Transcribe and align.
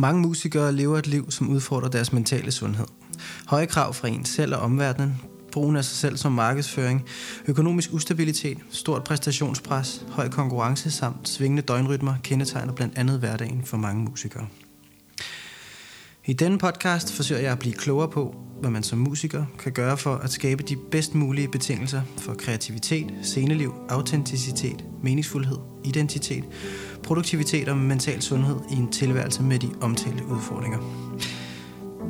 Mange 0.00 0.22
musikere 0.22 0.72
lever 0.72 0.98
et 0.98 1.06
liv, 1.06 1.30
som 1.30 1.48
udfordrer 1.48 1.88
deres 1.88 2.12
mentale 2.12 2.52
sundhed. 2.52 2.86
Høje 3.46 3.66
krav 3.66 3.94
fra 3.94 4.08
en 4.08 4.24
selv 4.24 4.54
og 4.54 4.60
omverdenen, 4.60 5.20
brugen 5.52 5.76
af 5.76 5.84
sig 5.84 5.96
selv 5.96 6.16
som 6.16 6.32
markedsføring, 6.32 7.04
økonomisk 7.46 7.92
ustabilitet, 7.92 8.58
stort 8.70 9.04
præstationspres, 9.04 10.06
høj 10.08 10.28
konkurrence 10.28 10.90
samt 10.90 11.28
svingende 11.28 11.62
døgnrytmer 11.62 12.14
kendetegner 12.24 12.72
blandt 12.72 12.98
andet 12.98 13.18
hverdagen 13.18 13.64
for 13.64 13.76
mange 13.76 14.04
musikere. 14.04 14.46
I 16.26 16.32
denne 16.32 16.58
podcast 16.58 17.12
forsøger 17.12 17.40
jeg 17.40 17.52
at 17.52 17.58
blive 17.58 17.74
klogere 17.74 18.08
på, 18.08 18.34
hvad 18.60 18.70
man 18.70 18.82
som 18.82 18.98
musiker 18.98 19.44
kan 19.58 19.72
gøre 19.72 19.96
for 19.96 20.14
at 20.14 20.30
skabe 20.30 20.62
de 20.62 20.76
bedst 20.90 21.14
mulige 21.14 21.48
betingelser 21.48 22.02
for 22.16 22.34
kreativitet, 22.34 23.14
sceneliv, 23.22 23.74
autenticitet, 23.88 24.84
meningsfuldhed, 25.02 25.56
identitet, 25.84 26.44
produktivitet 27.02 27.68
og 27.68 27.76
mental 27.76 28.22
sundhed 28.22 28.56
i 28.70 28.74
en 28.74 28.92
tilværelse 28.92 29.42
med 29.42 29.58
de 29.58 29.70
omtalte 29.80 30.26
udfordringer. 30.26 30.78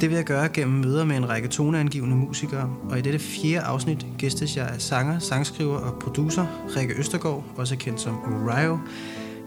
Det 0.01 0.09
vil 0.09 0.17
jeg 0.17 0.25
gøre 0.25 0.49
gennem 0.49 0.81
møder 0.81 1.05
med 1.05 1.17
en 1.17 1.29
række 1.29 1.49
toneangivende 1.49 2.17
musikere, 2.17 2.77
og 2.91 2.99
i 2.99 3.01
dette 3.01 3.19
fjerde 3.19 3.67
afsnit 3.67 4.07
gæstes 4.19 4.57
jeg 4.57 4.69
af 4.69 4.81
sanger, 4.81 5.19
sangskriver 5.19 5.77
og 5.79 5.99
producer 6.01 6.47
Rikke 6.77 6.95
Østergaard, 6.95 7.45
også 7.57 7.77
kendt 7.77 8.01
som 8.01 8.19
Orio, 8.19 8.79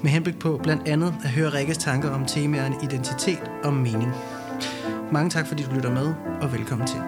med 0.03 0.11
henblik 0.11 0.39
på 0.39 0.59
blandt 0.63 0.87
andet 0.87 1.15
at 1.23 1.29
høre 1.29 1.53
Rikkes 1.53 1.77
tanker 1.77 2.09
om 2.09 2.25
temaerne 2.25 2.75
identitet 2.83 3.51
og 3.63 3.73
mening. 3.73 4.11
Mange 5.13 5.29
tak 5.29 5.47
fordi 5.47 5.63
du 5.63 5.71
lytter 5.73 5.91
med, 5.91 6.13
og 6.41 6.53
velkommen 6.53 6.87
til. 6.87 6.99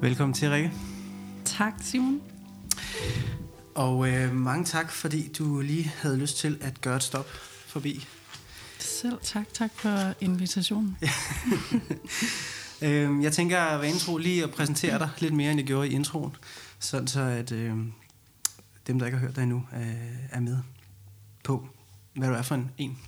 Velkommen 0.00 0.34
til, 0.34 0.50
Rikke. 0.50 0.72
Tak, 1.44 1.74
Simon. 1.80 2.20
Og 3.74 4.08
øh, 4.08 4.34
mange 4.34 4.64
tak, 4.64 4.90
fordi 4.92 5.32
du 5.38 5.60
lige 5.60 5.84
havde 5.84 6.16
lyst 6.16 6.38
til 6.38 6.58
at 6.60 6.80
gøre 6.80 6.96
et 6.96 7.02
stop 7.02 7.28
forbi. 7.66 8.06
Selv 9.00 9.18
tak. 9.22 9.46
Tak 9.52 9.70
for 9.74 10.14
invitationen. 10.20 10.96
øh, 12.82 13.22
jeg 13.22 13.32
tænker 13.32 13.60
at 13.60 13.80
være 13.80 13.90
intro 13.90 14.16
lige 14.16 14.44
at 14.44 14.50
præsentere 14.50 14.98
dig 14.98 15.10
lidt 15.18 15.34
mere, 15.34 15.50
end 15.50 15.60
jeg 15.60 15.66
gjorde 15.66 15.88
i 15.88 15.92
introen. 15.92 16.36
Sådan 16.78 17.06
så, 17.06 17.20
at 17.20 17.52
øh, 17.52 17.76
dem, 18.86 18.98
der 18.98 19.06
ikke 19.06 19.18
har 19.18 19.26
hørt 19.26 19.36
dig 19.36 19.42
endnu, 19.42 19.64
øh, 19.76 20.30
er 20.30 20.40
med 20.40 20.58
på, 21.44 21.68
hvad 22.14 22.28
du 22.28 22.34
er 22.34 22.42
for 22.42 22.54
en, 22.54 22.70
en. 22.78 22.98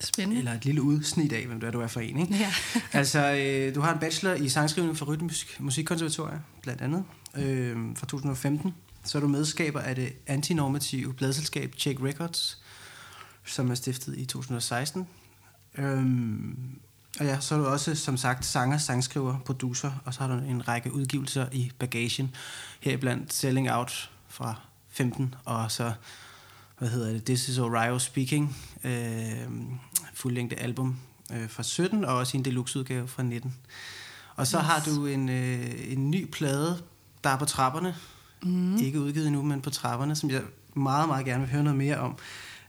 Spændende. 0.00 0.38
Eller 0.38 0.52
et 0.52 0.64
lille 0.64 0.82
udsnit 0.82 1.32
af, 1.32 1.46
hvem 1.46 1.60
du 1.60 1.66
er, 1.66 1.70
du 1.70 1.80
er 1.80 1.86
for 1.86 2.00
en. 2.00 2.18
Ikke? 2.18 2.34
Ja. 2.34 2.52
altså, 2.92 3.32
øh, 3.32 3.74
du 3.74 3.80
har 3.80 3.92
en 3.92 4.00
bachelor 4.00 4.34
i 4.34 4.48
sangskrivning 4.48 4.96
fra 4.96 5.06
Rytmisk 5.06 5.60
Musikkonservatorium, 5.60 6.40
blandt 6.62 6.82
andet, 6.82 7.04
øh, 7.36 7.76
fra 7.96 8.06
2015. 8.06 8.74
Så 9.04 9.18
er 9.18 9.22
du 9.22 9.28
medskaber 9.28 9.80
af 9.80 9.94
det 9.94 10.12
antinormative 10.26 11.14
bladselskab 11.14 11.74
Check 11.78 12.00
Records, 12.02 12.62
som 13.46 13.70
er 13.70 13.74
stiftet 13.74 14.18
i 14.18 14.24
2016. 14.24 15.06
Øhm, 15.78 16.78
og 17.20 17.26
ja, 17.26 17.40
så 17.40 17.54
er 17.54 17.58
du 17.58 17.66
også, 17.66 17.94
som 17.94 18.16
sagt, 18.16 18.44
sanger, 18.44 18.78
sangskriver, 18.78 19.38
producer, 19.38 19.92
og 20.04 20.14
så 20.14 20.20
har 20.20 20.28
du 20.28 20.44
en 20.44 20.68
række 20.68 20.92
udgivelser 20.92 21.46
i 21.52 21.72
bagagen, 21.78 22.34
heriblandt 22.80 23.32
Selling 23.32 23.70
Out 23.70 24.10
fra 24.28 24.54
15, 24.88 25.34
og 25.44 25.70
så, 25.70 25.92
hvad 26.78 26.88
hedder 26.88 27.12
det, 27.12 27.24
This 27.24 27.48
is 27.48 27.58
Orio 27.58 27.98
Speaking, 27.98 28.56
øh, 28.84 29.48
fuldlængde 30.14 30.56
album 30.56 30.96
øh, 31.32 31.50
fra 31.50 31.62
17, 31.62 32.04
og 32.04 32.16
også 32.16 32.36
en 32.36 32.44
deluxe-udgave 32.44 33.08
fra 33.08 33.22
19. 33.22 33.54
Og 34.36 34.46
så 34.46 34.58
yes. 34.58 34.66
har 34.66 34.82
du 34.86 35.06
en, 35.06 35.28
øh, 35.28 35.92
en 35.92 36.10
ny 36.10 36.30
plade, 36.30 36.82
der 37.24 37.30
er 37.30 37.38
på 37.38 37.44
trapperne, 37.44 37.96
mm. 38.42 38.76
ikke 38.76 39.00
udgivet 39.00 39.26
endnu, 39.26 39.42
men 39.42 39.60
på 39.60 39.70
trapperne, 39.70 40.16
som 40.16 40.30
jeg 40.30 40.42
meget, 40.74 41.08
meget 41.08 41.24
gerne 41.24 41.40
vil 41.40 41.52
høre 41.52 41.62
noget 41.62 41.78
mere 41.78 41.96
om 41.96 42.18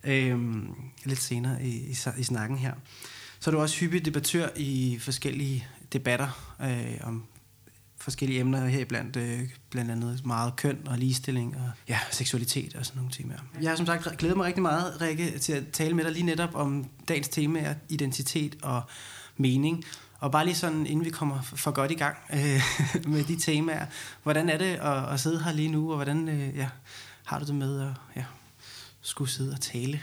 øhm, 0.07 0.73
lidt 1.05 1.21
senere 1.21 1.63
i, 1.63 1.69
i, 1.69 1.95
i 2.17 2.23
snakken 2.23 2.57
her. 2.57 2.73
Så 3.39 3.49
er 3.49 3.51
du 3.51 3.61
også 3.61 3.79
hyppig 3.79 4.05
debattør 4.05 4.49
i 4.55 4.97
forskellige 5.01 5.67
debatter 5.93 6.55
øh, 6.61 6.97
om 7.03 7.23
forskellige 7.99 8.39
emner 8.39 8.67
her 8.67 8.85
blandt 8.85 9.15
øh, 9.15 9.39
blandt 9.69 9.91
andet 9.91 10.25
meget 10.25 10.55
køn 10.55 10.87
og 10.87 10.97
ligestilling 10.97 11.55
og 11.55 11.71
ja, 11.87 11.99
seksualitet 12.11 12.75
og 12.75 12.85
sådan 12.85 12.97
nogle 12.97 13.11
temaer. 13.11 13.39
Jeg 13.61 13.69
har 13.69 13.75
som 13.75 13.85
sagt 13.85 14.17
glædet 14.17 14.37
mig 14.37 14.45
rigtig 14.45 14.61
meget, 14.61 15.01
Rikke, 15.01 15.39
til 15.39 15.53
at 15.53 15.63
tale 15.73 15.93
med 15.93 16.03
dig 16.03 16.11
lige 16.13 16.25
netop 16.25 16.55
om 16.55 16.85
dagens 17.07 17.27
temaer, 17.27 17.73
identitet 17.89 18.57
og 18.61 18.81
mening. 19.37 19.83
Og 20.19 20.31
bare 20.31 20.45
lige 20.45 20.55
sådan, 20.55 20.85
inden 20.85 21.05
vi 21.05 21.09
kommer 21.09 21.41
for 21.41 21.71
godt 21.71 21.91
i 21.91 21.95
gang 21.95 22.17
øh, 22.33 22.61
med 23.13 23.23
de 23.23 23.35
temaer, 23.35 23.85
hvordan 24.23 24.49
er 24.49 24.57
det 24.57 24.65
at, 24.75 25.13
at 25.13 25.19
sidde 25.19 25.43
her 25.43 25.51
lige 25.51 25.69
nu, 25.69 25.89
og 25.89 25.95
hvordan 25.95 26.29
øh, 26.29 26.55
ja, 26.55 26.69
har 27.25 27.39
du 27.39 27.45
det 27.45 27.55
med 27.55 27.81
at 27.81 27.91
ja, 28.15 28.23
skulle 29.07 29.31
sidde 29.31 29.51
og 29.51 29.61
tale 29.61 30.01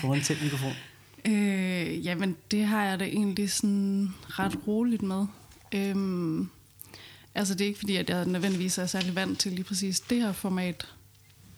foran 0.00 0.22
tæt 0.22 0.42
mikrofon? 0.42 0.72
Øh, 1.24 2.06
jamen, 2.06 2.36
det 2.50 2.64
har 2.64 2.84
jeg 2.84 3.00
da 3.00 3.04
egentlig 3.04 3.50
sådan 3.50 4.14
ret 4.28 4.66
roligt 4.66 5.02
med. 5.02 5.26
Øhm, 5.74 6.50
altså, 7.34 7.54
det 7.54 7.60
er 7.60 7.66
ikke 7.68 7.78
fordi, 7.78 7.96
at 7.96 8.10
jeg 8.10 8.26
nødvendigvis 8.26 8.78
er 8.78 8.86
særlig 8.86 9.14
vant 9.14 9.38
til 9.38 9.52
lige 9.52 9.64
præcis 9.64 10.00
det 10.00 10.22
her 10.22 10.32
format 10.32 10.88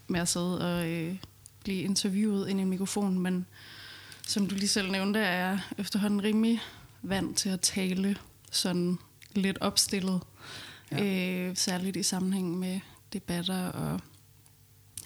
med 0.09 0.21
at 0.21 0.29
sidde 0.29 0.61
og 0.61 0.89
øh, 0.89 1.17
blive 1.65 1.83
interviewet 1.83 2.49
ind 2.49 2.59
i 2.59 2.63
en 2.63 2.69
mikrofon, 2.69 3.19
men 3.19 3.47
som 4.27 4.47
du 4.47 4.55
lige 4.55 4.69
selv 4.69 4.91
nævnte, 4.91 5.21
er 5.21 5.49
jeg 5.49 5.61
efterhånden 5.79 6.25
rimelig 6.25 6.61
vant 7.03 7.37
til 7.39 7.49
at 7.49 7.61
tale 7.61 8.17
sådan 8.51 8.99
lidt 9.35 9.59
opstillet. 9.61 10.21
Ja. 10.93 11.05
Øh, 11.05 11.57
særligt 11.57 11.97
i 11.97 12.03
sammenhæng 12.03 12.59
med 12.59 12.81
debatter 13.13 13.67
og 13.67 14.01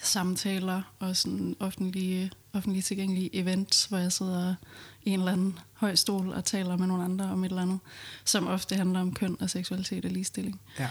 samtaler 0.06 0.83
og 0.99 1.17
sådan 1.17 1.56
offentlige, 1.61 2.31
offentlige 2.53 2.83
tilgængelige 2.83 3.37
events, 3.37 3.84
hvor 3.84 3.99
jeg 3.99 4.12
sidder 4.12 4.55
i 5.03 5.11
en 5.11 5.19
eller 5.19 5.33
anden 5.33 5.59
høj 5.72 5.94
stol 5.94 6.28
og 6.28 6.44
taler 6.44 6.77
med 6.77 6.87
nogle 6.87 7.05
andre 7.05 7.25
om 7.25 7.44
et 7.44 7.49
eller 7.49 7.62
andet, 7.62 7.78
som 8.25 8.47
ofte 8.47 8.77
handler 8.77 9.00
om 9.00 9.15
køn 9.15 9.37
og 9.41 9.50
seksualitet 9.50 10.05
og 10.05 10.11
ligestilling. 10.11 10.61
Ja. 10.78 10.89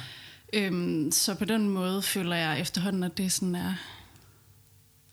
Øhm, 0.53 1.11
så 1.11 1.35
på 1.35 1.45
den 1.45 1.69
måde 1.69 2.01
føler 2.01 2.35
jeg 2.35 2.59
efterhånden, 2.59 3.03
at 3.03 3.17
det 3.17 3.31
sådan 3.31 3.55
er, 3.55 3.73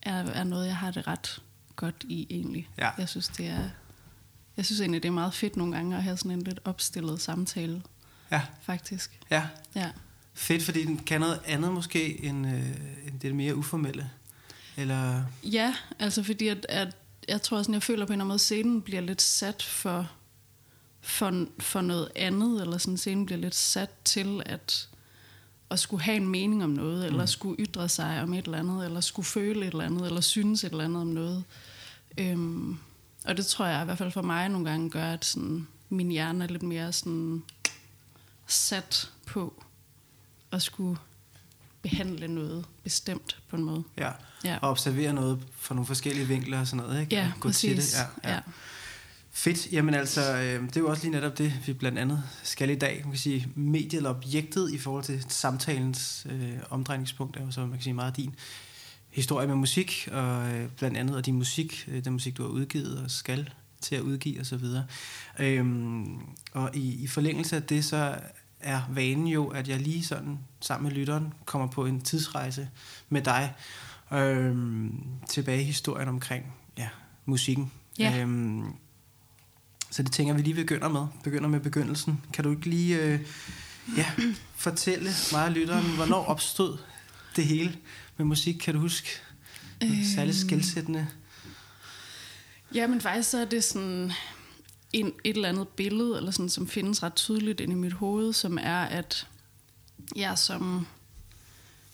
er, 0.02 0.24
er 0.24 0.44
noget, 0.44 0.66
jeg 0.66 0.76
har 0.76 0.90
det 0.90 1.06
ret 1.06 1.42
godt 1.76 2.04
i 2.08 2.26
egentlig. 2.30 2.68
Ja. 2.78 2.90
Jeg 2.98 3.08
synes, 3.08 3.28
det 3.28 3.46
er 3.46 3.68
jeg 4.56 4.64
synes 4.66 4.80
egentlig, 4.80 5.02
det 5.02 5.08
er 5.08 5.12
meget 5.12 5.34
fedt 5.34 5.56
nogle 5.56 5.76
gange 5.76 5.96
at 5.96 6.02
have 6.02 6.16
sådan 6.16 6.30
en 6.30 6.42
lidt 6.42 6.60
opstillet 6.64 7.20
samtale. 7.20 7.82
Ja. 8.30 8.42
Faktisk. 8.62 9.20
Ja. 9.30 9.46
Ja. 9.74 9.90
Fedt, 10.34 10.62
fordi 10.62 10.84
den 10.84 10.98
kan 10.98 11.20
noget 11.20 11.40
andet 11.44 11.72
måske, 11.72 12.24
end, 12.24 12.46
øh, 12.46 13.06
end 13.06 13.20
det 13.20 13.34
mere 13.34 13.56
uformelle? 13.56 14.10
Eller? 14.76 15.22
Ja, 15.44 15.74
altså 15.98 16.22
fordi 16.22 16.48
at, 16.48 16.66
at 16.68 16.96
jeg 17.28 17.42
tror 17.42 17.62
sådan, 17.62 17.74
jeg 17.74 17.82
føler 17.82 18.06
på 18.06 18.12
en 18.12 18.14
eller 18.14 18.24
anden 18.24 18.28
måde, 18.28 18.34
at 18.34 18.40
scenen 18.40 18.82
bliver 18.82 19.00
lidt 19.00 19.22
sat 19.22 19.62
for, 19.62 20.10
for, 21.00 21.46
for 21.58 21.80
noget 21.80 22.08
andet, 22.16 22.62
eller 22.62 22.78
sådan 22.78 22.96
scenen 22.96 23.26
bliver 23.26 23.38
lidt 23.38 23.54
sat 23.54 23.90
til 24.04 24.42
at, 24.46 24.88
at 25.70 25.78
skulle 25.78 26.02
have 26.02 26.16
en 26.16 26.28
mening 26.28 26.64
om 26.64 26.70
noget, 26.70 26.98
mm. 26.98 27.06
eller 27.06 27.26
skulle 27.26 27.64
ytre 27.64 27.88
sig 27.88 28.22
om 28.22 28.34
et 28.34 28.44
eller 28.44 28.58
andet, 28.58 28.84
eller 28.84 29.00
skulle 29.00 29.26
føle 29.26 29.60
et 29.66 29.72
eller 29.72 29.84
andet, 29.84 30.06
eller 30.06 30.20
synes 30.20 30.64
et 30.64 30.70
eller 30.70 30.84
andet 30.84 31.00
om 31.00 31.06
noget. 31.06 31.44
Øhm, 32.18 32.78
og 33.24 33.36
det 33.36 33.46
tror 33.46 33.66
jeg 33.66 33.82
i 33.82 33.84
hvert 33.84 33.98
fald 33.98 34.12
for 34.12 34.22
mig 34.22 34.48
nogle 34.48 34.70
gange 34.70 34.90
gør, 34.90 35.12
at 35.12 35.24
sådan, 35.24 35.66
min 35.88 36.10
hjerne 36.10 36.44
er 36.44 36.48
lidt 36.48 36.62
mere 36.62 36.92
sådan 36.92 37.42
sat 38.46 39.10
på 39.26 39.62
at 40.52 40.62
skulle 40.62 40.98
behandle 41.82 42.28
noget 42.28 42.64
bestemt 42.84 43.38
på 43.48 43.56
en 43.56 43.64
måde. 43.64 43.84
Ja, 43.98 44.10
ja. 44.44 44.58
og 44.62 44.70
observere 44.70 45.12
noget 45.12 45.38
fra 45.58 45.74
nogle 45.74 45.86
forskellige 45.86 46.28
vinkler 46.28 46.60
og 46.60 46.66
sådan 46.66 46.84
noget, 46.86 47.00
ikke? 47.00 47.14
Ja, 47.14 47.32
og 47.34 47.40
gå 47.40 47.48
præcis. 47.48 47.60
Til 47.60 47.76
det. 47.76 48.08
Ja, 48.24 48.28
ja. 48.30 48.34
ja. 48.34 48.40
Fedt. 49.34 49.72
Jamen 49.72 49.94
altså, 49.94 50.36
øh, 50.36 50.62
det 50.62 50.76
er 50.76 50.80
jo 50.80 50.88
også 50.88 51.02
lige 51.02 51.12
netop 51.12 51.38
det, 51.38 51.54
vi 51.66 51.72
blandt 51.72 51.98
andet 51.98 52.22
skal 52.42 52.70
i 52.70 52.74
dag. 52.74 53.00
Man 53.04 53.12
kan 53.12 53.18
sige, 53.18 53.48
mediet 53.54 53.94
eller 53.94 54.10
objektet 54.10 54.72
i 54.72 54.78
forhold 54.78 55.04
til 55.04 55.24
samtalens 55.28 56.26
øh, 56.30 56.52
omdrejningspunkt 56.70 57.36
er 57.36 57.44
jo 57.44 57.50
så, 57.50 57.60
man 57.60 57.70
kan 57.70 57.82
sige, 57.82 57.94
meget 57.94 58.16
din 58.16 58.34
historie 59.08 59.46
med 59.46 59.56
musik, 59.56 60.08
og 60.12 60.50
øh, 60.50 60.68
blandt 60.78 60.96
andet 60.96 61.16
og 61.16 61.26
din 61.26 61.34
musik, 61.34 61.88
øh, 61.88 62.04
den 62.04 62.12
musik, 62.12 62.36
du 62.36 62.42
har 62.42 62.50
udgivet 62.50 63.02
og 63.04 63.10
skal 63.10 63.50
til 63.80 63.94
at 63.94 64.00
udgive 64.00 64.40
osv. 64.40 64.64
Øhm, 65.38 66.18
og 66.52 66.70
i, 66.74 67.02
i 67.02 67.06
forlængelse 67.06 67.56
af 67.56 67.62
det, 67.62 67.84
så 67.84 68.18
er 68.62 68.82
vanen 68.90 69.26
jo, 69.26 69.46
at 69.48 69.68
jeg 69.68 69.80
lige 69.80 70.04
sådan 70.04 70.38
sammen 70.60 70.88
med 70.88 70.98
lytteren 70.98 71.32
kommer 71.44 71.68
på 71.68 71.86
en 71.86 72.00
tidsrejse 72.00 72.68
med 73.08 73.22
dig 73.22 73.54
øhm, 74.12 75.04
tilbage 75.28 75.60
i 75.60 75.64
historien 75.64 76.08
omkring 76.08 76.54
ja, 76.78 76.88
musikken. 77.24 77.72
Ja. 77.98 78.20
Øhm, 78.20 78.64
så 79.90 80.02
det 80.02 80.12
tænker 80.12 80.34
vi 80.34 80.42
lige 80.42 80.54
begynder 80.54 80.88
med. 80.88 81.06
Begynder 81.24 81.48
med 81.48 81.60
begyndelsen. 81.60 82.20
Kan 82.32 82.44
du 82.44 82.50
ikke 82.50 82.66
lige 82.66 83.02
øh, 83.02 83.20
ja, 83.96 84.06
fortælle 84.56 85.10
mig 85.32 85.44
og 85.44 85.52
lytteren, 85.52 85.94
hvornår 85.94 86.24
opstod 86.24 86.78
det 87.36 87.44
hele 87.44 87.76
med 88.16 88.26
musik? 88.26 88.54
Kan 88.54 88.74
du 88.74 88.80
huske? 88.80 89.08
Øh, 89.82 90.04
særligt 90.14 90.36
skældsættende? 90.36 91.06
Ja, 92.74 92.86
men 92.86 93.00
faktisk 93.00 93.30
så 93.30 93.38
er 93.38 93.44
det 93.44 93.64
sådan 93.64 94.12
en, 94.92 95.06
et 95.24 95.36
eller 95.36 95.48
andet 95.48 95.68
billede, 95.68 96.16
eller 96.16 96.30
sådan, 96.30 96.48
som 96.48 96.68
findes 96.68 97.02
ret 97.02 97.14
tydeligt 97.14 97.60
inde 97.60 97.72
i 97.72 97.76
mit 97.76 97.92
hoved, 97.92 98.32
som 98.32 98.58
er, 98.62 98.82
at 98.82 99.26
jeg 100.16 100.38
som 100.38 100.86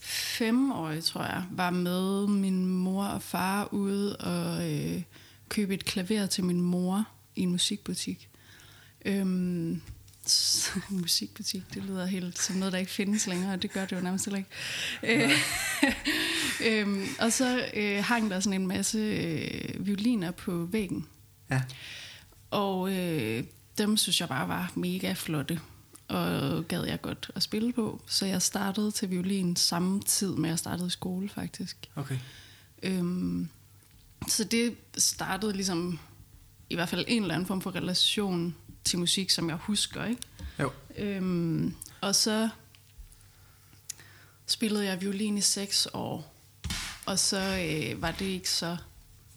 femårig, 0.00 1.04
tror 1.04 1.22
jeg, 1.22 1.44
var 1.50 1.70
med 1.70 2.26
min 2.26 2.66
mor 2.66 3.04
og 3.04 3.22
far 3.22 3.68
ude 3.72 4.16
og 4.16 4.72
øh, 4.72 5.02
købe 5.48 5.74
et 5.74 5.84
klaver 5.84 6.26
til 6.26 6.44
min 6.44 6.60
mor 6.60 7.04
i 7.36 7.42
en 7.42 7.50
musikbutik. 7.50 8.28
Øhm, 9.04 9.82
musikbutik, 10.88 11.74
det 11.74 11.82
lyder 11.82 12.06
helt 12.06 12.38
som 12.38 12.56
noget, 12.56 12.72
der 12.72 12.78
ikke 12.78 12.92
findes 12.92 13.26
længere, 13.26 13.52
og 13.52 13.62
det 13.62 13.72
gør 13.72 13.84
det 13.86 13.96
jo 13.96 14.00
nærmest 14.00 14.24
heller 14.24 14.38
ikke. 14.38 14.50
Øh, 15.02 15.30
øhm, 16.68 17.06
og 17.20 17.32
så 17.32 17.64
øh, 17.74 18.04
hang 18.04 18.30
der 18.30 18.40
sådan 18.40 18.60
en 18.60 18.68
masse 18.68 18.98
øh, 18.98 19.86
violiner 19.86 20.30
på 20.30 20.64
væggen. 20.64 21.06
Ja. 21.50 21.62
Og 22.50 22.92
øh, 22.92 23.44
dem 23.78 23.96
synes 23.96 24.20
jeg 24.20 24.28
bare 24.28 24.48
var 24.48 24.72
mega 24.74 25.12
flotte, 25.12 25.60
og 26.08 26.64
gad 26.68 26.84
jeg 26.84 27.00
godt 27.02 27.30
at 27.34 27.42
spille 27.42 27.72
på. 27.72 28.02
Så 28.06 28.26
jeg 28.26 28.42
startede 28.42 28.90
til 28.90 29.10
violin 29.10 29.56
samme 29.56 30.02
tid 30.02 30.34
med, 30.34 30.48
at 30.48 30.50
jeg 30.50 30.58
startede 30.58 30.86
i 30.86 30.90
skole 30.90 31.28
faktisk. 31.28 31.76
Okay. 31.96 32.18
Øhm, 32.82 33.48
så 34.28 34.44
det 34.44 34.76
startede 34.98 35.52
ligesom 35.52 35.98
i 36.70 36.74
hvert 36.74 36.88
fald 36.88 37.04
en 37.08 37.22
eller 37.22 37.34
anden 37.34 37.46
form 37.46 37.60
for 37.60 37.74
relation 37.74 38.56
til 38.84 38.98
musik, 38.98 39.30
som 39.30 39.48
jeg 39.48 39.56
husker, 39.56 40.04
ikke? 40.04 40.22
Jo. 40.60 40.72
Øhm, 40.96 41.74
og 42.00 42.14
så 42.14 42.48
spillede 44.46 44.84
jeg 44.84 45.00
violin 45.00 45.38
i 45.38 45.40
seks 45.40 45.88
år, 45.92 46.34
og 47.06 47.18
så 47.18 47.38
øh, 47.38 48.02
var 48.02 48.10
det 48.10 48.24
ikke 48.24 48.50
så 48.50 48.76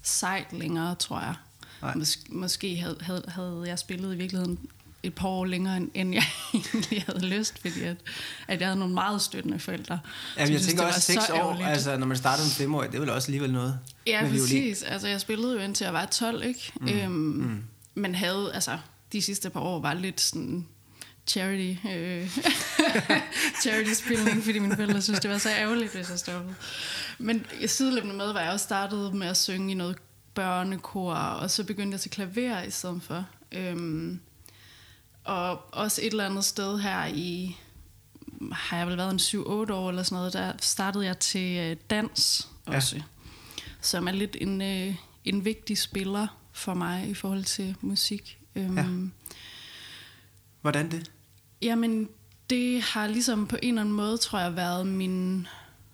sejt 0.02 0.54
længere, 0.54 0.96
tror 0.96 1.20
jeg. 1.20 1.36
Mås- 1.84 2.20
måske 2.30 2.76
havde, 2.78 2.98
havde, 3.02 3.24
havde 3.28 3.64
jeg 3.68 3.80
spillet 3.80 4.14
i 4.14 4.18
virkeligheden 4.18 4.60
et 5.04 5.14
par 5.16 5.28
år 5.28 5.46
længere, 5.46 5.78
end- 5.94 6.14
jeg 6.14 6.24
egentlig 6.54 7.04
havde 7.08 7.26
lyst, 7.26 7.60
fordi 7.62 7.82
at, 7.82 7.98
at 8.48 8.60
jeg 8.60 8.68
havde 8.68 8.80
nogle 8.80 8.94
meget 8.94 9.22
støttende 9.22 9.60
forældre. 9.60 10.00
Som 10.34 10.40
jeg 10.40 10.48
syntes, 10.48 10.66
tænker 10.68 10.84
også 10.86 11.02
seks 11.02 11.30
år, 11.30 11.36
ærgerligt. 11.36 11.68
altså 11.68 11.98
når 11.98 12.08
man 12.08 12.18
starter 12.18 12.44
fem 12.44 12.76
år, 12.76 12.84
det 12.84 12.96
er 12.96 13.00
vel 13.00 13.10
også 13.10 13.28
alligevel 13.28 13.52
noget 13.54 13.80
Ja, 14.08 14.28
præcis. 14.30 14.84
Altså, 14.84 15.08
jeg 15.08 15.22
spillede 15.22 15.54
jo 15.54 15.60
indtil 15.60 15.84
jeg 15.86 15.94
var 15.94 16.06
12, 16.06 16.44
ikke? 16.44 16.72
Mm. 16.82 16.88
Øhm, 16.90 17.12
mm. 17.12 17.64
Men 17.96 18.16
havde, 18.16 18.52
altså, 18.54 18.78
de 19.12 19.22
sidste 19.22 19.50
par 19.50 19.60
år 19.60 19.80
var 19.80 19.94
lidt 19.94 20.22
sådan 20.22 20.68
charity, 21.28 21.88
øh, 21.96 22.38
charity-spilning, 23.62 24.44
fordi 24.44 24.60
mine 24.60 24.76
forældre 24.76 25.02
synes, 25.02 25.20
det 25.20 25.32
var 25.32 25.38
så 25.38 25.50
ærgerligt, 25.50 25.96
hvis 25.96 26.10
jeg 26.10 26.20
stoppede. 26.20 26.56
Men 27.18 27.46
sideløbende 27.66 28.16
med, 28.16 28.34
var 28.34 28.40
jeg 28.42 28.52
også 28.52 28.64
startet 28.64 29.14
med 29.14 29.28
at 29.28 29.38
synge 29.38 29.72
i 29.72 29.76
noget 29.76 29.98
børnekor, 30.34 31.14
og 31.14 31.52
så 31.52 31.64
begyndte 31.64 31.96
jeg 31.96 32.02
til 32.02 32.12
klaver 32.12 32.62
i 32.62 32.72
stedet 32.72 33.04
for. 33.04 33.26
Øhm, 33.52 34.20
og 35.24 35.74
også 35.76 36.02
et 36.02 36.08
eller 36.12 36.26
andet 36.26 36.46
sted 36.46 36.80
her 36.80 37.06
i, 37.06 37.58
har 38.52 38.78
jeg 38.78 38.88
vel 38.88 38.98
været 38.98 39.12
en 39.12 39.20
7-8 39.20 39.74
år 39.74 39.90
eller 39.90 40.04
sådan 40.04 40.16
noget, 40.16 40.34
der 40.34 40.54
startede 40.62 41.06
jeg 41.06 41.20
til 41.20 41.58
øh, 41.58 41.78
dans 41.90 42.50
også. 42.66 42.96
Ja. 42.96 43.02
Som 43.82 44.08
er 44.08 44.12
lidt 44.12 44.38
en, 44.42 44.62
øh, 44.62 44.96
en 45.26 45.46
vigtig 45.46 45.78
spiller 45.78 46.28
for 46.52 46.74
mig 46.74 47.08
i 47.10 47.14
forhold 47.14 47.44
til 47.44 47.76
musik. 47.82 48.40
Øhm, 48.56 48.78
Ja. 48.78 48.86
Hvordan 50.62 50.92
det? 50.92 51.12
Jamen, 51.62 52.10
det 52.50 52.82
har 52.82 53.08
ligesom 53.08 53.48
på 53.48 53.58
en 53.62 53.70
eller 53.70 53.82
anden 53.82 53.96
måde, 53.96 54.18
tror 54.18 54.40
jeg, 54.40 54.56
været 54.56 54.88
min, 54.88 55.48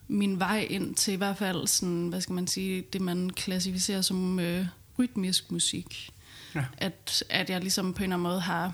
min 0.07 0.39
vej 0.39 0.67
ind 0.69 0.95
til 0.95 1.13
i 1.13 1.17
hvert 1.17 1.37
fald 1.37 1.67
sådan, 1.67 2.07
hvad 2.07 2.21
skal 2.21 2.33
man 2.33 2.47
sige, 2.47 2.81
det 2.93 3.01
man 3.01 3.29
klassificerer 3.29 4.01
som 4.01 4.39
øh, 4.39 4.65
rytmisk 4.99 5.51
musik. 5.51 6.09
Ja. 6.55 6.65
At, 6.77 7.23
at 7.29 7.49
jeg 7.49 7.61
ligesom 7.61 7.93
på 7.93 7.97
en 7.97 8.03
eller 8.03 8.15
anden 8.15 8.23
måde 8.23 8.41
har, 8.41 8.73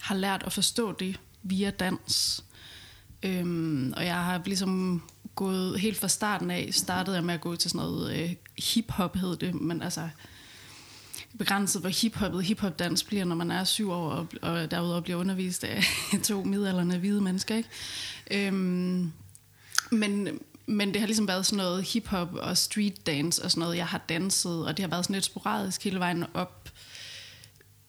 har 0.00 0.14
lært 0.14 0.42
at 0.46 0.52
forstå 0.52 0.92
det 0.92 1.20
via 1.42 1.70
dans. 1.70 2.44
Øhm, 3.22 3.92
og 3.96 4.04
jeg 4.04 4.24
har 4.24 4.42
ligesom 4.44 5.02
gået 5.34 5.80
helt 5.80 5.96
fra 5.96 6.08
starten 6.08 6.50
af, 6.50 6.68
startede 6.72 7.16
jeg 7.16 7.24
med 7.24 7.34
at 7.34 7.40
gå 7.40 7.56
til 7.56 7.70
sådan 7.70 7.86
noget 7.86 8.22
øh, 8.22 8.34
hip-hop 8.58 9.16
hed 9.16 9.36
det, 9.36 9.54
men 9.54 9.82
altså 9.82 10.08
begrænset, 11.38 11.82
hvor 11.82 11.88
hiphoppet 11.88 12.44
hiphop-dans 12.44 13.04
bliver, 13.04 13.24
når 13.24 13.34
man 13.36 13.50
er 13.50 13.64
syv 13.64 13.90
år, 13.90 14.10
og, 14.10 14.26
og 14.42 14.70
derudover 14.70 15.00
bliver 15.00 15.18
undervist 15.18 15.64
af 15.64 15.82
to 16.24 16.44
midalderne 16.44 16.98
hvide 16.98 17.20
mennesker. 17.20 17.56
Ikke? 17.56 17.68
Øhm, 18.30 19.12
men, 19.90 20.38
men 20.66 20.88
det 20.88 21.00
har 21.00 21.06
ligesom 21.06 21.28
været 21.28 21.46
sådan 21.46 21.64
noget 21.64 21.84
hiphop 21.84 22.34
og 22.34 22.56
street 22.56 23.06
dance 23.06 23.44
og 23.44 23.50
sådan 23.50 23.60
noget, 23.60 23.76
jeg 23.76 23.86
har 23.86 24.04
danset, 24.08 24.66
og 24.66 24.76
det 24.76 24.82
har 24.82 24.88
været 24.88 25.04
sådan 25.04 25.14
lidt 25.14 25.24
sporadisk 25.24 25.84
hele 25.84 25.98
vejen 25.98 26.24
op, 26.34 26.70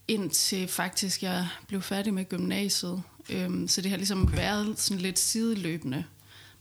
indtil 0.07 0.68
faktisk 0.68 1.24
jeg 1.24 1.47
blev 1.68 1.81
færdig 1.81 2.13
med 2.13 2.25
gymnasiet. 2.25 3.03
Øhm, 3.30 3.68
så 3.68 3.81
det 3.81 3.91
har 3.91 3.97
ligesom 3.97 4.24
okay. 4.24 4.36
været 4.36 4.80
sådan 4.80 5.01
lidt 5.01 5.19
sideløbende 5.19 6.06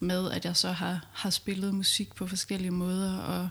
med, 0.01 0.31
at 0.31 0.45
jeg 0.45 0.57
så 0.57 0.73
har, 0.73 1.07
har 1.13 1.31
spillet 1.31 1.75
musik 1.75 2.15
på 2.15 2.27
forskellige 2.27 2.71
måder, 2.71 3.19
og 3.19 3.49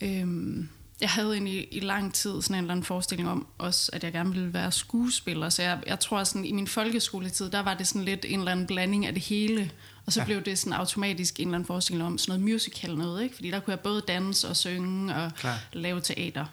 øhm, 0.00 0.68
jeg 1.00 1.10
havde 1.10 1.32
egentlig 1.32 1.68
i 1.70 1.80
lang 1.80 2.14
tid 2.14 2.42
sådan 2.42 2.54
en 2.54 2.64
eller 2.64 2.72
anden 2.72 2.84
forestilling 2.84 3.28
om 3.28 3.46
også, 3.58 3.90
at 3.92 4.04
jeg 4.04 4.12
gerne 4.12 4.32
ville 4.32 4.54
være 4.54 4.72
skuespiller. 4.72 5.48
Så 5.48 5.62
jeg, 5.62 5.82
jeg 5.86 6.00
tror 6.00 6.24
sådan, 6.24 6.44
i 6.44 6.52
min 6.52 6.66
folkeskoletid, 6.66 7.50
der 7.50 7.60
var 7.60 7.74
det 7.74 7.86
sådan 7.86 8.04
lidt 8.04 8.24
en 8.28 8.38
eller 8.38 8.52
anden 8.52 8.66
blanding 8.66 9.06
af 9.06 9.14
det 9.14 9.22
hele. 9.22 9.70
Og 10.10 10.14
så 10.14 10.20
Ja. 10.20 10.24
blev 10.26 10.42
det 10.42 10.58
sådan 10.58 10.72
automatisk 10.72 11.40
en 11.40 11.46
eller 11.48 11.54
anden 11.54 11.66
forestilling 11.66 12.06
om 12.06 12.18
sådan 12.18 12.40
noget 12.40 12.52
musical 12.54 12.96
noget, 12.96 13.22
ikke? 13.22 13.34
Fordi 13.34 13.50
der 13.50 13.60
kunne 13.60 13.72
jeg 13.72 13.80
både 13.80 14.00
danse 14.08 14.48
og 14.48 14.56
synge 14.56 15.14
og 15.14 15.30
Klar. 15.34 15.58
lave 15.72 16.00
teater. 16.00 16.46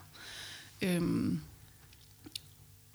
Øhm, 0.82 1.42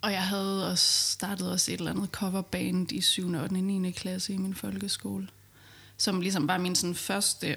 og 0.01 0.11
jeg 0.11 0.23
havde 0.23 0.71
også 0.71 1.11
startet 1.11 1.51
også 1.51 1.71
et 1.71 1.77
eller 1.77 1.91
andet 1.91 2.09
coverband 2.11 2.91
i 2.91 3.01
7. 3.01 3.31
og 3.33 3.41
8. 3.43 3.61
9. 3.61 3.91
klasse 3.91 4.33
i 4.33 4.37
min 4.37 4.55
folkeskole. 4.55 5.27
Som 5.97 6.21
ligesom 6.21 6.47
var 6.47 6.57
min 6.57 6.75
sådan 6.75 6.95
første 6.95 7.55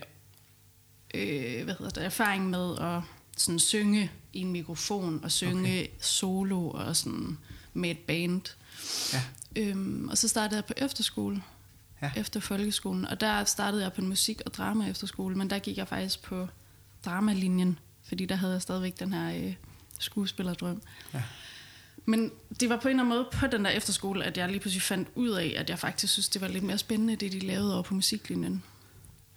øh, 1.14 1.64
hvad 1.64 1.74
hedder 1.78 1.90
det, 1.90 2.04
erfaring 2.04 2.50
med 2.50 2.78
at 2.78 3.00
sådan 3.36 3.58
synge 3.58 4.10
i 4.32 4.40
en 4.40 4.52
mikrofon 4.52 5.20
og 5.24 5.32
synge 5.32 5.80
okay. 5.80 5.86
solo 6.00 6.70
og 6.70 6.96
sådan 6.96 7.38
med 7.74 7.90
et 7.90 7.98
band. 7.98 8.42
Ja. 9.12 9.22
Øhm, 9.56 10.08
og 10.08 10.18
så 10.18 10.28
startede 10.28 10.56
jeg 10.56 10.64
på 10.64 10.72
efterskole, 10.76 11.42
Ja. 12.14 12.20
efter 12.20 12.40
folkeskolen. 12.40 13.04
Og 13.04 13.20
der 13.20 13.44
startede 13.44 13.82
jeg 13.82 13.92
på 13.92 14.00
en 14.00 14.08
musik- 14.08 14.42
og 14.46 14.54
drama 14.54 14.90
efterskole, 14.90 15.36
men 15.36 15.50
der 15.50 15.58
gik 15.58 15.76
jeg 15.76 15.88
faktisk 15.88 16.22
på 16.22 16.48
dramalinjen, 17.04 17.78
fordi 18.04 18.26
der 18.26 18.34
havde 18.34 18.52
jeg 18.52 18.62
stadigvæk 18.62 19.00
den 19.00 19.12
her 19.12 19.46
øh, 19.46 19.54
skuespillerdrøm. 19.98 20.82
Ja. 21.14 21.22
Men 22.04 22.30
det 22.60 22.68
var 22.68 22.76
på 22.76 22.88
en 22.88 23.00
eller 23.00 23.02
anden 23.02 23.18
måde 23.18 23.28
på 23.32 23.46
den 23.46 23.64
der 23.64 23.70
efterskole, 23.70 24.24
at 24.24 24.36
jeg 24.36 24.48
lige 24.48 24.60
pludselig 24.60 24.82
fandt 24.82 25.08
ud 25.14 25.30
af, 25.30 25.54
at 25.56 25.70
jeg 25.70 25.78
faktisk 25.78 26.12
synes, 26.12 26.28
det 26.28 26.40
var 26.40 26.48
lidt 26.48 26.64
mere 26.64 26.78
spændende, 26.78 27.16
det 27.16 27.32
de 27.32 27.38
lavede 27.38 27.74
over 27.74 27.82
på 27.82 27.94
musiklinjen. 27.94 28.62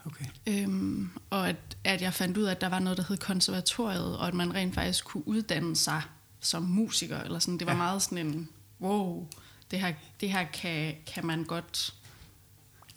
Okay. 0.06 0.26
Øhm, 0.48 1.10
og 1.30 1.50
at, 1.50 1.78
at 1.84 2.02
jeg 2.02 2.14
fandt 2.14 2.38
ud 2.38 2.44
af, 2.44 2.52
at 2.52 2.62
der 2.62 2.70
var 2.70 2.80
noget, 2.80 2.98
der 2.98 3.04
hed 3.08 3.18
konservatoriet, 3.18 4.18
og 4.18 4.28
at 4.28 4.34
man 4.34 4.56
rent 4.56 4.76
faktisk 4.76 5.06
kunne 5.06 5.28
uddanne 5.28 5.76
sig 5.76 6.02
som 6.40 6.64
musiker. 6.64 7.20
Eller 7.20 7.40
sådan. 7.40 7.58
Det 7.58 7.68
var 7.68 7.74
ja. 7.74 7.78
meget 7.78 8.02
sådan 8.02 8.18
en, 8.18 8.50
wow, 8.82 9.28
det 9.72 9.80
her, 9.80 9.94
det 10.22 10.32
her 10.32 10.44
kan, 10.44 10.96
kan 11.14 11.26
man 11.26 11.44
godt 11.44 11.94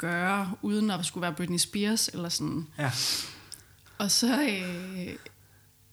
gøre, 0.02 0.54
uden 0.62 0.90
at 0.90 1.06
skulle 1.06 1.23
være 1.23 1.32
Britney 1.32 1.59
Spears. 1.59 2.09
Eller 2.09 2.28
sådan. 2.28 2.66
Ja. 2.78 2.92
Og 3.99 4.11
så, 4.11 4.42
øh, 4.42 5.14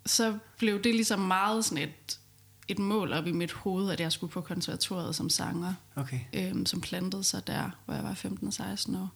så 0.05 0.37
blev 0.57 0.83
det 0.83 0.95
ligesom 0.95 1.19
meget 1.19 1.65
sådan 1.65 1.83
et, 1.83 2.19
et 2.67 2.79
mål 2.79 3.13
op 3.13 3.27
i 3.27 3.31
mit 3.31 3.51
hoved, 3.51 3.91
at 3.91 3.99
jeg 3.99 4.11
skulle 4.11 4.31
på 4.31 4.41
konservatoriet 4.41 5.15
som 5.15 5.29
sanger 5.29 5.73
Okay. 5.95 6.19
øhm, 6.33 6.65
som 6.65 6.81
plantede 6.81 7.23
sig 7.23 7.47
der, 7.47 7.69
hvor 7.85 7.93
jeg 7.93 8.03
var 8.03 8.13
15 8.13 8.47
og 8.47 8.53
16 8.53 8.95
år. 8.95 9.09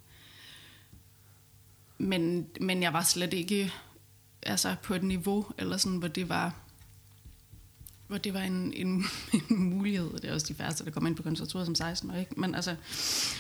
Men, 1.98 2.48
men 2.62 2.84
jeg 2.84 2.94
var 2.94 3.04
slet 3.04 3.34
ikke 3.34 3.74
altså 4.42 4.76
på 4.84 4.94
et 4.94 5.04
niveau, 5.04 5.46
eller 5.58 5.78
sådan, 5.78 5.98
hvor 5.98 6.08
det 6.08 6.30
var 6.30 6.54
hvor 8.08 8.18
det 8.18 8.34
var 8.34 8.42
en, 8.42 8.74
en, 8.74 9.06
en 9.50 9.64
mulighed. 9.64 10.14
Det 10.14 10.26
er 10.26 10.34
også 10.34 10.48
de 10.48 10.54
færreste, 10.54 10.86
der 10.86 10.92
kommer 10.92 11.10
ind 11.10 11.16
på 11.18 11.24
konservatoriet 11.24 11.66
som 11.66 11.76
16 11.76 12.12
år, 12.12 12.16
ikke? 12.16 12.32
Men 12.38 12.56
altså, 12.56 12.76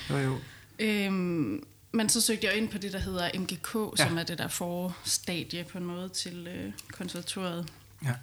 Jo, 0.09 0.17
jo. 0.17 0.37
Øhm, 0.79 1.63
men 1.91 2.09
så 2.09 2.21
søgte 2.21 2.47
jeg 2.47 2.55
ind 2.57 2.69
på 2.69 2.77
det, 2.77 2.93
der 2.93 2.99
hedder 2.99 3.29
MGK, 3.39 3.99
Ja. 3.99 4.05
som 4.07 4.17
er 4.17 4.23
det 4.23 4.37
der 4.37 4.47
forstadie 4.47 5.63
på 5.63 5.77
en 5.77 5.85
måde 5.85 6.09
til 6.09 6.47
øh, 6.47 6.73
konservatoriet. 6.91 7.69
Ja. 8.03 8.13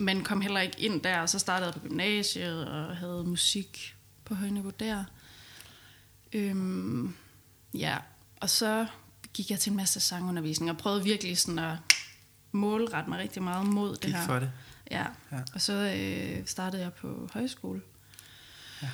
Men 0.00 0.24
kom 0.24 0.40
heller 0.40 0.60
ikke 0.60 0.80
ind 0.80 1.00
der, 1.00 1.20
og 1.20 1.28
så 1.28 1.38
startede 1.38 1.66
jeg 1.66 1.74
på 1.82 1.88
gymnasiet 1.88 2.68
og 2.68 2.96
havde 2.96 3.24
musik 3.24 3.96
på 4.24 4.34
højniveau 4.34 4.72
der. 4.80 5.04
Øhm, 6.32 7.14
ja, 7.74 7.96
og 8.40 8.50
så 8.50 8.86
gik 9.34 9.50
jeg 9.50 9.60
til 9.60 9.70
en 9.70 9.76
masse 9.76 10.00
sangundervisning 10.00 10.70
og 10.70 10.78
prøvede 10.78 11.04
virkelig 11.04 11.38
sådan 11.38 11.58
at 11.58 11.76
målrette 12.52 13.10
mig 13.10 13.18
rigtig 13.18 13.42
meget 13.42 13.66
mod 13.66 13.92
det 13.92 14.00
Gik 14.00 14.14
her. 14.14 14.26
for 14.26 14.38
det. 14.38 14.50
Ja, 14.90 15.06
Ja. 15.32 15.38
og 15.54 15.60
så 15.60 15.72
øh, 15.96 16.46
startede 16.46 16.82
jeg 16.82 16.92
på 16.92 17.28
højskole. 17.32 17.80
Ja. 18.82 18.88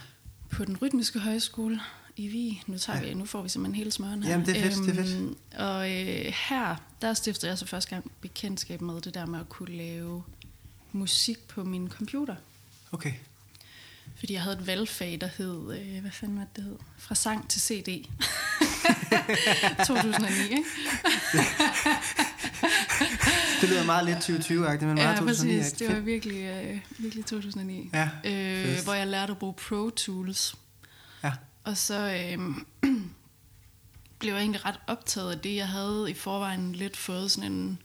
På 0.51 0.65
den 0.65 0.77
rytmiske 0.83 1.19
højskole 1.19 1.81
i 2.17 2.29
Vi. 2.29 2.63
Nu, 2.67 2.79
tager 2.79 3.01
Ja. 3.01 3.09
vi, 3.09 3.15
nu 3.15 3.25
får 3.25 3.43
vi 3.43 3.49
simpelthen 3.49 3.75
hele 3.75 3.91
smøren 3.91 4.23
her. 4.23 4.31
Jamen, 4.31 4.47
det 4.47 4.57
er 4.59 4.63
fedt, 4.71 4.87
det 4.87 4.99
er 4.99 5.05
fedt. 5.05 5.17
Øhm, 5.17 5.37
Og 5.59 5.91
øh, 5.93 6.33
her, 6.49 6.77
der 7.03 7.15
stiftede 7.15 7.51
jeg 7.51 7.59
så 7.59 7.67
første 7.67 7.91
gang 7.91 8.11
bekendtskab 8.21 8.81
med 8.81 9.01
det 9.01 9.15
der 9.15 9.27
med 9.27 9.41
at 9.41 9.49
kunne 9.49 9.77
lave 9.77 10.25
musik 10.93 11.39
på 11.49 11.65
min 11.65 11.89
computer. 11.89 12.35
Okay. 12.93 13.13
Fordi 14.19 14.33
jeg 14.33 14.43
havde 14.43 14.57
et 14.57 14.67
valgfag, 14.67 15.19
der 15.21 15.29
hed, 15.39 15.79
øh, 15.81 16.01
hvad 16.01 16.11
fanden 16.11 16.39
var 16.39 16.45
det, 16.45 16.57
det 16.57 16.65
hed? 16.65 16.77
Fra 16.99 17.15
sang 17.15 17.49
til 17.51 17.61
CD. 17.61 18.05
2009, 19.87 20.43
ikke? 20.51 20.65
det 23.61 23.69
lyder 23.69 23.85
meget 23.85 24.05
lidt 24.05 24.19
2020-agtigt, 24.19 24.85
men 24.87 24.95
meget 24.95 25.13
ja, 25.15 25.19
2009 25.19 25.59
præcis. 25.59 25.73
Det 25.73 25.89
var 25.95 26.01
virkelig, 26.01 26.37
øh, 26.43 26.79
virkelig 26.99 27.25
2009. 27.25 27.91
Ja, 27.93 28.09
øh, 28.25 28.83
hvor 28.85 28.95
jeg 28.95 29.07
lærte 29.07 29.31
at 29.31 29.39
bruge 29.39 29.55
Pro 29.55 29.91
Tools. 29.91 30.55
Og 31.65 31.77
så 31.77 31.95
øh, 31.95 32.39
blev 34.19 34.33
jeg 34.33 34.41
egentlig 34.41 34.65
ret 34.65 34.81
optaget 34.87 35.33
af 35.33 35.39
det. 35.39 35.57
Jeg 35.57 35.69
havde 35.69 36.11
i 36.11 36.15
forvejen 36.15 36.73
lidt 36.73 36.97
fået 36.97 37.31
sådan 37.31 37.53
en... 37.53 37.79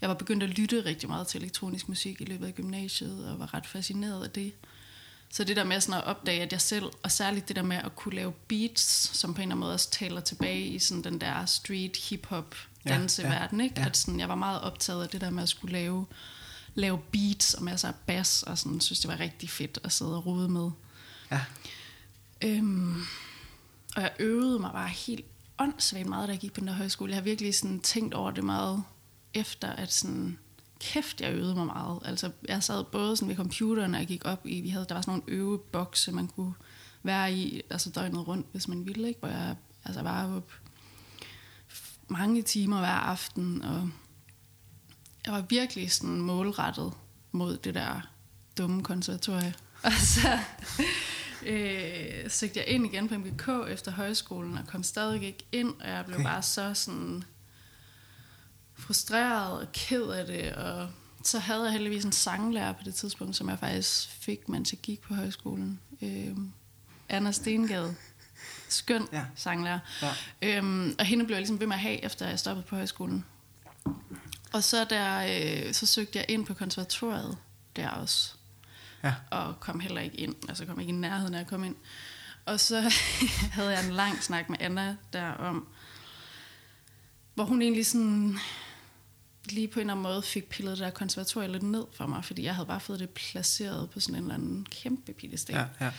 Jeg 0.00 0.08
var 0.08 0.14
begyndt 0.14 0.42
at 0.42 0.48
lytte 0.48 0.84
rigtig 0.84 1.08
meget 1.08 1.26
til 1.26 1.40
elektronisk 1.40 1.88
musik 1.88 2.20
i 2.20 2.24
løbet 2.24 2.46
af 2.46 2.54
gymnasiet, 2.54 3.28
og 3.28 3.38
var 3.38 3.54
ret 3.54 3.66
fascineret 3.66 4.24
af 4.24 4.30
det. 4.30 4.52
Så 5.30 5.44
det 5.44 5.56
der 5.56 5.64
med 5.64 5.80
sådan 5.80 6.00
at 6.00 6.06
opdage, 6.06 6.42
at 6.42 6.52
jeg 6.52 6.60
selv, 6.60 6.84
og 7.02 7.12
særligt 7.12 7.48
det 7.48 7.56
der 7.56 7.62
med 7.62 7.76
at 7.76 7.96
kunne 7.96 8.14
lave 8.14 8.32
beats, 8.32 9.16
som 9.16 9.34
på 9.34 9.38
en 9.38 9.42
eller 9.42 9.54
anden 9.54 9.60
måde 9.60 9.72
også 9.72 9.90
taler 9.90 10.20
tilbage 10.20 10.66
i 10.66 10.78
sådan 10.78 11.04
den 11.04 11.20
der 11.20 11.46
street 11.46 11.96
hip-hop 11.96 12.54
danseverden, 12.88 13.58
ja, 13.58 13.64
ja, 13.64 13.68
ikke? 13.68 13.80
Ja. 13.80 13.86
At 13.86 13.96
sådan, 13.96 14.20
jeg 14.20 14.28
var 14.28 14.34
meget 14.34 14.60
optaget 14.60 15.02
af 15.02 15.08
det 15.08 15.20
der 15.20 15.30
med 15.30 15.42
at 15.42 15.48
skulle 15.48 15.72
lave, 15.72 16.06
lave 16.74 16.98
beats 16.98 17.54
og 17.54 17.64
masser 17.64 17.88
af 17.88 17.94
bass, 17.94 18.42
og 18.42 18.58
sådan, 18.58 18.80
synes 18.80 19.00
det 19.00 19.08
var 19.08 19.20
rigtig 19.20 19.50
fedt 19.50 19.78
at 19.84 19.92
sidde 19.92 20.16
og 20.16 20.26
rode 20.26 20.48
med. 20.48 20.70
Ja. 21.30 21.40
Øhm, 22.44 23.02
og 23.96 24.02
jeg 24.02 24.12
øvede 24.18 24.58
mig 24.58 24.72
bare 24.72 24.88
helt 24.88 25.24
åndssvagt 25.58 26.08
meget, 26.08 26.28
da 26.28 26.32
jeg 26.32 26.40
gik 26.40 26.52
på 26.52 26.60
den 26.60 26.68
der 26.68 26.74
højskole. 26.74 27.10
Jeg 27.10 27.16
har 27.16 27.22
virkelig 27.22 27.54
sådan 27.54 27.80
tænkt 27.80 28.14
over 28.14 28.30
det 28.30 28.44
meget 28.44 28.82
efter, 29.34 29.68
at 29.68 29.92
sådan, 29.92 30.38
kæft, 30.80 31.20
jeg 31.20 31.32
øvede 31.32 31.54
mig 31.54 31.66
meget. 31.66 31.98
Altså, 32.04 32.30
jeg 32.48 32.62
sad 32.62 32.84
både 32.84 33.16
sådan 33.16 33.28
ved 33.28 33.36
computeren, 33.36 33.94
og 33.94 34.00
jeg 34.00 34.06
gik 34.08 34.24
op 34.24 34.46
i, 34.46 34.60
vi 34.60 34.68
havde, 34.68 34.86
der 34.88 34.94
var 34.94 35.02
sådan 35.02 35.12
nogle 35.12 35.38
øvebokse, 35.38 36.12
man 36.12 36.28
kunne 36.28 36.54
være 37.02 37.34
i, 37.34 37.62
altså 37.70 37.90
døgnet 37.90 38.28
rundt, 38.28 38.46
hvis 38.52 38.68
man 38.68 38.86
ville, 38.86 39.08
ikke? 39.08 39.20
Hvor 39.20 39.28
jeg 39.28 39.56
altså, 39.84 40.02
var 40.02 40.36
op 40.36 40.52
mange 42.08 42.42
timer 42.42 42.78
hver 42.78 42.88
aften, 42.88 43.62
og 43.62 43.90
jeg 45.26 45.32
var 45.32 45.40
virkelig 45.40 45.92
sådan 45.92 46.20
målrettet 46.20 46.92
mod 47.32 47.56
det 47.56 47.74
der 47.74 48.00
dumme 48.58 48.82
konservatorie. 48.82 49.54
Og 49.82 49.92
så 49.92 50.38
øh, 51.46 52.30
søgte 52.30 52.60
jeg 52.60 52.68
ind 52.68 52.86
igen 52.86 53.08
på 53.08 53.14
MGK 53.14 53.48
efter 53.68 53.90
højskolen, 53.90 54.58
og 54.58 54.66
kom 54.66 54.82
stadig 54.82 55.22
ikke 55.22 55.46
ind, 55.52 55.74
og 55.80 55.88
jeg 55.88 56.04
blev 56.04 56.16
okay. 56.16 56.24
bare 56.24 56.42
så 56.42 56.74
sådan 56.74 57.24
frustreret 58.74 59.60
og 59.60 59.72
ked 59.72 60.02
af 60.02 60.26
det, 60.26 60.52
og 60.52 60.88
så 61.24 61.38
havde 61.38 61.62
jeg 61.62 61.72
heldigvis 61.72 62.04
en 62.04 62.12
sanglærer 62.12 62.72
på 62.72 62.80
det 62.84 62.94
tidspunkt, 62.94 63.36
som 63.36 63.48
jeg 63.48 63.58
faktisk 63.58 64.08
fik, 64.08 64.48
mens 64.48 64.72
jeg 64.72 64.78
gik 64.78 65.00
på 65.00 65.14
højskolen. 65.14 65.80
Øh, 66.02 66.36
Anna 67.08 67.32
Stengade. 67.32 67.94
Skøn 68.68 69.08
ja. 69.12 69.24
sanglærer. 69.34 69.78
Ja. 70.02 70.12
Øhm, 70.42 70.94
og 70.98 71.04
hende 71.04 71.24
blev 71.24 71.34
jeg 71.34 71.40
ligesom 71.40 71.60
ved 71.60 71.66
med 71.66 71.76
at 71.76 71.80
have, 71.80 72.04
efter 72.04 72.28
jeg 72.28 72.38
stoppede 72.38 72.66
på 72.66 72.76
højskolen. 72.76 73.24
Og 74.52 74.64
så, 74.64 74.84
der, 74.84 75.18
øh, 75.66 75.74
så 75.74 75.86
søgte 75.86 76.18
jeg 76.18 76.26
ind 76.28 76.46
på 76.46 76.54
konservatoriet 76.54 77.38
der 77.76 77.88
også. 77.88 78.35
Ja. 79.06 79.14
Og 79.30 79.60
kom 79.60 79.80
heller 79.80 80.00
ikke 80.00 80.16
ind. 80.16 80.34
Altså 80.48 80.66
kom 80.66 80.80
ikke 80.80 80.90
i 80.90 80.96
nærheden 80.96 81.34
af 81.34 81.40
at 81.40 81.46
komme 81.46 81.66
ind. 81.66 81.76
Og 82.44 82.60
så 82.60 82.80
havde 83.56 83.70
jeg 83.70 83.86
en 83.86 83.92
lang 83.92 84.22
snak 84.22 84.50
med 84.50 84.58
Anna 84.60 84.96
der 85.12 85.30
om, 85.30 85.66
hvor 87.34 87.44
hun 87.44 87.62
egentlig 87.62 87.86
sådan 87.86 88.38
lige 89.44 89.68
på 89.68 89.80
en 89.80 89.80
eller 89.80 89.92
anden 89.92 90.02
måde 90.02 90.22
fik 90.22 90.48
pillet 90.48 90.78
det 90.78 90.84
der 90.84 90.90
konservatoriet 90.90 91.50
lidt 91.50 91.62
ned 91.62 91.84
for 91.92 92.06
mig, 92.06 92.24
fordi 92.24 92.42
jeg 92.42 92.54
havde 92.54 92.66
bare 92.66 92.80
fået 92.80 93.00
det 93.00 93.10
placeret 93.10 93.90
på 93.90 94.00
sådan 94.00 94.14
en 94.14 94.22
eller 94.22 94.34
anden 94.34 94.66
kæmpe 94.70 95.12
piedestal. 95.12 95.56
Ja, 95.56 95.64
ja. 95.80 95.90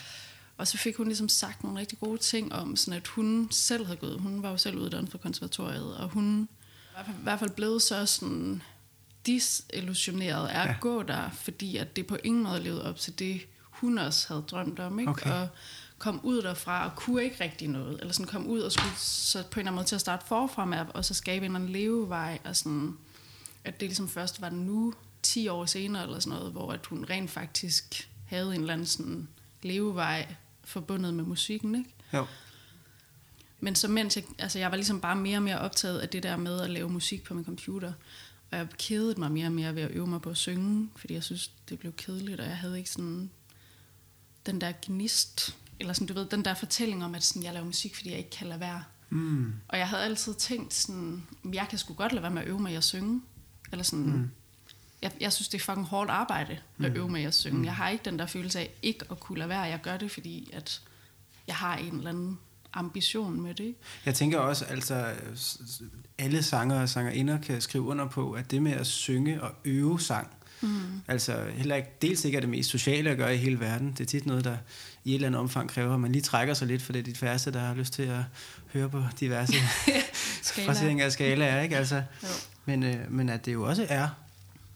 Og 0.57 0.67
så 0.67 0.77
fik 0.77 0.97
hun 0.97 1.07
ligesom 1.07 1.29
sagt 1.29 1.63
nogle 1.63 1.79
rigtig 1.79 1.99
gode 1.99 2.17
ting 2.17 2.53
om, 2.53 2.75
sådan 2.75 2.97
at 2.97 3.07
hun 3.07 3.47
selv 3.51 3.85
havde 3.85 3.97
gået, 3.97 4.19
hun 4.19 4.43
var 4.43 4.49
jo 4.49 4.57
selv 4.57 4.77
uddannet 4.77 5.11
fra 5.11 5.17
konservatoriet, 5.17 5.97
og 5.97 6.09
hun 6.09 6.49
var 6.95 7.03
i 7.03 7.23
hvert 7.23 7.39
fald 7.39 7.49
blevet 7.49 7.81
så 7.81 8.05
sådan 8.05 8.61
disillusioneret 9.27 10.48
af 10.48 10.62
at 10.62 10.67
ja. 10.67 10.75
gå 10.81 11.03
der, 11.03 11.29
fordi 11.29 11.77
at 11.77 11.96
det 11.96 12.07
på 12.07 12.17
ingen 12.24 12.43
måde 12.43 12.63
levede 12.63 12.89
op 12.89 12.98
til 12.98 13.19
det, 13.19 13.41
hun 13.62 13.98
også 13.98 14.27
havde 14.27 14.43
drømt 14.51 14.79
om, 14.79 15.00
ikke? 15.00 15.12
Okay. 15.12 15.31
Og 15.31 15.48
kom 15.98 16.19
ud 16.24 16.41
derfra 16.41 16.86
og 16.86 16.96
kunne 16.96 17.24
ikke 17.24 17.43
rigtig 17.43 17.67
noget, 17.67 18.00
eller 18.00 18.13
sådan 18.13 18.27
kom 18.27 18.48
ud 18.48 18.60
og 18.60 18.72
skulle 18.72 18.96
så 18.98 19.43
på 19.43 19.46
en 19.46 19.60
eller 19.60 19.72
anden 19.72 19.75
måde 19.75 19.86
til 19.86 19.96
at 19.96 20.01
starte 20.01 20.25
forfra 20.27 20.65
med, 20.65 20.86
og 20.93 21.05
så 21.05 21.13
skabe 21.13 21.46
en 21.46 21.51
eller 21.51 21.60
anden 21.60 21.74
levevej, 21.74 22.39
og 22.43 22.55
sådan, 22.55 22.98
at 23.63 23.79
det 23.79 23.89
ligesom 23.89 24.10
først 24.10 24.41
var 24.41 24.50
nu, 24.50 24.93
10 25.24 25.48
år 25.48 25.65
senere 25.65 26.03
eller 26.03 26.19
sådan 26.19 26.38
noget, 26.38 26.51
hvor 26.51 26.72
at 26.72 26.86
hun 26.86 27.05
rent 27.10 27.31
faktisk 27.31 28.10
havde 28.25 28.55
en 28.55 28.62
eller 28.62 28.74
anden 28.74 28.88
sådan 28.88 29.27
levevej 29.62 30.36
forbundet 30.63 31.13
med 31.13 31.24
musikken, 31.24 31.75
ikke? 31.75 31.89
Jo. 32.13 32.25
Men 33.60 33.75
så 33.75 33.88
mens 33.88 34.15
jeg, 34.15 34.24
altså 34.39 34.60
jeg 34.60 34.72
var 34.72 34.75
ligesom 34.75 35.01
bare 35.01 35.15
mere 35.15 35.38
og 35.38 35.43
mere 35.43 35.60
optaget 35.60 36.00
af 36.00 36.10
det 36.10 36.24
der 36.24 36.38
med 36.38 36.62
at 36.62 36.69
lave 36.69 36.89
musik 36.89 37.24
på 37.24 37.34
min 37.34 37.46
computer, 37.46 37.93
og 38.51 38.57
jeg 38.57 38.67
kedede 38.77 39.19
mig 39.19 39.31
mere 39.31 39.45
og 39.45 39.51
mere 39.51 39.75
ved 39.75 39.81
at 39.81 39.91
øve 39.91 40.07
mig 40.07 40.21
på 40.21 40.29
at 40.29 40.37
synge, 40.37 40.89
fordi 40.95 41.13
jeg 41.13 41.23
synes, 41.23 41.51
det 41.69 41.79
blev 41.79 41.93
kedeligt, 41.93 42.39
og 42.39 42.45
jeg 42.45 42.57
havde 42.57 42.77
ikke 42.77 42.89
sådan 42.89 43.29
den 44.45 44.61
der 44.61 44.71
gnist, 44.81 45.57
eller 45.79 45.93
sådan, 45.93 46.07
du 46.07 46.13
ved, 46.13 46.25
den 46.25 46.45
der 46.45 46.53
fortælling 46.53 47.05
om, 47.05 47.15
at 47.15 47.23
sådan, 47.23 47.43
jeg 47.43 47.53
laver 47.53 47.65
musik, 47.65 47.95
fordi 47.95 48.09
jeg 48.09 48.17
ikke 48.17 48.29
kan 48.29 48.47
lade 48.47 48.59
være. 48.59 48.83
Mm. 49.09 49.53
Og 49.67 49.77
jeg 49.77 49.87
havde 49.87 50.03
altid 50.03 50.33
tænkt 50.33 50.73
sådan, 50.73 51.27
jeg 51.53 51.67
kan 51.69 51.79
sgu 51.79 51.93
godt 51.93 52.11
lade 52.11 52.21
være 52.21 52.31
med 52.31 52.41
at 52.41 52.47
øve 52.47 52.59
mig 52.59 52.71
i 52.71 52.75
at 52.75 52.83
synge. 52.83 53.21
Eller 53.71 53.83
sådan, 53.83 54.05
mm. 54.05 54.29
jeg, 55.01 55.11
jeg 55.19 55.33
synes, 55.33 55.47
det 55.47 55.61
er 55.61 55.65
fucking 55.65 55.87
hårdt 55.87 56.09
arbejde 56.09 56.59
at 56.83 56.97
øve 56.97 57.09
mig 57.09 57.21
i 57.21 57.25
at 57.25 57.33
synge. 57.33 57.57
Mm. 57.57 57.65
Jeg 57.65 57.75
har 57.75 57.89
ikke 57.89 58.05
den 58.05 58.19
der 58.19 58.25
følelse 58.25 58.59
af 58.59 58.69
ikke 58.81 59.05
at 59.11 59.19
kunne 59.19 59.37
lade 59.37 59.49
være. 59.49 59.61
Jeg 59.61 59.81
gør 59.81 59.97
det, 59.97 60.11
fordi 60.11 60.49
at 60.53 60.81
jeg 61.47 61.55
har 61.55 61.77
en 61.77 61.95
eller 61.95 62.09
anden 62.09 62.39
ambition 62.77 63.41
med 63.41 63.53
det. 63.53 63.75
Jeg 64.05 64.15
tænker 64.15 64.39
også, 64.39 64.65
altså 64.65 65.05
alle 66.17 66.43
sanger 66.43 66.81
og 66.81 66.89
sangerinder 66.89 67.41
kan 67.41 67.62
skrive 67.62 67.84
under 67.84 68.07
på, 68.07 68.31
at 68.31 68.51
det 68.51 68.62
med 68.62 68.72
at 68.72 68.88
synge 68.88 69.43
og 69.43 69.51
øve 69.65 70.00
sang, 70.00 70.27
mm. 70.62 71.01
altså 71.07 71.43
heller 71.53 71.75
ikke, 71.75 71.89
dels 72.01 72.25
ikke 72.25 72.36
er 72.36 72.39
det 72.39 72.50
mest 72.50 72.69
sociale 72.69 73.10
at 73.10 73.17
gøre 73.17 73.36
i 73.36 73.38
hele 73.38 73.60
verden. 73.60 73.91
Det 73.91 74.00
er 74.00 74.05
tit 74.05 74.25
noget, 74.25 74.43
der 74.43 74.57
i 75.03 75.10
et 75.10 75.15
eller 75.15 75.27
andet 75.27 75.41
omfang 75.41 75.69
kræver, 75.69 75.93
at 75.93 76.00
man 76.00 76.12
lige 76.12 76.22
trækker 76.22 76.53
sig 76.53 76.67
lidt, 76.67 76.81
for 76.81 76.93
det 76.93 77.00
er 77.00 77.03
de 77.03 77.15
færreste, 77.15 77.51
der 77.51 77.60
har 77.60 77.74
lyst 77.74 77.93
til 77.93 78.03
at 78.03 78.22
høre 78.74 78.89
på 78.89 79.03
diverse 79.19 79.53
fraseringer 80.65 81.05
af 81.05 81.12
skalaer, 81.12 81.62
ikke? 81.62 81.77
Altså, 81.77 82.03
men, 82.65 82.84
øh, 82.84 83.12
men 83.12 83.29
at 83.29 83.46
det 83.46 83.53
jo 83.53 83.63
også 83.63 83.86
er 83.89 84.10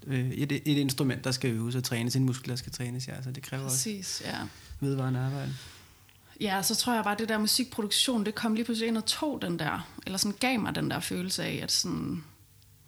øh, 0.07 0.29
et, 0.31 0.51
et 0.51 0.77
instrument, 0.77 1.23
der 1.23 1.31
skal 1.31 1.51
øves 1.51 1.75
og 1.75 1.83
trænes, 1.83 2.15
en 2.15 2.23
muskel, 2.23 2.49
der 2.49 2.55
skal 2.55 2.71
trænes, 2.71 3.07
ja. 3.07 3.13
Altså, 3.13 3.31
det 3.31 3.43
kræver 3.43 3.67
Præcis, 3.67 4.21
også 4.21 4.37
ja. 4.37 4.47
vedvarende 4.79 5.19
arbejde. 5.19 5.53
Ja, 6.41 6.61
så 6.61 6.75
tror 6.75 6.93
jeg 6.93 7.03
bare, 7.03 7.13
at 7.13 7.19
det 7.19 7.29
der 7.29 7.37
musikproduktion, 7.37 8.25
det 8.25 8.35
kom 8.35 8.53
lige 8.53 8.65
pludselig 8.65 8.87
ind 8.87 8.97
og 8.97 9.05
tog 9.05 9.41
den 9.41 9.59
der, 9.59 9.87
eller 10.05 10.17
sådan 10.17 10.37
gav 10.39 10.59
mig 10.59 10.75
den 10.75 10.91
der 10.91 10.99
følelse 10.99 11.43
af, 11.43 11.59
at 11.63 11.71
sådan, 11.71 12.23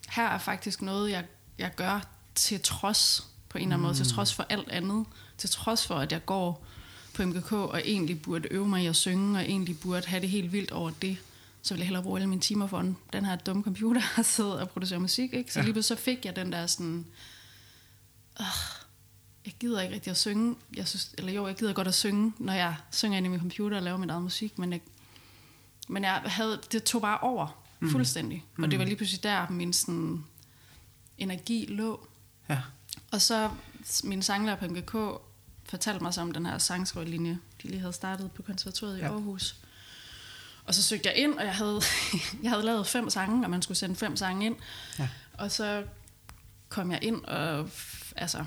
her 0.09 0.27
er 0.27 0.37
faktisk 0.37 0.81
noget, 0.81 1.11
jeg, 1.11 1.25
jeg 1.57 1.71
gør 1.75 2.07
til 2.35 2.59
trods, 2.61 3.27
på 3.49 3.57
en 3.57 3.61
eller 3.61 3.73
anden 3.73 3.79
mm. 3.79 3.83
måde, 3.83 3.95
til 3.95 4.07
trods 4.07 4.33
for 4.33 4.45
alt 4.49 4.69
andet, 4.69 5.05
til 5.37 5.49
trods 5.49 5.87
for, 5.87 5.95
at 5.95 6.11
jeg 6.11 6.25
går 6.25 6.65
på 7.13 7.25
MGK, 7.25 7.51
og 7.51 7.81
egentlig 7.85 8.21
burde 8.21 8.47
øve 8.51 8.67
mig 8.67 8.83
i 8.83 8.87
at 8.87 8.95
synge, 8.95 9.39
og 9.39 9.43
egentlig 9.45 9.79
burde 9.79 10.07
have 10.07 10.21
det 10.21 10.29
helt 10.29 10.51
vildt 10.51 10.71
over 10.71 10.91
det, 11.01 11.17
så 11.61 11.73
ville 11.73 11.81
jeg 11.81 11.87
hellere 11.87 12.03
bruge 12.03 12.19
alle 12.19 12.29
mine 12.29 12.41
timer 12.41 12.67
foran 12.67 12.97
den 13.13 13.25
her 13.25 13.35
dumme 13.35 13.63
computer 13.63 14.01
og 14.17 14.25
sidde 14.25 14.61
og 14.61 14.69
producere 14.69 14.99
musik. 14.99 15.33
Ikke? 15.33 15.53
Så 15.53 15.59
ja. 15.59 15.63
lige 15.63 15.73
pludselig 15.73 15.97
så 15.97 16.03
fik 16.03 16.25
jeg 16.25 16.35
den 16.35 16.51
der 16.51 16.67
sådan, 16.67 17.05
øh, 18.39 18.45
jeg 19.45 19.53
gider 19.59 19.81
ikke 19.81 19.95
rigtig 19.95 20.11
at 20.11 20.17
synge. 20.17 20.55
Jeg 20.75 20.87
synes, 20.87 21.15
eller 21.17 21.31
jo, 21.31 21.47
jeg 21.47 21.55
gider 21.55 21.73
godt 21.73 21.87
at 21.87 21.93
synge, 21.93 22.33
når 22.37 22.53
jeg 22.53 22.75
synger 22.91 23.17
ind 23.17 23.25
i 23.25 23.29
min 23.29 23.39
computer 23.39 23.77
og 23.77 23.83
laver 23.83 23.97
min 23.97 24.09
eget 24.09 24.23
musik, 24.23 24.59
men 24.59 24.71
jeg, 24.71 24.81
men 25.87 26.03
jeg 26.03 26.21
havde, 26.25 26.61
det 26.71 26.83
tog 26.83 27.01
bare 27.01 27.19
over 27.19 27.63
mm. 27.79 27.91
fuldstændig. 27.91 28.45
Mm. 28.57 28.63
Og 28.63 28.71
det 28.71 28.79
var 28.79 28.85
lige 28.85 28.95
pludselig 28.95 29.23
der, 29.23 29.49
min 29.49 29.73
sådan, 29.73 30.25
energi 31.17 31.65
lå. 31.69 32.07
Ja. 32.49 32.59
Og 33.11 33.21
så 33.21 33.49
min 34.03 34.21
sanglærer 34.21 34.55
på 34.55 34.65
MGK 34.65 35.21
fortalte 35.65 36.03
mig 36.03 36.13
så 36.13 36.21
om 36.21 36.31
den 36.31 36.45
her 36.45 36.57
sangskrivlinje, 36.57 37.39
de 37.63 37.67
lige 37.67 37.79
havde 37.79 37.93
startet 37.93 38.31
på 38.31 38.41
konservatoriet 38.41 38.97
ja. 38.97 39.03
i 39.03 39.07
Aarhus. 39.07 39.55
Og 40.65 40.75
så 40.75 40.83
søgte 40.83 41.09
jeg 41.09 41.17
ind, 41.17 41.33
og 41.33 41.45
jeg 41.45 41.55
havde, 41.55 41.81
jeg 42.43 42.51
havde 42.51 42.63
lavet 42.63 42.87
fem 42.87 43.09
sange, 43.09 43.45
og 43.45 43.49
man 43.49 43.61
skulle 43.61 43.77
sende 43.77 43.95
fem 43.95 44.17
sange 44.17 44.45
ind. 44.45 44.55
Ja. 44.99 45.09
Og 45.33 45.51
så 45.51 45.83
kom 46.69 46.91
jeg 46.91 47.03
ind, 47.03 47.25
og 47.25 47.69
altså, 48.15 48.45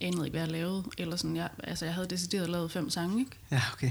anede 0.00 0.26
ikke, 0.26 0.38
hvad 0.38 0.46
jeg 0.46 0.52
lavede. 0.52 0.84
Eller 0.98 1.16
sådan, 1.16 1.36
jeg, 1.36 1.48
altså, 1.64 1.84
jeg 1.84 1.94
havde 1.94 2.08
decideret 2.08 2.50
lavet 2.50 2.70
fem 2.70 2.90
sange, 2.90 3.20
ikke? 3.20 3.30
Ja, 3.50 3.62
okay. 3.72 3.90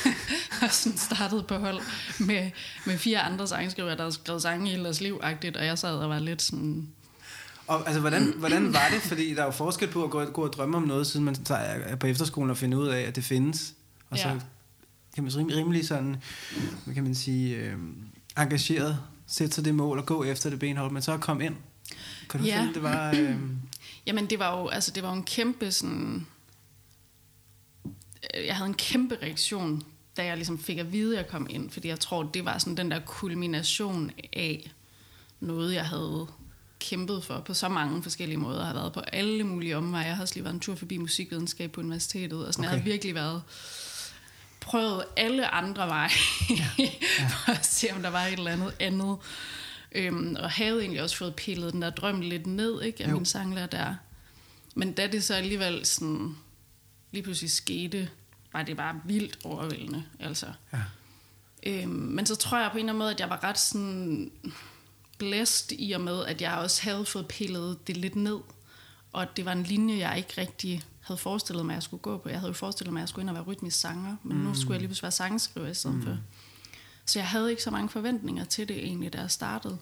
og 0.62 0.72
sådan 0.72 0.98
startede 0.98 1.42
på 1.42 1.54
hold 1.54 1.80
med, 2.20 2.50
med 2.86 2.98
fire 2.98 3.20
andre 3.20 3.48
sangskrivere, 3.48 3.92
der 3.92 4.02
havde 4.02 4.12
skrevet 4.12 4.42
sange 4.42 4.66
i 4.66 4.70
hele 4.70 4.84
deres 4.84 5.00
liv 5.00 5.20
-agtigt, 5.22 5.58
og 5.58 5.66
jeg 5.66 5.78
sad 5.78 5.94
og 5.94 6.10
var 6.10 6.18
lidt 6.18 6.42
sådan... 6.42 6.88
Og 7.66 7.86
altså, 7.86 8.00
hvordan, 8.00 8.34
hvordan 8.36 8.72
var 8.72 8.88
det? 8.92 9.02
Fordi 9.02 9.34
der 9.34 9.40
er 9.40 9.44
jo 9.44 9.50
forskel 9.50 9.88
på 9.88 10.04
at 10.04 10.10
gå, 10.10 10.24
gå 10.24 10.44
og 10.44 10.52
drømme 10.52 10.76
om 10.76 10.82
noget, 10.82 11.06
siden 11.06 11.24
man 11.24 11.36
er 11.50 11.96
på 11.96 12.06
efterskolen 12.06 12.50
og 12.50 12.56
finder 12.56 12.78
ud 12.78 12.88
af, 12.88 13.00
at 13.00 13.16
det 13.16 13.24
findes. 13.24 13.74
Og 14.10 14.18
så 14.18 14.28
ja. 14.28 14.38
kan 15.14 15.24
man 15.24 15.36
rimelig, 15.36 15.56
rimelig 15.56 15.86
sådan, 15.86 16.16
hvad 16.84 16.94
kan 16.94 17.02
man 17.02 17.14
sige, 17.14 17.56
øh, 17.56 17.76
engageret 18.38 18.98
sætte 19.26 19.54
sig 19.54 19.64
det 19.64 19.74
mål 19.74 19.98
og 19.98 20.06
gå 20.06 20.24
efter 20.24 20.50
det 20.50 20.58
benhold, 20.58 20.92
men 20.92 21.02
så 21.02 21.18
kom 21.18 21.40
ind. 21.40 21.54
Kan 22.30 22.40
du 22.40 22.46
ja. 22.46 22.60
finde, 22.60 22.74
det 22.74 22.82
var... 22.82 23.10
Øh... 23.10 23.36
Jamen, 24.06 24.30
det 24.30 24.38
var 24.38 24.58
jo, 24.60 24.68
altså, 24.68 24.90
det 24.90 25.02
var 25.02 25.08
jo 25.08 25.14
en 25.16 25.24
kæmpe 25.24 25.72
sådan... 25.72 26.26
øh, 28.34 28.46
Jeg 28.46 28.56
havde 28.56 28.68
en 28.68 28.74
kæmpe 28.74 29.18
reaktion, 29.22 29.82
da 30.16 30.24
jeg 30.24 30.36
ligesom 30.36 30.58
fik 30.58 30.78
at 30.78 30.92
vide, 30.92 31.18
at 31.18 31.24
jeg 31.24 31.30
kom 31.30 31.46
ind, 31.50 31.70
fordi 31.70 31.88
jeg 31.88 32.00
tror, 32.00 32.22
det 32.22 32.44
var 32.44 32.58
sådan 32.58 32.76
den 32.76 32.90
der 32.90 33.00
kulmination 33.06 34.10
af 34.32 34.70
noget, 35.40 35.74
jeg 35.74 35.86
havde 35.86 36.26
kæmpet 36.80 37.24
for 37.24 37.40
på 37.40 37.54
så 37.54 37.68
mange 37.68 38.02
forskellige 38.02 38.38
måder. 38.38 38.58
Jeg 38.58 38.66
har 38.66 38.74
været 38.74 38.92
på 38.92 39.00
alle 39.00 39.44
mulige 39.44 39.76
omveje. 39.76 40.06
Jeg 40.06 40.16
har 40.16 40.22
også 40.22 40.34
lige 40.34 40.44
været 40.44 40.54
en 40.54 40.60
tur 40.60 40.74
forbi 40.74 40.96
musikvidenskab 40.96 41.72
på 41.72 41.80
universitetet, 41.80 42.46
og 42.46 42.52
sådan, 42.54 42.64
okay. 42.64 42.72
jeg 42.72 42.80
har 42.82 42.84
virkelig 42.90 43.14
været 43.14 43.42
prøvet 44.60 45.04
alle 45.16 45.46
andre 45.48 45.88
veje, 45.88 46.10
ja. 46.50 46.66
Ja. 46.78 46.90
for 47.30 47.52
at 47.52 47.66
se, 47.66 47.86
om 47.92 48.02
der 48.02 48.10
var 48.10 48.24
et 48.26 48.32
eller 48.32 48.50
andet 48.50 48.74
andet. 48.80 49.16
Øhm, 49.94 50.36
og 50.38 50.50
havde 50.50 50.80
egentlig 50.80 51.02
også 51.02 51.16
fået 51.16 51.34
pillet 51.36 51.72
den 51.72 51.82
der 51.82 51.90
drøm 51.90 52.20
lidt 52.20 52.46
ned, 52.46 52.82
ikke, 52.82 53.04
af 53.04 53.10
Jo. 53.10 53.14
min 53.14 53.24
sanglærer 53.24 53.66
der. 53.66 53.94
Men 54.74 54.92
da 54.92 55.06
det 55.06 55.24
så 55.24 55.34
alligevel 55.34 55.86
sådan, 55.86 56.36
lige 57.10 57.22
pludselig 57.22 57.50
skete, 57.50 58.10
var 58.52 58.62
det 58.62 58.76
bare 58.76 59.00
vildt 59.04 59.38
overvældende. 59.44 60.04
Altså. 60.20 60.46
Ja. 60.72 60.82
Øhm, 61.66 61.90
men 61.90 62.26
så 62.26 62.36
tror 62.36 62.58
jeg 62.58 62.70
på 62.70 62.78
en 62.78 62.78
eller 62.78 62.92
anden 62.92 62.98
måde, 62.98 63.10
at 63.10 63.20
jeg 63.20 63.30
var 63.30 63.44
ret 63.44 63.58
sådan 63.58 64.32
blæst 65.18 65.72
i 65.78 65.92
og 65.92 66.00
med, 66.00 66.24
at 66.24 66.40
jeg 66.42 66.54
også 66.54 66.82
havde 66.82 67.04
fået 67.04 67.28
pillet 67.28 67.86
det 67.86 67.96
lidt 67.96 68.16
ned. 68.16 68.38
Og 69.12 69.36
det 69.36 69.44
var 69.44 69.52
en 69.52 69.62
linje, 69.62 69.98
jeg 69.98 70.16
ikke 70.16 70.34
rigtig 70.38 70.82
havde 71.00 71.18
forestillet 71.18 71.66
mig, 71.66 71.72
at 71.72 71.76
jeg 71.76 71.82
skulle 71.82 72.00
gå 72.00 72.18
på. 72.18 72.28
Jeg 72.28 72.38
havde 72.38 72.50
jo 72.50 72.54
forestillet 72.54 72.92
mig, 72.92 73.00
at 73.00 73.02
jeg 73.02 73.08
skulle 73.08 73.22
ind 73.22 73.30
og 73.30 73.34
være 73.34 73.44
rytmisk 73.44 73.80
sanger, 73.80 74.16
men 74.22 74.36
mm. 74.36 74.42
nu 74.42 74.54
skulle 74.54 74.72
jeg 74.72 74.80
lige 74.80 74.88
pludselig 74.88 75.02
være 75.02 75.12
sangskriver 75.12 75.68
i 75.68 75.74
stedet 75.74 75.96
mm. 75.96 76.02
for. 76.02 76.18
Så 77.06 77.18
jeg 77.18 77.28
havde 77.28 77.50
ikke 77.50 77.62
så 77.62 77.70
mange 77.70 77.88
forventninger 77.88 78.44
til 78.44 78.68
det 78.68 78.76
egentlig, 78.78 79.12
da 79.12 79.20
jeg 79.20 79.30
startede. 79.30 79.78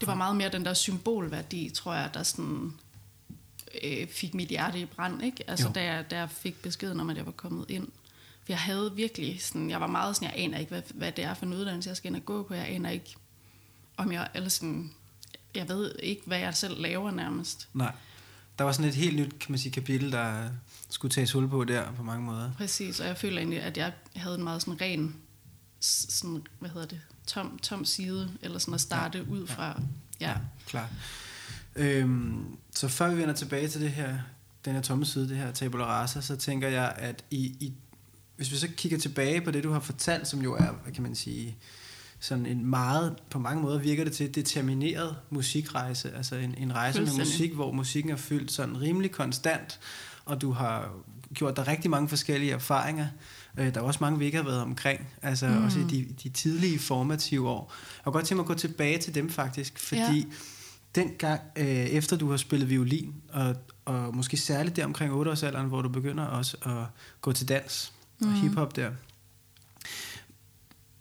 Det 0.00 0.06
var 0.06 0.14
meget 0.14 0.36
mere 0.36 0.48
den 0.48 0.64
der 0.64 0.74
symbolværdi, 0.74 1.70
tror 1.74 1.94
jeg, 1.94 2.10
der 2.14 2.22
sådan, 2.22 2.72
øh, 3.84 4.08
fik 4.08 4.34
mit 4.34 4.48
hjerte 4.48 4.80
i 4.80 4.84
brand, 4.84 5.22
ikke? 5.22 5.50
Altså 5.50 5.66
Jo. 5.66 5.72
da 5.72 5.84
jeg, 5.84 6.10
da 6.10 6.18
jeg 6.18 6.30
fik 6.30 6.62
beskeden 6.62 7.00
om, 7.00 7.10
at 7.10 7.16
jeg 7.16 7.26
var 7.26 7.32
kommet 7.32 7.70
ind. 7.70 7.88
For 8.44 8.52
jeg 8.52 8.58
havde 8.58 8.92
virkelig 8.94 9.42
sådan, 9.42 9.70
jeg 9.70 9.80
var 9.80 9.86
meget 9.86 10.16
sådan, 10.16 10.28
jeg 10.28 10.44
aner 10.44 10.58
ikke, 10.58 10.70
hvad, 10.70 10.82
hvad 10.94 11.12
det 11.12 11.24
er 11.24 11.34
for 11.34 11.46
en 11.46 11.54
uddannelse, 11.54 11.88
jeg 11.88 11.96
skal 11.96 12.08
ind 12.08 12.16
og 12.16 12.24
gå 12.24 12.42
på. 12.42 12.54
Jeg 12.54 12.66
aner 12.68 12.90
ikke, 12.90 13.16
om 13.96 14.12
jeg, 14.12 14.28
eller 14.34 14.48
sådan, 14.48 14.90
jeg 15.54 15.68
ved 15.68 15.94
ikke, 16.02 16.22
hvad 16.26 16.38
jeg 16.38 16.54
selv 16.54 16.80
laver 16.80 17.10
nærmest. 17.10 17.68
Nej. 17.74 17.92
Der 18.58 18.64
var 18.64 18.72
sådan 18.72 18.88
et 18.88 18.94
helt 18.94 19.16
nyt, 19.16 19.38
kan 19.38 19.52
man 19.52 19.58
sige, 19.58 19.72
kapitel, 19.72 20.12
der 20.12 20.48
skulle 20.90 21.12
tages 21.12 21.32
hul 21.32 21.48
på 21.48 21.64
der 21.64 21.92
på 21.92 22.02
mange 22.02 22.22
måder. 22.24 22.50
Præcis, 22.56 23.00
og 23.00 23.06
jeg 23.06 23.16
føler 23.16 23.38
egentlig, 23.38 23.60
at 23.62 23.76
jeg 23.76 23.92
havde 24.16 24.34
en 24.34 24.44
meget 24.44 24.62
sådan 24.62 24.80
ren, 24.80 25.16
sådan, 25.80 26.42
hvad 26.58 26.70
hedder 26.70 26.86
det, 26.86 27.00
tom, 27.26 27.58
tom 27.62 27.84
side, 27.84 28.30
eller 28.42 28.58
sådan 28.58 28.74
at 28.74 28.80
starte 28.80 29.18
ja. 29.18 29.24
ud 29.24 29.46
fra, 29.46 29.80
ja. 30.20 30.28
ja. 30.28 30.36
Klar. 30.66 30.90
Øhm, 31.76 32.56
så 32.74 32.88
før 32.88 33.08
vi 33.08 33.16
vender 33.20 33.34
tilbage 33.34 33.68
til 33.68 33.80
det 33.80 33.90
her, 33.90 34.18
den 34.64 34.74
her 34.74 34.82
tomme 34.82 35.06
side, 35.06 35.28
det 35.28 35.36
her 35.36 35.52
tabula 35.52 35.84
rasa, 35.84 36.20
så 36.20 36.36
tænker 36.36 36.68
jeg, 36.68 36.94
at 36.96 37.24
i, 37.30 37.56
i, 37.60 37.72
hvis 38.36 38.52
vi 38.52 38.56
så 38.56 38.68
kigger 38.76 38.98
tilbage 38.98 39.40
på 39.40 39.50
det, 39.50 39.64
du 39.64 39.70
har 39.72 39.80
fortalt, 39.80 40.28
som 40.28 40.42
jo 40.42 40.54
er, 40.54 40.72
hvad 40.82 40.92
kan 40.92 41.02
man 41.02 41.14
sige, 41.14 41.56
sådan 42.20 42.46
en 42.46 42.66
meget, 42.66 43.16
på 43.30 43.38
mange 43.38 43.62
måder 43.62 43.78
virker 43.78 44.04
det 44.04 44.12
til, 44.12 44.34
determineret 44.34 45.16
musikrejse, 45.30 46.12
altså 46.16 46.36
en, 46.36 46.54
en 46.58 46.74
rejse 46.74 47.00
med 47.00 47.12
musik, 47.18 47.52
hvor 47.52 47.72
musikken 47.72 48.12
er 48.12 48.16
fyldt 48.16 48.52
sådan 48.52 48.80
rimelig 48.80 49.10
konstant, 49.10 49.80
og 50.24 50.40
du 50.40 50.52
har 50.52 50.92
gjort 51.34 51.56
dig 51.56 51.66
rigtig 51.66 51.90
mange 51.90 52.08
forskellige 52.08 52.52
erfaringer. 52.52 53.06
Øh, 53.56 53.74
der 53.74 53.80
er 53.80 53.84
også 53.84 53.98
mange, 54.00 54.18
vi 54.18 54.24
ikke 54.24 54.36
har 54.36 54.44
været 54.44 54.60
omkring, 54.62 55.06
altså 55.22 55.48
mm. 55.48 55.64
også 55.64 55.78
i 55.78 55.82
de, 55.82 56.06
de 56.22 56.28
tidlige 56.28 56.78
formative 56.78 57.48
år. 57.48 57.72
Jeg 57.96 58.04
kunne 58.04 58.12
godt 58.12 58.24
tænke 58.24 58.36
mig 58.36 58.42
at 58.42 58.46
gå 58.48 58.54
tilbage 58.54 58.98
til 58.98 59.14
dem 59.14 59.30
faktisk, 59.30 59.78
fordi 59.78 60.18
Ja. 60.18 60.22
dengang, 60.94 61.40
øh, 61.56 61.66
efter 61.66 62.16
du 62.16 62.30
har 62.30 62.36
spillet 62.36 62.70
violin, 62.70 63.14
og, 63.32 63.56
og 63.84 64.16
måske 64.16 64.36
særligt 64.36 64.76
der 64.76 64.84
omkring 64.84 65.12
8-årsalderen, 65.12 65.66
hvor 65.66 65.82
du 65.82 65.88
begynder 65.88 66.24
også 66.24 66.56
at 66.62 67.00
gå 67.20 67.32
til 67.32 67.48
dans 67.48 67.92
og 68.20 68.26
Mhm. 68.26 68.34
hiphop 68.40 68.76
der. 68.76 68.90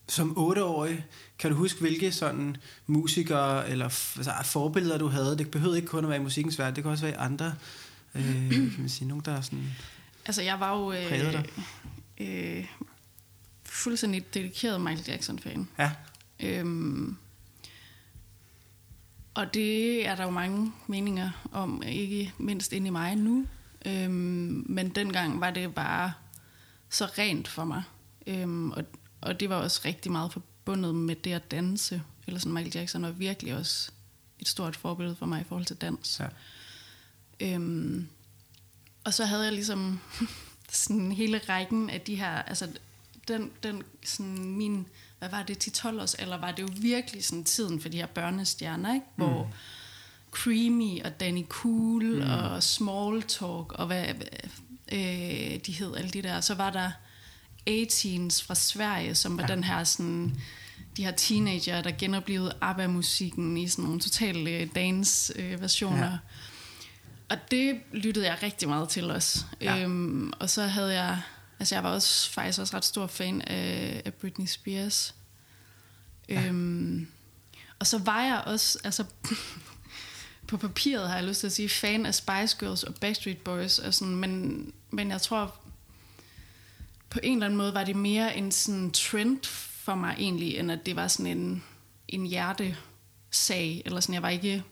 Som 0.08 0.38
8-årig, 0.38 1.06
kan 1.40 1.52
du 1.52 1.58
huske, 1.58 1.80
hvilke 1.82 2.12
sådan 2.12 2.58
musikere 2.88 3.70
eller 3.70 3.86
altså, 3.86 4.32
forbilleder 4.44 4.98
du 4.98 5.08
havde? 5.08 5.38
Det 5.38 5.52
behøvede 5.52 5.78
ikke 5.78 5.88
kun 5.88 6.04
at 6.04 6.10
være 6.10 6.20
i 6.20 6.24
musikkens 6.24 6.60
verden, 6.60 6.76
det 6.76 6.84
kan 6.84 6.92
også 6.92 7.04
være 7.06 7.14
i 7.14 7.18
andre, 7.20 7.54
øh, 8.16 8.50
kan 8.74 8.76
man 8.80 8.90
sige, 8.90 9.08
nogen 9.08 9.24
der 9.26 9.32
er 9.38 9.42
sådan... 9.42 9.66
Altså, 10.26 10.42
jeg 10.42 10.60
var 10.60 10.78
jo 10.80 10.92
øh, 10.92 11.10
dig? 11.10 11.46
Øh, 12.18 12.68
fuldstændig 13.64 14.34
dedikeret 14.34 14.82
Michael 14.82 15.08
Jackson-fan. 15.08 15.68
Ja, 15.80 15.92
Øhm, 16.40 17.18
og 19.34 19.54
det 19.54 20.08
er 20.08 20.16
der 20.16 20.24
jo 20.24 20.30
mange 20.30 20.74
meninger 20.88 21.48
om, 21.52 21.84
ikke 21.84 22.34
mindst 22.38 22.74
inde 22.74 22.88
i 22.88 22.90
mig 22.90 23.16
nu. 23.16 23.46
Øhm, 23.86 24.66
men 24.70 24.90
dengang 24.90 25.42
var 25.42 25.52
det 25.52 25.76
bare 25.76 26.14
så 26.90 27.06
rent 27.06 27.48
for 27.48 27.66
mig. 27.66 27.84
Øhm, 28.28 28.72
og, 28.72 28.84
og 29.22 29.40
det 29.40 29.50
var 29.50 29.56
også 29.56 29.82
rigtig 29.86 30.12
meget 30.12 30.34
forbundet 30.34 30.96
med 30.96 31.16
det 31.16 31.34
at 31.34 31.52
danse. 31.52 32.02
Eller 32.28 32.40
sådan 32.40 32.54
Michael 32.54 32.76
Jackson 32.76 33.02
var 33.02 33.12
virkelig 33.12 33.56
også 33.56 33.92
et 34.40 34.48
stort 34.48 34.76
forbillede 34.76 35.16
for 35.16 35.26
mig 35.26 35.42
i 35.42 35.44
forhold 35.44 35.66
til 35.66 35.76
dans. 35.76 36.20
ja. 36.20 36.28
Øhm, 37.40 38.08
og 39.04 39.14
så 39.14 39.26
havde 39.26 39.44
jeg 39.44 39.54
ligesom 39.54 40.00
sådan 40.76 41.12
hele 41.12 41.42
rækken 41.50 41.90
af 41.90 42.02
de 42.02 42.16
her, 42.16 42.32
altså 42.42 42.68
den, 43.28 43.52
den 43.64 43.84
sådan 44.06 44.38
min, 44.38 44.88
hvad 45.20 45.30
var 45.30 45.44
det, 45.44 45.78
10-12 45.86 46.02
års, 46.02 46.16
eller 46.20 46.38
var 46.38 46.52
det 46.52 46.62
jo 46.64 46.68
virkelig 46.78 47.26
sådan 47.26 47.44
tiden 47.44 47.82
for 47.82 47.90
de 47.90 47.98
her 47.98 48.06
børnestjerner, 48.06 48.94
ikke? 48.94 49.06
Hvor 49.16 49.44
Mm. 49.44 49.50
Creamy 50.32 51.04
og 51.04 51.20
Danny 51.20 51.46
Cool 51.50 52.04
mm. 52.16 52.30
og 52.30 52.64
Small 52.64 53.22
Talk 53.24 53.72
og 53.74 53.86
hvad, 53.88 54.06
øh, 54.92 55.60
de 55.66 55.72
hed, 55.72 55.96
alle 55.96 56.10
de 56.10 56.22
der. 56.22 56.42
Så 56.42 56.54
var 56.56 56.70
der 56.70 56.92
18s 57.70 58.44
fra 58.46 58.56
Sverige, 58.56 59.16
som 59.16 59.38
var 59.38 59.46
Ja. 59.50 59.56
den 59.56 59.64
her 59.64 59.84
sådan, 59.84 60.42
de 60.98 61.04
her 61.06 61.12
teenager, 61.12 61.82
der 61.82 61.92
genoplevede 61.92 62.54
ABBA-musikken 62.62 63.58
i 63.58 63.68
sådan 63.68 63.86
nogle 63.86 64.00
totale 64.00 64.50
øh, 64.50 64.68
dance-versioner. 64.76 66.12
Ja. 66.12 66.18
Og 67.30 67.38
det 67.52 67.82
lyttede 67.92 68.26
jeg 68.26 68.38
rigtig 68.44 68.70
meget 68.70 68.90
til 68.90 69.12
også. 69.12 69.46
Ja. 69.62 69.84
Øhm, 69.84 70.34
og 70.40 70.50
så 70.50 70.64
havde 70.64 70.94
jeg, 70.94 71.22
altså 71.60 71.76
jeg 71.76 71.84
var 71.84 71.90
også 71.90 72.32
faktisk 72.32 72.60
også 72.60 72.78
ret 72.78 72.86
stor 72.86 73.08
fan 73.08 73.42
af, 73.42 74.02
af 74.06 74.14
Britney 74.14 74.46
Spears. 74.46 75.16
Ja. 76.30 76.46
Øhm, 76.46 77.08
og 77.80 77.88
så 77.88 77.98
var 77.98 78.22
jeg 78.22 78.44
også, 78.46 78.80
altså 78.84 79.06
på 80.48 80.58
papiret 80.58 81.10
har 81.10 81.16
jeg 81.16 81.26
lyst 81.26 81.40
til 81.40 81.48
at 81.48 81.54
sige, 81.54 81.70
fan 81.70 82.06
af 82.06 82.16
Spice 82.16 82.58
Girls 82.60 82.84
og 82.84 82.96
Backstreet 82.96 83.38
Boys, 83.38 83.80
og 83.80 83.94
sådan, 83.94 84.16
men, 84.16 84.74
men 84.92 85.12
jeg 85.12 85.22
tror, 85.22 85.56
på 87.10 87.20
en 87.24 87.34
eller 87.34 87.46
anden 87.46 87.58
måde 87.58 87.74
var 87.74 87.84
det 87.84 87.96
mere 87.96 88.38
en 88.38 88.52
sådan 88.52 88.92
trend 88.92 89.46
for 89.86 89.96
mig 89.96 90.16
egentlig, 90.20 90.58
end 90.58 90.72
at 90.72 90.86
det 90.86 90.96
var 90.96 91.08
sådan 91.08 91.38
en, 91.38 91.64
en 92.08 92.26
hjertesag, 92.26 93.82
eller 93.86 94.00
sådan, 94.00 94.14
jeg 94.14 94.22
var 94.22 94.30
ikke, 94.30 94.64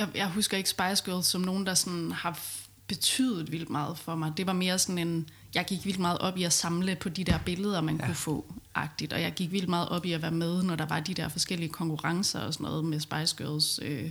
jeg, 0.00 0.08
jeg 0.14 0.28
husker 0.28 0.56
ikke 0.56 0.70
Spice 0.70 1.04
Girls 1.04 1.26
som 1.26 1.40
nogen, 1.40 1.66
der 1.66 1.74
sådan 1.74 2.12
har 2.12 2.38
betydet 2.86 3.52
vildt 3.52 3.70
meget 3.70 3.98
for 3.98 4.14
mig. 4.14 4.32
Det 4.36 4.46
var 4.46 4.52
mere 4.52 4.78
sådan 4.78 4.98
en, 4.98 5.28
jeg 5.54 5.64
gik 5.64 5.84
vildt 5.84 5.98
meget 5.98 6.18
op 6.18 6.36
i 6.38 6.42
at 6.42 6.52
samle 6.52 6.96
på 6.96 7.08
de 7.08 7.24
der 7.24 7.38
billeder, 7.38 7.80
man 7.80 7.96
Ja. 7.96 8.04
kunne 8.06 8.14
få 8.14 8.54
agtigt, 8.74 9.12
og 9.12 9.20
jeg 9.22 9.32
gik 9.32 9.52
vildt 9.52 9.68
meget 9.68 9.88
op 9.88 10.06
i 10.06 10.12
at 10.12 10.22
være 10.22 10.30
med, 10.30 10.62
når 10.62 10.76
der 10.76 10.86
var 10.86 11.00
de 11.00 11.14
der 11.14 11.28
forskellige 11.28 11.68
konkurrencer 11.68 12.40
og 12.40 12.54
sådan 12.54 12.64
noget 12.64 12.84
med 12.84 13.00
Spice 13.00 13.36
Girls, 13.36 13.80
øh, 13.82 14.10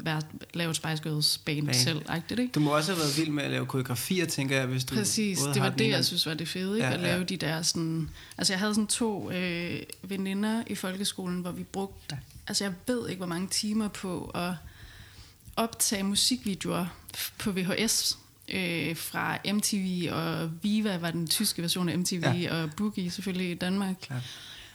være, 0.00 0.22
lave 0.54 0.70
et 0.70 0.76
Spice 0.76 1.02
Girls 1.02 1.38
band, 1.38 1.66
Band. 1.66 1.74
selv, 1.74 2.02
agtigt, 2.08 2.40
ikke? 2.40 2.52
Du 2.52 2.60
må 2.60 2.76
også 2.76 2.92
have 2.92 2.98
været 3.00 3.16
vild 3.18 3.30
med 3.30 3.42
at 3.44 3.50
lave 3.50 3.66
koreografier, 3.66 4.26
tænker 4.26 4.56
jeg, 4.58 4.66
hvis 4.66 4.84
du 4.84 4.94
Præcis, 4.94 5.38
det 5.54 5.62
var 5.62 5.70
det, 5.70 5.88
jeg 5.88 6.04
synes 6.04 6.26
var 6.26 6.34
det 6.34 6.48
fede, 6.48 6.76
ikke? 6.76 6.86
Ja, 6.86 6.94
at 6.94 7.00
lave 7.00 7.18
ja. 7.18 7.24
de 7.24 7.36
der 7.36 7.62
sådan... 7.62 8.10
Altså, 8.38 8.52
jeg 8.52 8.60
havde 8.60 8.74
sådan 8.74 8.86
to 8.86 9.30
øh, 9.30 9.80
veninder 10.02 10.62
i 10.66 10.74
folkeskolen, 10.74 11.40
hvor 11.40 11.50
vi 11.50 11.62
brugte... 11.64 12.00
Ja. 12.10 12.16
Altså, 12.46 12.64
jeg 12.64 12.72
ved 12.86 13.08
ikke, 13.08 13.18
hvor 13.18 13.26
mange 13.26 13.48
timer 13.48 13.88
på 13.88 14.24
at 14.34 14.52
optage 15.58 16.02
musikvideoer 16.02 16.86
på 17.38 17.52
VHS 17.52 18.18
øh, 18.48 18.96
fra 18.96 19.38
MTV, 19.52 20.08
og 20.12 20.50
Viva 20.62 20.96
var 20.96 21.10
den 21.10 21.26
tyske 21.26 21.62
version 21.62 21.88
af 21.88 21.98
MTV, 21.98 22.22
Ja. 22.22 22.62
og 22.62 22.70
Boogie 22.76 23.10
selvfølgelig 23.10 23.50
i 23.50 23.54
Danmark. 23.54 23.96
Klart. 24.02 24.22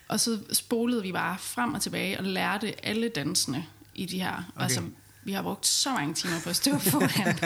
Og 0.07 0.19
så 0.19 0.39
spolede 0.53 1.01
vi 1.01 1.11
bare 1.11 1.37
frem 1.39 1.73
og 1.73 1.81
tilbage 1.81 2.17
og 2.17 2.23
lærte 2.23 2.85
alle 2.85 3.09
dansene 3.09 3.65
i 3.95 4.05
de 4.05 4.19
her. 4.21 4.43
Okay. 4.55 4.63
Altså, 4.63 4.81
vi 5.23 5.31
har 5.31 5.41
brugt 5.41 5.65
så 5.65 5.91
mange 5.91 6.13
timer 6.13 6.39
på 6.43 6.49
at 6.49 6.55
stå 6.55 6.77
foran 6.91 7.37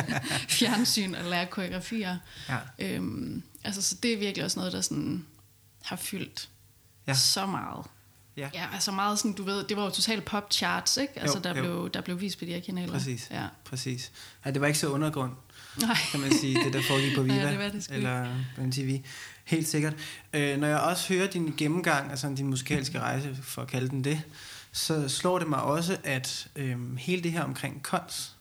fjernsyn 0.49 1.15
og 1.15 1.23
lære 1.29 1.45
koreografier. 1.45 2.17
Ja. 2.49 2.57
Øhm, 2.79 3.43
altså, 3.63 3.81
så 3.81 3.95
det 4.03 4.13
er 4.13 4.17
virkelig 4.17 4.45
også 4.45 4.59
noget, 4.59 4.73
der 4.73 4.81
sådan 4.81 5.25
har 5.83 5.95
fyldt 5.95 6.49
ja. 7.07 7.13
så 7.13 7.45
meget. 7.45 7.85
Ja. 8.37 8.49
ja, 8.53 8.65
altså 8.73 8.91
meget 8.91 9.19
sådan, 9.19 9.33
du 9.33 9.43
ved, 9.43 9.63
det 9.63 9.77
var 9.77 9.83
jo 9.83 9.89
totalt 9.89 10.25
pop 10.25 10.53
charts, 10.53 10.97
ikke? 10.97 11.19
Altså, 11.19 11.37
Jo, 11.37 11.41
der, 11.43 11.55
jo. 11.55 11.61
Blev, 11.61 11.89
der 11.93 12.01
blev 12.01 12.21
vist 12.21 12.39
på 12.39 12.45
de 12.45 12.53
her 12.53 12.59
kanaler. 12.59 12.91
Præcis. 12.93 13.27
Ja. 13.31 13.45
Præcis. 13.65 14.11
Ja, 14.45 14.51
det 14.51 14.61
var 14.61 14.67
ikke 14.67 14.79
så 14.79 14.87
undergrund, 14.87 15.31
Nej. 15.81 15.97
kan 16.11 16.19
man 16.19 16.31
sige, 16.31 16.63
det 16.63 16.73
der 16.73 16.81
foregik 16.87 17.15
på 17.15 17.21
Viva 17.27 17.35
Ja, 17.35 17.51
det 17.51 17.59
var 17.59 17.69
det 17.69 17.83
sgu 17.83 17.93
eller 17.93 18.27
på 18.55 18.61
MTV. 18.61 18.99
Helt 19.45 19.67
sikkert. 19.67 19.93
Øh, 20.33 20.57
når 20.59 20.67
jeg 20.67 20.79
også 20.79 21.13
hører 21.13 21.27
din 21.27 21.53
gennemgang, 21.57 22.11
altså 22.11 22.33
din 22.37 22.47
musikalske 22.47 22.99
rejse, 22.99 23.37
for 23.43 23.61
at 23.61 23.67
kalde 23.67 23.89
den 23.89 24.03
det, 24.03 24.21
så 24.71 25.09
slår 25.09 25.39
det 25.39 25.47
mig 25.47 25.61
også, 25.61 25.97
at 26.03 26.47
øhm, 26.55 26.97
hele 26.97 27.23
det 27.23 27.31
her 27.31 27.43
omkring 27.43 27.83
kons, 27.83 28.35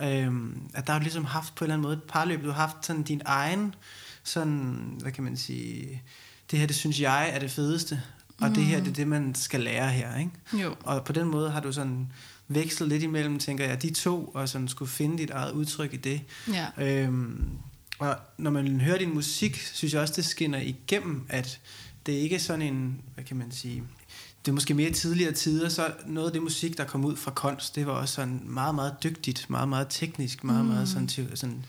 øhm, 0.00 0.70
at 0.74 0.86
der 0.86 0.92
har 0.92 0.98
du 0.98 1.02
ligesom 1.02 1.24
haft 1.24 1.54
på 1.54 1.64
en 1.64 1.66
eller 1.66 1.74
anden 1.74 1.82
måde 1.82 1.96
et 1.96 2.02
parløb, 2.02 2.42
du 2.42 2.46
har 2.50 2.66
haft 2.66 2.86
sådan 2.86 3.02
din 3.02 3.22
egen, 3.24 3.74
sådan, 4.22 4.96
hvad 5.00 5.12
kan 5.12 5.24
man 5.24 5.36
sige, 5.36 6.02
det 6.50 6.58
her, 6.58 6.66
det 6.66 6.76
synes 6.76 7.00
jeg 7.00 7.30
er 7.30 7.38
det 7.38 7.50
fedeste, 7.50 8.02
og 8.42 8.48
mm. 8.48 8.54
det 8.54 8.64
her, 8.64 8.78
det 8.78 8.88
er 8.88 8.92
det, 8.92 9.08
man 9.08 9.34
skal 9.34 9.60
lære 9.60 9.90
her, 9.90 10.18
ikke? 10.18 10.62
Jo. 10.64 10.74
Og 10.82 11.04
på 11.04 11.12
den 11.12 11.28
måde 11.28 11.50
har 11.50 11.60
du 11.60 11.72
sådan 11.72 12.06
vekslet 12.48 12.88
lidt 12.88 13.02
imellem, 13.02 13.38
tænker 13.38 13.64
jeg, 13.64 13.82
de 13.82 13.90
to, 13.90 14.24
og 14.34 14.48
sådan 14.48 14.68
skulle 14.68 14.90
finde 14.90 15.18
dit 15.18 15.30
eget 15.30 15.52
udtryk 15.52 15.94
i 15.94 15.96
det. 15.96 16.20
Ja. 16.52 16.66
Øhm, 16.78 17.48
og 17.98 18.16
når 18.38 18.50
man 18.50 18.80
hører 18.80 18.98
din 18.98 19.14
musik, 19.14 19.56
synes 19.56 19.94
jeg 19.94 20.02
også, 20.02 20.14
det 20.16 20.24
skinner 20.24 20.60
igennem, 20.60 21.26
at 21.28 21.60
det 22.06 22.12
ikke 22.12 22.36
er 22.36 22.40
sådan 22.40 22.62
en, 22.62 23.00
hvad 23.14 23.24
kan 23.24 23.36
man 23.36 23.52
sige, 23.52 23.82
det 24.44 24.50
er 24.50 24.52
måske 24.54 24.74
mere 24.74 24.90
tidligere 24.90 25.32
tider, 25.32 25.68
så 25.68 25.92
noget 26.06 26.26
af 26.26 26.32
det 26.32 26.42
musik, 26.42 26.78
der 26.78 26.84
kom 26.84 27.04
ud 27.04 27.16
fra 27.16 27.30
kunst, 27.30 27.74
det 27.74 27.86
var 27.86 27.92
også 27.92 28.14
sådan 28.14 28.40
meget, 28.44 28.74
meget 28.74 28.96
dygtigt, 29.02 29.50
meget, 29.50 29.68
meget 29.68 29.86
teknisk, 29.90 30.44
meget, 30.44 30.64
mm. 30.64 30.70
meget 30.70 30.88
sådan, 30.88 31.08
sådan 31.34 31.64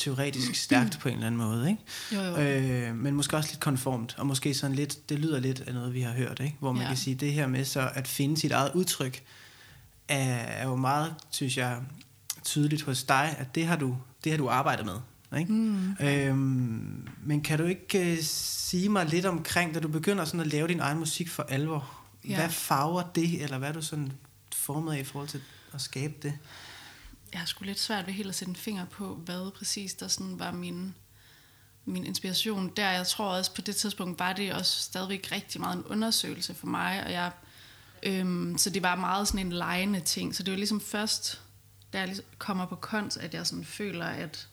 teoretisk 0.00 0.54
stærkt 0.54 0.98
på 0.98 1.08
en 1.08 1.14
eller 1.14 1.26
anden 1.26 1.40
måde, 1.40 1.70
ikke? 1.70 1.82
Jo, 2.12 2.20
jo. 2.20 2.36
Øh, 2.36 2.96
men 2.96 3.14
måske 3.14 3.36
også 3.36 3.50
lidt 3.52 3.60
konformt, 3.60 4.14
og 4.18 4.26
måske 4.26 4.54
sådan 4.54 4.76
lidt, 4.76 5.08
det 5.08 5.18
lyder 5.18 5.40
lidt 5.40 5.60
af 5.60 5.74
noget, 5.74 5.94
vi 5.94 6.00
har 6.00 6.12
hørt, 6.12 6.40
ikke? 6.40 6.56
Hvor 6.60 6.72
man 6.72 6.82
Ja. 6.82 6.88
kan 6.88 6.96
sige, 6.96 7.14
det 7.16 7.32
her 7.32 7.46
med 7.46 7.64
så 7.64 7.90
at 7.94 8.08
finde 8.08 8.36
sit 8.36 8.52
eget 8.52 8.70
udtryk, 8.74 9.22
er, 10.08 10.16
er 10.34 10.66
jo 10.68 10.76
meget, 10.76 11.14
synes 11.30 11.56
jeg, 11.56 11.78
tydeligt 12.44 12.82
hos 12.82 13.02
dig, 13.02 13.34
at 13.38 13.54
det 13.54 13.66
har 13.66 13.76
du, 13.76 13.96
det 14.24 14.32
har 14.32 14.36
du 14.36 14.48
arbejdet 14.48 14.86
med. 14.86 14.94
Ikke? 15.40 15.52
Mm. 15.52 15.92
Øhm, 16.00 17.08
men 17.24 17.40
kan 17.40 17.58
du 17.58 17.64
ikke 17.64 18.12
uh, 18.12 18.18
sige 18.24 18.88
mig 18.88 19.06
lidt 19.06 19.26
omkring, 19.26 19.74
da 19.74 19.80
du 19.80 19.88
begynder 19.88 20.24
sådan 20.24 20.40
at 20.40 20.46
lave 20.46 20.68
din 20.68 20.80
egen 20.80 20.98
musik 20.98 21.30
for 21.30 21.42
alvor? 21.42 21.90
Ja. 22.28 22.34
Hvad 22.36 22.48
farver 22.48 23.02
det, 23.14 23.42
eller 23.42 23.58
hvad 23.58 23.68
er 23.68 23.72
du 23.72 23.82
sådan 23.82 24.12
formet 24.54 24.92
af 24.94 24.98
i 25.00 25.04
forhold 25.04 25.28
til 25.28 25.40
at 25.74 25.80
skabe 25.80 26.14
det? 26.22 26.32
Jeg 27.32 27.40
har 27.40 27.46
sgu 27.46 27.64
lidt 27.64 27.80
svært 27.80 28.06
ved 28.06 28.14
helt 28.14 28.28
at 28.28 28.34
sætte 28.34 28.50
en 28.50 28.56
finger 28.56 28.84
på, 28.84 29.14
hvad 29.14 29.50
præcis 29.50 29.94
der 29.94 30.08
sådan 30.08 30.38
var 30.38 30.52
min, 30.52 30.94
min 31.84 32.04
inspiration. 32.04 32.72
Der, 32.76 32.90
jeg 32.90 33.06
tror 33.06 33.24
også 33.24 33.54
på 33.54 33.60
det 33.60 33.76
tidspunkt, 33.76 34.18
var 34.18 34.32
det 34.32 34.52
også 34.52 34.82
stadigvæk 34.82 35.28
rigtig 35.32 35.60
meget 35.60 35.76
en 35.76 35.84
undersøgelse 35.84 36.54
for 36.54 36.66
mig, 36.66 37.04
og 37.04 37.12
jeg, 37.12 37.32
øhm, 38.02 38.58
så 38.58 38.70
det 38.70 38.82
var 38.82 38.96
meget 38.96 39.28
sådan 39.28 39.46
en 39.46 39.52
lejende 39.52 40.00
ting. 40.00 40.34
Så 40.34 40.42
det 40.42 40.50
var 40.50 40.56
ligesom 40.56 40.80
først, 40.80 41.42
da 41.92 41.98
jeg 41.98 42.06
ligesom 42.06 42.24
kommer 42.38 42.66
på 42.66 42.76
kons, 42.76 43.16
at 43.16 43.34
jeg 43.34 43.46
sådan 43.46 43.64
føler, 43.64 44.06
at, 44.06 44.48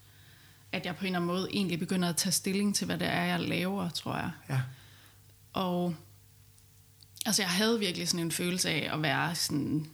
at 0.72 0.86
jeg 0.86 0.96
på 0.96 1.02
en 1.02 1.06
eller 1.06 1.20
anden 1.20 1.28
måde 1.28 1.48
egentlig 1.52 1.80
begynder 1.80 2.10
at 2.10 2.18
tage 2.18 2.34
stilling 2.34 2.76
til, 2.76 2.86
hvad 2.86 2.98
det 2.98 3.08
er, 3.08 3.24
jeg 3.24 3.40
laver, 3.40 3.90
tror 3.90 4.16
jeg. 4.16 4.32
Ja. 4.50 4.62
Og 5.54 5.96
altså, 7.26 7.42
jeg 7.42 7.50
havde 7.50 7.80
virkelig 7.80 8.10
sådan 8.10 8.26
en 8.26 8.32
følelse 8.32 8.70
af 8.70 8.94
at 8.94 9.02
være 9.02 9.36
sådan, 9.36 9.88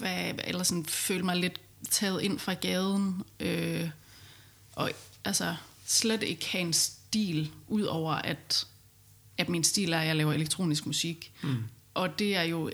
eller 0.00 0.62
sådan 0.62 0.86
føle 0.86 1.22
mig 1.22 1.36
lidt 1.36 1.60
taget 1.90 2.22
ind 2.22 2.38
fra 2.38 2.54
gaden, 2.54 3.22
øh, 3.40 3.90
og 4.72 4.90
altså 5.24 5.56
slet 5.86 6.22
ikke 6.22 6.48
have 6.48 6.62
en 6.62 6.72
stil, 6.72 7.50
ud 7.68 7.82
over 7.82 8.12
at, 8.12 8.66
at 9.38 9.48
min 9.48 9.64
stil 9.64 9.92
er, 9.92 9.98
at 10.00 10.06
jeg 10.06 10.16
laver 10.16 10.32
elektronisk 10.32 10.86
musik. 10.86 11.32
Mm. 11.42 11.64
Og 11.94 12.18
det 12.18 12.36
er 12.36 12.42
jo 12.42 12.70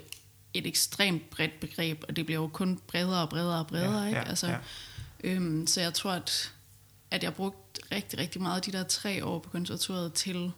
et 0.54 0.66
ekstremt 0.66 1.30
bredt 1.30 1.60
begreb, 1.60 2.04
og 2.08 2.16
det 2.16 2.26
bliver 2.26 2.40
jo 2.40 2.48
kun 2.48 2.80
bredere 2.86 3.22
og 3.22 3.28
bredere 3.28 3.58
og 3.58 3.66
bredere. 3.66 4.00
Ja, 4.00 4.06
ikke? 4.06 4.18
ja, 4.18 4.28
altså, 4.28 4.46
ja. 4.46 4.58
Øhm, 5.24 5.66
så 5.66 5.80
jeg 5.80 5.94
tror, 5.94 6.12
at, 6.12 6.52
at 7.10 7.22
jeg 7.22 7.34
brugte 7.34 7.80
rigtig, 7.92 8.18
rigtig 8.18 8.42
meget 8.42 8.66
de 8.66 8.72
der 8.72 8.82
tre 8.82 9.24
år 9.24 9.38
på 9.38 9.50
konservatoriet 9.50 10.12
til 10.12 10.52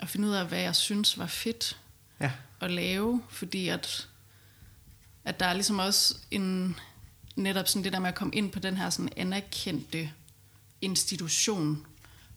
at 0.00 0.08
finde 0.08 0.28
ud 0.28 0.32
af, 0.32 0.46
hvad 0.46 0.60
jeg 0.60 0.76
synes 0.76 1.18
var 1.18 1.26
fedt 1.26 1.78
Ja. 2.20 2.30
at 2.60 2.70
lave, 2.70 3.22
fordi 3.28 3.68
at, 3.68 4.08
at 5.28 5.40
der 5.40 5.46
er 5.46 5.52
ligesom 5.52 5.78
også 5.78 6.14
en, 6.30 6.76
netop 7.36 7.68
sådan 7.68 7.84
det 7.84 7.92
der 7.92 7.98
med 7.98 8.08
at 8.08 8.14
komme 8.14 8.34
ind 8.34 8.50
på 8.52 8.58
den 8.58 8.76
her 8.76 8.90
sådan 8.90 9.12
anerkendte 9.16 10.10
institution, 10.80 11.86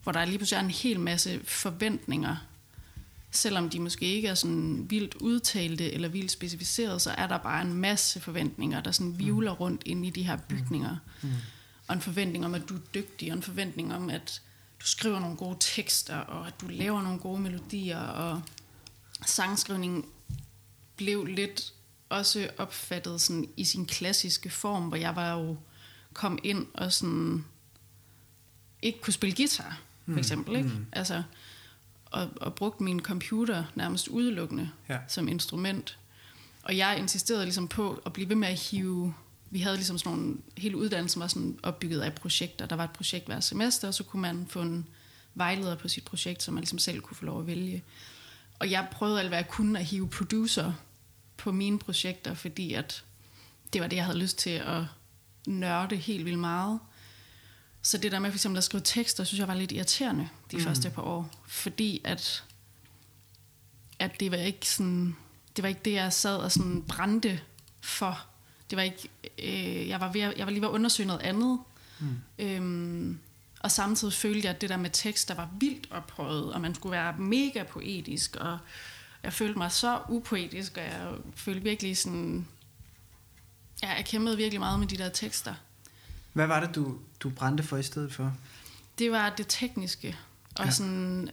hvor 0.02 0.12
der 0.12 0.24
lige 0.24 0.38
pludselig 0.38 0.56
er 0.56 0.64
en 0.64 0.70
hel 0.70 1.00
masse 1.00 1.40
forventninger, 1.44 2.36
selvom 3.30 3.70
de 3.70 3.80
måske 3.80 4.04
ikke 4.04 4.28
er 4.28 4.34
sådan 4.34 4.90
vildt 4.90 5.14
udtalte 5.14 5.92
eller 5.92 6.08
vildt 6.08 6.30
specificeret, 6.30 7.02
så 7.02 7.10
er 7.10 7.26
der 7.26 7.38
bare 7.38 7.62
en 7.62 7.74
masse 7.74 8.20
forventninger, 8.20 8.80
der 8.80 8.90
sådan 8.90 9.18
vivler 9.18 9.52
rundt 9.52 9.82
inde 9.86 10.08
i 10.08 10.10
de 10.10 10.22
her 10.22 10.36
bygninger. 10.36 10.96
Mm. 11.22 11.30
Og 11.88 11.94
en 11.94 12.00
forventning 12.00 12.44
om, 12.44 12.54
at 12.54 12.68
du 12.68 12.74
er 12.74 12.80
dygtig, 12.94 13.30
og 13.30 13.36
en 13.36 13.42
forventning 13.42 13.94
om, 13.94 14.10
at 14.10 14.42
du 14.80 14.86
skriver 14.86 15.20
nogle 15.20 15.36
gode 15.36 15.56
tekster, 15.60 16.16
og 16.16 16.46
at 16.46 16.60
du 16.60 16.66
laver 16.68 17.02
nogle 17.02 17.18
gode 17.18 17.40
melodier, 17.40 18.00
og 18.00 18.42
sangskrivningen 19.26 20.04
blev 20.96 21.24
lidt 21.24 21.72
også 22.12 22.50
opfattet 22.58 23.20
sådan 23.20 23.48
i 23.56 23.64
sin 23.64 23.86
klassiske 23.86 24.50
form, 24.50 24.82
hvor 24.88 24.96
jeg 24.96 25.16
var 25.16 25.32
jo 25.32 25.56
kom 26.12 26.38
ind 26.42 26.66
og 26.74 26.92
sådan 26.92 27.44
ikke 28.82 29.00
kunne 29.00 29.12
spille 29.12 29.36
guitar, 29.36 29.80
for 30.06 30.18
eksempel, 30.18 30.56
ikke? 30.56 30.70
Altså, 30.92 31.22
og, 32.04 32.30
og 32.36 32.54
brugte 32.54 32.82
min 32.82 33.00
computer 33.00 33.64
nærmest 33.74 34.08
udelukkende 34.08 34.70
Ja. 34.88 34.98
som 35.08 35.28
instrument. 35.28 35.98
Og 36.62 36.76
jeg 36.76 36.98
insisterede 36.98 37.44
ligesom 37.44 37.68
på 37.68 38.02
at 38.06 38.12
blive 38.12 38.28
ved 38.28 38.36
med 38.36 38.48
at 38.48 38.58
hive... 38.60 39.14
Vi 39.50 39.60
havde 39.60 39.76
ligesom 39.76 39.98
sådan 39.98 40.18
nogle... 40.18 40.36
Hele 40.56 40.76
uddannelsen 40.76 41.20
var 41.20 41.26
sådan 41.26 41.58
opbygget 41.62 42.00
af 42.00 42.14
projekter. 42.14 42.66
Der 42.66 42.76
var 42.76 42.84
et 42.84 42.90
projekt 42.90 43.26
hver 43.26 43.40
semester, 43.40 43.88
og 43.88 43.94
så 43.94 44.02
kunne 44.04 44.22
man 44.22 44.46
få 44.50 44.60
en 44.62 44.86
vejleder 45.34 45.76
på 45.76 45.88
sit 45.88 46.04
projekt, 46.04 46.42
som 46.42 46.54
man 46.54 46.60
ligesom 46.60 46.78
selv 46.78 47.00
kunne 47.00 47.16
få 47.16 47.24
lov 47.24 47.40
at 47.40 47.46
vælge. 47.46 47.82
Og 48.58 48.70
jeg 48.70 48.88
prøvede 48.92 49.20
alt, 49.20 49.28
hvad 49.28 49.38
jeg 49.38 49.48
kunne 49.48 49.78
at 49.78 49.84
hive 49.84 50.08
producer 50.08 50.72
på 51.36 51.52
mine 51.52 51.78
projekter, 51.78 52.34
fordi 52.34 52.72
at 52.72 53.04
det 53.72 53.80
var 53.80 53.86
det, 53.86 53.96
jeg 53.96 54.04
havde 54.04 54.18
lyst 54.18 54.38
til 54.38 54.50
at 54.50 54.82
nørde 55.46 55.96
helt 55.96 56.24
vildt 56.24 56.38
meget. 56.38 56.80
Så 57.82 57.98
det 57.98 58.12
der 58.12 58.18
med 58.18 58.30
for 58.30 58.36
eksempel 58.36 58.58
at 58.58 58.64
skrive 58.64 58.82
tekster, 58.84 59.24
synes 59.24 59.38
jeg 59.38 59.48
var 59.48 59.54
lidt 59.54 59.72
irriterende 59.72 60.28
de 60.50 60.56
mm. 60.56 60.62
første 60.62 60.90
par 60.90 61.02
år. 61.02 61.30
Fordi 61.46 62.00
at, 62.04 62.44
at 63.98 64.20
det 64.20 64.30
var 64.30 64.36
ikke 64.36 64.68
sådan, 64.68 65.16
det 65.56 65.62
var 65.62 65.68
ikke 65.68 65.80
det, 65.84 65.92
jeg 65.92 66.12
sad 66.12 66.36
og 66.36 66.52
sådan 66.52 66.82
brændte 66.82 67.40
for. 67.80 68.26
Det 68.70 68.76
var 68.76 68.82
ikke, 68.82 69.08
øh, 69.38 69.88
jeg, 69.88 70.00
var 70.00 70.12
ved, 70.12 70.20
jeg 70.20 70.46
var 70.46 70.50
lige 70.50 70.60
ved 70.60 70.68
at 70.68 70.72
undersøge 70.72 71.06
noget 71.06 71.20
andet. 71.20 71.58
Mm. 72.00 72.16
Øhm, 72.38 73.18
og 73.60 73.70
samtidig 73.70 74.14
følte 74.14 74.46
jeg, 74.46 74.54
at 74.54 74.60
det 74.60 74.68
der 74.68 74.76
med 74.76 74.90
tekst, 74.92 75.28
der 75.28 75.34
var 75.34 75.48
vildt 75.60 75.88
ophøjet, 75.90 76.52
og 76.52 76.60
man 76.60 76.74
skulle 76.74 76.92
være 76.92 77.18
mega 77.18 77.62
poetisk, 77.62 78.36
og 78.36 78.58
jeg 79.22 79.32
følte 79.32 79.58
mig 79.58 79.72
så 79.72 80.00
upoetisk, 80.08 80.76
og 80.76 80.82
jeg 80.82 81.10
følte 81.34 81.62
virkelig 81.62 81.96
sådan... 81.96 82.46
Ja, 83.82 83.92
jeg 83.92 84.04
kæmpede 84.04 84.36
virkelig 84.36 84.60
meget 84.60 84.78
med 84.80 84.86
de 84.88 84.96
der 84.96 85.08
tekster. 85.08 85.54
Hvad 86.32 86.46
var 86.46 86.60
det, 86.66 86.74
du, 86.74 86.98
du 87.20 87.30
brændte 87.30 87.62
for 87.62 87.76
i 87.76 87.82
stedet 87.82 88.12
for? 88.14 88.36
Det 88.98 89.12
var 89.12 89.30
det 89.30 89.46
tekniske. 89.48 90.16
Og 90.54 90.64
Ja. 90.64 90.70
sådan, 90.70 91.30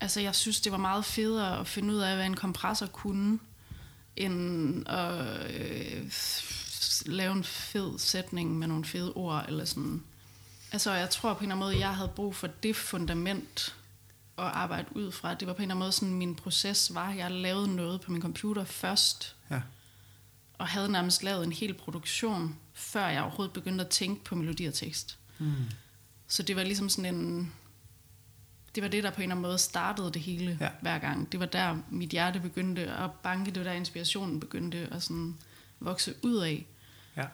altså 0.00 0.20
jeg 0.20 0.34
synes, 0.34 0.60
det 0.60 0.72
var 0.72 0.78
meget 0.78 1.04
federe 1.04 1.60
at 1.60 1.66
finde 1.66 1.94
ud 1.94 1.98
af, 1.98 2.16
hvad 2.16 2.26
en 2.26 2.36
kompressor 2.36 2.86
kunne, 2.86 3.38
end 4.16 4.88
at 4.88 5.50
øh, 5.54 6.12
lave 7.06 7.32
en 7.32 7.44
fed 7.44 7.98
sætning 7.98 8.58
med 8.58 8.66
nogle 8.68 8.84
fede 8.84 9.12
ord, 9.12 9.44
eller 9.48 9.64
sådan. 9.64 10.02
Altså 10.72 10.92
jeg 10.92 11.10
tror 11.10 11.34
på 11.34 11.38
en 11.38 11.44
eller 11.44 11.54
anden 11.54 11.66
måde, 11.66 11.78
jeg 11.86 11.96
havde 11.96 12.08
brug 12.08 12.34
for 12.36 12.46
det 12.46 12.76
fundament 12.76 13.76
at 14.38 14.44
arbejde 14.44 14.96
ud 14.96 15.12
fra. 15.12 15.34
Det 15.34 15.48
var 15.48 15.54
på 15.54 15.58
en 15.58 15.62
eller 15.62 15.74
anden 15.74 15.78
måde 15.78 15.92
sådan, 15.92 16.14
min 16.14 16.34
proces 16.34 16.94
var, 16.94 17.12
jeg 17.12 17.30
lavede 17.30 17.76
noget 17.76 18.00
på 18.00 18.12
min 18.12 18.22
computer 18.22 18.64
først, 18.64 19.36
Ja. 19.50 19.60
og 20.58 20.66
havde 20.68 20.88
nærmest 20.88 21.22
lavet 21.22 21.44
en 21.44 21.52
hel 21.52 21.74
produktion, 21.74 22.56
før 22.72 23.08
jeg 23.08 23.22
overhovedet 23.22 23.52
begyndte 23.52 23.84
at 23.84 23.90
tænke 23.90 24.24
på 24.24 24.34
melodi 24.34 24.64
og 24.64 24.74
tekst. 24.74 25.18
Mm. 25.38 25.54
Så 26.28 26.42
det 26.42 26.56
var 26.56 26.62
ligesom 26.62 26.88
sådan 26.88 27.14
en... 27.14 27.52
Det 28.74 28.82
var 28.82 28.88
det, 28.88 29.04
der 29.04 29.10
på 29.10 29.16
en 29.16 29.22
eller 29.22 29.34
anden 29.34 29.42
måde 29.42 29.58
startede 29.58 30.12
det 30.12 30.22
hele 30.22 30.58
ja. 30.60 30.68
hver 30.82 30.98
gang. 30.98 31.32
Det 31.32 31.40
var 31.40 31.46
der, 31.46 31.78
mit 31.90 32.10
hjerte 32.10 32.40
begyndte 32.40 32.90
at 32.90 33.10
banke. 33.22 33.50
Det 33.50 33.64
var 33.64 33.70
der, 33.70 33.72
inspirationen 33.72 34.40
begyndte 34.40 34.88
at 34.90 35.02
sådan 35.02 35.38
vokse 35.80 36.14
ud 36.22 36.36
af. 36.36 36.66
Ja. 37.16 37.26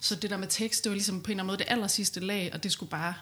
Så 0.00 0.14
det 0.14 0.30
der 0.30 0.36
med 0.36 0.48
tekst, 0.48 0.84
det 0.84 0.90
var 0.90 0.94
ligesom 0.94 1.22
på 1.22 1.26
en 1.26 1.30
eller 1.30 1.42
anden 1.42 1.46
måde 1.46 1.58
det 1.58 1.66
aller 1.68 1.86
sidste 1.86 2.20
lag, 2.20 2.50
og 2.52 2.62
det 2.62 2.72
skulle 2.72 2.90
bare... 2.90 3.14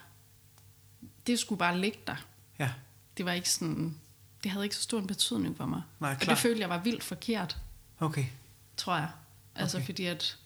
Det 1.26 1.38
skulle 1.38 1.58
bare 1.58 1.78
ligge 1.78 1.98
der. 2.06 2.24
Ja. 2.58 2.70
Det 3.18 3.26
var 3.26 3.32
ikke 3.32 3.50
sådan... 3.50 3.98
Det 4.42 4.50
havde 4.50 4.64
ikke 4.64 4.76
så 4.76 4.82
stor 4.82 4.98
en 4.98 5.06
betydning 5.06 5.56
for 5.56 5.66
mig. 5.66 5.82
Nej, 6.00 6.10
og 6.10 6.18
klart. 6.18 6.36
det 6.36 6.42
følte 6.42 6.60
jeg 6.60 6.68
var 6.68 6.78
vildt 6.78 7.04
forkert, 7.04 7.56
Okay. 8.00 8.24
tror 8.76 8.96
jeg. 8.96 9.10
Altså 9.54 9.76
okay. 9.76 9.86
fordi 9.86 10.04
at, 10.04 10.36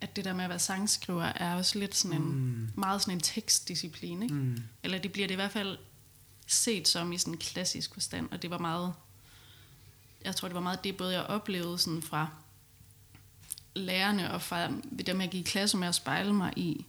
at 0.00 0.16
det 0.16 0.24
der 0.24 0.34
med 0.34 0.44
at 0.44 0.50
være 0.50 0.58
sangskriver 0.58 1.24
er 1.24 1.54
også 1.54 1.78
lidt 1.78 1.96
sådan 1.96 2.16
en, 2.16 2.28
mm. 2.28 2.70
meget 2.74 3.02
sådan 3.02 3.14
en 3.14 3.20
tekstdisciplin, 3.20 4.22
ikke? 4.22 4.34
Mm. 4.34 4.62
Eller 4.82 4.98
det 4.98 5.12
bliver 5.12 5.28
det 5.28 5.34
i 5.34 5.36
hvert 5.36 5.50
fald 5.50 5.78
set 6.46 6.88
som 6.88 7.12
i 7.12 7.18
sådan 7.18 7.34
en 7.34 7.38
klassisk 7.38 7.94
forstand, 7.94 8.28
og 8.30 8.42
det 8.42 8.50
var 8.50 8.58
meget, 8.58 8.92
jeg 10.24 10.36
tror 10.36 10.48
det 10.48 10.54
var 10.54 10.60
meget 10.60 10.84
det, 10.84 10.96
både 10.96 11.12
jeg 11.12 11.22
oplevede 11.22 11.78
sådan 11.78 12.02
fra 12.02 12.28
lærerne 13.74 14.32
og 14.32 14.42
fra 14.42 14.68
dem, 15.06 15.20
jeg 15.20 15.30
gik 15.30 15.46
i 15.46 15.50
klasse 15.50 15.76
med 15.76 15.88
at 15.88 15.94
spejle 15.94 16.32
mig 16.32 16.52
i, 16.56 16.86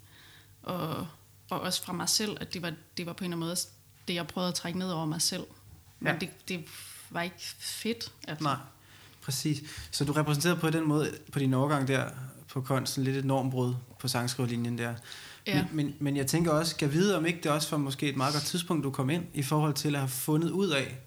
og, 0.64 1.08
og 1.50 1.62
også 1.62 1.84
fra 1.84 1.94
mig 1.94 2.10
selv, 2.10 2.38
at 2.42 2.54
det 2.54 2.62
var, 2.62 2.74
det 2.98 3.06
var 3.06 3.14
på 3.14 3.24
en 3.24 3.34
eller 3.34 3.38
anden 3.38 3.48
måde 3.48 3.56
det, 4.12 4.16
jeg 4.16 4.28
prøvede 4.28 4.48
at 4.50 4.56
trække 4.56 4.80
ned 4.80 4.92
over 4.92 5.06
mig 5.06 5.22
selv. 5.22 5.44
Men 6.00 6.14
Ja. 6.14 6.20
det, 6.20 6.30
det 6.48 6.66
var 7.10 7.22
ikke 7.22 7.36
fedt. 7.60 8.12
Altså. 8.28 8.44
Nej. 8.44 8.56
Præcis. 9.22 9.62
Så 9.92 10.06
du 10.06 10.12
repræsenterer 10.12 10.56
på 10.56 10.70
den 10.70 10.88
måde, 10.88 11.12
på 11.32 11.40
din 11.40 11.54
overgang 11.54 11.88
der, 11.88 12.10
på 12.48 12.62
kunsten, 12.62 13.04
lidt 13.04 13.18
et 13.18 13.26
normbrud 13.26 13.76
på 14.00 14.08
sangskrivlinjen 14.08 14.78
der. 14.78 14.94
Ja. 15.48 15.56
Men, 15.56 15.86
men, 15.86 15.96
men 16.00 16.18
jeg 16.18 16.28
tænker 16.28 16.52
også, 16.52 16.76
kan 16.76 16.94
vide, 16.94 17.18
om 17.18 17.26
ikke 17.26 17.40
det 17.44 17.52
også 17.52 17.70
var 17.72 17.78
måske 17.78 18.10
et 18.10 18.18
meget 18.18 18.34
godt 18.34 18.44
tidspunkt, 18.44 18.84
du 18.84 18.92
kom 18.92 19.10
ind, 19.10 19.24
i 19.34 19.44
forhold 19.44 19.74
til 19.74 19.96
at 19.96 20.02
have 20.02 20.10
fundet 20.10 20.50
ud 20.52 20.70
af, 20.70 20.98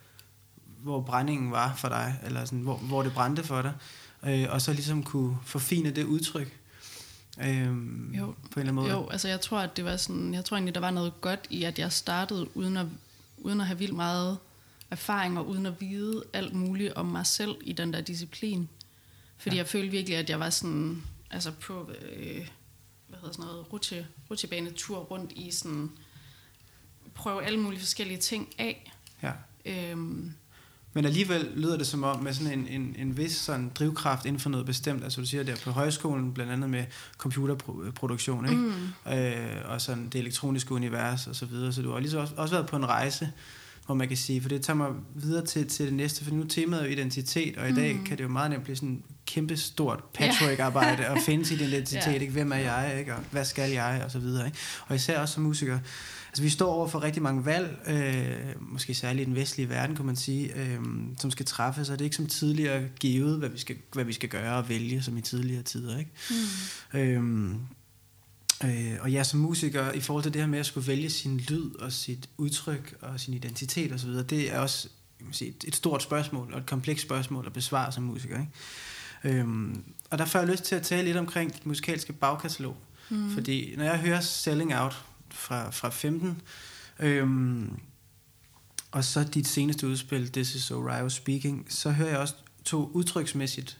hvor 0.82 1.00
brændingen 1.00 1.50
var 1.50 1.74
for 1.76 1.88
dig, 1.88 2.20
eller 2.24 2.44
sådan, 2.44 2.60
hvor, 2.60 2.76
hvor 2.76 3.02
det 3.02 3.12
brændte 3.12 3.42
for 3.44 3.62
dig, 3.62 3.72
øh, 4.24 4.46
og 4.50 4.62
så 4.62 4.72
ligesom 4.72 5.02
kunne 5.02 5.36
forfine 5.44 5.90
det 5.90 6.04
udtryk. 6.04 6.58
Øhm, 7.42 8.12
Jo. 8.14 8.26
På 8.26 8.32
en 8.32 8.36
eller 8.44 8.60
anden 8.60 8.74
måde. 8.74 8.90
Jo, 8.90 9.08
altså 9.08 9.28
jeg 9.28 9.40
tror, 9.40 9.58
at 9.58 9.76
det 9.76 9.84
var 9.84 9.96
sådan, 9.96 10.34
jeg 10.34 10.44
tror 10.44 10.56
egentlig, 10.56 10.74
der 10.74 10.80
var 10.80 10.90
noget 10.90 11.20
godt 11.20 11.46
i, 11.50 11.62
at 11.64 11.78
jeg 11.78 11.92
startede 11.92 12.56
uden 12.56 12.76
at, 12.76 12.86
uden 13.38 13.60
at 13.60 13.66
have 13.66 13.78
vildt 13.78 13.96
meget 13.96 14.38
erfaring, 14.90 15.38
og 15.38 15.48
uden 15.48 15.66
at 15.66 15.80
vide 15.80 16.24
alt 16.32 16.54
muligt 16.54 16.92
om 16.92 17.06
mig 17.06 17.26
selv 17.26 17.56
i 17.64 17.72
den 17.72 17.92
der 17.92 18.00
disciplin. 18.00 18.68
Fordi 19.38 19.56
Ja. 19.56 19.60
jeg 19.60 19.66
følte 19.68 19.90
virkelig, 19.90 20.16
at 20.18 20.30
jeg 20.30 20.40
var 20.40 20.50
sådan, 20.50 21.02
altså 21.30 21.52
på, 21.52 21.90
øh, 22.12 22.48
hvad 23.08 23.18
hedder 23.18 23.32
sådan 23.32 23.44
noget, 23.44 23.72
rutsche, 23.72 24.06
rutsjebanetur 24.30 24.98
rundt 24.98 25.32
i 25.32 25.50
sådan, 25.50 25.90
prøve 27.14 27.44
alle 27.44 27.60
mulige 27.60 27.80
forskellige 27.80 28.18
ting 28.18 28.54
af. 28.58 28.92
Ja. 29.22 29.32
Øhm, 29.64 30.32
Men 30.94 31.04
alligevel 31.04 31.48
lyder 31.56 31.76
det 31.76 31.86
som 31.86 32.04
om, 32.04 32.22
med 32.22 32.32
sådan 32.34 32.52
en, 32.58 32.68
en, 32.80 32.96
en 32.98 33.16
vis 33.16 33.36
sådan 33.36 33.70
drivkraft 33.74 34.26
inden 34.26 34.40
for 34.40 34.50
noget 34.50 34.66
bestemt, 34.66 35.04
altså 35.04 35.20
du 35.20 35.26
siger 35.26 35.42
der 35.42 35.56
på 35.64 35.70
højskolen, 35.70 36.32
blandt 36.34 36.52
andet 36.52 36.70
med 36.70 36.84
computerproduktion, 37.18 38.44
ikke? 38.48 38.56
mm, 39.06 39.12
øh, 39.12 39.46
og 39.64 39.80
sådan 39.80 40.08
det 40.12 40.18
elektroniske 40.18 40.72
univers 40.74 41.26
og 41.26 41.36
så 41.36 41.46
videre. 41.46 41.72
Så 41.72 41.82
du 41.82 41.92
har 41.92 41.98
ligesom 42.00 42.20
også, 42.20 42.34
også 42.36 42.54
været 42.54 42.66
på 42.66 42.76
en 42.76 42.86
rejse, 42.86 43.30
hvor 43.86 43.94
man 43.94 44.08
kan 44.08 44.16
sige, 44.16 44.42
for 44.42 44.48
det 44.48 44.62
tager 44.62 44.76
mig 44.76 44.88
videre 45.14 45.46
til, 45.46 45.66
til 45.68 45.86
det 45.86 45.94
næste, 45.94 46.24
for 46.24 46.30
nu 46.34 46.42
er 46.42 46.46
temaet 46.48 46.84
jo 46.84 46.88
identitet, 46.88 47.56
og 47.58 47.68
i 47.68 47.74
dag 47.74 47.94
Mhm. 47.96 48.04
kan 48.04 48.18
det 48.18 48.24
jo 48.24 48.28
meget 48.28 48.50
nemt 48.50 48.64
blive 48.64 48.76
sådan 48.76 49.02
kæmpe 49.26 49.56
stort 49.56 50.04
patchwork-arbejde 50.14 51.08
og 51.08 51.18
finde 51.26 51.44
sin 51.44 51.60
identitet, 51.60 52.06
Ja. 52.06 52.12
ikke? 52.12 52.32
hvem 52.32 52.52
er 52.52 52.56
jeg, 52.56 52.96
ikke? 52.98 53.14
og 53.14 53.20
hvad 53.30 53.44
skal 53.44 53.70
jeg, 53.70 54.02
og 54.04 54.10
så 54.10 54.18
videre. 54.18 54.46
Ikke? 54.46 54.58
Og 54.86 54.96
især 54.96 55.20
også 55.20 55.34
som 55.34 55.42
musiker. 55.42 55.78
Altså 56.34 56.42
vi 56.42 56.48
står 56.48 56.72
over 56.72 56.88
for 56.88 57.02
rigtig 57.02 57.22
mange 57.22 57.44
valg, 57.44 57.78
øh, 57.88 58.54
måske 58.72 58.94
særligt 58.94 59.22
i 59.22 59.26
den 59.26 59.34
vestlige 59.34 59.68
verden, 59.68 59.96
kunne 59.96 60.06
man 60.06 60.16
sige, 60.16 60.54
øh, 60.62 60.80
som 61.20 61.30
skal 61.30 61.46
træffes, 61.46 61.88
og 61.90 61.98
det 61.98 62.00
er 62.00 62.06
ikke 62.06 62.16
som 62.16 62.26
tidligere 62.26 62.82
givet, 63.00 63.38
hvad 63.38 63.48
vi 63.48 63.58
skal, 63.58 63.76
hvad 63.92 64.04
vi 64.04 64.12
skal 64.12 64.28
gøre 64.28 64.56
og 64.56 64.68
vælge, 64.68 65.02
som 65.02 65.16
i 65.16 65.20
tidligere 65.20 65.62
tider. 65.62 65.98
Ikke? 65.98 66.10
mm, 66.92 67.00
Øhm, 67.00 67.60
øh, 68.64 68.92
og 69.00 69.12
jeg 69.12 69.26
som 69.26 69.40
musiker, 69.40 69.92
i 69.92 70.00
forhold 70.00 70.22
til 70.22 70.32
det 70.32 70.40
her 70.40 70.48
med 70.48 70.58
at 70.58 70.66
skulle 70.66 70.86
vælge 70.86 71.10
sin 71.10 71.36
lyd 71.38 71.74
og 71.74 71.92
sit 71.92 72.28
udtryk 72.36 72.94
og 73.00 73.20
sin 73.20 73.34
identitet 73.34 73.92
osv., 73.92 74.10
det 74.10 74.52
er 74.52 74.58
også 74.58 74.88
kan 75.18 75.32
sige, 75.32 75.48
et- 75.50 75.64
et 75.68 75.74
stort 75.76 76.02
spørgsmål 76.02 76.52
og 76.52 76.58
et 76.58 76.66
komplekst 76.66 77.04
spørgsmål 77.06 77.46
at 77.46 77.52
besvare 77.52 77.92
som 77.92 78.02
musiker. 78.02 78.38
Ikke? 78.40 79.38
Øhm, 79.40 79.82
og 80.10 80.18
der 80.18 80.24
får 80.24 80.38
jeg 80.38 80.48
lyst 80.48 80.64
til 80.64 80.74
at 80.74 80.82
tale 80.82 81.04
lidt 81.04 81.16
omkring 81.16 81.54
dit 81.54 81.66
musikalske 81.66 82.12
bagkatalog. 82.12 82.76
mm, 83.10 83.30
Fordi 83.34 83.74
når 83.76 83.84
jeg 83.84 83.98
hører 83.98 84.20
Selling 84.20 84.74
Out 84.76 85.04
fra, 85.34 85.70
fra 85.70 85.88
15, 85.88 86.42
øhm, 87.00 87.78
og 88.90 89.04
så 89.04 89.24
dit 89.24 89.46
seneste 89.46 89.88
udspil, 89.88 90.32
This 90.32 90.54
is 90.54 90.70
Orion 90.70 91.10
Speaking, 91.10 91.66
så 91.68 91.90
hører 91.90 92.08
jeg 92.08 92.18
også 92.18 92.34
to 92.64 92.90
udtryksmæssigt 92.92 93.78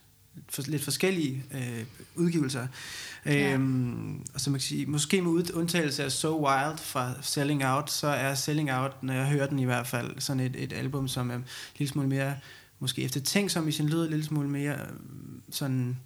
for, 0.48 0.62
lidt 0.62 0.84
forskellige 0.84 1.44
øh, 1.54 1.84
udgivelser. 2.14 2.66
Ja. 3.26 3.52
Øhm, 3.52 4.24
og 4.34 4.40
så 4.40 4.50
man 4.50 4.60
kan 4.60 4.64
sige, 4.64 4.86
måske 4.86 5.22
med 5.22 5.54
undtagelse 5.54 6.04
af 6.04 6.12
So 6.12 6.48
Wild 6.48 6.78
fra 6.78 7.14
Selling 7.22 7.64
Out, 7.64 7.90
så 7.90 8.06
er 8.06 8.34
Selling 8.34 8.72
Out, 8.72 9.02
når 9.02 9.14
jeg 9.14 9.26
hører 9.26 9.46
den 9.46 9.58
i 9.58 9.64
hvert 9.64 9.86
fald, 9.86 10.20
sådan 10.20 10.40
et, 10.40 10.56
et 10.56 10.72
album, 10.72 11.08
som 11.08 11.30
er 11.30 11.34
en 11.34 11.44
lille 11.78 11.92
smule 11.92 12.08
mere, 12.08 12.36
måske 12.78 13.02
eftertænksom 13.02 13.68
i 13.68 13.72
sin 13.72 13.88
lyd, 13.88 14.04
en 14.04 14.10
lille 14.10 14.24
smule 14.24 14.48
mere 14.48 14.74
øh, 14.74 14.88
sådan 15.50 15.88
øh, 15.88 15.96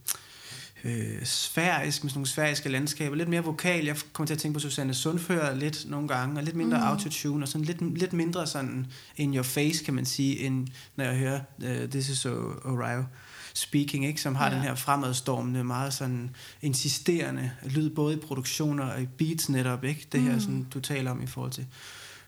sfærisk, 1.24 2.02
med 2.04 2.10
sådan 2.10 2.18
nogle 2.18 2.26
sfæriske 2.28 2.68
landskaber, 2.68 3.16
lidt 3.16 3.28
mere 3.28 3.44
vokal. 3.44 3.84
Jeg 3.84 3.96
kommer 4.12 4.26
til 4.26 4.34
at 4.34 4.40
tænke 4.40 4.54
på 4.54 4.60
Susanne 4.60 4.94
Sundfør 4.94 5.54
lidt 5.54 5.90
nogle 5.90 6.08
gange, 6.08 6.36
og 6.40 6.44
lidt 6.44 6.56
mindre 6.56 6.76
mm. 6.78 6.82
Mhm. 6.82 6.90
autotune, 6.92 7.44
og 7.44 7.48
sådan 7.48 7.64
lidt, 7.64 7.98
lidt 7.98 8.12
mindre 8.12 8.46
sådan 8.46 8.86
in 9.16 9.34
your 9.34 9.42
face, 9.42 9.84
kan 9.84 9.94
man 9.94 10.04
sige, 10.06 10.38
end 10.38 10.68
når 10.96 11.04
jeg 11.04 11.16
hører 11.16 11.40
uh, 11.58 11.90
This 11.90 12.08
is 12.08 12.26
Orion 12.26 13.06
Speaking, 13.54 14.06
ikke, 14.06 14.20
som 14.20 14.34
har 14.34 14.48
ja. 14.48 14.54
Den 14.54 14.62
her 14.62 14.74
fremadstormende, 14.74 15.64
meget 15.64 15.94
sådan 15.94 16.30
insisterende 16.62 17.50
lyd, 17.64 17.90
både 17.90 18.14
i 18.14 18.18
produktioner 18.18 18.84
og 18.84 19.02
i 19.02 19.06
beats 19.06 19.48
netop, 19.48 19.84
ikke? 19.84 20.06
Det 20.12 20.20
her, 20.20 20.34
Mm. 20.34 20.40
sådan, 20.40 20.66
du 20.74 20.80
taler 20.80 21.10
om 21.10 21.22
i 21.22 21.26
forhold 21.26 21.52
til 21.52 21.66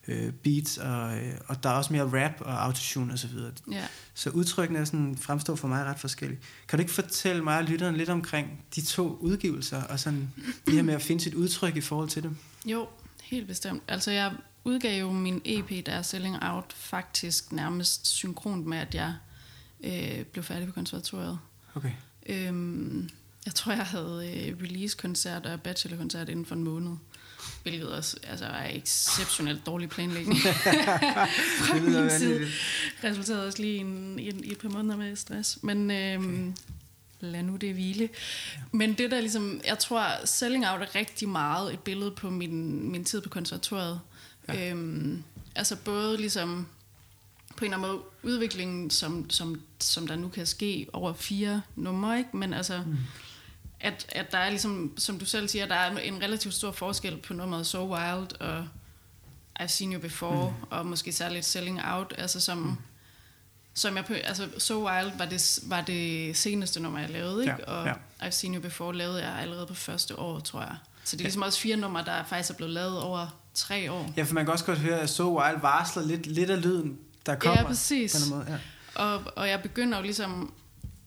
øh, 0.09 0.33
beats, 0.33 0.79
og, 0.79 1.19
øh, 1.19 1.35
og 1.47 1.63
der 1.63 1.69
er 1.71 1.75
også 1.75 1.93
mere 1.93 2.25
rap 2.25 2.41
og 2.41 2.65
autotune 2.65 3.13
og 3.13 3.19
så 3.19 3.27
videre. 3.27 3.53
ja. 3.71 3.87
Så 4.15 4.31
udtrykkene 4.31 4.79
er 4.79 4.85
sådan, 4.85 5.17
fremstår 5.21 5.55
for 5.55 5.69
mig 5.69 5.85
ret 5.85 5.99
forskellige. 5.99 6.41
Kan 6.69 6.79
du 6.79 6.81
ikke 6.81 6.93
fortælle 6.93 7.45
mig 7.45 7.59
og 7.59 7.65
lytteren 7.65 7.97
lidt 7.97 8.09
omkring 8.09 8.65
de 8.75 8.81
to 8.81 9.17
udgivelser, 9.21 9.83
og 9.83 10.01
sådan 10.01 10.33
det 10.67 10.75
her 10.75 10.83
med 10.83 10.95
at 10.95 11.03
finde 11.03 11.23
sit 11.23 11.35
udtryk 11.35 11.77
i 11.77 11.81
forhold 11.81 12.09
til 12.09 12.23
dem? 12.23 12.37
Jo, 12.67 12.89
helt 13.23 13.47
bestemt. 13.47 13.83
Altså 13.89 14.11
jeg 14.11 14.33
udgav 14.65 15.01
jo 15.01 15.13
min 15.13 15.43
EP, 15.45 15.87
der 15.87 15.93
er 15.93 16.03
Selling 16.03 16.37
Out, 16.43 16.73
faktisk 16.73 17.53
nærmest 17.53 18.07
synkront 18.07 18.67
med, 18.67 18.79
at 18.79 18.95
jeg 18.95 19.15
øh, 19.85 20.25
blev 20.25 20.45
færdig 20.45 20.67
på 20.67 20.73
konservatoriet. 20.73 21.39
Okay. 21.75 21.93
Øhm, 22.27 23.11
jeg 23.47 23.55
tror, 23.55 23.73
jeg 23.73 23.87
havde 23.87 24.47
øh, 24.49 24.63
release-koncert 24.63 25.47
og 25.47 25.61
bachelor-koncert 25.61 26.29
inden 26.29 26.47
for 26.47 26.55
en 26.55 26.65
måned. 26.65 26.97
Hvilket 27.63 27.89
også 27.89 28.17
altså, 28.23 28.45
er 28.45 28.69
exceptionelt 28.77 29.67
dårlig 29.67 29.89
planlægning 29.89 30.41
fra 31.61 31.75
Det 31.75 31.83
min 31.83 32.11
side. 32.11 32.49
Resulterede 33.05 33.47
også 33.47 33.63
lige 33.63 33.75
i, 33.75 33.79
en, 33.79 34.19
i, 34.19 34.29
en, 34.29 34.45
i 34.45 34.53
et 34.53 34.59
par 34.59 34.69
måneder 34.69 34.97
med 34.97 35.17
stress. 35.17 35.59
Men 35.63 35.91
øhm, 35.91 36.55
lad 37.21 37.43
nu 37.43 37.57
det 37.57 37.75
hvile. 37.75 38.09
Men 38.73 38.93
det 38.93 39.11
der 39.11 39.21
ligesom, 39.21 39.61
jeg 39.67 39.79
tror, 39.79 40.27
Selling 40.27 40.69
Out 40.69 40.81
er 40.81 40.95
rigtig 40.95 41.29
meget 41.29 41.73
et 41.73 41.81
billede 41.81 42.11
på 42.11 42.31
min, 42.31 42.91
min 42.93 43.05
tid 43.05 43.21
på 43.21 43.29
konservatoriet. 43.29 44.01
Ja. 44.49 44.71
Øhm, 44.71 45.23
altså 45.55 45.77
både 45.77 46.17
ligesom 46.17 46.67
på 47.57 47.65
en 47.65 47.73
eller 47.73 47.87
anden 47.87 47.97
måde 47.97 48.03
udviklingen, 48.23 48.91
som, 48.91 49.31
som, 49.31 49.61
som 49.81 50.07
der 50.07 50.17
nu 50.17 50.29
kan 50.29 50.47
ske 50.47 50.87
over 50.93 51.13
fire 51.13 51.63
numre, 51.77 52.19
ikke? 52.19 52.37
men 52.37 52.55
altså, 52.55 52.83
mm. 52.87 52.97
At, 53.81 54.07
at 54.09 54.33
der 54.33 54.39
er 54.39 54.51
ligesom, 54.51 54.95
som 54.99 55.19
du 55.19 55.25
selv 55.25 55.49
siger, 55.49 55.67
der 55.67 55.75
er 55.75 55.99
en 55.99 56.23
relativt 56.23 56.55
stor 56.55 56.73
forskel 56.73 57.17
på 57.17 57.35
nummeret 57.35 57.67
So 57.67 57.95
Wild 57.95 58.41
og 58.41 58.67
I've 59.61 59.67
Seen 59.67 59.93
You 59.93 60.01
Before, 60.01 60.51
mm. 60.61 60.67
og 60.71 60.87
måske 60.87 61.13
særligt 61.13 61.45
Selling 61.45 61.81
Out, 61.85 62.15
altså 62.19 62.41
som, 62.41 62.59
mm. 62.59 62.77
som 63.75 63.97
jeg 63.97 64.05
på, 64.05 64.13
altså 64.13 64.49
So 64.59 64.89
Wild 64.89 65.11
var 65.19 65.25
det, 65.25 65.59
var 65.63 65.81
det 65.81 66.37
seneste 66.37 66.81
nummer, 66.81 66.99
jeg 67.01 67.11
lavede, 67.11 67.43
ikke? 67.43 67.57
Ja, 67.59 67.73
og 67.73 67.87
ja. 67.87 67.93
I've 68.23 68.31
Seen 68.31 68.55
You 68.55 68.61
Before 68.61 68.97
lavede 68.97 69.23
jeg 69.29 69.39
allerede 69.39 69.67
på 69.67 69.75
første 69.75 70.19
år, 70.19 70.41
tror 70.41 70.61
jeg. 70.61 70.77
Så 71.05 71.17
det 71.17 71.21
er 71.21 71.25
Ja. 71.25 71.27
ligesom 71.27 71.43
også 71.43 71.61
fire 71.61 71.77
numre, 71.77 72.05
der 72.05 72.25
faktisk 72.25 72.51
er 72.51 72.55
blevet 72.55 72.73
lavet 72.75 72.99
over 73.03 73.27
tre 73.55 73.93
år. 73.93 74.13
Ja, 74.17 74.23
for 74.23 74.35
man 74.35 74.45
kan 74.45 74.53
også 74.53 74.65
godt 74.65 74.79
høre, 74.79 75.01
at 75.01 75.11
So 75.11 75.41
Wild 75.43 75.61
varsler 75.61 76.03
lidt, 76.03 76.27
lidt 76.27 76.51
af 76.51 76.63
lyden, 76.63 76.99
der 77.27 77.35
kommer. 77.35 77.61
Ja, 77.61 77.67
præcis. 77.67 78.29
På 78.29 78.35
en 78.35 78.39
måde. 78.39 78.51
Ja. 78.53 78.59
Og, 79.03 79.23
og 79.37 79.49
jeg 79.49 79.63
begynder 79.63 79.99
jo 79.99 80.05
ligesom, 80.05 80.53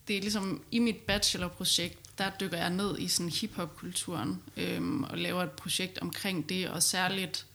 det 0.08 0.18
er 0.18 0.22
ligesom 0.22 0.64
i 0.72 0.80
mit 0.80 0.96
bachelorprojekt, 0.96 2.00
der 2.18 2.30
dykker 2.40 2.58
jeg 2.58 2.70
ned 2.70 3.00
i 3.00 3.08
sådan 3.08 3.30
hip-hop-kulturen 3.30 4.42
øhm, 4.58 5.04
og 5.04 5.18
laver 5.18 5.44
et 5.44 5.52
projekt 5.52 6.00
omkring 6.00 6.50
det, 6.50 6.70
og 6.70 6.84
særligt 6.84 7.46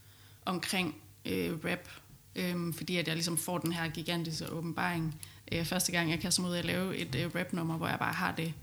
omkring 0.44 0.94
øh, 1.24 1.52
rap, 1.64 1.88
øhm, 2.34 2.74
fordi 2.74 2.96
at 2.96 3.08
jeg 3.08 3.14
ligesom 3.14 3.38
får 3.38 3.58
den 3.58 3.72
her 3.72 3.88
gigantiske 3.88 4.52
åbenbaring. 4.52 5.20
Øh, 5.52 5.64
første 5.64 5.92
gang 5.92 6.10
jeg 6.10 6.20
kaster 6.20 6.42
mig 6.42 6.50
ud 6.50 6.56
at 6.56 6.64
lave 6.64 6.96
et 6.96 7.14
øh, 7.14 7.30
rap-nummer, 7.34 7.76
hvor 7.76 7.88
jeg 7.88 7.98
bare 7.98 8.12
har 8.12 8.32
det 8.32 8.54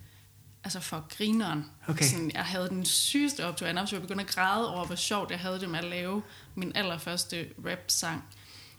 altså 0.64 0.80
for 0.80 1.06
grineren. 1.18 1.66
Okay. 1.88 2.06
Sådan, 2.06 2.32
jeg 2.32 2.46
havde 2.46 2.70
den 2.70 2.86
sygeste 2.86 3.46
optur. 3.46 3.66
Jeg 3.66 3.74
nærmest 3.74 3.94
var 3.94 4.00
begyndt 4.00 4.22
at 4.22 4.28
græde 4.28 4.76
over, 4.76 4.86
hvor 4.86 4.96
sjovt 4.96 5.32
jeg 5.32 5.40
havde 5.40 5.60
det 5.60 5.70
med 5.70 5.80
at 5.80 5.86
lave 5.86 6.24
min 6.56 6.72
allerførste 6.76 7.48
rap-sang. 7.66 8.24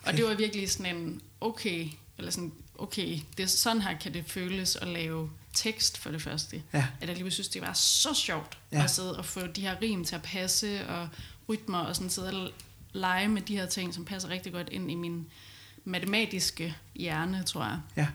Og 0.03 0.13
det 0.13 0.25
var 0.25 0.35
virkelig 0.35 0.71
sådan 0.71 0.97
en, 0.97 1.23
okay, 1.41 1.89
eller 2.19 2.31
sådan, 2.31 2.53
okay, 2.79 3.19
det 3.37 3.43
er 3.43 3.47
sådan 3.47 3.83
her 3.83 3.99
kan 3.99 4.15
det 4.15 4.25
føles 4.27 4.77
at 4.77 4.89
lave 4.89 5.31
tekst 5.57 5.99
for 5.99 6.11
det 6.11 6.23
første. 6.23 6.63
Ja. 6.73 6.87
At 7.01 7.09
jeg 7.09 7.17
lige 7.17 7.31
synes, 7.31 7.49
det 7.49 7.63
var 7.63 7.73
så 7.73 8.15
sjovt 8.15 8.59
Ja. 8.73 8.85
at 8.85 8.91
sidde 8.91 9.17
og 9.19 9.25
få 9.25 9.47
de 9.47 9.61
her 9.61 9.77
rim 9.83 10.05
til 10.05 10.15
at 10.15 10.23
passe, 10.23 10.89
og 10.89 11.09
rytmer, 11.49 11.79
og 11.79 11.97
sådan 11.97 12.11
sidde 12.11 12.29
og 12.47 12.51
lege 12.93 13.29
med 13.29 13.43
de 13.43 13.57
her 13.57 13.67
ting, 13.67 13.95
som 13.95 14.05
passer 14.05 14.29
rigtig 14.29 14.53
godt 14.53 14.69
ind 14.69 14.91
i 14.91 14.95
min 14.95 15.27
matematiske 15.85 16.77
hjerne, 16.95 17.43
tror 17.43 17.65
jeg. 17.65 17.81
Ja. 17.97 18.09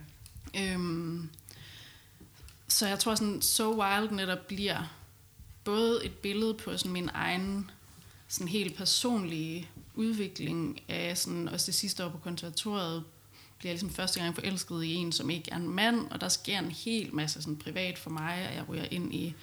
Øhm, 0.74 1.30
så 2.68 2.88
jeg 2.88 3.00
tror 3.00 3.16
sådan, 3.16 3.42
So 3.42 3.82
Wild 3.84 4.12
netop 4.12 4.48
bliver 4.48 4.94
både 5.64 6.06
et 6.06 6.14
billede 6.14 6.54
på 6.54 6.78
sådan 6.78 6.92
min 6.92 7.10
egen 7.14 7.72
sådan 8.28 8.48
helt 8.48 8.76
personlige 8.78 9.70
udvikling 9.96 10.82
af 10.90 11.18
sådan, 11.18 11.48
også 11.50 11.66
det 11.66 11.76
sidste 11.76 12.06
år 12.06 12.10
på 12.10 12.18
konservatoriet, 12.18 13.04
bliver 13.62 13.74
ligesom 13.74 13.90
første 13.90 14.20
gang 14.20 14.36
forelsket 14.36 14.84
i 14.84 14.94
en, 14.94 15.12
som 15.12 15.30
ikke 15.30 15.52
er 15.52 15.56
en 15.56 15.70
mand, 15.70 16.12
og 16.12 16.22
der 16.22 16.30
sker 16.30 16.60
en 16.60 16.72
hel 16.72 17.16
masse 17.16 17.42
sådan 17.42 17.58
privat 17.58 17.98
for 17.98 18.10
mig, 18.10 18.48
og 18.50 18.56
jeg 18.56 18.70
ryger 18.70 18.86
ind 18.92 19.14
i 19.14 19.36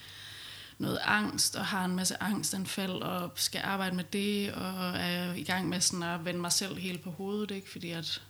noget 0.79 0.99
angst, 1.05 1.57
og 1.57 1.67
har 1.67 1.85
en 1.85 1.97
masse 1.97 2.23
angstanfald, 2.23 2.93
og 2.93 3.31
skal 3.35 3.61
arbejde 3.65 3.97
med 3.97 4.05
det, 4.05 4.53
og 4.53 4.97
er 4.97 5.35
i 5.35 5.43
gang 5.43 5.69
med 5.69 5.81
sådan 5.81 6.03
at 6.03 6.25
vende 6.25 6.41
mig 6.41 6.53
selv 6.53 6.79
helt 6.79 7.03
på 7.03 7.11
hovedet, 7.11 7.51
ikke? 7.51 7.71
fordi 7.71 7.91
at, 7.91 8.23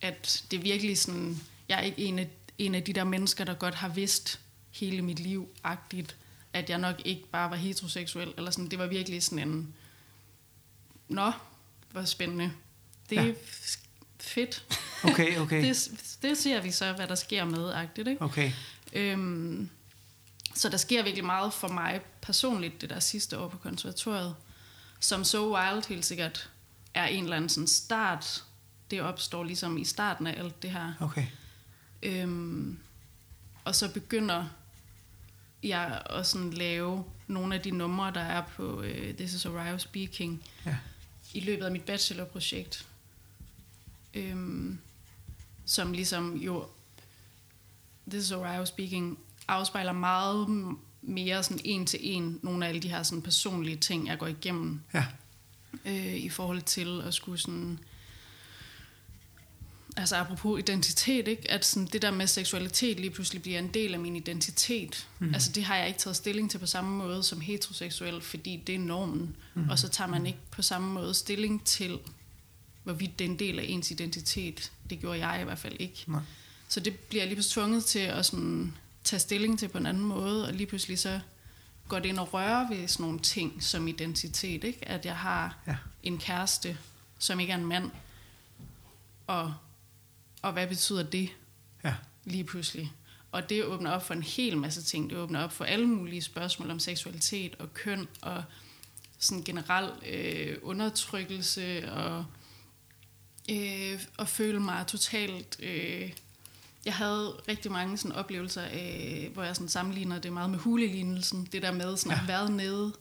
at 0.00 0.44
det 0.50 0.56
er 0.56 0.62
virkelig 0.62 0.98
sådan, 0.98 1.40
jeg 1.68 1.78
er 1.78 1.82
ikke 1.82 2.02
en 2.02 2.18
af, 2.18 2.28
en 2.58 2.74
af 2.74 2.82
de 2.82 2.92
der 2.92 3.04
mennesker, 3.04 3.44
der 3.44 3.54
godt 3.54 3.74
har 3.74 3.88
vidst 3.88 4.40
hele 4.70 5.02
mit 5.02 5.20
liv, 5.20 5.48
agtigt, 5.64 6.16
at 6.52 6.70
jeg 6.70 6.78
nok 6.78 7.02
ikke 7.04 7.28
bare 7.32 7.50
var 7.50 7.56
heteroseksuel, 7.56 8.34
eller 8.36 8.50
sådan, 8.50 8.68
det 8.68 8.78
var 8.78 8.86
virkelig 8.86 9.22
sådan 9.22 9.48
en, 9.48 9.74
nå, 11.08 11.32
hvor 11.90 12.04
spændende. 12.04 12.52
Det 13.10 13.16
Ja. 13.16 13.32
Fedt. 14.20 14.64
Okay, 15.04 15.38
okay. 15.38 15.62
Det, 15.68 15.90
det 16.22 16.38
ser 16.38 16.60
vi 16.62 16.70
så, 16.70 16.92
hvad 16.92 17.06
der 17.06 17.14
sker 17.14 17.44
med, 17.44 17.72
agtigt, 17.72 18.08
ikke? 18.08 18.22
Okay. 18.22 18.52
Øhm, 18.92 19.68
så 20.54 20.68
der 20.68 20.76
sker 20.76 21.02
virkelig 21.02 21.24
meget 21.24 21.52
for 21.52 21.68
mig 21.68 22.00
personligt 22.22 22.80
det 22.80 22.90
der 22.90 23.00
sidste 23.00 23.38
år 23.38 23.48
på 23.48 23.56
konservatoriet, 23.58 24.34
som 25.00 25.24
So 25.24 25.56
Wild 25.56 25.88
helt 25.88 26.04
sikkert 26.04 26.50
er 26.94 27.06
en 27.06 27.24
eller 27.24 27.36
anden 27.36 27.48
sådan 27.48 27.66
start. 27.66 28.44
Det 28.90 29.02
opstår 29.02 29.44
ligesom 29.44 29.78
i 29.78 29.84
starten 29.84 30.26
af 30.26 30.38
alt 30.38 30.62
det 30.62 30.70
her. 30.70 30.92
Okay. 31.00 31.26
Øhm, 32.02 32.78
og 33.64 33.74
så 33.74 33.88
begynder 33.88 34.44
jeg 35.62 36.02
at 36.10 36.26
sådan 36.26 36.50
lave 36.50 37.04
nogle 37.26 37.54
af 37.54 37.60
de 37.60 37.70
numre, 37.70 38.12
der 38.14 38.20
er 38.20 38.42
på 38.56 38.82
øh, 38.82 39.14
This 39.14 39.34
is 39.34 39.46
Orion 39.46 39.78
Speaking, 39.78 40.42
Ja. 40.66 40.76
i 41.34 41.40
løbet 41.40 41.64
af 41.64 41.72
mit 41.72 41.82
bachelorprojekt. 41.82 42.86
Øhm, 44.14 44.78
som 45.66 45.92
ligesom 45.92 46.36
jo, 46.36 46.66
This 48.10 48.24
is 48.24 48.32
Orion 48.32 48.66
Speaking, 48.66 49.18
afspejler 49.48 49.92
meget 49.92 50.48
mere 51.02 51.42
sådan 51.42 51.60
en 51.64 51.86
til 51.86 52.00
en 52.02 52.40
nogle 52.42 52.64
af 52.64 52.68
alle 52.68 52.80
de 52.80 52.88
her 52.88 53.02
sådan 53.02 53.22
personlige 53.22 53.76
ting, 53.76 54.06
jeg 54.06 54.18
går 54.18 54.26
igennem 54.26 54.80
Ja. 54.94 55.04
øh, 55.84 56.14
i 56.14 56.28
forhold 56.28 56.62
til 56.62 57.02
at 57.06 57.14
skulle 57.14 57.38
sådan... 57.38 57.78
Altså 59.96 60.16
apropos 60.16 60.58
identitet, 60.58 61.28
ikke? 61.28 61.50
at 61.50 61.64
sådan 61.64 61.88
det 61.92 62.02
der 62.02 62.10
med 62.10 62.26
seksualitet 62.26 63.00
lige 63.00 63.10
pludselig 63.10 63.42
bliver 63.42 63.58
en 63.58 63.68
del 63.74 63.94
af 63.94 64.00
min 64.00 64.16
identitet. 64.16 65.08
Mm. 65.18 65.34
Altså 65.34 65.52
det 65.52 65.64
har 65.64 65.76
jeg 65.76 65.86
ikke 65.86 65.98
taget 65.98 66.16
stilling 66.16 66.50
til 66.50 66.58
på 66.58 66.66
samme 66.66 66.96
måde 66.96 67.22
som 67.22 67.40
heteroseksuel, 67.40 68.20
fordi 68.20 68.62
det 68.66 68.74
er 68.74 68.78
normen. 68.78 69.36
Mm. 69.54 69.68
Og 69.68 69.78
så 69.78 69.88
tager 69.88 70.08
man 70.08 70.26
ikke 70.26 70.38
på 70.50 70.62
samme 70.62 70.92
måde 70.92 71.14
stilling 71.14 71.64
til, 71.64 71.98
hvorvidt 72.88 73.18
det 73.18 73.24
er 73.24 73.28
en 73.28 73.38
del 73.38 73.58
af 73.58 73.64
ens 73.68 73.90
identitet. 73.90 74.72
Det 74.90 75.00
gjorde 75.00 75.26
jeg 75.26 75.40
i 75.40 75.44
hvert 75.44 75.58
fald 75.58 75.76
ikke. 75.78 76.04
Nej. 76.06 76.20
Så 76.68 76.80
det 76.80 76.96
bliver 76.98 77.22
jeg 77.22 77.28
lige 77.28 77.36
pludselig 77.36 77.54
tvunget 77.62 77.84
til 77.84 77.98
at 77.98 78.26
sådan 78.26 78.74
tage 79.04 79.20
stilling 79.20 79.58
til 79.58 79.68
på 79.68 79.78
en 79.78 79.86
anden 79.86 80.02
måde, 80.04 80.46
og 80.46 80.52
lige 80.52 80.66
pludselig 80.66 80.98
så 80.98 81.20
går 81.88 81.98
det 81.98 82.08
ind 82.08 82.18
og 82.18 82.34
rører 82.34 82.68
ved 82.68 82.88
sådan 82.88 83.04
nogle 83.04 83.18
ting 83.18 83.62
som 83.62 83.88
identitet, 83.88 84.64
ikke? 84.64 84.88
At 84.88 85.06
jeg 85.06 85.16
har 85.16 85.56
Ja. 85.66 85.76
en 86.02 86.18
kæreste, 86.18 86.78
som 87.18 87.40
ikke 87.40 87.52
er 87.52 87.56
en 87.56 87.66
mand, 87.66 87.90
og, 89.26 89.54
og 90.42 90.52
hvad 90.52 90.66
betyder 90.66 91.02
det 91.02 91.30
Ja. 91.84 91.94
lige 92.24 92.44
pludselig? 92.44 92.92
Og 93.32 93.48
det 93.50 93.64
åbner 93.64 93.90
op 93.90 94.06
for 94.06 94.14
en 94.14 94.22
hel 94.22 94.56
masse 94.58 94.82
ting. 94.82 95.10
Det 95.10 95.18
åbner 95.18 95.40
op 95.44 95.52
for 95.52 95.64
alle 95.64 95.86
mulige 95.86 96.22
spørgsmål 96.22 96.70
om 96.70 96.78
seksualitet 96.78 97.54
og 97.58 97.74
køn 97.74 98.08
og 98.22 98.44
sådan 99.18 99.44
generel 99.44 99.90
øh, 100.06 100.56
undertrykkelse 100.62 101.92
og 101.92 102.24
øh, 103.50 104.00
og 104.16 104.28
føle 104.28 104.60
mig 104.60 104.86
totalt... 104.86 105.56
Øh, 105.62 106.12
jeg 106.84 106.94
havde 106.94 107.40
rigtig 107.48 107.72
mange 107.72 107.98
sådan 107.98 108.16
oplevelser 108.16 108.62
af, 108.62 109.30
hvor 109.34 109.42
jeg 109.42 109.56
sådan 109.56 109.68
sammenligner 109.68 110.18
det 110.18 110.32
meget 110.32 110.50
med 110.50 110.58
hulelignelsen. 110.58 111.48
Det 111.52 111.62
der 111.62 111.72
med 111.72 111.96
sådan 111.96 112.12
at 112.12 112.18
have 112.18 112.28
været 112.28 112.52
nede, 112.52 112.92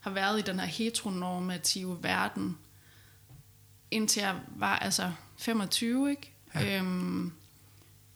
har 0.00 0.10
været 0.10 0.38
i 0.38 0.42
den 0.42 0.60
her 0.60 0.66
heteronormative 0.66 2.02
verden, 2.02 2.58
indtil 3.90 4.20
jeg 4.20 4.40
var 4.56 4.78
altså 4.78 5.12
25, 5.38 6.10
ikke? 6.10 6.32
Ja. 6.54 6.78
Øhm, 6.78 7.32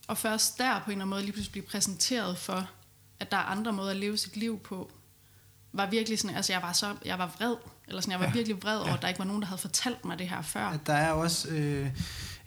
og 0.07 0.19
først 0.19 0.59
der 0.59 0.81
på 0.81 0.85
en 0.85 0.91
eller 0.91 0.93
anden 0.93 1.09
måde 1.09 1.23
lige 1.23 1.33
pludselig 1.33 1.53
blive 1.53 1.67
præsenteret 1.67 2.39
for, 2.39 2.71
at 3.21 3.31
der 3.31 3.37
er 3.37 3.43
andre 3.43 3.73
måder 3.73 3.91
at 3.91 3.97
leve 3.97 4.17
sit 4.17 4.37
liv 4.37 4.59
på, 4.59 4.93
var 5.73 5.91
virkelig 5.91 6.19
sådan, 6.19 6.37
altså 6.37 6.53
jeg 6.53 6.63
var 6.63 6.73
så, 6.73 6.87
jeg 7.05 7.19
var 7.19 7.35
vred, 7.39 7.55
eller 7.89 8.01
sådan, 8.01 8.13
jeg 8.13 8.21
var 8.21 8.27
Ja. 8.27 8.33
virkelig 8.33 8.63
vred 8.63 8.77
over, 8.79 8.89
Ja. 8.89 8.95
at 8.95 9.03
der 9.03 9.09
ikke 9.09 9.19
var 9.19 9.25
nogen, 9.25 9.43
der 9.43 9.49
havde 9.49 9.61
fortalt 9.61 10.05
mig 10.05 10.19
det 10.19 10.29
her 10.29 10.43
før. 10.43 10.79
Der 10.87 10.93
er 10.93 11.11
også 11.13 11.49
øh, 11.49 11.87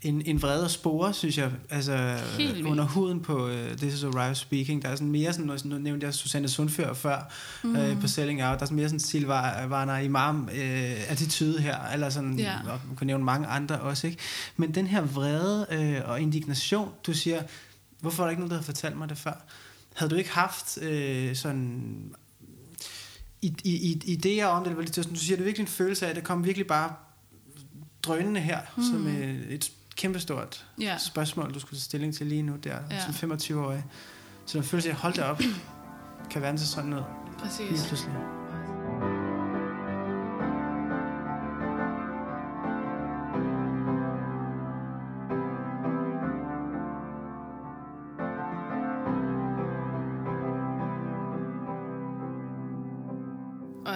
en, 0.01 0.21
en 0.25 0.41
vrede 0.41 0.69
spore, 0.69 1.13
synes 1.13 1.37
jeg, 1.37 1.51
altså 1.69 2.17
under 2.65 2.83
huden 2.83 3.21
på 3.21 3.45
uh, 3.49 3.51
This 3.77 3.93
is 3.93 4.03
Orion 4.03 4.35
Speaking. 4.35 4.81
Der 4.81 4.89
er 4.89 4.95
sådan 4.95 5.11
mere 5.11 5.33
sådan, 5.33 5.59
nu 5.65 5.77
nævnte 5.77 6.05
jeg 6.05 6.13
Susanne 6.13 6.49
Sundfør 6.49 6.93
før 6.93 7.31
mm. 7.63 7.75
øh, 7.75 8.01
på 8.01 8.07
Selling 8.07 8.43
Out, 8.43 8.55
der 8.59 8.61
er 8.61 8.65
sådan 8.65 8.75
mere 8.75 8.87
sådan 8.89 8.99
Silvana 8.99 9.97
Imam 9.97 10.49
øh, 10.53 11.11
attitude 11.11 11.61
her, 11.61 11.83
eller 11.93 12.09
sådan, 12.09 12.39
Ja. 12.39 12.55
og 12.67 12.79
man 12.87 12.95
kunne 12.95 13.07
nævne 13.07 13.23
mange 13.23 13.47
andre 13.47 13.79
også, 13.79 14.07
ikke? 14.07 14.19
Men 14.57 14.75
den 14.75 14.87
her 14.87 15.01
vrede 15.01 15.67
øh, 15.71 16.09
og 16.09 16.21
indignation, 16.21 16.91
du 17.07 17.13
siger, 17.13 17.43
hvorfor 17.99 18.23
er 18.23 18.27
der 18.27 18.29
ikke 18.31 18.41
nogen, 18.41 18.51
der 18.51 18.57
har 18.57 18.63
fortalt 18.63 18.97
mig 18.97 19.09
det 19.09 19.17
før? 19.17 19.33
Havde 19.95 20.09
du 20.11 20.15
ikke 20.15 20.31
haft 20.31 20.77
øh, 20.81 21.35
sådan 21.35 21.81
i, 23.41 23.55
i, 23.63 23.99
i, 24.05 24.17
idéer 24.17 24.45
om 24.45 24.63
det, 24.63 24.69
eller 24.71 24.81
lidt 24.83 24.95
sådan, 24.95 25.13
du 25.13 25.19
siger, 25.19 25.35
det 25.37 25.41
er 25.43 25.45
virkelig 25.45 25.63
en 25.63 25.67
følelse 25.67 26.05
af, 26.05 26.09
at 26.09 26.15
det 26.15 26.23
kom 26.23 26.45
virkelig 26.45 26.67
bare 26.67 26.93
drønende 28.03 28.39
her, 28.41 28.59
mm. 28.77 28.83
som 28.83 29.07
øh, 29.07 29.39
et 29.49 29.71
kæmpestort 29.95 30.65
Ja. 30.81 30.97
spørgsmål, 30.97 31.53
du 31.53 31.59
skulle 31.59 31.77
tage 31.77 31.83
stilling 31.83 32.15
til 32.15 32.27
lige 32.27 32.41
nu 32.41 32.55
der, 32.63 32.77
ja. 32.91 33.13
Som 33.13 33.31
25-årig. 33.31 33.85
Så 34.45 34.57
den 34.57 34.65
følelse 34.65 34.89
af, 34.89 34.95
hold 34.95 35.13
da 35.13 35.23
op, 35.23 35.41
kan 36.31 36.41
verden 36.41 36.57
se 36.59 36.67
sådan 36.67 36.89
lige 36.89 37.03
Præcis. 37.39 37.87
pludselig. 37.87 38.38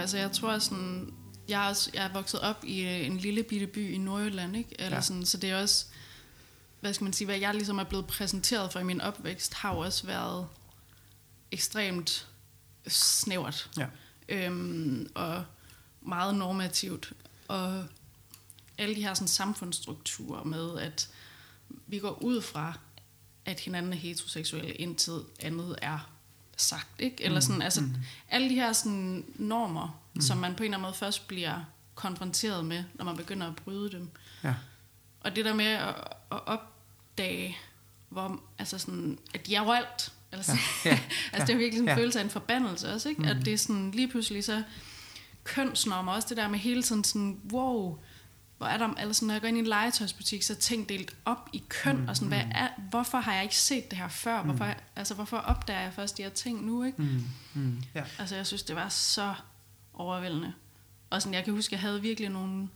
Altså, 0.04 0.18
jeg 0.18 0.32
tror 0.32 0.60
sådan, 0.60 1.14
jeg 1.48 1.66
er, 1.66 1.70
også, 1.70 1.92
jeg 1.94 2.06
er 2.06 2.14
vokset 2.14 2.40
op 2.40 2.64
i 2.64 2.82
øh, 2.82 3.06
en 3.06 3.18
lille 3.18 3.44
bitte 3.44 3.68
by 3.68 3.94
i 3.94 3.98
Nordjylland, 3.98 4.56
ikke? 4.56 4.70
Eller 4.80 4.90
Ja. 4.90 4.96
ja. 4.96 5.02
sådan, 5.02 5.26
så 5.26 5.38
det 5.38 5.50
er 5.50 5.62
også, 5.62 5.86
hvad 6.80 6.94
skal 6.94 7.04
man 7.04 7.14
sige, 7.14 7.26
hvad 7.26 7.38
jeg 7.38 7.54
ligesom 7.54 7.80
er 7.80 7.84
blevet 7.84 8.08
præsenteret 8.08 8.72
for 8.72 8.80
i 8.80 8.84
min 8.84 9.02
opvækst, 9.02 9.54
har 9.54 9.74
jo 9.74 9.80
også 9.80 10.06
været 10.08 10.48
ekstremt 11.52 12.28
snævert. 12.88 13.70
Ja. 13.78 13.88
Øhm, 14.30 15.12
og 15.16 15.46
meget 16.02 16.36
normativt. 16.36 17.14
Og 17.48 17.86
alle 18.78 18.96
de 18.96 19.02
her 19.02 19.14
sådan, 19.14 19.28
samfundsstrukturer 19.28 20.44
med, 20.44 20.78
at 20.80 21.10
vi 21.88 22.00
går 22.00 22.24
ud 22.24 22.42
fra, 22.42 22.80
at 23.46 23.60
hinanden 23.60 23.94
er 23.94 23.98
heteroseksuelle, 23.98 24.72
indtil 24.74 25.20
andet 25.40 25.76
er 25.82 26.10
sagt. 26.58 26.88
Ikke? 27.00 27.24
Eller 27.24 27.40
sådan, 27.40 27.62
altså, 27.62 27.82
mm. 27.82 27.96
alle 28.30 28.50
de 28.50 28.56
her 28.56 28.74
sådan, 28.74 29.26
normer, 29.36 30.00
mm. 30.14 30.22
som 30.22 30.38
man 30.38 30.56
på 30.56 30.64
en 30.64 30.66
eller 30.66 30.78
anden 30.78 30.88
måde 30.88 30.94
først 30.94 31.28
bliver 31.28 31.64
konfronteret 31.96 32.66
med, 32.66 32.84
når 32.94 33.06
man 33.06 33.18
begynder 33.18 33.48
at 33.48 33.56
bryde 33.56 33.92
dem. 33.92 34.10
Ja. 34.44 34.54
Og 35.20 35.36
det 35.36 35.46
der 35.46 35.54
med 35.54 35.66
at, 35.66 35.96
at 36.32 36.48
opdage, 36.48 37.58
hvor, 38.10 38.42
altså 38.60 38.78
sådan, 38.78 39.20
at 39.34 39.48
de 39.48 39.56
er 39.56 39.62
overalt. 39.62 40.12
Eller 40.32 40.44
sådan. 40.44 40.60
Ja. 40.86 40.90
Ja. 40.90 40.96
Ja. 40.96 41.00
altså, 41.34 41.48
det 41.48 41.54
er 41.54 41.58
virkelig 41.58 41.74
sådan 41.74 41.84
en 41.84 41.98
Ja. 41.98 42.02
følelse 42.02 42.20
af 42.20 42.24
en 42.24 42.30
forbandelse 42.30 42.94
også, 42.94 43.10
ikke? 43.10 43.22
Mm. 43.22 43.28
At 43.28 43.46
det 43.46 43.54
er 43.54 43.58
sådan, 43.58 43.92
lige 43.92 44.08
pludselig 44.08 44.44
så 44.44 44.64
kønsnormer, 45.44 46.12
også 46.12 46.28
det 46.30 46.38
der 46.38 46.48
med 46.48 46.60
hele 46.60 46.84
tiden 46.84 47.04
sådan, 47.04 47.40
wow, 47.52 48.00
hvor 48.64 48.70
er 48.70 48.78
der, 48.78 48.94
eller 49.00 49.14
sådan, 49.14 49.28
når 49.28 49.34
jeg 49.34 49.42
går 49.42 49.48
ind 49.48 49.58
i 49.58 49.60
en 49.60 49.68
legetøjsbutik, 49.68 50.44
så 50.44 50.54
er 50.54 50.58
ting 50.58 50.90
delt 50.90 51.16
op 51.26 51.50
i 51.54 51.64
køn, 51.70 51.98
mm. 51.98 52.08
og 52.08 52.16
sådan, 52.16 52.28
hvad 52.28 52.44
er, 52.52 52.70
hvorfor 52.90 53.18
har 53.18 53.34
jeg 53.34 53.44
ikke 53.44 53.58
set 53.58 53.92
det 53.92 54.00
her 54.00 54.08
før? 54.08 54.44
Hvorfor, 54.44 54.74
altså, 54.96 55.14
hvorfor 55.14 55.38
opdager 55.38 55.80
jeg 55.80 55.94
først 55.94 56.18
de 56.18 56.24
her 56.24 56.30
ting 56.30 56.66
nu, 56.66 56.84
ikke? 56.84 57.02
Mm. 57.02 57.24
Mm. 57.54 57.84
Ja. 57.96 58.04
Altså, 58.20 58.36
jeg 58.36 58.48
synes, 58.48 58.64
det 58.64 58.76
var 58.76 58.90
så 58.90 59.34
overvældende. 59.94 60.54
Og 61.10 61.22
sådan, 61.22 61.34
jeg 61.34 61.44
kan 61.44 61.54
huske, 61.54 61.74
jeg 61.74 61.82
havde 61.82 62.02
virkelig 62.02 62.30
nogle, 62.30 62.70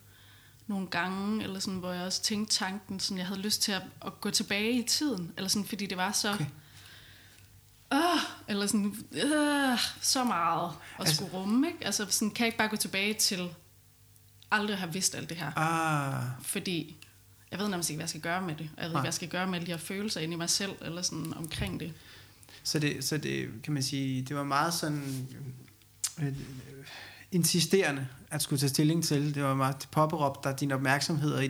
nogle 0.67 0.87
gange, 0.87 1.43
eller 1.43 1.59
sådan, 1.59 1.79
hvor 1.79 1.91
jeg 1.91 2.05
også 2.05 2.21
tænkte 2.21 2.55
tanken, 2.55 2.99
sådan, 2.99 3.17
jeg 3.17 3.27
havde 3.27 3.41
lyst 3.41 3.61
til 3.61 3.71
at, 3.71 3.81
at 4.05 4.21
gå 4.21 4.29
tilbage 4.29 4.71
i 4.71 4.83
tiden, 4.83 5.33
eller 5.37 5.49
sådan, 5.49 5.65
fordi 5.65 5.85
det 5.85 5.97
var 5.97 6.11
så... 6.11 6.33
Okay. 6.33 6.45
Øh, 7.93 7.99
eller 8.47 8.67
sådan, 8.67 8.95
øh, 9.11 9.79
så 10.01 10.23
meget 10.23 10.69
at 10.69 10.99
altså, 10.99 11.15
skulle 11.15 11.33
rumme, 11.33 11.67
ikke? 11.67 11.85
Altså, 11.85 12.05
sådan, 12.09 12.31
kan 12.31 12.43
jeg 12.43 12.47
ikke 12.47 12.57
bare 12.57 12.69
gå 12.69 12.75
tilbage 12.75 13.13
til 13.13 13.49
aldrig 14.51 14.77
have 14.77 14.93
vidst 14.93 15.15
alt 15.15 15.29
det 15.29 15.37
her? 15.37 15.51
Ah, 15.55 16.23
Fordi 16.41 16.97
jeg 17.51 17.59
ved 17.59 17.67
nærmest 17.69 17.89
ikke, 17.89 17.97
hvad 17.97 18.03
jeg 18.03 18.09
skal 18.09 18.21
gøre 18.21 18.41
med 18.41 18.55
det. 18.55 18.69
Og 18.77 18.83
jeg 18.83 18.83
ved 18.83 18.89
ikke, 18.89 18.99
hvad 18.99 19.03
jeg 19.07 19.13
skal 19.13 19.27
gøre 19.29 19.47
med 19.47 19.55
alle 19.55 19.65
de 19.65 19.71
her 19.71 19.77
følelser 19.79 20.21
inde 20.21 20.33
i 20.33 20.37
mig 20.37 20.49
selv, 20.49 20.71
eller 20.81 21.01
sådan 21.01 21.33
omkring 21.33 21.79
det. 21.79 21.93
så 22.63 22.79
det, 22.79 23.03
så 23.03 23.17
det, 23.17 23.49
kan 23.63 23.73
man 23.73 23.83
sige, 23.83 24.21
det 24.21 24.35
var 24.35 24.43
meget 24.43 24.73
sådan 24.73 25.27
øh, 26.19 26.33
insisterende 27.31 28.07
at 28.31 28.41
skulle 28.41 28.59
tage 28.59 28.69
stilling 28.69 29.03
til. 29.03 29.35
Det 29.35 29.43
var 29.43 29.53
meget 29.53 29.81
det 29.81 29.89
påberåbte 29.91 30.49
dig 30.49 30.59
din 30.59 30.71
opmærksomhed 30.71 31.31
og 31.31 31.43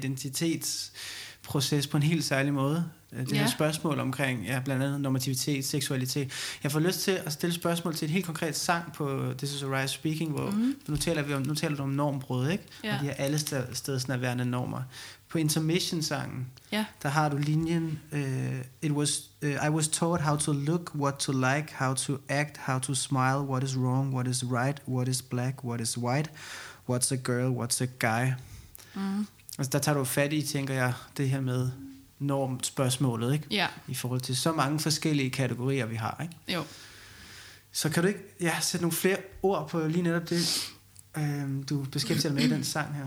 proces 1.48 1.88
på 1.88 1.98
en 1.98 2.04
helt 2.04 2.24
særlig 2.24 2.54
måde. 2.54 2.86
Øh, 3.14 3.20
Det 3.26 3.32
Ja. 3.32 3.38
her 3.38 3.48
spørgsmål 3.48 4.00
omkring 4.00 4.46
ja, 4.46 4.60
blandt 4.66 4.84
andet 4.84 5.02
normativitet, 5.02 5.66
seksualitet. 5.66 6.32
Jeg 6.64 6.72
får 6.72 6.80
lyst 6.80 7.00
til 7.00 7.12
at 7.12 7.34
stille 7.34 7.54
spørgsmål 7.54 7.96
til 7.96 8.06
et 8.06 8.12
helt 8.12 8.26
konkret 8.26 8.56
sang 8.58 8.94
på 8.94 9.34
This 9.38 9.54
is 9.54 9.64
Arise 9.64 9.94
Speaking, 9.94 10.32
hvor 10.32 10.50
Mhm. 10.52 10.76
nu 10.88 10.96
taler, 10.98 11.22
vi 11.22 11.34
om, 11.34 11.42
nu 11.42 11.54
taler 11.56 11.78
du 11.78 11.84
om 11.84 11.90
normbrud, 11.90 12.50
ikke? 12.50 12.64
Ja. 12.84 12.96
Og 12.96 13.00
de 13.02 13.06
her 13.06 13.14
alle 13.14 13.40
sted, 13.40 13.64
stedsnærværende 13.74 14.46
normer. 14.46 14.82
På 15.30 15.38
Intermission-sangen, 15.38 16.48
Ja. 16.72 16.86
der 17.04 17.10
har 17.10 17.30
du 17.30 17.38
linjen, 17.38 18.00
uh, 18.12 18.20
it 18.82 18.92
was, 18.92 19.22
uh, 19.44 19.50
I 19.50 19.70
was 19.70 19.88
taught 19.88 20.22
how 20.24 20.38
to 20.38 20.52
look, 20.52 20.92
what 20.96 21.16
to 21.16 21.32
like, 21.32 21.66
how 21.74 21.94
to 21.96 22.18
act, 22.30 22.58
how 22.58 22.80
to 22.80 22.94
smile, 22.96 23.38
what 23.38 23.64
is 23.64 23.78
wrong, 23.78 24.14
what 24.14 24.28
is 24.28 24.44
right, 24.44 24.82
what 24.88 25.08
is 25.08 25.22
black, 25.22 25.64
what 25.64 25.82
is 25.82 25.98
white, 25.98 26.30
what's 26.90 27.12
a 27.12 27.18
girl, 27.24 27.50
what's 27.58 27.82
a 27.82 27.88
guy. 28.00 28.34
Mm. 28.96 29.28
Altså 29.58 29.70
der 29.72 29.80
tager 29.80 29.98
du 29.98 30.04
fat 30.04 30.34
i, 30.34 30.42
tænker 30.42 30.74
jeg, 30.74 30.94
det 31.18 31.30
her 31.30 31.42
med 31.42 31.72
normspørgsmålet, 32.20 33.34
ikke? 33.34 33.48
Ja, 33.52 33.68
I 33.88 33.96
forhold 33.96 34.22
til 34.22 34.38
så 34.38 34.52
mange 34.52 34.80
forskellige 34.80 35.30
kategorier, 35.30 35.86
vi 35.86 35.96
har, 35.96 36.20
ikke? 36.22 36.36
jo. 36.54 36.64
Så 37.72 37.90
kan 37.90 38.04
du 38.04 38.08
ikke 38.08 38.24
ja, 38.42 38.60
sætte 38.62 38.84
nogle 38.84 38.98
flere 38.98 39.18
ord 39.44 39.70
på 39.70 39.88
lige 39.88 40.02
netop 40.02 40.30
det, 40.30 40.72
øhm, 41.18 41.64
du 41.64 41.86
beskæftiger 41.92 42.30
dig 42.30 42.42
med 42.42 42.44
i 42.44 42.50
den 42.50 42.64
sang 42.64 42.96
her, 42.96 43.06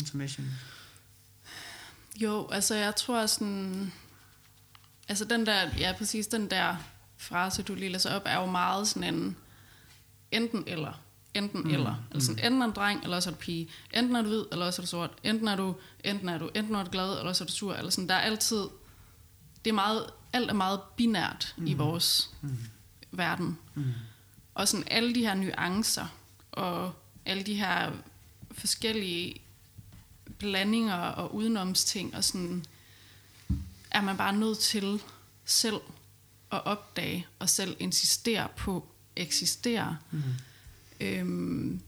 Intermission? 0.00 0.46
Jo, 2.16 2.48
altså 2.52 2.74
jeg 2.74 2.96
tror 2.96 3.26
sådan... 3.26 3.92
Altså 5.08 5.24
den 5.24 5.46
der, 5.46 5.70
ja 5.78 5.94
præcis 5.98 6.26
den 6.26 6.50
der 6.50 6.76
frase, 7.16 7.62
du 7.62 7.74
lige 7.74 7.92
læser 7.92 8.14
op, 8.16 8.22
er 8.24 8.40
jo 8.40 8.46
meget 8.46 8.88
sådan 8.88 9.14
en 9.14 9.36
enten 10.30 10.64
eller. 10.66 11.00
Enten 11.34 11.60
mm. 11.60 11.70
eller. 11.70 11.94
Altså 12.10 12.26
sådan, 12.26 12.44
enten 12.44 12.62
er 12.62 12.66
du 12.66 12.72
dreng, 12.72 13.02
eller 13.02 13.16
også 13.16 13.30
er 13.30 13.34
du 13.34 13.38
pige. 13.38 13.68
Enten 13.94 14.16
er 14.16 14.22
du 14.22 14.28
hvid, 14.28 14.44
eller 14.52 14.66
også 14.66 14.82
er 14.82 14.84
du 14.84 14.88
sort. 14.88 15.10
Enten 15.24 15.48
er 15.48 15.56
du, 15.56 15.76
enten 16.04 16.28
er 16.28 16.38
du, 16.38 16.50
enten 16.54 16.74
er 16.74 16.84
du 16.84 16.90
glad, 16.90 17.10
eller 17.10 17.28
også 17.28 17.44
er 17.44 17.46
du 17.46 17.52
sur. 17.52 17.74
Eller 17.74 17.90
sådan, 17.90 18.08
der 18.08 18.14
er 18.14 18.20
altid... 18.20 18.64
Det 19.64 19.70
er 19.70 19.74
meget, 19.74 20.06
alt 20.32 20.50
er 20.50 20.54
meget 20.54 20.80
binært 20.96 21.54
mm. 21.56 21.66
i 21.66 21.74
vores 21.74 22.30
mm. 22.40 22.58
verden. 23.10 23.58
Mm. 23.74 23.92
Og 24.54 24.68
sådan 24.68 24.88
alle 24.90 25.14
de 25.14 25.20
her 25.20 25.34
nuancer, 25.34 26.06
og 26.52 26.92
alle 27.24 27.42
de 27.42 27.54
her 27.54 27.92
forskellige 28.52 29.40
blandinger 30.38 30.94
og 30.94 31.34
udenomsting, 31.34 32.16
og 32.16 32.24
sådan 32.24 32.64
er 33.90 34.00
man 34.00 34.16
bare 34.16 34.32
nødt 34.32 34.58
til 34.58 35.02
selv 35.44 35.80
at 36.52 36.64
opdage, 36.64 37.26
og 37.38 37.48
selv 37.48 37.76
insistere 37.78 38.48
på 38.56 38.88
eksistere. 39.16 39.96
Mm. 40.10 40.22
Øhm, 41.00 41.80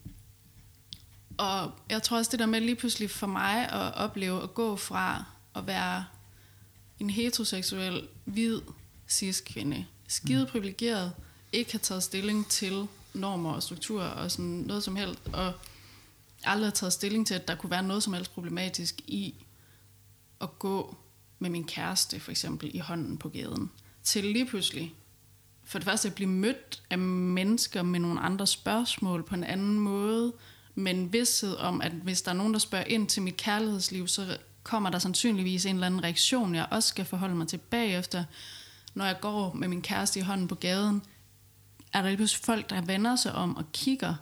og 1.39 1.73
jeg 1.91 2.03
tror 2.03 2.17
også 2.17 2.31
det 2.31 2.39
der 2.39 2.47
med 2.47 2.61
lige 2.61 2.77
pludselig 2.77 3.11
for 3.11 3.27
mig 3.27 3.69
at 3.69 3.95
opleve 3.95 4.43
at 4.43 4.55
gå 4.55 4.77
fra 4.77 5.25
at 5.55 5.67
være 5.67 6.05
en 7.01 7.11
heteroseksuel, 7.11 8.09
hvid, 8.25 8.61
cis-kvinde, 9.09 9.87
skide 10.09 10.47
privilegeret, 10.47 11.13
ikke 11.53 11.73
har 11.73 11.79
taget 11.79 12.03
stilling 12.03 12.47
til 12.47 12.87
normer 13.15 13.53
og 13.53 13.63
strukturer 13.63 14.09
og 14.09 14.31
sådan 14.31 14.45
noget 14.45 14.83
som 14.83 14.97
helst, 14.97 15.21
og 15.33 15.53
aldrig 16.45 16.67
har 16.67 16.75
taget 16.75 16.93
stilling 16.93 17.27
til, 17.27 17.35
at 17.35 17.49
der 17.49 17.55
kunne 17.55 17.71
være 17.71 17.83
noget 17.83 18.03
som 18.03 18.13
helst 18.13 18.35
problematisk 18.35 19.01
i 19.01 19.35
at 20.41 20.59
gå 20.59 20.97
med 21.39 21.51
min 21.51 21.65
kæreste, 21.65 22.21
for 22.21 22.31
eksempel, 22.31 22.71
i 22.75 22.79
hånden 22.79 23.19
på 23.19 23.29
gaden, 23.29 23.71
til 24.03 24.25
lige 24.25 24.47
pludselig 24.47 24.95
for 25.71 25.79
det 25.79 25.85
første 25.85 26.09
at 26.09 26.15
blive 26.15 26.31
mødt 26.31 26.83
af 26.91 26.99
mennesker 26.99 27.83
med 27.83 28.01
nogle 28.01 28.21
andre 28.21 28.47
spørgsmål 28.47 29.23
på 29.23 29.35
en 29.35 29.45
anden 29.45 29.79
måde, 29.79 30.33
med 30.75 30.95
en 30.95 31.13
vidsthed 31.13 31.57
om, 31.57 31.81
at 31.81 31.93
hvis 31.93 32.23
der 32.23 32.31
er 32.31 32.35
nogen, 32.35 32.53
der 32.53 32.59
spørger 32.59 32.85
ind 32.85 33.09
til 33.09 33.23
mit 33.23 33.37
kærlighedsliv, 33.37 34.09
så 34.09 34.39
kommer 34.63 34.91
der 34.91 34.99
sandsynligvis 34.99 35.67
en 35.67 35.75
eller 35.75 35.87
anden 35.87 36.05
reaktion, 36.05 36.55
jeg 36.55 36.67
også 36.71 36.89
skal 36.89 37.05
forholde 37.05 37.35
mig 37.35 37.49
til 37.49 37.59
bagefter. 37.59 38.25
Når 38.95 39.05
jeg 39.05 39.17
går 39.21 39.53
med 39.53 39.69
min 39.69 39.83
kæreste 39.83 40.21
i 40.21 40.23
hånden 40.23 40.49
på 40.49 40.55
gaden, 40.55 41.03
er 41.93 42.03
der 42.03 42.17
pludselig 42.17 42.45
folk, 42.45 42.71
der 42.71 42.81
vender 42.81 43.17
sig 43.17 43.33
om 43.33 43.57
og 43.57 43.73
kigger. 43.73 44.15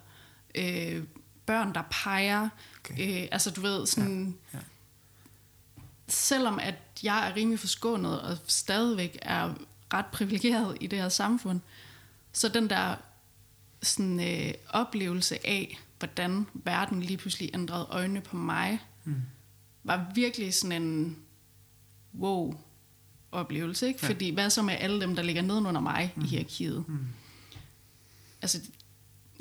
Øh, 0.54 1.04
børn, 1.46 1.74
der 1.74 1.82
peger. 1.90 2.48
Okay. 2.80 3.22
Øh, 3.22 3.28
altså 3.32 3.50
du 3.50 3.60
ved, 3.60 3.86
sådan... 3.86 4.36
Ja, 4.52 4.58
ja. 4.58 4.64
Selvom 6.08 6.58
at 6.58 6.74
jeg 7.02 7.28
er 7.28 7.36
rimelig 7.36 7.58
forskånet 7.58 8.20
og 8.20 8.38
stadigvæk 8.46 9.18
er 9.22 9.54
ret 9.94 10.06
privilegeret 10.06 10.76
i 10.80 10.86
det 10.86 10.98
her 10.98 11.08
samfund, 11.08 11.60
så 12.32 12.48
den 12.48 12.70
der 12.70 12.94
sådan, 13.82 14.20
øh, 14.20 14.54
oplevelse 14.68 15.46
af, 15.46 15.78
hvordan 15.98 16.46
verden 16.54 17.02
lige 17.02 17.16
pludselig 17.16 17.50
ændrede 17.54 17.86
øjnene 17.90 18.20
på 18.20 18.36
mig, 18.36 18.78
Mm. 19.04 19.14
var 19.84 20.06
virkelig 20.14 20.54
sådan 20.54 20.82
en 20.82 21.16
wow 22.18 22.54
oplevelse, 23.32 23.86
ikke? 23.86 23.98
Ja. 24.02 24.08
Fordi 24.08 24.30
hvad 24.30 24.50
så 24.50 24.62
med 24.62 24.74
alle 24.78 25.00
dem, 25.00 25.16
der 25.16 25.22
ligger 25.22 25.42
nedenunder 25.42 25.80
mig 25.80 26.12
mm. 26.16 26.24
i 26.24 26.26
hierarkiet? 26.26 26.84
Mm. 26.88 26.98
Altså, 28.42 28.60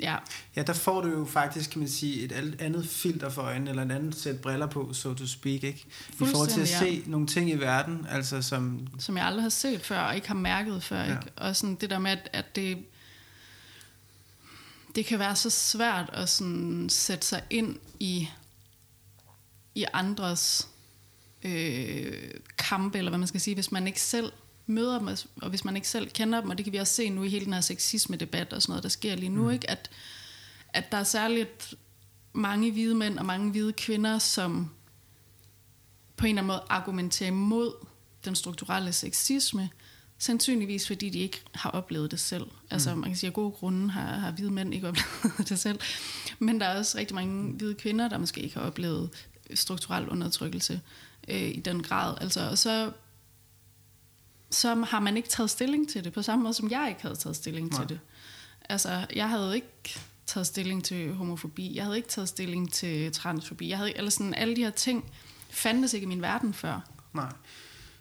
ja, 0.00 0.16
Ja, 0.56 0.62
der 0.62 0.72
får 0.72 1.00
du 1.00 1.08
jo 1.08 1.24
faktisk, 1.24 1.70
kan 1.70 1.78
man 1.78 1.88
sige, 1.88 2.20
et 2.22 2.56
andet 2.60 2.88
filter 2.88 3.28
for 3.28 3.42
øjnene, 3.42 3.70
eller 3.70 3.82
en 3.82 3.90
anden 3.90 4.12
sæt 4.12 4.40
briller 4.40 4.66
på, 4.66 4.92
so 4.92 5.14
to 5.14 5.26
speak, 5.26 5.64
ikke? 5.64 5.86
I 6.08 6.12
forhold 6.12 6.48
til 6.48 6.60
at 6.60 6.68
se 6.68 7.02
nogle 7.06 7.26
ting 7.26 7.50
i 7.50 7.54
verden, 7.54 8.06
altså 8.10 8.42
som... 8.42 8.86
som 8.98 9.16
jeg 9.16 9.26
aldrig 9.26 9.42
har 9.42 9.48
set 9.48 9.80
før, 9.80 10.00
og 10.00 10.14
ikke 10.14 10.28
har 10.28 10.34
mærket 10.34 10.82
før. 10.82 10.96
Ja. 10.96 11.04
Ja. 11.04 11.10
Ikke? 11.10 11.32
Og 11.36 11.56
sådan 11.56 11.74
det 11.74 11.90
der 11.90 11.98
med, 11.98 12.10
at, 12.10 12.30
at 12.32 12.56
det, 12.56 12.78
det 14.94 15.06
kan 15.06 15.18
være 15.18 15.36
så 15.36 15.50
svært 15.50 16.10
at 16.12 16.28
sådan 16.28 16.88
sætte 16.90 17.26
sig 17.26 17.42
ind 17.50 17.76
i, 18.00 18.28
i 19.74 19.84
andres 19.92 20.68
øh, 21.42 22.30
kampe, 22.58 22.98
eller 22.98 23.10
hvad 23.10 23.18
man 23.18 23.28
skal 23.28 23.40
sige, 23.40 23.54
hvis 23.54 23.72
man 23.72 23.86
ikke 23.86 24.00
selv 24.00 24.32
møder 24.68 24.98
dem, 24.98 25.08
og 25.42 25.50
hvis 25.50 25.64
man 25.64 25.76
ikke 25.76 25.88
selv 25.88 26.10
kender 26.10 26.40
dem, 26.40 26.50
og 26.50 26.58
det 26.58 26.64
kan 26.64 26.72
vi 26.72 26.78
også 26.78 26.94
se 26.94 27.10
nu 27.10 27.22
i 27.22 27.28
hele 27.28 27.44
den 27.44 27.52
her 27.52 27.60
sexisme-debat 27.60 28.52
og 28.52 28.62
sådan 28.62 28.70
noget, 28.72 28.82
der 28.82 28.88
sker 28.88 29.14
lige 29.14 29.28
nu, 29.28 29.42
mm. 29.42 29.50
ikke? 29.50 29.70
At, 29.70 29.90
at 30.68 30.92
der 30.92 30.98
er 30.98 31.04
særligt 31.04 31.74
mange 32.32 32.72
hvide 32.72 32.94
mænd 32.94 33.18
og 33.18 33.26
mange 33.26 33.50
hvide 33.50 33.72
kvinder, 33.72 34.18
som 34.18 34.70
på 36.16 36.26
en 36.26 36.28
eller 36.28 36.42
anden 36.42 36.46
måde 36.46 36.62
argumenterer 36.68 37.30
imod 37.30 37.72
den 38.24 38.34
strukturelle 38.34 38.92
sexisme, 38.92 39.70
sandsynligvis 40.18 40.86
fordi 40.86 41.10
de 41.10 41.18
ikke 41.18 41.42
har 41.54 41.70
oplevet 41.70 42.10
det 42.10 42.20
selv. 42.20 42.46
Altså 42.70 42.94
man 42.94 43.10
kan 43.10 43.16
sige, 43.16 43.28
at 43.28 43.34
gode 43.34 43.50
grunde 43.50 43.90
har, 43.90 44.18
har 44.18 44.30
hvide 44.30 44.50
mænd 44.50 44.74
ikke 44.74 44.88
oplevet 44.92 45.48
det 45.48 45.58
selv. 45.58 45.80
Men 46.38 46.60
der 46.60 46.66
er 46.66 46.78
også 46.78 46.98
rigtig 46.98 47.14
mange 47.14 47.52
hvide 47.52 47.74
kvinder, 47.74 48.08
der 48.08 48.18
måske 48.18 48.40
ikke 48.40 48.54
har 48.54 48.66
oplevet 48.66 49.10
strukturel 49.54 50.08
undertrykkelse 50.08 50.80
øh, 51.28 51.48
i 51.48 51.60
den 51.60 51.82
grad. 51.82 52.14
Altså, 52.20 52.50
og 52.50 52.58
så, 52.58 52.92
så 54.50 54.74
har 54.74 55.00
man 55.00 55.16
ikke 55.16 55.28
taget 55.28 55.50
stilling 55.50 55.88
til 55.88 56.04
det, 56.04 56.12
på 56.12 56.22
samme 56.22 56.42
måde 56.42 56.54
som 56.54 56.70
jeg 56.70 56.86
ikke 56.88 57.02
havde 57.02 57.16
taget 57.16 57.36
stilling 57.36 57.70
Nej. 57.70 57.80
til 57.80 57.88
det. 57.88 58.00
Altså, 58.68 59.06
jeg 59.16 59.28
havde 59.28 59.54
ikke 59.54 60.00
taget 60.26 60.46
stilling 60.46 60.84
til 60.84 61.12
homofobi, 61.12 61.76
jeg 61.76 61.84
havde 61.84 61.96
ikke 61.96 62.08
taget 62.08 62.28
stilling 62.28 62.72
til 62.72 63.12
transfobi, 63.12 63.68
jeg 63.68 63.78
havde, 63.78 63.96
eller 63.96 64.10
sådan 64.10 64.34
alle 64.34 64.56
de 64.56 64.62
her 64.62 64.70
ting 64.70 65.04
fandtes 65.50 65.94
ikke 65.94 66.04
i 66.04 66.08
min 66.08 66.22
verden 66.22 66.54
før. 66.54 66.80
Nej. 67.12 67.32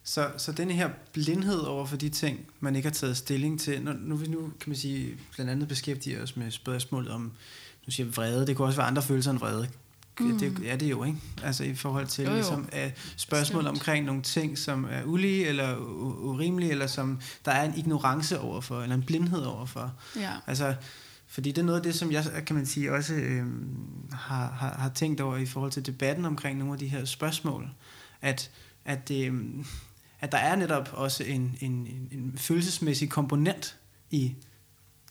Så, 0.04 0.32
så 0.38 0.52
denne 0.52 0.74
her 0.74 0.90
blindhed 1.14 1.60
over 1.60 1.86
for 1.86 1.98
de 1.98 2.10
ting, 2.10 2.48
man 2.60 2.76
ikke 2.76 2.88
har 2.88 2.94
taget 2.94 3.18
stilling 3.18 3.60
til, 3.60 3.82
når, 3.82 3.94
nu 3.94 4.16
vi 4.16 4.28
nu, 4.28 4.42
kan 4.42 4.70
man 4.70 4.76
sige, 4.76 5.18
blandt 5.36 5.52
andet 5.52 5.68
beskæftiger 5.68 6.24
os 6.24 6.36
med 6.36 6.52
spørgsmålet 6.52 7.12
om, 7.12 7.22
nu 7.86 7.92
siger 7.92 8.10
vrede, 8.10 8.48
det 8.48 8.58
kunne 8.58 8.68
også 8.68 8.78
være 8.78 8.88
andre 8.88 9.02
følelser 9.02 9.32
end 9.32 9.40
vrede. 9.40 9.70
Mm. 10.20 10.40
Det 10.40 10.54
er 10.66 10.76
det 10.76 10.90
jo, 10.90 11.04
ikke? 11.04 11.18
Altså 11.44 11.64
i 11.64 11.76
forhold 11.76 12.08
til 12.08 12.24
Jo, 12.24 12.30
jo. 12.30 12.36
Ligesom, 12.36 12.60
uh, 12.60 12.92
spørgsmål 13.16 13.64
Bestemt. 13.64 13.78
omkring 13.78 14.06
nogle 14.06 14.22
ting, 14.22 14.58
som 14.58 14.88
er 14.90 15.04
ulige 15.04 15.48
eller 15.48 15.78
urimelige, 16.20 16.72
eller 16.72 16.88
som 16.88 17.20
der 17.46 17.52
er 17.52 17.64
en 17.64 17.78
ignorance 17.78 18.40
overfor, 18.40 18.82
eller 18.82 18.96
en 18.96 19.04
blindhed 19.04 19.42
overfor. 19.42 19.94
Ja. 20.16 20.32
Altså, 20.48 20.76
fordi 21.28 21.52
det 21.52 21.62
er 21.62 21.66
noget 21.66 21.80
af 21.80 21.84
det, 21.84 21.96
som 21.96 22.12
jeg, 22.12 22.26
kan 22.46 22.56
man 22.56 22.66
sige, 22.66 22.94
også 22.94 23.14
øhm, 23.14 23.78
har, 24.12 24.52
har, 24.52 24.76
har 24.80 24.90
tænkt 24.90 25.22
over 25.22 25.38
i 25.38 25.46
forhold 25.46 25.72
til 25.72 25.86
debatten 25.86 26.26
omkring 26.26 26.60
nogle 26.60 26.74
af 26.74 26.80
de 26.80 26.88
her 26.88 27.06
spørgsmål, 27.06 27.70
at, 28.22 28.52
at, 28.86 29.12
øhm, 29.12 29.66
at 30.20 30.32
der 30.32 30.38
er 30.38 30.56
netop 30.56 30.90
også 30.94 31.24
en, 31.24 31.58
en, 31.62 31.88
en 32.12 32.34
følelsesmæssig 32.38 33.10
komponent 33.10 33.78
i 34.12 34.36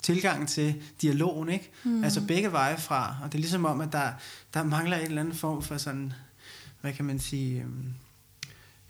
tilgangen 0.07 0.46
til 0.46 0.74
dialogen, 1.02 1.48
ikke? 1.48 1.70
Mm. 1.84 2.04
Altså 2.04 2.20
begge 2.26 2.52
veje 2.52 2.78
fra, 2.78 3.16
og 3.22 3.32
det 3.32 3.38
er 3.38 3.40
ligesom 3.40 3.64
om, 3.64 3.80
at 3.80 3.92
der, 3.92 4.09
der 4.54 4.64
mangler 4.64 4.96
en 4.96 5.04
eller 5.07 5.20
anden 5.20 5.34
form 5.34 5.62
for 5.62 5.76
sådan, 5.78 6.12
hvad 6.80 6.92
kan 6.92 7.04
man 7.04 7.18
sige, 7.18 7.61
øhm, 7.61 7.84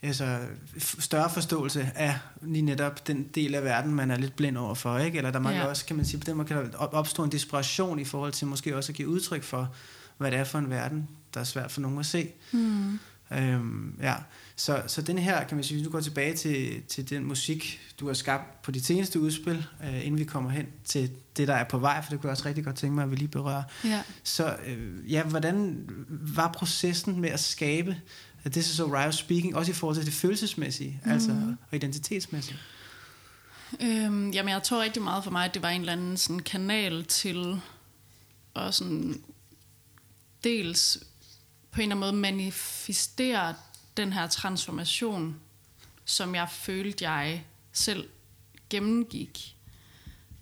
altså 0.02 0.38
større 0.78 1.30
forståelse 1.30 1.90
af 1.94 2.18
lige 2.42 2.62
netop 2.62 3.06
den 3.06 3.22
del 3.34 3.54
af 3.54 3.64
verden, 3.64 3.94
man 3.94 4.10
er 4.10 4.16
lidt 4.18 4.36
blind 4.36 4.58
over 4.58 4.74
for, 4.74 4.98
ikke? 4.98 5.18
Eller 5.18 5.30
der 5.30 5.38
mangler 5.38 5.62
Ja. 5.62 5.68
også, 5.68 5.86
kan 5.86 5.96
man 5.96 6.04
sige, 6.04 6.20
på 6.20 6.24
den 6.24 6.36
måde 6.36 6.48
kan 6.48 6.56
der 6.56 6.78
op- 6.78 6.94
opstå 6.94 7.24
en 7.24 7.32
desperation 7.32 7.98
i 7.98 8.04
forhold 8.04 8.32
til 8.32 8.46
måske 8.46 8.76
også 8.76 8.92
at 8.92 8.96
give 8.96 9.08
udtryk 9.08 9.42
for, 9.42 9.74
hvad 10.18 10.30
det 10.30 10.38
er 10.38 10.44
for 10.44 10.58
en 10.58 10.70
verden, 10.70 11.08
der 11.34 11.40
er 11.40 11.44
svært 11.44 11.72
for 11.72 11.80
nogen 11.80 11.98
at 11.98 12.06
se. 12.06 12.28
Mm. 12.52 12.98
Øhm, 13.32 13.98
ja. 14.02 14.14
Så, 14.56 14.82
så 14.86 15.02
den 15.02 15.18
her, 15.18 15.44
kan 15.44 15.56
man 15.56 15.64
sige, 15.64 15.76
hvis 15.76 15.86
du 15.86 15.92
går 15.92 16.00
tilbage 16.00 16.36
til, 16.36 16.82
til 16.82 17.10
den 17.10 17.24
musik, 17.24 17.80
du 18.00 18.06
har 18.06 18.14
skabt 18.14 18.62
på 18.62 18.70
dit 18.70 18.86
seneste 18.86 19.20
udspil, 19.20 19.66
øh, 19.84 20.06
inden 20.06 20.18
vi 20.18 20.24
kommer 20.24 20.50
hen 20.50 20.66
til 20.84 21.10
det, 21.36 21.48
der 21.48 21.54
er 21.54 21.64
på 21.64 21.78
vej, 21.78 22.02
for 22.02 22.10
det 22.10 22.20
kunne 22.20 22.28
jeg 22.28 22.32
også 22.32 22.44
rigtig 22.44 22.64
godt 22.64 22.76
tænke 22.76 22.94
mig, 22.94 23.04
at 23.04 23.10
vi 23.10 23.16
lige 23.16 23.28
berører. 23.28 23.62
Ja. 23.84 24.02
Så 24.24 24.56
øh, 24.66 25.12
ja, 25.12 25.22
hvordan 25.22 25.84
var 26.08 26.52
processen 26.52 27.20
med 27.20 27.30
at 27.30 27.40
skabe 27.40 27.96
det 28.44 28.64
så 28.64 28.86
Ryo 28.86 29.10
speaking, 29.10 29.56
også 29.56 29.70
i 29.70 29.74
forhold 29.74 29.96
til 29.96 30.06
det 30.06 30.14
følelsesmæssige, 30.14 31.00
mm. 31.04 31.12
altså 31.12 31.30
og 31.70 31.76
identitetsmæssige? 31.76 32.58
Øhm, 33.80 34.30
jamen, 34.30 34.52
jeg 34.52 34.62
tror 34.62 34.82
rigtig 34.82 35.02
meget 35.02 35.24
for 35.24 35.30
mig, 35.30 35.44
at 35.44 35.54
det 35.54 35.62
var 35.62 35.68
en 35.68 35.80
eller 35.80 35.92
anden 35.92 36.16
sådan 36.16 36.40
kanal 36.40 37.04
til 37.04 37.60
at 38.56 38.74
sådan 38.74 39.22
dels 40.44 40.98
på 41.70 41.80
en 41.80 41.82
eller 41.82 41.96
anden 41.96 42.00
måde 42.00 42.20
manifestere 42.20 43.54
den 43.96 44.12
her 44.12 44.26
transformation, 44.26 45.40
som 46.04 46.34
jeg 46.34 46.48
følte, 46.50 47.10
jeg 47.10 47.44
selv 47.72 48.08
gennemgik. 48.70 49.56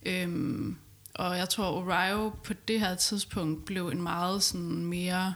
Øhm, 0.02 0.76
og 1.14 1.38
jeg 1.38 1.48
tror, 1.48 1.70
Orio 1.70 2.28
på 2.28 2.52
det 2.68 2.80
her 2.80 2.94
tidspunkt 2.94 3.64
blev 3.64 3.88
en 3.88 4.02
meget 4.02 4.42
sådan 4.42 4.84
mere... 4.84 5.34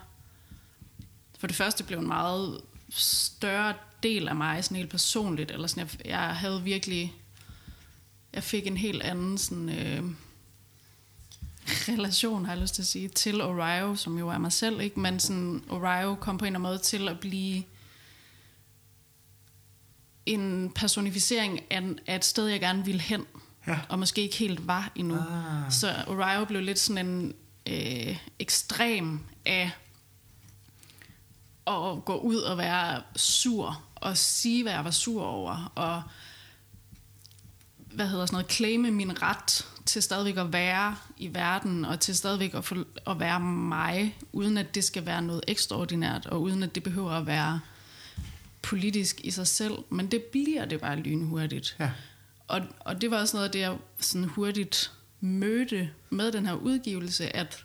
For 1.38 1.46
det 1.46 1.56
første 1.56 1.84
blev 1.84 1.98
en 1.98 2.06
meget 2.06 2.60
større 2.90 3.74
del 4.02 4.28
af 4.28 4.36
mig, 4.36 4.64
sådan 4.64 4.76
helt 4.76 4.90
personligt. 4.90 5.50
Eller 5.50 5.66
sådan, 5.66 5.88
jeg, 6.04 6.06
jeg 6.06 6.36
havde 6.36 6.62
virkelig... 6.62 7.14
Jeg 8.32 8.42
fik 8.42 8.66
en 8.66 8.76
helt 8.76 9.02
anden 9.02 9.38
sådan... 9.38 9.68
Øh, 9.68 10.04
relation, 11.94 12.44
har 12.44 12.52
jeg 12.52 12.62
lyst 12.62 12.74
til 12.74 12.82
at 12.82 12.86
sige, 12.86 13.08
til 13.08 13.42
Orio, 13.42 13.96
som 13.96 14.18
jo 14.18 14.28
er 14.28 14.38
mig 14.38 14.52
selv, 14.52 14.80
ikke? 14.80 15.00
men 15.00 15.20
sådan, 15.20 15.64
Orio 15.68 16.14
kom 16.14 16.38
på 16.38 16.44
en 16.44 16.46
eller 16.46 16.58
anden 16.58 16.70
måde 16.70 16.78
til 16.78 17.08
at 17.08 17.20
blive 17.20 17.62
en 20.28 20.70
personificering 20.74 21.60
af, 21.70 21.82
af 22.06 22.16
et 22.16 22.24
sted, 22.24 22.46
jeg 22.46 22.60
gerne 22.60 22.84
ville 22.84 23.00
hen, 23.00 23.24
ja. 23.66 23.78
og 23.88 23.98
måske 23.98 24.22
ikke 24.22 24.36
helt 24.36 24.66
var 24.66 24.92
endnu. 24.94 25.14
Ah. 25.14 25.72
Så 25.72 25.94
Orio 26.06 26.44
blev 26.44 26.62
lidt 26.62 26.78
sådan 26.78 27.06
en 27.06 27.34
øh, 27.66 28.18
ekstrem 28.38 29.20
af 29.46 29.70
at 31.66 32.04
gå 32.04 32.16
ud 32.16 32.36
og 32.36 32.58
være 32.58 33.02
sur, 33.16 33.82
og 33.94 34.16
sige, 34.16 34.62
hvad 34.62 34.72
jeg 34.72 34.84
var 34.84 34.90
sur 34.90 35.22
over, 35.22 35.72
og 35.74 36.02
hvad 37.76 38.08
hedder 38.08 38.26
sådan 38.26 38.34
noget, 38.34 38.52
claime 38.52 38.90
min 38.90 39.22
ret 39.22 39.66
til 39.86 40.02
stadigvæk 40.02 40.36
at 40.36 40.52
være 40.52 40.96
i 41.16 41.34
verden, 41.34 41.84
og 41.84 42.00
til 42.00 42.16
stadigvæk 42.16 42.54
at, 42.54 42.64
få, 42.64 42.74
at 43.06 43.20
være 43.20 43.40
mig, 43.40 44.16
uden 44.32 44.58
at 44.58 44.74
det 44.74 44.84
skal 44.84 45.06
være 45.06 45.22
noget 45.22 45.44
ekstraordinært, 45.48 46.26
og 46.26 46.42
uden 46.42 46.62
at 46.62 46.74
det 46.74 46.82
behøver 46.82 47.10
at 47.10 47.26
være 47.26 47.60
politisk 48.62 49.20
i 49.24 49.30
sig 49.30 49.46
selv, 49.46 49.74
men 49.90 50.10
det 50.10 50.22
bliver 50.22 50.64
det 50.64 50.80
bare 50.80 50.96
lynhurtigt. 50.96 51.76
Ja. 51.80 51.90
Og, 52.48 52.60
og 52.80 53.00
det 53.00 53.10
var 53.10 53.20
også 53.20 53.36
noget 53.36 53.46
af 53.46 53.52
det, 53.52 53.60
jeg 53.60 53.76
sådan 53.98 54.28
hurtigt 54.28 54.92
mødte 55.20 55.90
med 56.10 56.32
den 56.32 56.46
her 56.46 56.54
udgivelse, 56.54 57.36
at 57.36 57.64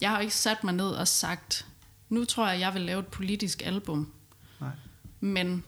jeg 0.00 0.10
har 0.10 0.20
ikke 0.20 0.34
sat 0.34 0.64
mig 0.64 0.74
ned 0.74 0.88
og 0.88 1.08
sagt, 1.08 1.66
nu 2.08 2.24
tror 2.24 2.48
jeg, 2.48 2.60
jeg 2.60 2.74
vil 2.74 2.82
lave 2.82 3.00
et 3.00 3.06
politisk 3.06 3.62
album. 3.64 4.12
Nej. 4.60 4.70
Men 5.20 5.64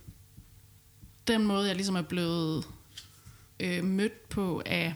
den 1.27 1.45
måde, 1.45 1.67
jeg 1.67 1.77
ligesom 1.77 1.97
er 1.97 2.03
blevet 2.03 2.65
øh, 3.61 3.85
mødt 3.85 4.29
på 4.29 4.63
af 4.67 4.95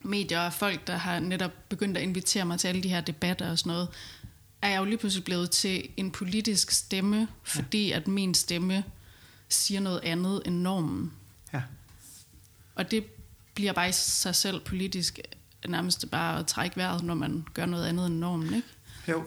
medier 0.00 0.40
og 0.40 0.52
folk, 0.52 0.86
der 0.86 0.96
har 0.96 1.20
netop 1.20 1.52
begyndt 1.68 1.96
at 1.96 2.02
invitere 2.02 2.44
mig 2.44 2.60
til 2.60 2.68
alle 2.68 2.82
de 2.82 2.88
her 2.88 3.00
debatter 3.00 3.50
og 3.50 3.58
sådan 3.58 3.70
noget, 3.70 3.88
er 4.66 4.70
jeg 4.70 4.80
jo 4.80 4.84
lige 4.84 4.98
pludselig 4.98 5.24
blevet 5.24 5.50
til 5.50 5.88
en 5.96 6.10
politisk 6.10 6.70
stemme, 6.70 7.28
fordi 7.42 7.88
ja. 7.88 7.96
at 7.96 8.08
min 8.08 8.34
stemme 8.34 8.84
siger 9.48 9.80
noget 9.80 10.00
andet 10.02 10.42
end 10.44 10.54
normen. 10.54 11.12
Ja. 11.52 11.62
Og 12.74 12.90
det 12.90 13.04
bliver 13.54 13.72
bare 13.72 13.88
i 13.88 13.92
sig 13.92 14.34
selv 14.34 14.60
politisk 14.60 15.20
nærmest 15.68 16.10
bare 16.10 16.38
at 16.38 16.46
trække 16.46 16.76
vejret, 16.76 17.02
når 17.02 17.14
man 17.14 17.44
gør 17.54 17.66
noget 17.66 17.86
andet 17.86 18.06
end 18.06 18.14
normen, 18.14 18.54
ikke? 18.54 18.68
Jo. 19.08 19.24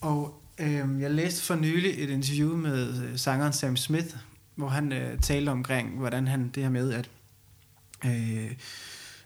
Og 0.00 0.42
øh, 0.58 1.00
jeg 1.00 1.10
læste 1.10 1.42
for 1.42 1.54
nylig 1.54 2.04
et 2.04 2.10
interview 2.10 2.56
med 2.56 3.02
øh, 3.02 3.18
sangeren 3.18 3.52
Sam 3.52 3.76
Smith, 3.76 4.16
hvor 4.54 4.68
han 4.68 4.92
øh, 4.92 5.20
talte 5.20 5.50
omkring, 5.50 5.98
hvordan 5.98 6.26
han 6.26 6.48
det 6.48 6.62
her 6.62 6.70
med 6.70 6.92
at 6.92 7.10
øh, 8.04 8.50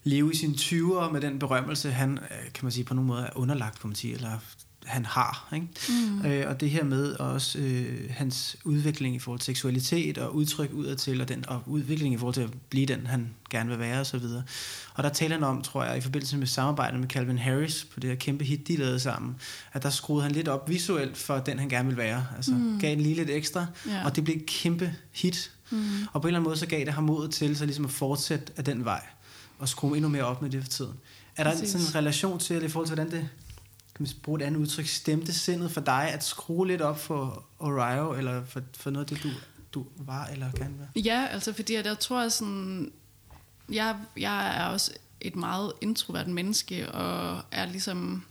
leve 0.05 0.33
i 0.33 0.37
sine 0.37 0.55
20'ere 0.55 1.13
med 1.13 1.21
den 1.21 1.39
berømmelse, 1.39 1.91
han, 1.91 2.19
øh, 2.19 2.53
kan 2.55 2.65
man 2.65 2.73
sige, 2.73 2.85
på 2.85 2.95
nogen 2.95 3.07
måde 3.07 3.23
er 3.23 3.37
underlagt, 3.37 3.81
kan 3.81 3.89
man 3.89 3.97
sige, 3.97 4.15
eller 4.15 4.39
han 4.89 5.07
har. 5.07 5.49
Ikke? 5.55 5.67
Mm. 5.89 6.27
Øh, 6.27 6.49
og 6.49 6.61
det 6.61 6.71
her 6.71 6.85
med 6.85 7.13
også 7.13 7.59
øh, 7.59 8.11
hans 8.11 8.57
udvikling 8.65 9.15
i 9.15 9.19
forhold 9.19 9.41
til 9.41 9.47
seksualitet 9.47 10.19
og 10.19 10.35
udtryk 10.35 10.73
udadtil, 10.73 11.21
og, 11.21 11.29
den, 11.29 11.45
og 11.49 11.63
udvikling 11.67 12.15
i 12.15 12.19
forhold 12.19 12.35
til 12.35 12.41
at 12.41 12.51
blive 12.71 12.87
den, 12.87 13.07
han 13.07 13.29
gerne 13.51 13.71
vil 13.71 13.79
være 13.79 14.01
osv. 14.01 14.17
Og, 14.17 14.43
og 14.95 15.05
der 15.05 15.09
taler 15.09 15.35
han 15.35 15.45
om, 15.45 15.63
tror 15.63 15.85
jeg, 15.85 15.99
i 15.99 16.01
forbindelse 16.01 16.37
med 16.37 16.47
samarbejdet 16.47 17.01
med 17.01 17.09
Calvin 17.09 17.39
Harris 17.39 17.87
på 17.95 18.01
det 18.01 18.11
her 18.11 18.17
kæmpe 18.17 18.45
hit, 18.45 18.69
de 18.69 18.77
lavede 18.77 19.01
sammen, 19.01 19.37
at 19.73 19.83
der 19.83 19.91
skruede 19.91 20.23
han 20.23 20.33
lidt 20.33 20.49
op 20.49 20.69
visuelt 20.69 21.17
for 21.17 21.39
den, 21.39 21.59
han 21.59 21.69
gerne 21.69 21.89
vil 21.89 21.97
være. 21.97 22.27
Altså 22.37 22.51
mm. 22.51 22.79
gav 22.81 22.93
en 22.93 23.01
lige 23.01 23.15
lidt 23.15 23.31
ekstra, 23.31 23.67
yeah. 23.89 24.07
og 24.07 24.17
det 24.17 24.25
blev 24.25 24.37
et 24.37 24.47
kæmpe 24.47 24.95
hit. 25.13 25.51
Mm. 25.71 25.79
Og 26.13 26.23
på 26.23 26.29
en 26.29 26.31
eller 26.31 26.39
anden 26.39 26.49
måde, 26.49 26.57
så 26.57 26.67
gav 26.67 26.85
det 26.85 26.93
ham 26.93 27.05
mod 27.05 27.29
til 27.29 27.57
så 27.57 27.65
ligesom 27.65 27.85
at 27.85 27.91
fortsætte 27.91 28.53
af 28.57 28.65
den 28.65 28.85
vej, 28.85 29.03
og 29.59 29.69
skrue 29.69 29.97
endnu 29.97 30.09
mere 30.09 30.25
op 30.25 30.43
med 30.43 30.51
det 30.51 30.63
for 30.63 30.71
tiden. 30.71 30.93
Er 31.37 31.45
der 31.45 31.51
Præcis. 31.51 31.71
sådan 31.71 31.87
en 31.87 31.95
relation 31.95 32.39
til, 32.39 32.57
eller 32.57 32.69
i 32.69 32.71
forhold 32.71 32.87
til, 32.87 32.95
hvordan 32.95 33.13
det 33.13 33.29
kan 33.99 34.07
man 34.07 34.23
bruge 34.23 34.41
et 34.41 34.47
andet 34.47 34.61
udtryk, 34.61 34.87
stemte 34.87 35.33
sindet 35.33 35.71
for 35.71 35.81
dig 35.81 36.11
at 36.13 36.25
skrue 36.25 36.67
lidt 36.67 36.81
op 36.81 36.99
for 36.99 37.45
Orio, 37.59 38.13
eller 38.13 38.45
for, 38.45 38.63
for 38.75 38.91
noget 38.91 39.11
af 39.11 39.17
det, 39.17 39.23
du, 39.23 39.31
du 39.75 39.87
var 39.97 40.27
eller 40.27 40.53
kan 40.53 40.75
være? 40.79 41.05
Ja, 41.05 41.27
altså 41.31 41.53
fordi 41.53 41.75
jeg, 41.75 41.85
jeg 41.85 41.99
tror 41.99 42.29
sådan, 42.29 42.93
jeg, 43.69 43.97
jeg 44.17 44.57
er 44.57 44.65
også 44.65 44.93
et 45.21 45.37
meget 45.37 45.73
introvert 45.81 46.29
menneske, 46.29 46.93
og 46.93 47.43
er 47.51 47.67
ligesom 47.67 48.25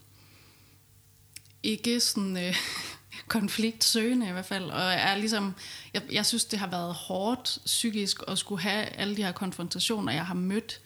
ikke 1.62 2.00
sådan 2.00 2.36
øh, 2.36 2.56
konfliktsøgende 3.28 4.28
i 4.28 4.32
hvert 4.32 4.46
fald, 4.46 4.70
og 4.70 4.82
er 4.82 5.16
ligesom, 5.16 5.54
jeg, 5.94 6.02
jeg 6.12 6.26
synes, 6.26 6.44
det 6.44 6.58
har 6.58 6.66
været 6.66 6.94
hårdt 6.94 7.58
psykisk 7.64 8.22
at 8.28 8.38
skulle 8.38 8.62
have 8.62 8.84
alle 8.84 9.16
de 9.16 9.22
her 9.24 9.32
konfrontationer, 9.32 10.12
jeg 10.12 10.26
har 10.26 10.34
mødt 10.34 10.80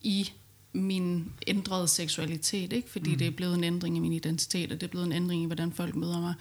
i 0.00 0.32
min 0.72 1.32
ændrede 1.46 1.88
seksualitet, 1.88 2.72
ikke? 2.72 2.90
fordi 2.90 3.10
mm. 3.10 3.18
det 3.18 3.26
er 3.26 3.30
blevet 3.30 3.54
en 3.54 3.64
ændring 3.64 3.96
i 3.96 4.00
min 4.00 4.12
identitet, 4.12 4.72
og 4.72 4.80
det 4.80 4.86
er 4.86 4.90
blevet 4.90 5.06
en 5.06 5.12
ændring 5.12 5.42
i, 5.42 5.46
hvordan 5.46 5.72
folk 5.72 5.94
møder 5.94 6.20
mig. 6.20 6.34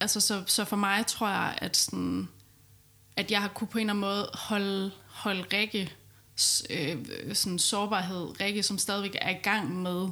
Altså, 0.00 0.20
så, 0.20 0.42
så 0.46 0.64
for 0.64 0.76
mig 0.76 1.06
tror 1.06 1.28
jeg, 1.28 1.58
at, 1.58 1.76
sådan, 1.76 2.28
at 3.16 3.30
jeg 3.30 3.40
har 3.40 3.48
kunne 3.48 3.68
på 3.68 3.78
en 3.78 3.90
eller 3.90 3.92
anden 3.92 4.00
måde 4.00 4.30
holde, 4.34 4.90
holde 5.06 5.44
Rikke, 5.52 5.92
øh, 6.70 6.96
sådan 7.34 7.58
sårbarhed, 7.58 8.40
Rikke, 8.40 8.62
som 8.62 8.78
stadigvæk 8.78 9.16
er 9.20 9.30
i 9.30 9.38
gang 9.42 9.82
med 9.82 10.08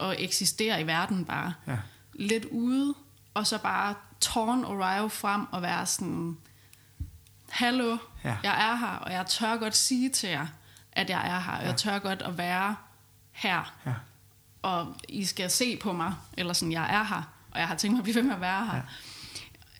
at 0.00 0.16
eksistere 0.18 0.80
i 0.80 0.86
verden 0.86 1.24
bare, 1.24 1.54
ja. 1.66 1.76
lidt 2.14 2.44
ude, 2.44 2.94
og 3.34 3.46
så 3.46 3.58
bare 3.58 3.94
tårn 4.20 4.64
Orio 4.64 5.08
frem 5.08 5.46
og 5.52 5.62
være 5.62 5.86
sådan, 5.86 6.36
hallo, 7.48 7.96
ja. 8.24 8.36
jeg 8.42 8.70
er 8.70 8.76
her, 8.76 8.96
og 8.96 9.12
jeg 9.12 9.26
tør 9.26 9.56
godt 9.56 9.76
sige 9.76 10.10
til 10.10 10.28
jer, 10.28 10.46
at 10.92 11.10
jeg 11.10 11.28
er 11.28 11.40
her. 11.40 11.60
Ja. 11.60 11.66
Jeg 11.66 11.76
tør 11.76 11.98
godt 11.98 12.22
at 12.22 12.38
være 12.38 12.76
her. 13.32 13.74
Ja. 13.86 13.94
Og 14.62 14.94
I 15.08 15.24
skal 15.24 15.50
se 15.50 15.76
på 15.76 15.92
mig, 15.92 16.14
eller 16.36 16.52
sådan, 16.52 16.72
jeg 16.72 16.94
er 16.94 17.02
her. 17.04 17.22
Og 17.50 17.60
jeg 17.60 17.68
har 17.68 17.74
tænkt 17.74 17.92
mig 17.92 17.98
at 18.00 18.04
blive 18.04 18.14
ved 18.14 18.22
med 18.22 18.34
at 18.34 18.40
være 18.40 18.66
her. 18.66 18.82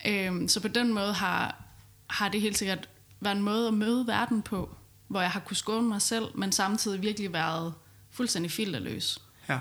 Ja. 0.05 0.27
Øhm, 0.27 0.47
så 0.47 0.59
på 0.59 0.67
den 0.67 0.93
måde 0.93 1.13
har, 1.13 1.55
har 2.09 2.29
det 2.29 2.41
helt 2.41 2.57
sikkert 2.57 2.89
været 3.19 3.35
en 3.35 3.43
måde 3.43 3.67
at 3.67 3.73
møde 3.73 4.07
verden 4.07 4.41
på, 4.41 4.75
hvor 5.07 5.21
jeg 5.21 5.31
har 5.31 5.39
kunnet 5.39 5.57
skåne 5.57 5.87
mig 5.87 6.01
selv, 6.01 6.25
men 6.35 6.51
samtidig 6.51 7.01
virkelig 7.01 7.33
været 7.33 7.73
fuldstændig 8.11 8.51
filterløs. 8.51 9.19
Ja. 9.49 9.59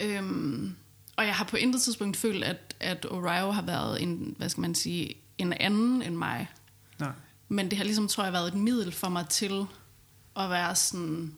Øhm, 0.00 0.76
og 1.16 1.26
jeg 1.26 1.34
har 1.34 1.44
på 1.44 1.56
intet 1.56 1.82
tidspunkt 1.82 2.16
følt, 2.16 2.44
at, 2.44 2.76
at 2.80 3.06
Orio 3.10 3.50
har 3.50 3.62
været 3.62 4.02
en, 4.02 4.34
hvad 4.38 4.48
skal 4.48 4.60
man 4.60 4.74
sige, 4.74 5.14
en 5.38 5.52
anden 5.52 6.02
end 6.02 6.16
mig. 6.16 6.50
Nej. 6.98 7.12
Men 7.48 7.70
det 7.70 7.78
har 7.78 7.84
ligesom, 7.84 8.08
tror 8.08 8.24
jeg, 8.24 8.32
været 8.32 8.48
et 8.48 8.54
middel 8.54 8.92
for 8.92 9.08
mig 9.08 9.28
til 9.28 9.66
at 10.36 10.50
være 10.50 10.76
sådan 10.76 11.34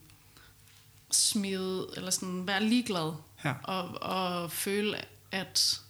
smid, 1.11 1.83
eller 1.97 2.09
sådan 2.11 2.47
være 2.47 2.63
ligeglad, 2.63 3.13
ja. 3.45 3.53
og, 3.63 4.01
og 4.01 4.51
føle, 4.51 4.97
at 5.31 5.81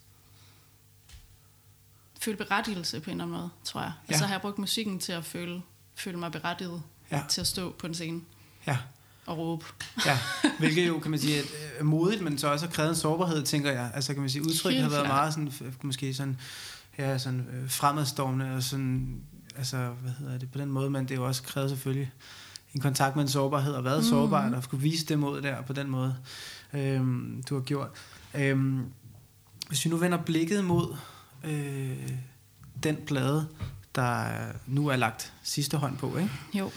føle 2.21 2.37
berettigelse 2.37 2.99
på 2.99 3.09
en 3.09 3.11
eller 3.11 3.23
anden 3.23 3.37
måde, 3.37 3.49
tror 3.63 3.81
jeg. 3.81 3.91
Ja. 4.07 4.13
Altså 4.13 4.25
har 4.25 4.33
jeg 4.33 4.41
brugt 4.41 4.57
musikken 4.57 4.99
til 4.99 5.11
at 5.11 5.25
føle, 5.25 5.61
føle 5.95 6.17
mig 6.17 6.31
berettiget 6.31 6.81
ja. 7.11 7.23
til 7.29 7.41
at 7.41 7.47
stå 7.47 7.75
på 7.79 7.87
en 7.87 7.93
scene. 7.93 8.21
Ja. 8.67 8.77
Og 9.25 9.37
råbe. 9.37 9.65
ja, 10.05 10.19
hvilket 10.59 10.87
jo, 10.87 10.99
kan 10.99 11.11
man 11.11 11.19
sige, 11.19 11.41
er 11.77 11.83
modigt, 11.83 12.21
men 12.21 12.37
så 12.37 12.47
også 12.47 12.65
har 12.65 12.73
krævet 12.73 12.89
en 12.89 12.95
sårbarhed, 12.95 13.43
tænker 13.43 13.71
jeg. 13.71 13.91
Altså 13.93 14.13
kan 14.13 14.21
man 14.21 14.29
sige, 14.29 14.41
udtrykket 14.41 14.81
har 14.81 14.89
været 14.89 15.07
meget 15.07 15.33
sådan, 15.33 15.53
måske 15.81 16.13
sådan, 16.13 16.39
ja, 16.97 17.17
sådan 17.17 17.47
øh, 17.53 17.69
fremadstormende, 17.69 18.55
og 18.55 18.63
sådan, 18.63 19.21
altså, 19.57 19.77
hvad 20.01 20.11
hedder 20.11 20.37
det, 20.37 20.51
på 20.51 20.57
den 20.57 20.71
måde, 20.71 20.89
men 20.89 21.03
det 21.03 21.11
er 21.11 21.15
jo 21.15 21.27
også 21.27 21.43
krævet 21.43 21.69
selvfølgelig 21.69 22.11
en 22.75 22.81
kontakt 22.81 23.15
med 23.15 23.23
en 23.23 23.29
sårbarhed, 23.29 23.73
og 23.73 23.83
været 23.83 24.03
mm. 24.03 24.09
sårbar, 24.09 24.51
og 24.55 24.63
skulle 24.63 24.83
vise 24.83 25.05
det 25.05 25.19
mod 25.19 25.41
der 25.41 25.61
på 25.61 25.73
den 25.73 25.89
måde, 25.89 26.15
øhm, 26.73 27.43
du 27.49 27.55
har 27.55 27.61
gjort. 27.61 27.89
Øhm, 28.33 28.83
hvis 29.67 29.85
vi 29.85 29.89
nu 29.89 29.97
vender 29.97 30.17
blikket 30.17 30.65
mod 30.65 30.95
øh, 31.43 32.11
den 32.83 32.97
plade, 33.07 33.47
der 33.95 34.27
nu 34.67 34.87
er 34.87 34.95
lagt 34.95 35.33
sidste 35.43 35.77
hånd 35.77 35.97
på, 35.97 36.17
ikke? 36.17 36.31
Jo. 36.53 36.71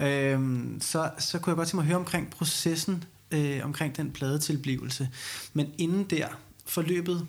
Øhm, 0.00 0.78
så, 0.80 1.10
så 1.18 1.38
kunne 1.38 1.50
jeg 1.50 1.56
godt 1.56 1.68
tænke 1.68 1.76
mig 1.76 1.82
at 1.82 1.86
høre 1.86 1.98
omkring 1.98 2.30
processen, 2.30 3.04
øh, 3.30 3.60
omkring 3.64 3.96
den 3.96 4.10
pladetilblivelse. 4.10 5.08
Men 5.52 5.66
inden 5.78 6.04
der, 6.04 6.28
forløbet 6.66 7.26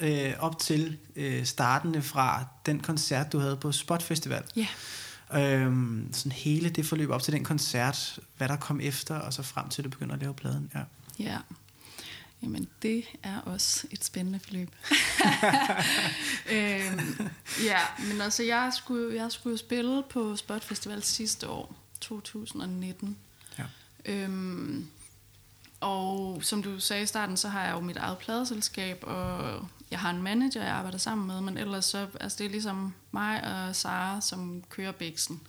øh, 0.00 0.32
op 0.38 0.58
til 0.58 0.96
øh, 1.16 1.44
startende 1.44 2.02
fra 2.02 2.44
den 2.66 2.80
koncert, 2.80 3.32
du 3.32 3.38
havde 3.38 3.56
på 3.56 3.72
Spot 3.72 4.02
Festival. 4.02 4.42
Ja. 4.56 4.66
Øhm, 5.34 6.08
sådan 6.12 6.32
hele 6.32 6.68
det 6.68 6.86
forløb 6.86 7.10
op 7.10 7.22
til 7.22 7.32
den 7.32 7.44
koncert, 7.44 8.18
hvad 8.36 8.48
der 8.48 8.56
kom 8.56 8.80
efter, 8.80 9.14
og 9.14 9.32
så 9.32 9.42
frem 9.42 9.68
til, 9.68 9.82
at 9.82 9.84
du 9.84 9.90
begynder 9.90 10.14
at 10.14 10.20
lave 10.20 10.34
pladen. 10.34 10.70
Ja. 10.74 10.82
Ja. 11.18 11.38
Jamen, 12.42 12.68
det 12.82 13.04
er 13.22 13.40
også 13.40 13.86
et 13.90 14.04
spændende 14.04 14.38
forløb. 14.38 14.70
øhm, 16.56 17.28
ja, 17.64 17.78
men 17.98 18.20
altså, 18.20 18.42
jeg 18.42 18.72
skulle, 18.76 19.16
jeg 19.16 19.32
skulle 19.32 19.58
spille 19.58 20.02
på 20.10 20.36
Spot 20.36 20.64
Festival 20.64 21.02
sidste 21.02 21.48
år, 21.48 21.76
2019. 22.00 23.16
Ja. 23.58 23.64
Øhm, 24.04 24.88
og 25.80 26.38
som 26.42 26.62
du 26.62 26.80
sagde 26.80 27.02
i 27.02 27.06
starten, 27.06 27.36
så 27.36 27.48
har 27.48 27.64
jeg 27.64 27.72
jo 27.72 27.80
mit 27.80 27.96
eget 27.96 28.18
pladeselskab, 28.18 29.04
og 29.06 29.68
jeg 29.92 30.00
har 30.00 30.10
en 30.10 30.22
manager, 30.22 30.62
jeg 30.62 30.72
arbejder 30.72 30.98
sammen 30.98 31.26
med, 31.26 31.40
men 31.40 31.58
ellers 31.58 31.84
så, 31.84 32.06
altså 32.20 32.38
det 32.38 32.46
er 32.46 32.50
ligesom 32.50 32.94
mig 33.10 33.44
og 33.44 33.76
Sara, 33.76 34.20
som 34.20 34.64
kører 34.68 34.92
bæksen 34.92 35.40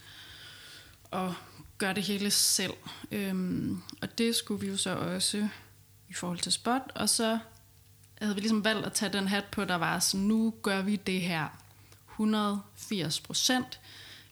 og 1.11 1.35
gør 1.77 1.93
det 1.93 2.03
hele 2.03 2.31
selv. 2.31 2.73
Øhm, 3.11 3.81
og 4.01 4.17
det 4.17 4.35
skulle 4.35 4.61
vi 4.61 4.67
jo 4.67 4.77
så 4.77 4.95
også 4.95 5.47
i 6.09 6.13
forhold 6.13 6.39
til 6.39 6.51
spot, 6.51 6.91
og 6.95 7.09
så 7.09 7.39
havde 8.21 8.35
vi 8.35 8.41
ligesom 8.41 8.63
valgt 8.63 8.85
at 8.85 8.93
tage 8.93 9.13
den 9.13 9.27
hat 9.27 9.45
på, 9.45 9.65
der 9.65 9.75
var 9.75 9.99
så 9.99 10.17
nu 10.17 10.53
gør 10.61 10.81
vi 10.81 10.95
det 10.95 11.21
her 11.21 11.47
180 12.11 13.19
procent. 13.19 13.79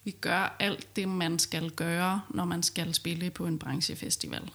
Vi 0.04 0.12
gør 0.12 0.56
alt 0.60 0.96
det, 0.96 1.10
man 1.10 1.40
skal 1.40 1.70
gøre, 1.70 2.22
når 2.30 2.46
man 2.46 2.64
skal 2.64 2.94
spille 2.94 3.30
på 3.30 3.46
en 3.46 3.60
branchefestival. 3.60 4.52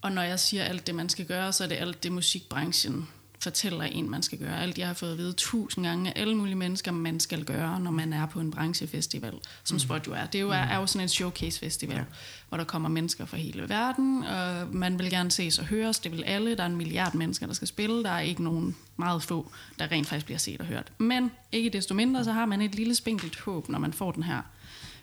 Og 0.00 0.12
når 0.12 0.22
jeg 0.22 0.40
siger 0.40 0.64
alt 0.64 0.86
det, 0.86 0.94
man 0.94 1.08
skal 1.08 1.26
gøre, 1.26 1.52
så 1.52 1.64
er 1.64 1.68
det 1.68 1.76
alt 1.76 2.02
det, 2.02 2.12
musikbranchen 2.12 3.08
fortæller 3.40 3.84
en, 3.84 4.10
man 4.10 4.22
skal 4.22 4.38
gøre. 4.38 4.62
Alt 4.62 4.78
jeg 4.78 4.86
har 4.86 4.94
fået 4.94 5.12
at 5.12 5.18
vide 5.18 5.32
tusind 5.32 5.86
gange 5.86 6.16
af 6.16 6.20
alle 6.20 6.34
mulige 6.34 6.54
mennesker, 6.54 6.92
man 6.92 7.20
skal 7.20 7.44
gøre, 7.44 7.80
når 7.80 7.90
man 7.90 8.12
er 8.12 8.26
på 8.26 8.40
en 8.40 8.50
branchefestival, 8.50 9.34
som 9.64 9.74
mm. 9.74 9.78
Spot 9.78 10.06
jo 10.06 10.12
er. 10.12 10.26
Det 10.26 10.38
er 10.38 10.42
jo, 10.42 10.50
er, 10.50 10.54
er 10.54 10.76
jo 10.76 10.86
sådan 10.86 11.02
en 11.02 11.08
showcase-festival, 11.08 11.96
ja. 11.96 12.04
hvor 12.48 12.58
der 12.58 12.64
kommer 12.64 12.88
mennesker 12.88 13.26
fra 13.26 13.36
hele 13.36 13.68
verden, 13.68 14.24
og 14.24 14.68
man 14.74 14.98
vil 14.98 15.10
gerne 15.10 15.30
ses 15.30 15.58
og 15.58 15.64
høres. 15.64 15.98
Det 15.98 16.12
vil 16.12 16.24
alle. 16.24 16.56
Der 16.56 16.62
er 16.62 16.66
en 16.66 16.76
milliard 16.76 17.14
mennesker, 17.14 17.46
der 17.46 17.54
skal 17.54 17.68
spille. 17.68 18.04
Der 18.04 18.10
er 18.10 18.20
ikke 18.20 18.44
nogen 18.44 18.76
meget 18.96 19.22
få, 19.22 19.52
der 19.78 19.90
rent 19.90 20.06
faktisk 20.06 20.26
bliver 20.26 20.38
set 20.38 20.60
og 20.60 20.66
hørt. 20.66 20.92
Men 20.98 21.30
ikke 21.52 21.70
desto 21.70 21.94
mindre, 21.94 22.24
så 22.24 22.32
har 22.32 22.46
man 22.46 22.62
et 22.62 22.74
lille 22.74 22.94
spinkelt 22.94 23.40
håb, 23.40 23.68
når 23.68 23.78
man 23.78 23.92
får 23.92 24.12
den 24.12 24.22
her 24.22 24.42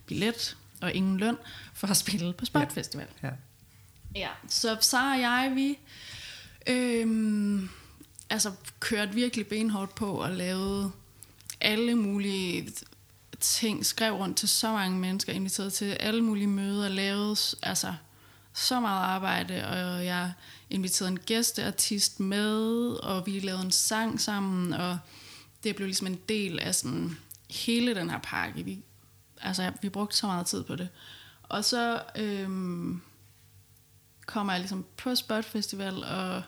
billet 0.05 0.57
og 0.81 0.93
ingen 0.93 1.17
løn 1.17 1.37
for 1.73 1.87
at 1.87 1.97
spille 1.97 2.33
på 2.33 2.45
Spot 2.45 2.71
Festival. 2.71 3.07
Ja. 3.23 3.29
Ja, 4.15 4.29
så 4.47 4.77
Sara 4.81 5.13
og 5.13 5.21
jeg, 5.21 5.51
vi 5.55 5.77
øhm, 6.67 7.69
altså, 8.29 8.51
kørte 8.79 9.13
virkelig 9.13 9.47
benhårdt 9.47 9.95
på 9.95 10.11
og 10.11 10.31
lavede 10.31 10.91
alle 11.61 11.95
mulige 11.95 12.71
ting, 13.39 13.85
skrev 13.85 14.13
rundt 14.13 14.37
til 14.37 14.49
så 14.49 14.71
mange 14.71 14.99
mennesker, 14.99 15.33
inviteret 15.33 15.73
til 15.73 15.85
alle 15.85 16.21
mulige 16.21 16.47
møder, 16.47 16.89
lavede 16.89 17.35
altså, 17.63 17.93
så 18.53 18.79
meget 18.79 19.03
arbejde, 19.03 19.67
og 19.67 20.05
jeg 20.05 20.31
inviterede 20.69 21.11
en 21.11 21.19
gæsteartist 21.19 22.19
med, 22.19 22.89
og 23.03 23.25
vi 23.25 23.39
lavede 23.39 23.63
en 23.63 23.71
sang 23.71 24.21
sammen, 24.21 24.73
og 24.73 24.99
det 25.63 25.75
blev 25.75 25.85
ligesom 25.85 26.07
en 26.07 26.19
del 26.29 26.59
af 26.59 26.75
sådan 26.75 27.17
hele 27.49 27.95
den 27.95 28.09
her 28.09 28.19
pakke. 28.19 28.63
Vi, 28.63 28.79
altså, 29.41 29.71
vi 29.81 29.89
brugte 29.89 30.17
så 30.17 30.27
meget 30.27 30.47
tid 30.47 30.63
på 30.63 30.75
det. 30.75 30.89
Og 31.43 31.65
så 31.65 32.01
øhm, 32.15 33.01
kommer 34.25 34.53
jeg 34.53 34.59
ligesom 34.59 34.85
på 34.97 35.15
Spot 35.15 35.45
Festival, 35.45 36.03
og 36.03 36.43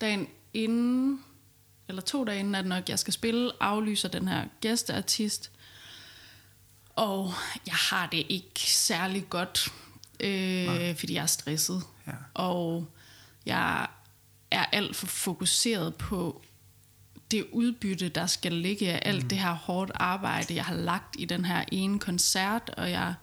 dagen 0.00 0.26
inden, 0.54 1.24
eller 1.88 2.02
to 2.02 2.24
dage 2.24 2.38
inden 2.38 2.54
er 2.54 2.60
det 2.60 2.68
nok, 2.68 2.88
jeg 2.88 2.98
skal 2.98 3.12
spille, 3.12 3.52
aflyser 3.60 4.08
den 4.08 4.28
her 4.28 4.44
gæsteartist. 4.60 5.50
Og 6.90 7.32
jeg 7.66 7.74
har 7.74 8.06
det 8.06 8.26
ikke 8.28 8.60
særlig 8.60 9.30
godt, 9.30 9.72
øh, 10.20 10.96
fordi 10.96 11.14
jeg 11.14 11.22
er 11.22 11.26
stresset. 11.26 11.82
Ja. 12.06 12.12
Og 12.34 12.88
jeg 13.46 13.86
er 14.50 14.64
alt 14.72 14.96
for 14.96 15.06
fokuseret 15.06 15.94
på 15.94 16.42
det 17.30 17.46
udbytte, 17.52 18.08
der 18.08 18.26
skal 18.26 18.52
ligge 18.52 18.92
af 18.92 19.00
alt 19.02 19.22
mm. 19.22 19.28
det 19.28 19.38
her 19.38 19.52
hårdt 19.52 19.90
arbejde, 19.94 20.54
jeg 20.54 20.64
har 20.64 20.74
lagt 20.74 21.16
i 21.18 21.24
den 21.24 21.44
her 21.44 21.64
ene 21.72 21.98
koncert, 21.98 22.70
og 22.76 22.90
jeg, 22.90 23.14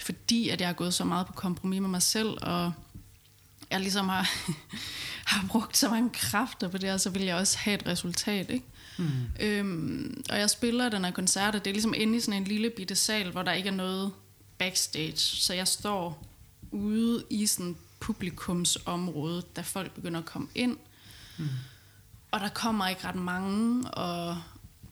fordi 0.00 0.48
at 0.48 0.60
jeg 0.60 0.68
har 0.68 0.74
gået 0.74 0.94
så 0.94 1.04
meget 1.04 1.26
på 1.26 1.32
kompromis 1.32 1.80
med 1.80 1.88
mig 1.88 2.02
selv, 2.02 2.28
og 2.42 2.72
jeg 3.70 3.80
ligesom 3.80 4.08
har, 4.08 4.30
har 5.32 5.46
brugt 5.48 5.76
så 5.76 5.88
mange 5.88 6.10
kræfter 6.10 6.68
på 6.68 6.78
det, 6.78 6.92
og 6.92 7.00
så 7.00 7.10
vil 7.10 7.22
jeg 7.22 7.36
også 7.36 7.58
have 7.58 7.74
et 7.74 7.86
resultat, 7.86 8.50
ikke? 8.50 8.64
Mm. 8.98 9.10
Øhm, 9.40 10.24
og 10.30 10.38
jeg 10.38 10.50
spiller 10.50 10.88
den 10.88 11.04
her 11.04 11.12
koncert, 11.12 11.54
og 11.54 11.64
det 11.64 11.70
er 11.70 11.74
ligesom 11.74 11.94
inde 11.96 12.16
i 12.16 12.20
sådan 12.20 12.40
en 12.42 12.48
lille 12.48 12.70
bitte 12.70 12.96
sal, 12.96 13.30
hvor 13.30 13.42
der 13.42 13.52
ikke 13.52 13.68
er 13.68 13.74
noget 13.74 14.12
backstage, 14.58 15.16
så 15.16 15.54
jeg 15.54 15.68
står 15.68 16.26
ude 16.70 17.24
i 17.30 17.46
sådan 17.46 17.76
publikumsområde, 18.00 19.42
da 19.56 19.60
folk 19.60 19.92
begynder 19.92 20.20
at 20.20 20.26
komme 20.26 20.48
ind, 20.54 20.76
mm. 21.36 21.48
og 22.30 22.40
der 22.40 22.48
kommer 22.48 22.88
ikke 22.88 23.04
ret 23.04 23.14
mange, 23.14 23.90
og 23.90 24.38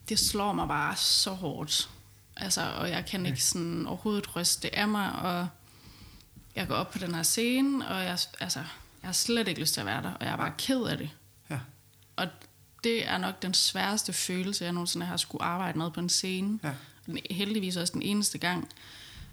det 0.09 0.19
slår 0.19 0.53
mig 0.53 0.69
bare 0.69 0.97
så 0.97 1.31
hårdt. 1.31 1.91
Altså, 2.37 2.73
og 2.79 2.91
jeg 2.91 3.07
kan 3.07 3.27
ikke 3.27 3.45
sådan 3.45 3.87
overhovedet 3.87 4.37
ryste 4.37 4.63
det 4.63 4.75
af 4.75 4.89
mig, 4.89 5.13
og 5.13 5.49
jeg 6.57 6.69
går 6.69 6.75
op 6.75 6.91
på 6.91 6.99
den 6.99 7.15
her 7.15 7.23
scene, 7.23 7.89
og 7.89 8.05
jeg, 8.05 8.19
altså, 8.41 8.59
jeg 9.03 9.09
har 9.09 9.13
slet 9.13 9.49
ikke 9.49 9.61
lyst 9.61 9.75
til 9.75 9.81
at 9.81 9.87
være 9.87 10.03
der, 10.03 10.13
og 10.13 10.25
jeg 10.25 10.33
er 10.33 10.37
bare 10.37 10.53
ked 10.59 10.83
af 10.83 10.99
det. 10.99 11.11
Ja. 11.51 11.59
Og 12.17 12.29
det 12.85 13.09
er 13.09 13.19
nok 13.19 13.43
den 13.43 13.55
sværeste 13.55 14.13
følelse, 14.13 14.65
jeg 14.65 14.73
nogensinde 14.73 15.07
har 15.07 15.17
skulle 15.17 15.45
arbejde 15.45 15.79
med 15.79 15.91
på 15.91 16.01
en 16.01 16.09
scene. 16.09 16.59
Ja. 16.63 16.73
Den, 17.07 17.19
heldigvis 17.31 17.77
også 17.77 17.93
den 17.93 18.03
eneste 18.03 18.39
gang. 18.39 18.69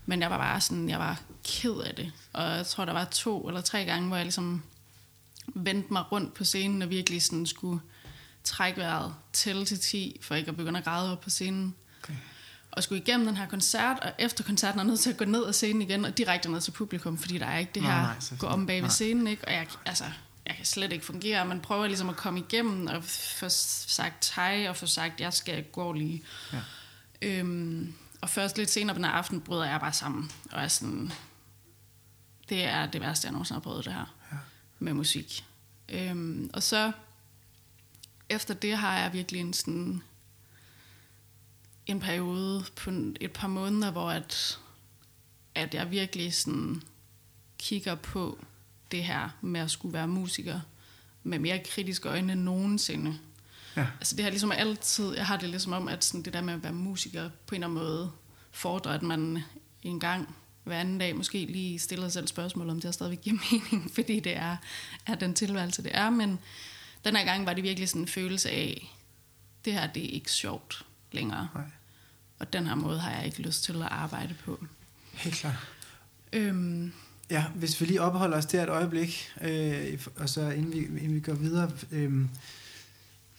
Men 0.06 0.22
jeg 0.22 0.30
var 0.30 0.38
bare 0.38 0.62
sådan, 0.62 0.90
jeg 0.90 1.00
var 1.00 1.22
ked 1.44 1.76
af 1.76 1.96
det. 1.96 2.12
Og 2.34 2.44
jeg 2.44 2.66
tror, 2.66 2.86
der 2.86 2.94
var 2.94 3.06
to 3.06 3.48
eller 3.48 3.62
tre 3.62 3.86
gange, 3.86 4.08
hvor 4.08 4.16
jeg 4.16 4.26
ligesom 4.26 4.64
vendte 5.48 5.94
mig 5.94 6.12
rundt 6.12 6.34
på 6.34 6.44
scenen, 6.44 6.82
og 6.82 6.90
virkelig 6.90 7.24
sådan 7.24 7.46
skulle 7.46 7.82
trække 8.44 8.80
vejret 8.80 9.16
til 9.34 9.66
til 9.66 9.80
10, 9.80 10.20
for 10.22 10.36
ikke 10.36 10.50
at 10.50 10.58
begynde 10.58 10.80
at 10.80 10.86
græde 10.86 11.12
op 11.12 11.22
på 11.22 11.30
scenen 11.30 11.76
og 12.72 12.84
skulle 12.84 13.02
igennem 13.02 13.28
den 13.28 13.38
her 13.38 13.48
koncert, 13.48 14.00
og 14.00 14.12
efter 14.20 14.44
koncerten 14.44 14.80
er 14.80 14.84
jeg 14.84 14.88
nødt 14.88 15.00
til 15.00 15.10
at 15.10 15.18
gå 15.18 15.26
ned 15.26 15.46
af 15.46 15.56
scenen 15.56 15.82
igen, 15.82 16.06
og 16.06 16.18
direkte 16.18 16.52
ned 16.52 16.62
til 16.62 16.72
publikum, 16.72 17.18
fordi 17.18 17.38
der 17.38 17.46
er 17.46 17.58
ikke 17.58 17.72
det 17.76 17.82
her 17.82 17.90
nej, 17.90 18.14
nej, 18.32 18.38
gå 18.40 18.48
om 18.48 18.66
bag 18.66 18.84
ved 18.84 18.90
scenen, 18.90 19.28
ikke? 19.28 19.46
og 19.48 19.54
jeg, 19.54 19.68
altså, 19.86 20.04
jeg 20.46 20.56
kan 20.56 20.66
slet 20.66 20.94
ikke 20.94 21.06
fungere. 21.06 21.46
Man 21.46 21.60
prøver 21.60 21.88
ligesom 21.88 22.10
at 22.10 22.16
komme 22.16 22.40
igennem 22.40 22.88
og 22.88 23.04
få 23.04 23.50
sagt 23.50 24.34
hej, 24.36 24.66
og 24.70 24.76
få 24.76 24.86
sagt, 24.86 25.22
jeg 25.22 25.34
skal 25.34 25.64
gå 25.64 25.94
lige. 25.94 26.24
Ja. 26.54 26.60
Øhm, 27.22 27.94
og 28.22 28.30
først 28.30 28.58
lidt 28.58 28.70
senere 28.70 28.96
på 28.96 28.98
den 28.98 29.06
aften 29.06 29.42
bryder 29.42 29.66
jeg 29.66 29.80
bare 29.80 29.94
sammen, 29.94 30.32
og 30.52 30.62
er 30.62 30.68
sådan, 30.68 31.12
det 32.50 32.64
er 32.64 32.86
det 32.86 33.02
værste, 33.02 33.26
jeg 33.26 33.32
nogensinde 33.32 33.56
har 33.56 33.62
prøvet 33.62 33.86
det 33.86 33.94
her 33.94 34.16
ja. 34.32 34.38
med 34.80 34.94
musik. 34.94 35.46
Øhm, 35.90 36.50
og 36.54 36.64
så 36.64 36.92
efter 38.30 38.54
det 38.54 38.78
har 38.78 39.00
jeg 39.00 39.14
virkelig 39.14 39.42
en 39.42 39.54
sådan 39.54 40.04
en 41.92 42.00
periode 42.00 42.66
på 42.76 42.92
et 43.22 43.32
par 43.32 43.48
måneder, 43.48 43.92
hvor 43.92 44.10
at, 44.10 44.60
at 45.56 45.74
jeg 45.74 45.92
virkelig 45.92 46.34
sådan 46.34 46.82
kigger 47.58 47.96
på 47.96 48.40
det 48.92 49.04
her 49.04 49.30
med 49.42 49.60
at 49.62 49.72
skulle 49.72 49.94
være 49.94 50.08
musiker 50.08 50.60
med 51.24 51.40
mere 51.40 51.64
kritiske 51.66 52.10
øjne 52.10 52.34
end 52.34 52.42
nogensinde. 52.42 53.20
Ja. 53.76 53.88
Altså 54.00 54.16
det 54.16 54.24
har 54.24 54.30
ligesom 54.30 54.52
altid, 54.52 55.16
jeg 55.16 55.26
har 55.26 55.38
det 55.38 55.50
ligesom 55.50 55.74
om, 55.74 55.88
at 55.88 56.04
sådan 56.04 56.22
det 56.22 56.34
der 56.34 56.42
med 56.42 56.54
at 56.54 56.64
være 56.64 56.74
musiker 56.74 57.30
på 57.48 57.56
en 57.56 57.64
eller 57.64 57.68
anden 57.68 57.84
måde 57.84 58.12
fordrer, 58.52 58.92
at 58.92 59.04
man 59.04 59.44
en 59.84 60.00
gang 60.00 60.36
hver 60.64 60.80
anden 60.80 60.98
dag 60.98 61.16
måske 61.16 61.46
lige 61.46 61.80
stiller 61.80 62.06
sig 62.06 62.14
selv 62.14 62.28
spørgsmål, 62.28 62.70
om 62.70 62.76
det 62.76 62.84
har 62.84 62.92
stadigvæk 62.92 63.22
giver 63.22 63.38
mening, 63.52 63.92
fordi 63.94 64.20
det 64.20 64.36
er, 64.36 64.58
er 65.08 65.16
den 65.16 65.34
tilværelse, 65.34 65.84
det 65.84 65.92
er. 65.94 66.10
Men 66.10 66.40
den 67.06 67.16
her 67.16 67.26
gang 67.26 67.46
var 67.46 67.54
det 67.54 67.64
virkelig 67.64 67.90
sådan 67.90 68.02
en 68.02 68.08
følelse 68.08 68.50
af, 68.50 68.96
det 69.66 69.74
her 69.74 69.88
det 69.88 70.06
er 70.06 70.10
ikke 70.10 70.32
sjovt 70.32 70.86
længere. 71.12 71.48
Nej. 71.56 71.64
Og 72.42 72.54
den 72.54 72.68
her 72.68 72.76
måde 72.76 73.00
har 73.00 73.12
jeg 73.12 73.26
ikke 73.26 73.42
lyst 73.42 73.64
til 73.64 73.76
at 73.76 73.88
arbejde 73.92 74.36
på. 74.46 74.60
Helt 75.14 75.36
klart. 75.36 75.56
Øhm, 76.34 76.92
ja, 77.30 77.46
hvis 77.56 77.82
vi 77.82 77.86
lige 77.86 78.02
opholder 78.02 78.38
os 78.38 78.46
der 78.46 78.64
et 78.64 78.70
øjeblik, 78.70 79.32
øh, 79.42 80.08
og 80.16 80.30
så 80.30 80.50
inden 80.50 80.74
vi, 80.74 80.78
inden 80.78 81.16
vi 81.16 81.20
går 81.20 81.34
videre, 81.34 81.72
øh, 81.92 82.26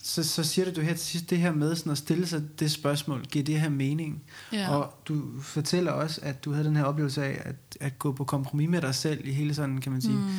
så, 0.02 0.24
så 0.24 0.44
siger 0.44 0.72
du, 0.72 0.80
her 0.80 0.92
til 0.92 1.06
sidst 1.06 1.30
det 1.30 1.38
her 1.38 1.52
med 1.52 1.76
sådan 1.76 1.92
at 1.92 1.98
stille 1.98 2.26
sig 2.26 2.60
det 2.60 2.70
spørgsmål, 2.70 3.24
giver 3.24 3.44
det 3.44 3.60
her 3.60 3.68
mening? 3.68 4.22
Ja. 4.52 4.70
Og 4.70 4.98
du 5.08 5.40
fortæller 5.40 5.92
også, 5.92 6.20
at 6.22 6.44
du 6.44 6.52
havde 6.52 6.66
den 6.66 6.76
her 6.76 6.84
oplevelse 6.84 7.24
af 7.24 7.42
at, 7.44 7.56
at 7.80 7.98
gå 7.98 8.12
på 8.12 8.24
kompromis 8.24 8.68
med 8.68 8.80
dig 8.80 8.94
selv 8.94 9.28
i 9.28 9.32
hele 9.32 9.54
sådan, 9.54 9.80
kan 9.80 9.92
man 9.92 10.02
sige, 10.02 10.14
mm. 10.14 10.30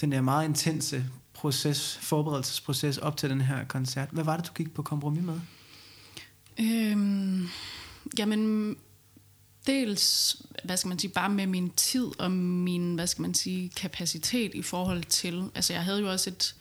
den 0.00 0.12
der 0.12 0.20
meget 0.20 0.48
intense 0.48 1.04
proces, 1.34 1.98
forberedelsesproces 2.02 2.98
op 2.98 3.16
til 3.16 3.30
den 3.30 3.40
her 3.40 3.64
koncert. 3.64 4.08
Hvad 4.10 4.24
var 4.24 4.36
det, 4.36 4.46
du 4.46 4.52
gik 4.52 4.74
på 4.74 4.82
kompromis 4.82 5.22
med? 5.22 5.40
Øhm, 6.60 7.48
jamen, 8.18 8.76
dels, 9.66 10.36
hvad 10.64 10.76
skal 10.76 10.88
man 10.88 10.98
sige, 10.98 11.10
bare 11.10 11.28
med 11.28 11.46
min 11.46 11.70
tid 11.70 12.20
og 12.20 12.30
min, 12.30 12.94
hvad 12.94 13.06
skal 13.06 13.22
man 13.22 13.34
sige, 13.34 13.68
kapacitet 13.68 14.54
i 14.54 14.62
forhold 14.62 15.04
til, 15.04 15.50
altså 15.54 15.72
jeg 15.72 15.84
havde 15.84 16.00
jo 16.00 16.10
også 16.10 16.30
et, 16.30 16.54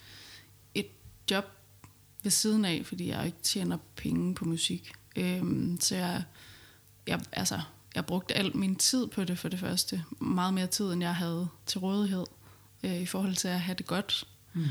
et 0.75 0.87
job, 1.31 1.45
ved 2.23 2.31
siden 2.31 2.65
af, 2.65 2.81
fordi 2.85 3.07
jeg 3.07 3.25
ikke 3.25 3.37
tjener 3.43 3.77
penge 3.95 4.35
på 4.35 4.45
musik. 4.45 4.91
Øhm, 5.15 5.77
så 5.81 5.95
jeg, 5.95 6.23
jeg, 7.07 7.21
altså, 7.31 7.61
jeg 7.95 8.05
brugte 8.05 8.33
al 8.33 8.57
min 8.57 8.75
tid 8.75 9.07
på 9.07 9.23
det 9.23 9.39
for 9.39 9.49
det 9.49 9.59
første. 9.59 10.03
Meget 10.19 10.53
mere 10.53 10.67
tid, 10.67 10.93
end 10.93 11.01
jeg 11.01 11.15
havde 11.15 11.47
til 11.65 11.79
rådighed 11.79 12.25
øh, 12.83 13.01
i 13.01 13.05
forhold 13.05 13.35
til 13.35 13.47
at 13.47 13.59
have 13.59 13.75
det 13.75 13.85
godt. 13.85 14.27
Mm. 14.53 14.65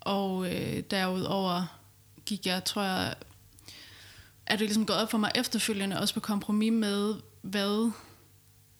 Og 0.00 0.54
øh, 0.54 0.82
derudover 0.90 1.78
gik 2.26 2.46
jeg, 2.46 2.64
tror 2.64 2.82
jeg, 2.82 3.14
er 4.52 4.56
det 4.56 4.66
ligesom 4.66 4.86
gået 4.86 4.98
op 4.98 5.10
for 5.10 5.18
mig 5.18 5.30
efterfølgende, 5.34 6.00
også 6.00 6.14
på 6.14 6.20
kompromis 6.20 6.72
med, 6.72 7.14
hvad, 7.42 7.92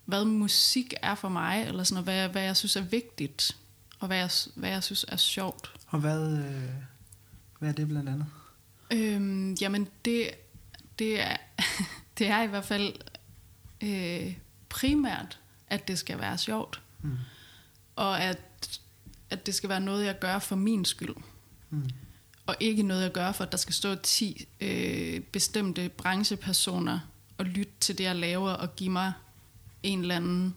hvad 0.04 0.24
musik 0.24 0.94
er 1.02 1.14
for 1.14 1.28
mig, 1.28 1.64
eller 1.66 1.84
sådan, 1.84 1.98
og 1.98 2.04
hvad, 2.04 2.28
hvad 2.28 2.42
jeg 2.42 2.56
synes 2.56 2.76
er 2.76 2.80
vigtigt, 2.80 3.56
og 3.98 4.06
hvad 4.06 4.16
jeg, 4.16 4.30
hvad 4.54 4.70
jeg 4.70 4.82
synes 4.82 5.04
er 5.08 5.16
sjovt. 5.16 5.72
Og 5.86 6.00
hvad, 6.00 6.38
øh, 6.38 6.70
hvad 7.58 7.68
er 7.68 7.72
det 7.72 7.88
blandt 7.88 8.08
andet? 8.08 8.26
Øhm, 8.92 9.54
jamen, 9.54 9.88
det, 10.04 10.30
det, 10.98 11.20
er, 11.20 11.36
det 12.18 12.26
er 12.26 12.42
i 12.42 12.46
hvert 12.46 12.64
fald 12.64 12.92
øh, 13.82 14.36
primært, 14.68 15.38
at 15.68 15.88
det 15.88 15.98
skal 15.98 16.18
være 16.18 16.38
sjovt. 16.38 16.82
Mm. 17.02 17.16
Og 17.96 18.22
at, 18.22 18.80
at 19.30 19.46
det 19.46 19.54
skal 19.54 19.68
være 19.68 19.80
noget, 19.80 20.04
jeg 20.04 20.18
gør 20.18 20.38
for 20.38 20.56
min 20.56 20.84
skyld. 20.84 21.14
Mm. 21.70 21.90
Og 22.46 22.56
ikke 22.60 22.82
noget, 22.82 23.02
jeg 23.02 23.12
gør 23.12 23.32
for, 23.32 23.44
at 23.44 23.52
der 23.52 23.58
skal 23.58 23.74
stå 23.74 23.94
10 23.94 24.48
øh, 24.60 25.20
bestemte 25.20 25.88
branchepersoner 25.88 27.00
og 27.38 27.44
lytte 27.44 27.72
til 27.80 27.98
det, 27.98 28.04
jeg 28.04 28.16
laver, 28.16 28.50
og 28.50 28.76
give 28.76 28.90
mig 28.90 29.12
en 29.82 30.00
eller 30.00 30.16
anden 30.16 30.54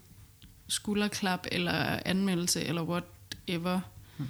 skulderklap, 0.67 1.47
eller 1.51 1.99
anmeldelse, 2.05 2.63
eller 2.63 2.81
whatever. 2.83 3.79
Mm. 4.17 4.27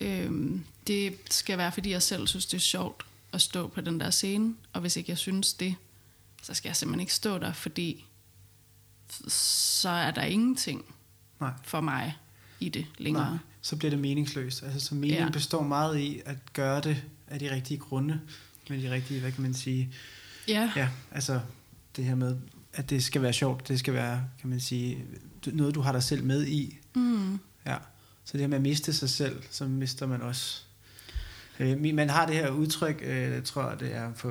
Øhm, 0.00 0.64
det 0.86 1.18
skal 1.30 1.58
være, 1.58 1.72
fordi 1.72 1.90
jeg 1.90 2.02
selv 2.02 2.26
synes, 2.26 2.46
det 2.46 2.56
er 2.56 2.60
sjovt 2.60 3.06
at 3.32 3.42
stå 3.42 3.68
på 3.68 3.80
den 3.80 4.00
der 4.00 4.10
scene, 4.10 4.54
og 4.72 4.80
hvis 4.80 4.96
ikke 4.96 5.10
jeg 5.10 5.18
synes 5.18 5.54
det, 5.54 5.76
så 6.42 6.54
skal 6.54 6.68
jeg 6.68 6.76
simpelthen 6.76 7.00
ikke 7.00 7.14
stå 7.14 7.38
der, 7.38 7.52
fordi 7.52 8.04
så 9.28 9.88
er 9.88 10.10
der 10.10 10.22
ingenting 10.22 10.84
Nej. 11.40 11.52
for 11.62 11.80
mig 11.80 12.16
i 12.60 12.68
det 12.68 12.86
længere. 12.98 13.30
Nej, 13.30 13.38
så 13.64 13.76
bliver 13.76 13.90
det 13.90 13.98
meningsløst. 13.98 14.62
Altså, 14.62 14.80
så 14.80 14.94
meningen 14.94 15.24
ja. 15.24 15.30
består 15.30 15.62
meget 15.62 15.98
i 15.98 16.22
at 16.24 16.36
gøre 16.52 16.80
det 16.80 17.02
af 17.28 17.38
de 17.38 17.54
rigtige 17.54 17.78
grunde, 17.78 18.20
med 18.68 18.82
de 18.82 18.90
rigtige, 18.90 19.20
hvad 19.20 19.32
kan 19.32 19.42
man 19.42 19.54
sige, 19.54 19.90
ja, 20.48 20.72
ja 20.76 20.88
altså 21.12 21.40
det 21.96 22.04
her 22.04 22.14
med, 22.14 22.36
at 22.74 22.90
det 22.90 23.04
skal 23.04 23.22
være 23.22 23.32
sjovt, 23.32 23.68
det 23.68 23.78
skal 23.78 23.94
være, 23.94 24.24
kan 24.40 24.50
man 24.50 24.60
sige, 24.60 25.04
noget 25.46 25.74
du 25.74 25.80
har 25.80 25.92
dig 25.92 26.02
selv 26.02 26.24
med 26.24 26.46
i. 26.46 26.78
Mm. 26.94 27.38
Ja. 27.66 27.76
Så 28.24 28.32
det 28.32 28.40
her 28.40 28.48
med 28.48 28.56
at 28.56 28.62
miste 28.62 28.92
sig 28.92 29.10
selv, 29.10 29.42
så 29.50 29.66
mister 29.66 30.06
man 30.06 30.22
også 30.22 30.62
Øh, 31.60 31.94
man 31.94 32.10
har 32.10 32.26
det 32.26 32.34
her 32.34 32.50
udtryk, 32.50 33.02
øh, 33.02 33.32
jeg 33.32 33.44
tror 33.44 33.74
det 33.74 33.94
er 33.94 34.12
på 34.12 34.30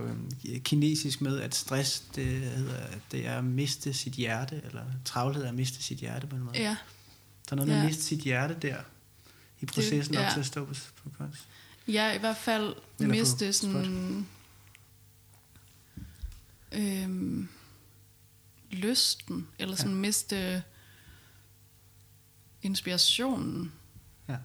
øh, 0.49 0.59
kinesisk 0.59 1.21
med, 1.21 1.39
at 1.39 1.55
stress 1.55 1.99
det, 2.15 2.25
hedder, 2.25 2.85
det 3.11 3.27
er 3.27 3.37
at 3.37 3.43
miste 3.43 3.93
sit 3.93 4.13
hjerte, 4.13 4.61
eller 4.65 4.81
travlhed 5.05 5.43
er 5.43 5.49
at 5.49 5.55
miste 5.55 5.83
sit 5.83 5.97
hjerte 5.97 6.27
på 6.27 6.35
en 6.35 6.43
måde. 6.43 6.57
Ja. 6.57 6.75
Der 7.49 7.51
er 7.51 7.55
noget 7.55 7.67
med 7.67 7.75
ja. 7.75 7.81
at 7.81 7.87
miste 7.87 8.03
sit 8.03 8.19
hjerte 8.19 8.55
der, 8.61 8.77
i 9.63 9.65
processen 9.65 10.13
det, 10.13 10.19
ja. 10.19 10.25
op 10.27 10.33
til 10.33 10.39
at 10.39 10.45
stå 10.45 10.65
på, 10.65 10.73
på 11.03 11.09
kunst. 11.17 11.47
Ja, 11.87 12.11
i 12.11 12.17
hvert 12.17 12.37
fald 12.37 12.75
eller 12.99 13.15
miste 13.15 13.53
sådan... 13.53 14.27
Øhm, 16.71 17.47
lysten, 18.71 19.47
eller 19.59 19.75
sådan 19.75 19.91
ja. 19.91 19.97
miste 19.97 20.63
inspirationen. 22.61 23.71
Ja. 24.29 24.37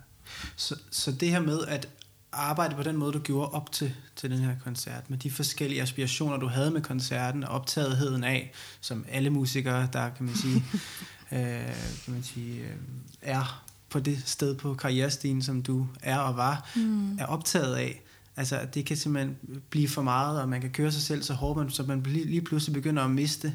Så, 0.56 0.76
så 0.90 1.12
det 1.12 1.30
her 1.30 1.40
med, 1.40 1.64
at 1.66 1.88
arbejde 2.32 2.74
på 2.74 2.82
den 2.82 2.96
måde, 2.96 3.12
du 3.12 3.18
gjorde 3.18 3.50
op 3.50 3.72
til, 3.72 3.94
til 4.16 4.30
den 4.30 4.38
her 4.38 4.56
koncert, 4.64 5.10
med 5.10 5.18
de 5.18 5.30
forskellige 5.30 5.82
aspirationer, 5.82 6.36
du 6.36 6.46
havde 6.46 6.70
med 6.70 6.82
koncerten, 6.82 7.44
og 7.44 7.50
optagetheden 7.50 8.24
af, 8.24 8.52
som 8.80 9.04
alle 9.08 9.30
musikere, 9.30 9.88
der 9.92 10.10
kan 10.10 10.26
man 10.26 10.36
sige, 10.36 10.64
øh, 11.32 11.74
kan 12.04 12.14
man 12.14 12.22
sige 12.22 12.60
øh, 12.60 12.76
er 13.22 13.67
på 13.90 14.00
det 14.00 14.22
sted 14.26 14.54
på 14.54 14.74
karrierestigen, 14.74 15.42
som 15.42 15.62
du 15.62 15.86
er 16.02 16.18
og 16.18 16.36
var, 16.36 16.70
mm. 16.76 17.18
er 17.18 17.26
optaget 17.26 17.74
af. 17.74 18.02
Altså, 18.36 18.66
det 18.74 18.84
kan 18.84 18.96
simpelthen 18.96 19.36
blive 19.70 19.88
for 19.88 20.02
meget, 20.02 20.40
og 20.40 20.48
man 20.48 20.60
kan 20.60 20.70
køre 20.70 20.92
sig 20.92 21.02
selv 21.02 21.22
så 21.22 21.34
hårdt, 21.34 21.74
så 21.74 21.82
man 21.82 22.02
lige 22.02 22.42
pludselig 22.42 22.74
begynder 22.74 23.04
at 23.04 23.10
miste 23.10 23.54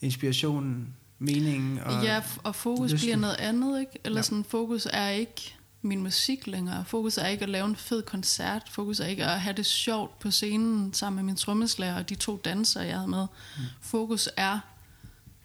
inspirationen, 0.00 0.94
meningen 1.18 1.78
og 1.78 2.02
Ja, 2.02 2.22
og 2.42 2.54
fokus 2.54 2.92
lysten. 2.92 3.06
bliver 3.06 3.16
noget 3.16 3.36
andet, 3.36 3.80
ikke? 3.80 3.92
Eller 4.04 4.18
ja. 4.18 4.22
sådan, 4.22 4.44
fokus 4.44 4.86
er 4.92 5.08
ikke 5.08 5.54
min 5.82 6.02
musik 6.02 6.46
længere. 6.46 6.84
Fokus 6.84 7.18
er 7.18 7.26
ikke 7.26 7.42
at 7.42 7.48
lave 7.48 7.66
en 7.66 7.76
fed 7.76 8.02
koncert. 8.02 8.62
Fokus 8.70 9.00
er 9.00 9.06
ikke 9.06 9.24
at 9.24 9.40
have 9.40 9.56
det 9.56 9.66
sjovt 9.66 10.18
på 10.18 10.30
scenen 10.30 10.94
sammen 10.94 11.16
med 11.16 11.24
min 11.24 11.36
trommeslager 11.36 11.96
og 11.96 12.08
de 12.08 12.14
to 12.14 12.40
dansere, 12.44 12.84
jeg 12.84 12.94
havde 12.94 13.08
med. 13.08 13.26
Mm. 13.56 13.62
Fokus 13.80 14.28
er, 14.36 14.58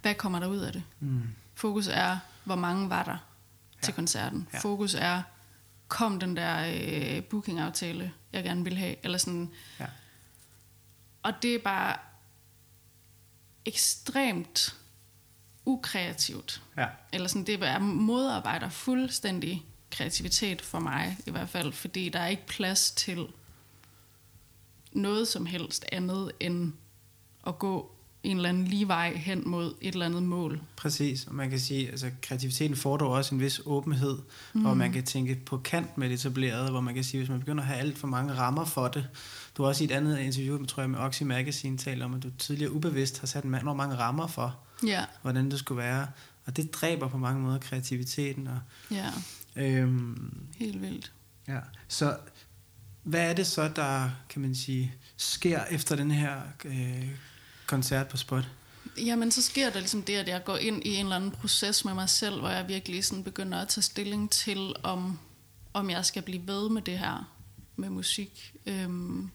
hvad 0.01 0.13
kommer 0.13 0.39
der 0.39 0.47
ud 0.47 0.57
af 0.57 0.73
det? 0.73 0.83
Mm. 0.99 1.21
Fokus 1.55 1.87
er, 1.87 2.17
hvor 2.43 2.55
mange 2.55 2.89
var 2.89 3.03
der. 3.03 3.17
Til 3.81 3.93
koncerten. 3.93 4.47
Ja. 4.53 4.59
Fokus 4.59 4.93
er, 4.93 5.21
kom 5.87 6.19
den 6.19 6.35
der 6.35 6.73
øh, 7.17 7.23
booking-aftale, 7.23 8.13
jeg 8.33 8.43
gerne 8.43 8.63
vil 8.63 8.77
have. 8.77 8.95
Eller 9.03 9.17
sådan. 9.17 9.51
Ja. 9.79 9.85
Og 11.23 11.33
det 11.41 11.55
er 11.55 11.59
bare 11.59 11.97
ekstremt 13.65 14.75
ukreativt. 15.65 16.61
Ja. 16.77 16.87
Eller 17.13 17.27
sådan, 17.27 17.45
det 17.45 17.63
er 17.63 17.79
modarbejder 17.79 18.69
fuldstændig 18.69 19.65
kreativitet 19.91 20.61
for 20.61 20.79
mig 20.79 21.17
i 21.25 21.31
hvert 21.31 21.49
fald, 21.49 21.73
fordi 21.73 22.09
der 22.09 22.19
er 22.19 22.27
ikke 22.27 22.45
plads 22.45 22.91
til 22.91 23.27
noget 24.91 25.27
som 25.27 25.45
helst 25.45 25.85
andet 25.91 26.31
end 26.39 26.73
at 27.47 27.59
gå 27.59 27.95
en 28.23 28.35
eller 28.35 28.49
anden 28.49 28.65
lige 28.65 28.87
vej 28.87 29.15
hen 29.15 29.43
mod 29.45 29.73
et 29.81 29.93
eller 29.93 30.05
andet 30.05 30.23
mål. 30.23 30.61
Præcis, 30.75 31.25
og 31.25 31.35
man 31.35 31.49
kan 31.49 31.59
sige, 31.59 31.85
at 31.85 31.91
altså, 31.91 32.11
kreativiteten 32.21 32.75
fordrer 32.75 33.07
også 33.07 33.35
en 33.35 33.41
vis 33.41 33.61
åbenhed, 33.65 34.19
mm. 34.53 34.65
og 34.65 34.77
man 34.77 34.91
kan 34.91 35.03
tænke 35.03 35.35
på 35.45 35.57
kant 35.57 35.97
med 35.97 36.09
det 36.09 36.13
etablerede, 36.13 36.71
hvor 36.71 36.81
man 36.81 36.95
kan 36.95 37.03
sige, 37.03 37.19
hvis 37.19 37.29
man 37.29 37.39
begynder 37.39 37.63
at 37.63 37.67
have 37.67 37.79
alt 37.79 37.97
for 37.97 38.07
mange 38.07 38.33
rammer 38.33 38.65
for 38.65 38.87
det. 38.87 39.07
Du 39.57 39.63
har 39.63 39.69
også 39.69 39.83
i 39.83 39.85
et 39.85 39.91
andet 39.91 40.19
interview, 40.19 40.65
tror 40.65 40.83
jeg, 40.83 40.89
med 40.89 40.99
Oxy 40.99 41.23
Magazine 41.23 41.77
talt 41.77 42.03
om, 42.03 42.13
at 42.13 42.23
du 42.23 42.29
tidligere 42.37 42.71
ubevidst 42.71 43.19
har 43.19 43.27
sat 43.27 43.43
en 43.43 43.49
mand 43.49 43.63
mange 43.63 43.95
rammer 43.95 44.27
for, 44.27 44.59
ja. 44.87 45.05
hvordan 45.21 45.51
det 45.51 45.59
skulle 45.59 45.81
være. 45.81 46.07
Og 46.45 46.57
det 46.57 46.73
dræber 46.73 47.07
på 47.07 47.17
mange 47.17 47.41
måder 47.41 47.57
kreativiteten. 47.57 48.47
Og, 48.47 48.59
ja. 48.91 49.09
Øhm, 49.55 50.47
Helt 50.57 50.81
vildt. 50.81 51.11
Ja, 51.47 51.59
så 51.87 52.17
hvad 53.03 53.29
er 53.29 53.33
det 53.33 53.47
så, 53.47 53.67
der 53.75 54.09
kan 54.29 54.41
man 54.41 54.55
sige, 54.55 54.93
sker 55.17 55.63
efter 55.71 55.95
den 55.95 56.11
her 56.11 56.41
øh, 56.65 57.09
koncert 57.69 58.07
på 58.07 58.17
Spot? 58.17 58.43
Jamen, 58.97 59.31
så 59.31 59.41
sker 59.41 59.69
der 59.69 59.79
ligesom 59.79 60.03
det, 60.03 60.15
at 60.15 60.27
jeg 60.27 60.43
går 60.43 60.57
ind 60.57 60.85
i 60.85 60.95
en 60.95 61.05
eller 61.05 61.15
anden 61.15 61.31
proces 61.31 61.85
med 61.85 61.93
mig 61.93 62.09
selv, 62.09 62.39
hvor 62.39 62.49
jeg 62.49 62.67
virkelig 62.67 63.05
sådan 63.05 63.23
begynder 63.23 63.61
at 63.61 63.67
tage 63.67 63.81
stilling 63.81 64.31
til, 64.31 64.75
om, 64.83 65.19
om 65.73 65.89
jeg 65.89 66.05
skal 66.05 66.23
blive 66.23 66.47
ved 66.47 66.69
med 66.69 66.81
det 66.81 66.99
her 66.99 67.31
med 67.75 67.89
musik. 67.89 68.53
Øhm, 68.65 69.29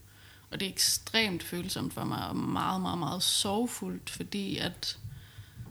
og 0.51 0.61
det 0.61 0.67
er 0.67 0.73
ekstremt 0.73 1.43
følsomt 1.43 1.95
for 1.95 2.05
mig, 2.05 2.29
og 2.29 2.37
meget, 2.37 2.81
meget, 2.81 2.99
meget 2.99 3.23
sorgfuldt, 3.23 4.11
fordi 4.11 4.57
at, 4.57 4.99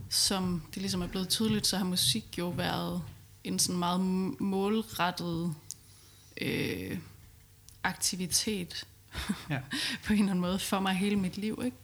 som 0.10 0.62
det 0.74 0.82
ligesom 0.82 1.02
er 1.02 1.08
blevet 1.08 1.30
tydeligt, 1.30 1.68
så 1.68 1.78
har 1.78 1.86
musik 1.86 2.38
jo 2.38 2.50
været 2.50 3.02
en 3.44 3.60
sådan 3.60 3.80
meget 3.80 4.02
målrettet 4.40 5.56
øh, 6.42 6.98
aktivitet 7.84 8.88
ja. 9.50 9.60
på 10.06 10.14
en 10.14 10.20
eller 10.20 10.32
anden 10.32 10.40
måde 10.40 10.60
for 10.60 10.80
mig 10.80 10.94
hele 10.94 11.16
mit 11.16 11.38
liv. 11.38 11.62
Ikke? 11.66 11.78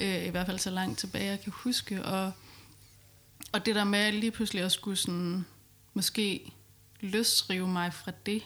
Øh, 0.00 0.26
I 0.26 0.28
hvert 0.28 0.46
fald 0.46 0.58
så 0.58 0.70
langt 0.70 0.98
tilbage, 0.98 1.30
jeg 1.30 1.40
kan 1.40 1.52
huske. 1.56 2.04
Og, 2.04 2.32
og 3.52 3.66
det 3.66 3.74
der 3.74 3.84
med 3.84 4.12
lige 4.12 4.30
pludselig 4.30 4.62
at 4.62 4.72
skulle 4.72 4.96
sådan, 4.96 5.46
måske 5.94 6.52
løsrive 7.00 7.68
mig 7.68 7.92
fra 7.92 8.12
det, 8.26 8.42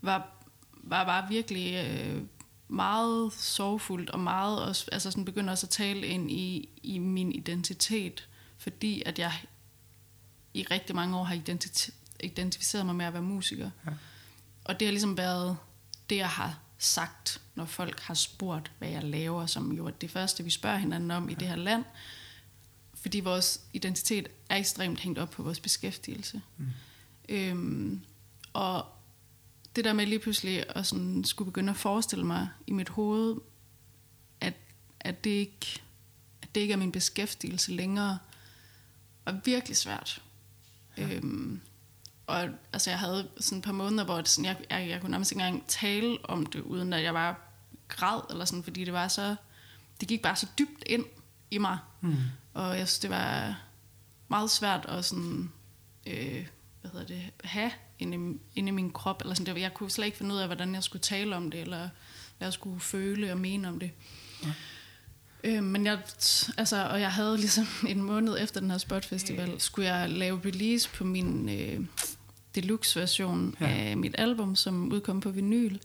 var, 0.00 0.44
var 0.72 1.04
bare 1.04 1.28
virkelig 1.28 1.86
øh, 1.86 2.22
meget 2.68 3.32
sorgfuldt, 3.32 4.10
og 4.10 4.20
meget 4.20 4.62
også, 4.62 4.88
altså 4.92 5.10
sådan 5.10 5.24
begynder 5.24 5.50
også 5.50 5.66
at 5.66 5.70
tale 5.70 6.06
ind 6.06 6.30
i, 6.30 6.68
i 6.82 6.98
min 6.98 7.32
identitet, 7.32 8.28
fordi 8.58 9.02
at 9.06 9.18
jeg 9.18 9.32
i 10.54 10.62
rigtig 10.62 10.96
mange 10.96 11.16
år 11.16 11.24
har 11.24 11.36
identif- 11.36 11.90
identificeret 12.20 12.86
mig 12.86 12.94
med 12.94 13.06
at 13.06 13.12
være 13.12 13.22
musiker. 13.22 13.70
Ja. 13.86 13.90
Og 14.64 14.80
det 14.80 14.86
har 14.86 14.92
ligesom 14.92 15.16
været 15.16 15.56
det, 16.10 16.16
jeg 16.16 16.28
har 16.28 16.58
sagt, 16.78 17.40
når 17.54 17.64
folk 17.64 18.00
har 18.00 18.14
spurgt, 18.14 18.70
hvad 18.78 18.88
jeg 18.88 19.04
laver, 19.04 19.46
som 19.46 19.72
jo 19.72 19.86
er 19.86 19.90
det 19.90 20.10
første, 20.10 20.44
vi 20.44 20.50
spørger 20.50 20.78
hinanden 20.78 21.10
om 21.10 21.28
i 21.28 21.34
det 21.34 21.48
her 21.48 21.56
land. 21.56 21.84
Fordi 22.94 23.20
vores 23.20 23.60
identitet 23.72 24.28
er 24.48 24.56
ekstremt 24.56 25.00
hængt 25.00 25.18
op 25.18 25.30
på 25.30 25.42
vores 25.42 25.60
beskæftigelse. 25.60 26.42
Mm. 26.56 26.66
Øhm, 27.28 28.00
og 28.52 28.86
det 29.76 29.84
der 29.84 29.92
med 29.92 30.06
lige 30.06 30.18
pludselig 30.18 30.64
at 30.76 30.86
sådan 30.86 31.24
skulle 31.24 31.46
begynde 31.46 31.70
at 31.70 31.76
forestille 31.76 32.24
mig 32.24 32.48
i 32.66 32.72
mit 32.72 32.88
hoved, 32.88 33.36
at, 34.40 34.54
at, 35.00 35.24
det, 35.24 35.30
ikke, 35.30 35.82
at 36.42 36.54
det 36.54 36.60
ikke 36.60 36.72
er 36.72 36.78
min 36.78 36.92
beskæftigelse 36.92 37.72
længere, 37.72 38.18
var 39.24 39.40
virkelig 39.44 39.76
svært. 39.76 40.22
Ja. 40.96 41.14
Øhm, 41.14 41.37
og 42.28 42.48
altså, 42.72 42.90
jeg 42.90 42.98
havde 42.98 43.28
sådan 43.40 43.58
et 43.58 43.64
par 43.64 43.72
måneder, 43.72 44.04
hvor 44.04 44.16
det 44.16 44.28
sådan, 44.28 44.44
jeg, 44.44 44.56
jeg, 44.70 44.88
jeg 44.88 45.00
kunne 45.00 45.10
nærmest 45.10 45.32
ikke 45.32 45.44
engang 45.44 45.64
tale 45.68 46.18
om 46.24 46.46
det, 46.46 46.60
uden 46.60 46.92
at 46.92 47.02
jeg 47.02 47.12
bare 47.12 47.34
græd, 47.88 48.20
eller 48.30 48.44
sådan, 48.44 48.62
fordi 48.62 48.84
det 48.84 48.92
var 48.92 49.08
så, 49.08 49.36
det 50.00 50.08
gik 50.08 50.22
bare 50.22 50.36
så 50.36 50.46
dybt 50.58 50.82
ind 50.86 51.04
i 51.50 51.58
mig. 51.58 51.78
Mm. 52.00 52.16
Og 52.54 52.78
jeg 52.78 52.88
synes, 52.88 52.98
det 52.98 53.10
var 53.10 53.60
meget 54.28 54.50
svært 54.50 54.86
at 54.86 55.04
sådan, 55.04 55.52
øh, 56.06 56.46
hvad 56.80 56.90
hedder 56.90 57.06
det, 57.06 57.22
have 57.44 57.70
inde 57.98 58.16
i, 58.16 58.38
inde 58.58 58.68
i 58.68 58.72
min 58.72 58.92
krop. 58.92 59.20
Eller 59.20 59.34
sådan, 59.34 59.54
det, 59.54 59.60
jeg 59.60 59.74
kunne 59.74 59.90
slet 59.90 60.06
ikke 60.06 60.18
finde 60.18 60.34
ud 60.34 60.40
af, 60.40 60.46
hvordan 60.46 60.74
jeg 60.74 60.82
skulle 60.82 61.02
tale 61.02 61.36
om 61.36 61.50
det, 61.50 61.60
eller 61.60 61.88
hvad 62.38 62.46
jeg 62.46 62.52
skulle 62.52 62.80
føle 62.80 63.32
og 63.32 63.38
mene 63.38 63.68
om 63.68 63.78
det. 63.78 63.90
Ja. 64.44 64.52
Øh, 65.44 65.62
men 65.62 65.86
jeg, 65.86 65.98
altså, 66.56 66.88
og 66.90 67.00
jeg 67.00 67.12
havde 67.12 67.36
ligesom 67.36 67.66
en 67.88 68.02
måned 68.02 68.36
efter 68.40 68.60
den 68.60 68.70
her 68.70 68.78
Spotfestival, 68.78 69.60
skulle 69.60 69.94
jeg 69.94 70.10
lave 70.10 70.40
release 70.44 70.90
på 70.90 71.04
min 71.04 71.48
øh, 71.48 71.86
deluxe-version 72.54 73.56
ja. 73.60 73.66
af 73.66 73.96
mit 73.96 74.14
album, 74.18 74.56
som 74.56 74.92
udkom 74.92 75.20
på 75.20 75.30
vinyl. 75.30 75.78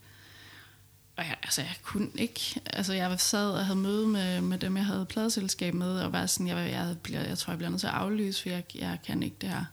Og 1.18 1.24
jeg, 1.24 1.36
altså, 1.43 1.61
jeg 1.61 1.76
kunne 1.84 2.09
ikke... 2.16 2.61
Altså, 2.66 2.93
jeg 2.93 3.20
sad 3.20 3.51
og 3.51 3.66
havde 3.66 3.80
møde 3.80 4.07
med, 4.07 4.41
med 4.41 4.57
dem, 4.57 4.78
jeg 4.78 4.86
havde 4.86 5.05
pladeselskab 5.05 5.74
med, 5.74 5.99
og 5.99 6.11
var 6.11 6.26
sådan, 6.26 6.47
jeg, 6.47 6.57
jeg, 6.57 6.95
jeg, 7.09 7.28
jeg 7.30 7.38
tror, 7.38 7.51
jeg 7.51 7.57
bliver 7.57 7.70
nødt 7.70 7.80
til 7.80 7.88
at 7.88 7.93
aflyse, 7.93 8.41
for 8.41 8.49
jeg, 8.49 8.64
jeg 8.76 8.97
kan 9.05 9.24
ikke 9.24 9.36
det 9.41 9.49
her. 9.49 9.66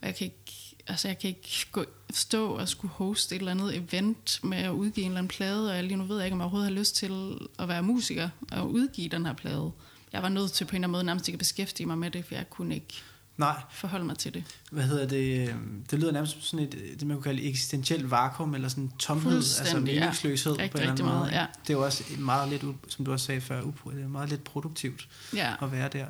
Og 0.00 0.06
jeg 0.06 0.14
kan 0.14 0.24
ikke 0.24 0.72
altså 0.86 1.08
jeg 1.08 1.18
kan 1.18 1.28
ikke 1.28 1.66
gå, 1.72 1.84
stå 2.10 2.46
og 2.46 2.68
skulle 2.68 2.92
hoste 2.92 3.34
et 3.34 3.38
eller 3.38 3.50
andet 3.50 3.76
event 3.76 4.40
med 4.42 4.58
at 4.58 4.70
udgive 4.70 5.04
en 5.04 5.10
eller 5.10 5.18
anden 5.18 5.28
plade, 5.28 5.70
og 5.70 5.76
jeg 5.76 5.84
lige 5.84 5.96
nu 5.96 6.04
ved 6.04 6.16
jeg 6.16 6.26
ikke, 6.26 6.34
om 6.34 6.40
jeg 6.40 6.44
overhovedet 6.44 6.72
har 6.72 6.78
lyst 6.78 6.96
til 6.96 7.38
at 7.58 7.68
være 7.68 7.82
musiker 7.82 8.28
og 8.52 8.70
udgive 8.70 9.08
den 9.08 9.26
her 9.26 9.32
plade. 9.32 9.72
Jeg 10.12 10.22
var 10.22 10.28
nødt 10.28 10.52
til 10.52 10.64
på 10.64 10.70
en 10.70 10.74
eller 10.74 10.86
anden 10.86 10.92
måde 10.92 11.04
nærmest 11.04 11.28
ikke 11.28 11.36
at 11.36 11.38
beskæftige 11.38 11.86
mig 11.86 11.98
med 11.98 12.10
det, 12.10 12.24
for 12.24 12.34
jeg 12.34 12.50
kunne 12.50 12.74
ikke 12.74 13.02
Nej. 13.46 13.62
forholde 13.70 14.04
mig 14.04 14.18
til 14.18 14.34
det. 14.34 14.44
Hvad 14.70 14.84
hedder 14.84 15.06
det? 15.06 15.54
Det 15.90 15.98
lyder 15.98 16.12
nærmest 16.12 16.32
som 16.32 16.42
sådan 16.42 16.66
et, 16.66 16.72
det 17.00 17.06
man 17.06 17.16
kunne 17.16 17.24
kalde 17.24 17.42
eksistentielt 17.42 18.10
vakuum, 18.10 18.54
eller 18.54 18.68
sådan 18.68 18.90
tomhed, 18.98 19.36
altså 19.36 19.80
meningsløshed 19.80 20.56
ja. 20.56 20.68
på 20.68 20.78
en 20.78 20.80
eller 20.80 20.92
anden 20.92 21.06
måde. 21.06 21.18
Meget, 21.18 21.32
ja. 21.32 21.46
Det 21.62 21.70
er 21.70 21.74
jo 21.74 21.84
også 21.84 22.04
meget 22.18 22.48
lidt, 22.48 22.64
som 22.88 23.04
du 23.04 23.12
også 23.12 23.26
sagde 23.26 23.40
før, 23.40 23.60
det 23.60 24.02
er 24.02 24.08
meget 24.08 24.28
lidt 24.28 24.44
produktivt 24.44 25.08
ja. 25.34 25.54
at 25.62 25.72
være 25.72 25.88
der. 25.88 26.06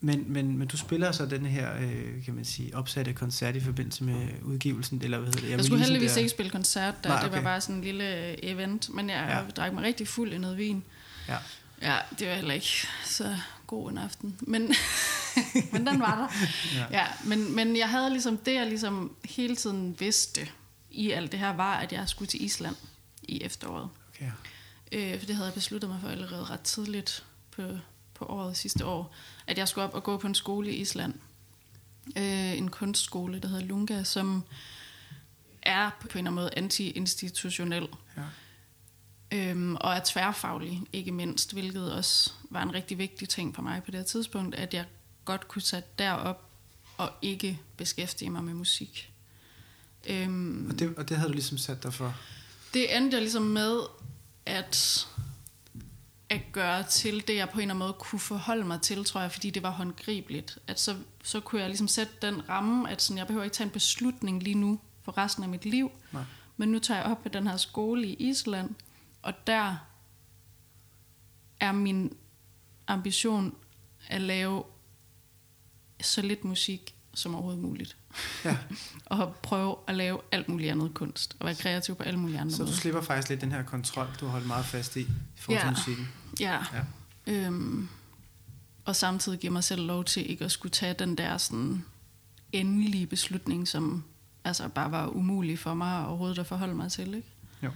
Men, 0.00 0.24
men, 0.32 0.58
men 0.58 0.68
du 0.68 0.76
spiller 0.76 1.12
så 1.12 1.26
den 1.26 1.46
her, 1.46 1.76
øh, 1.80 2.24
kan 2.24 2.34
man 2.34 2.44
sige, 2.44 2.76
opsatte 2.76 3.12
koncert 3.12 3.56
i 3.56 3.60
forbindelse 3.60 4.04
med 4.04 4.28
udgivelsen, 4.42 5.00
eller 5.04 5.18
hvad 5.18 5.26
hedder 5.26 5.40
det? 5.40 5.50
Jeg, 5.50 5.56
jeg 5.56 5.64
skulle 5.64 5.84
heldigvis 5.84 6.12
der... 6.12 6.18
ikke 6.18 6.30
spille 6.30 6.50
koncert, 6.50 6.94
der. 7.04 7.08
Nej, 7.08 7.18
okay. 7.18 7.26
det 7.26 7.36
var 7.36 7.42
bare 7.42 7.60
sådan 7.60 7.74
en 7.74 7.84
lille 7.84 8.44
event, 8.44 8.94
men 8.94 9.10
jeg 9.10 9.26
ja. 9.28 9.50
drak 9.62 9.72
mig 9.72 9.84
rigtig 9.84 10.08
fuld 10.08 10.32
i 10.32 10.38
noget 10.38 10.58
vin. 10.58 10.84
Ja. 11.28 11.36
Ja, 11.82 11.96
det 12.18 12.28
var 12.28 12.34
heller 12.34 12.54
ikke 12.54 12.86
så 13.04 13.36
god 13.66 13.90
en 13.90 13.98
aften, 13.98 14.36
men, 14.40 14.62
men 15.72 15.86
den 15.86 16.00
var 16.00 16.16
der. 16.16 16.46
ja. 16.78 17.00
ja 17.00 17.06
men, 17.24 17.56
men 17.56 17.76
jeg 17.76 17.88
havde 17.88 18.10
ligesom, 18.10 18.36
det 18.36 18.54
jeg 18.54 18.66
ligesom 18.66 19.16
hele 19.24 19.56
tiden 19.56 20.00
vidste 20.00 20.48
i 20.90 21.10
alt 21.10 21.32
det 21.32 21.40
her, 21.40 21.52
var, 21.52 21.74
at 21.74 21.92
jeg 21.92 22.08
skulle 22.08 22.28
til 22.28 22.44
Island 22.44 22.76
i 23.22 23.42
efteråret. 23.42 23.88
Okay. 24.14 24.30
Øh, 24.92 25.18
for 25.18 25.26
det 25.26 25.34
havde 25.34 25.46
jeg 25.46 25.54
besluttet 25.54 25.90
mig 25.90 26.00
for 26.00 26.08
allerede 26.08 26.44
ret 26.44 26.60
tidligt 26.60 27.24
på 27.50 27.62
på 28.18 28.24
året 28.24 28.56
sidste 28.56 28.84
år, 28.84 29.14
at 29.46 29.58
jeg 29.58 29.68
skulle 29.68 29.84
op 29.84 29.94
og 29.94 30.02
gå 30.02 30.16
på 30.16 30.26
en 30.26 30.34
skole 30.34 30.72
i 30.72 30.76
Island. 30.76 31.14
Øh, 32.16 32.58
en 32.58 32.70
kunstskole, 32.70 33.38
der 33.38 33.48
hedder 33.48 33.64
Lunga, 33.64 34.04
som 34.04 34.44
er 35.62 35.90
på 36.00 36.04
en 36.04 36.10
eller 36.10 36.18
anden 36.18 36.34
måde 36.34 36.50
anti-institutionel. 36.56 37.88
Ja. 38.16 38.22
Øhm, 39.32 39.76
og 39.76 39.94
er 39.94 40.00
tværfaglig, 40.04 40.82
ikke 40.92 41.12
mindst, 41.12 41.52
hvilket 41.52 41.92
også 41.92 42.32
var 42.50 42.62
en 42.62 42.74
rigtig 42.74 42.98
vigtig 42.98 43.28
ting 43.28 43.54
for 43.54 43.62
mig 43.62 43.82
på 43.84 43.90
det 43.90 44.00
her 44.00 44.04
tidspunkt, 44.04 44.54
at 44.54 44.74
jeg 44.74 44.84
godt 45.28 45.48
kunne 45.48 45.62
sætte 45.62 45.88
derop 45.98 46.44
og 46.96 47.10
ikke 47.22 47.60
beskæftige 47.76 48.30
mig 48.30 48.44
med 48.44 48.54
musik. 48.54 49.12
Øhm, 50.06 50.70
og, 50.70 50.78
det, 50.78 50.94
og 50.96 51.08
det 51.08 51.16
havde 51.16 51.28
du 51.28 51.34
ligesom 51.34 51.58
sat 51.58 51.82
dig 51.82 51.94
for? 51.94 52.14
Det 52.74 52.96
endte 52.96 53.14
jeg 53.14 53.22
ligesom 53.22 53.42
med, 53.42 53.80
at 54.46 55.06
at 56.30 56.40
gøre 56.52 56.82
til 56.82 57.28
det, 57.28 57.36
jeg 57.36 57.48
på 57.48 57.54
en 57.54 57.60
eller 57.60 57.74
anden 57.74 57.78
måde 57.78 57.92
kunne 57.92 58.20
forholde 58.20 58.64
mig 58.64 58.80
til, 58.80 59.04
tror 59.04 59.20
jeg, 59.20 59.32
fordi 59.32 59.50
det 59.50 59.62
var 59.62 59.70
håndgribeligt. 59.70 60.58
At 60.66 60.80
så, 60.80 60.96
så 61.24 61.40
kunne 61.40 61.60
jeg 61.60 61.68
ligesom 61.68 61.88
sætte 61.88 62.12
den 62.22 62.48
ramme, 62.48 62.90
at 62.90 63.02
sådan, 63.02 63.18
jeg 63.18 63.26
behøver 63.26 63.44
ikke 63.44 63.54
tage 63.54 63.64
en 63.66 63.70
beslutning 63.70 64.42
lige 64.42 64.54
nu 64.54 64.80
for 65.02 65.18
resten 65.18 65.42
af 65.42 65.48
mit 65.48 65.64
liv, 65.64 65.90
Nej. 66.12 66.22
men 66.56 66.68
nu 66.68 66.78
tager 66.78 67.00
jeg 67.00 67.10
op 67.10 67.22
på 67.22 67.28
den 67.28 67.46
her 67.46 67.56
skole 67.56 68.06
i 68.06 68.14
Island, 68.14 68.70
og 69.22 69.46
der 69.46 69.76
er 71.60 71.72
min 71.72 72.16
ambition 72.86 73.54
at 74.08 74.20
lave 74.20 74.64
så 76.00 76.22
lidt 76.22 76.44
musik 76.44 76.94
som 77.14 77.34
overhovedet 77.34 77.62
muligt. 77.62 77.96
Ja. 78.44 78.56
og 79.06 79.34
prøve 79.42 79.76
at 79.86 79.94
lave 79.94 80.20
alt 80.32 80.48
muligt 80.48 80.70
andet 80.70 80.94
kunst, 80.94 81.36
og 81.40 81.46
være 81.46 81.54
kreativ 81.54 81.94
på 81.94 82.02
alle 82.02 82.20
mulige 82.20 82.40
andre 82.40 82.52
Så 82.52 82.62
måder. 82.62 82.72
du 82.72 82.78
slipper 82.78 83.00
faktisk 83.00 83.28
lidt 83.28 83.40
den 83.40 83.52
her 83.52 83.62
kontrol, 83.62 84.06
du 84.20 84.24
har 84.24 84.32
holdt 84.32 84.46
meget 84.46 84.64
fast 84.64 84.96
i, 84.96 85.00
i 85.00 85.06
forhold 85.36 85.58
ja. 85.58 85.66
til 85.66 85.70
musikken. 85.70 86.08
Ja. 86.40 86.58
ja. 86.72 86.82
Øhm, 87.32 87.88
og 88.84 88.96
samtidig 88.96 89.38
giver 89.38 89.52
mig 89.52 89.64
selv 89.64 89.82
lov 89.82 90.04
til 90.04 90.30
ikke 90.30 90.44
at 90.44 90.52
skulle 90.52 90.72
tage 90.72 90.94
den 90.94 91.14
der 91.14 91.38
sådan 91.38 91.84
endelige 92.52 93.06
beslutning, 93.06 93.68
som 93.68 94.04
altså 94.44 94.68
bare 94.68 94.90
var 94.90 95.06
umulig 95.06 95.58
for 95.58 95.74
mig 95.74 96.06
overhovedet 96.06 96.38
at 96.38 96.46
forholde 96.46 96.74
mig 96.74 96.92
til. 96.92 97.14
Ikke? 97.14 97.28
Jo. 97.62 97.70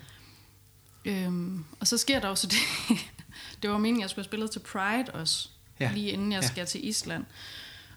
Øhm, 1.05 1.65
og 1.81 1.87
så 1.87 1.99
sker 1.99 2.21
der 2.21 2.29
også 2.29 2.47
det, 2.47 2.99
det 3.63 3.71
var 3.71 3.79
meningen, 3.79 4.01
at 4.01 4.03
jeg 4.03 4.11
skulle 4.11 4.23
have 4.25 4.29
spillet 4.29 4.51
til 4.51 4.59
Pride 4.59 5.11
også, 5.15 5.49
ja. 5.81 5.93
lige 5.93 6.11
inden 6.11 6.33
jeg 6.33 6.43
ja. 6.43 6.49
skal 6.49 6.67
til 6.67 6.89
Island. 6.89 7.25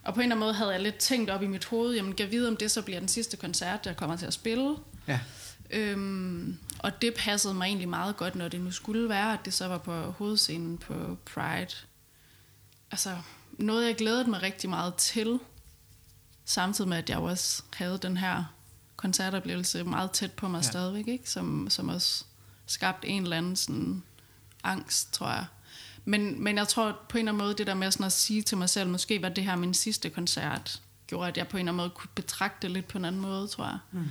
Og 0.05 0.13
på 0.13 0.19
en 0.19 0.23
eller 0.23 0.35
anden 0.35 0.39
måde 0.39 0.53
havde 0.53 0.71
jeg 0.71 0.81
lidt 0.81 0.97
tænkt 0.97 1.29
op 1.29 1.43
i 1.43 1.47
mit 1.47 1.65
hoved, 1.65 1.95
jamen 1.95 2.15
jeg 2.19 2.31
vide, 2.31 2.47
om 2.47 2.57
det 2.57 2.71
så 2.71 2.81
bliver 2.81 2.99
den 2.99 3.07
sidste 3.07 3.37
koncert, 3.37 3.85
jeg 3.85 3.97
kommer 3.97 4.15
til 4.15 4.25
at 4.25 4.33
spille. 4.33 4.75
Ja. 5.07 5.19
Øhm, 5.69 6.57
og 6.79 7.01
det 7.01 7.13
passede 7.13 7.53
mig 7.53 7.65
egentlig 7.65 7.89
meget 7.89 8.17
godt, 8.17 8.35
når 8.35 8.47
det 8.47 8.61
nu 8.61 8.71
skulle 8.71 9.09
være, 9.09 9.33
at 9.33 9.39
det 9.45 9.53
så 9.53 9.67
var 9.67 9.77
på 9.77 10.01
hovedscenen 10.01 10.77
på 10.77 11.17
Pride. 11.25 11.75
Altså, 12.91 13.17
noget 13.51 13.87
jeg 13.87 13.95
glædede 13.95 14.29
mig 14.29 14.41
rigtig 14.41 14.69
meget 14.69 14.95
til, 14.95 15.39
samtidig 16.45 16.89
med, 16.89 16.97
at 16.97 17.09
jeg 17.09 17.17
også 17.17 17.63
havde 17.73 17.97
den 17.97 18.17
her 18.17 18.43
koncertoplevelse 18.95 19.83
meget 19.83 20.11
tæt 20.11 20.31
på 20.31 20.47
mig 20.47 20.57
ja. 20.57 20.69
stadigvæk, 20.69 21.07
ikke? 21.07 21.29
Som, 21.29 21.69
som 21.69 21.89
også 21.89 22.25
skabte 22.65 23.07
en 23.07 23.23
eller 23.23 23.37
anden 23.37 23.55
sådan 23.55 24.03
angst, 24.63 25.13
tror 25.13 25.29
jeg. 25.29 25.45
Men, 26.05 26.43
men 26.43 26.57
jeg 26.57 26.67
tror 26.67 26.99
på 27.09 27.17
en 27.17 27.19
eller 27.19 27.31
anden 27.31 27.45
måde, 27.45 27.55
det 27.57 27.67
der 27.67 27.73
med 27.73 27.91
sådan 27.91 28.05
at 28.05 28.11
sige 28.11 28.41
til 28.41 28.57
mig 28.57 28.69
selv, 28.69 28.89
måske 28.89 29.21
var 29.21 29.29
det 29.29 29.43
her 29.43 29.55
min 29.55 29.73
sidste 29.73 30.09
koncert, 30.09 30.81
gjorde, 31.07 31.27
at 31.27 31.37
jeg 31.37 31.47
på 31.47 31.57
en 31.57 31.59
eller 31.59 31.71
anden 31.71 31.77
måde 31.77 31.89
kunne 31.89 32.09
betragte 32.15 32.57
det 32.61 32.71
lidt 32.71 32.87
på 32.87 32.97
en 32.97 33.05
anden 33.05 33.21
måde, 33.21 33.47
tror 33.47 33.65
jeg. 33.65 33.77
Mm. 33.91 34.07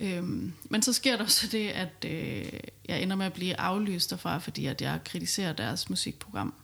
Øhm, 0.00 0.52
men 0.64 0.82
så 0.82 0.92
sker 0.92 1.16
der 1.16 1.24
også 1.24 1.46
det, 1.46 1.68
at 1.68 2.04
øh, 2.06 2.52
jeg 2.88 3.02
ender 3.02 3.16
med 3.16 3.26
at 3.26 3.32
blive 3.32 3.60
aflyst 3.60 4.10
derfra, 4.10 4.38
fordi 4.38 4.66
at 4.66 4.82
jeg 4.82 5.00
kritiserer 5.04 5.52
deres 5.52 5.90
musikprogram. 5.90 6.54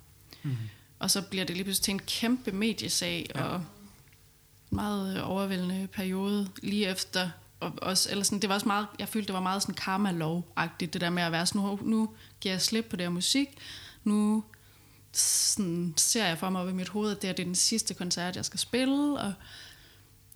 Mm. 0.42 0.56
Og 0.98 1.10
så 1.10 1.22
bliver 1.22 1.44
det 1.44 1.56
lige 1.56 1.64
pludselig 1.64 1.84
til 1.84 1.92
en 1.92 1.98
kæmpe 1.98 2.52
mediesag, 2.52 3.30
ja. 3.34 3.42
og 3.42 3.64
meget 4.70 5.22
overvældende 5.22 5.88
periode 5.92 6.48
lige 6.62 6.88
efter. 6.88 7.30
Og 7.60 7.72
også, 7.82 8.10
eller 8.10 8.24
sådan, 8.24 8.40
det 8.40 8.48
var 8.48 8.54
også 8.54 8.66
meget, 8.66 8.86
jeg 8.98 9.08
følte, 9.08 9.26
det 9.26 9.34
var 9.34 9.40
meget 9.40 9.62
sådan 9.62 9.74
karma-lov-agtigt, 9.74 10.92
det 10.92 11.00
der 11.00 11.10
med 11.10 11.22
at 11.22 11.32
være 11.32 11.46
sådan, 11.46 11.60
nu, 11.60 11.78
nu 11.82 12.10
giver 12.40 12.54
jeg 12.54 12.62
slip 12.62 12.84
på 12.84 12.96
det 12.96 13.04
her 13.04 13.10
musik, 13.10 13.48
nu 14.04 14.44
sådan, 15.12 15.94
ser 15.96 16.26
jeg 16.26 16.38
for 16.38 16.50
mig 16.50 16.66
ved 16.66 16.72
mit 16.72 16.88
hoved, 16.88 17.10
at 17.10 17.22
det 17.22 17.30
er 17.30 17.34
den 17.34 17.54
sidste 17.54 17.94
koncert, 17.94 18.36
jeg 18.36 18.44
skal 18.44 18.60
spille, 18.60 19.20
og 19.20 19.32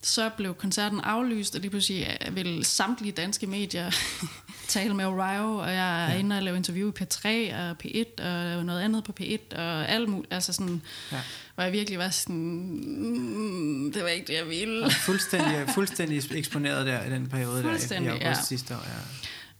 så 0.03 0.31
blev 0.37 0.55
koncerten 0.55 1.01
aflyst, 1.01 1.55
og 1.55 1.61
lige 1.61 1.71
pludselig 1.71 2.19
vil 2.33 2.65
samtlige 2.65 3.13
danske 3.13 3.47
medier 3.47 3.91
tale 4.69 4.95
med 4.95 5.05
Orio, 5.05 5.57
og 5.57 5.69
jeg 5.69 6.05
er 6.05 6.13
ja. 6.13 6.19
inde 6.19 6.37
og 6.37 6.43
lave 6.43 6.57
interview 6.57 6.91
i 6.91 6.93
P3 7.01 7.29
og 7.57 7.77
P1 7.85 8.25
og 8.25 8.65
noget 8.65 8.81
andet 8.81 9.05
på 9.05 9.13
P1 9.21 9.57
og 9.57 9.89
alt 9.89 10.09
muligt. 10.09 10.35
Altså 10.35 10.53
sådan, 10.53 10.83
ja. 11.13 11.21
hvor 11.55 11.65
jeg 11.65 11.73
virkelig 11.73 11.99
var 11.99 12.11
sådan, 12.11 12.37
mm, 12.37 13.93
det 13.93 14.03
var 14.03 14.09
ikke 14.09 14.27
det, 14.27 14.35
jeg 14.35 14.49
ville. 14.49 14.91
fuldstændig, 14.91 15.69
fuldstændig 15.75 16.23
eksponeret 16.31 16.87
der 16.87 17.05
i 17.05 17.11
den 17.11 17.29
periode 17.29 17.63
der 17.63 18.01
i 18.01 18.07
august 18.07 18.23
ja. 18.23 18.35
sidste 18.35 18.75
år. 18.75 18.83
Ja. 18.87 19.01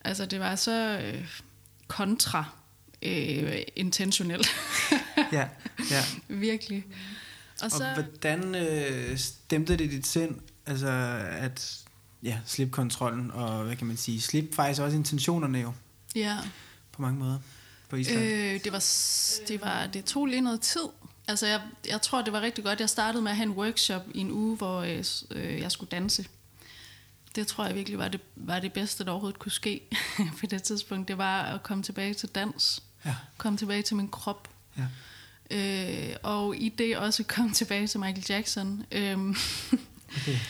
Altså 0.05 0.27
det 0.27 0.41
var 0.41 0.57
så 0.57 0.99
øh, 1.05 1.27
kontra 1.89 2.45
øh, 3.05 3.63
intentionelt. 3.77 4.47
ja, 5.33 5.49
ja. 5.91 6.05
Virkelig. 6.29 6.85
Og, 7.63 7.71
så... 7.71 7.85
og 7.85 8.03
hvordan 8.03 8.55
øh, 8.55 9.19
stemte 9.19 9.77
det 9.77 9.91
dit 9.91 10.07
sind, 10.07 10.35
altså 10.67 10.89
at 11.31 11.85
ja, 12.23 12.39
slippe 12.47 12.73
kontrollen, 12.73 13.31
og 13.31 13.65
hvad 13.65 13.77
kan 13.77 13.87
man 13.87 13.97
sige, 13.97 14.21
slippe 14.21 14.55
faktisk 14.55 14.83
også 14.83 14.97
intentionerne 14.97 15.59
jo. 15.59 15.73
Ja. 16.15 16.39
På 16.93 17.03
mange 17.03 17.19
måder 17.19 17.39
på 17.89 17.97
Island. 17.97 18.23
Øh, 18.23 18.65
det, 18.65 18.73
var, 18.73 18.85
det, 19.49 19.61
var, 19.61 19.87
det 19.87 20.05
tog 20.05 20.27
lige 20.27 20.41
noget 20.41 20.61
tid. 20.61 20.89
Altså 21.29 21.47
jeg, 21.47 21.61
jeg 21.89 22.03
tror, 22.03 22.23
det 22.23 22.33
var 22.33 22.41
rigtig 22.41 22.65
godt. 22.65 22.81
Jeg 22.81 22.91
startede 22.91 23.23
med 23.23 23.31
at 23.31 23.37
have 23.37 23.47
en 23.47 23.53
workshop 23.53 24.03
i 24.15 24.19
en 24.19 24.31
uge, 24.31 24.57
hvor 24.57 24.81
øh, 24.81 25.05
øh 25.31 25.61
jeg 25.61 25.73
skulle 25.73 25.91
danse. 25.91 26.25
Det 27.35 27.47
tror 27.47 27.67
jeg 27.67 27.75
virkelig 27.75 27.99
var 27.99 28.09
det, 28.09 28.21
var 28.37 28.61
det 28.61 28.73
bedste, 28.73 29.05
der 29.05 29.11
overhovedet 29.11 29.39
kunne 29.39 29.53
ske 29.53 29.81
på 30.41 30.47
det 30.47 30.63
tidspunkt. 30.63 31.09
Det 31.09 31.19
var 31.19 31.43
at 31.43 31.63
komme 31.63 31.83
tilbage 31.83 32.15
til 32.15 32.29
dans. 32.29 32.83
Ja. 33.05 33.15
Komme 33.37 33.59
tilbage 33.59 33.83
til 33.83 33.97
min 33.97 34.09
krop. 34.09 34.49
Ja. 34.79 34.87
Øh, 35.51 36.17
og 36.23 36.57
i 36.57 36.69
det 36.69 36.97
også 36.97 37.23
komme 37.35 37.53
tilbage 37.53 37.87
til 37.87 38.01
Michael 38.01 38.25
Jackson. 38.29 38.85
Øh, 38.93 39.19
okay. 40.13 40.39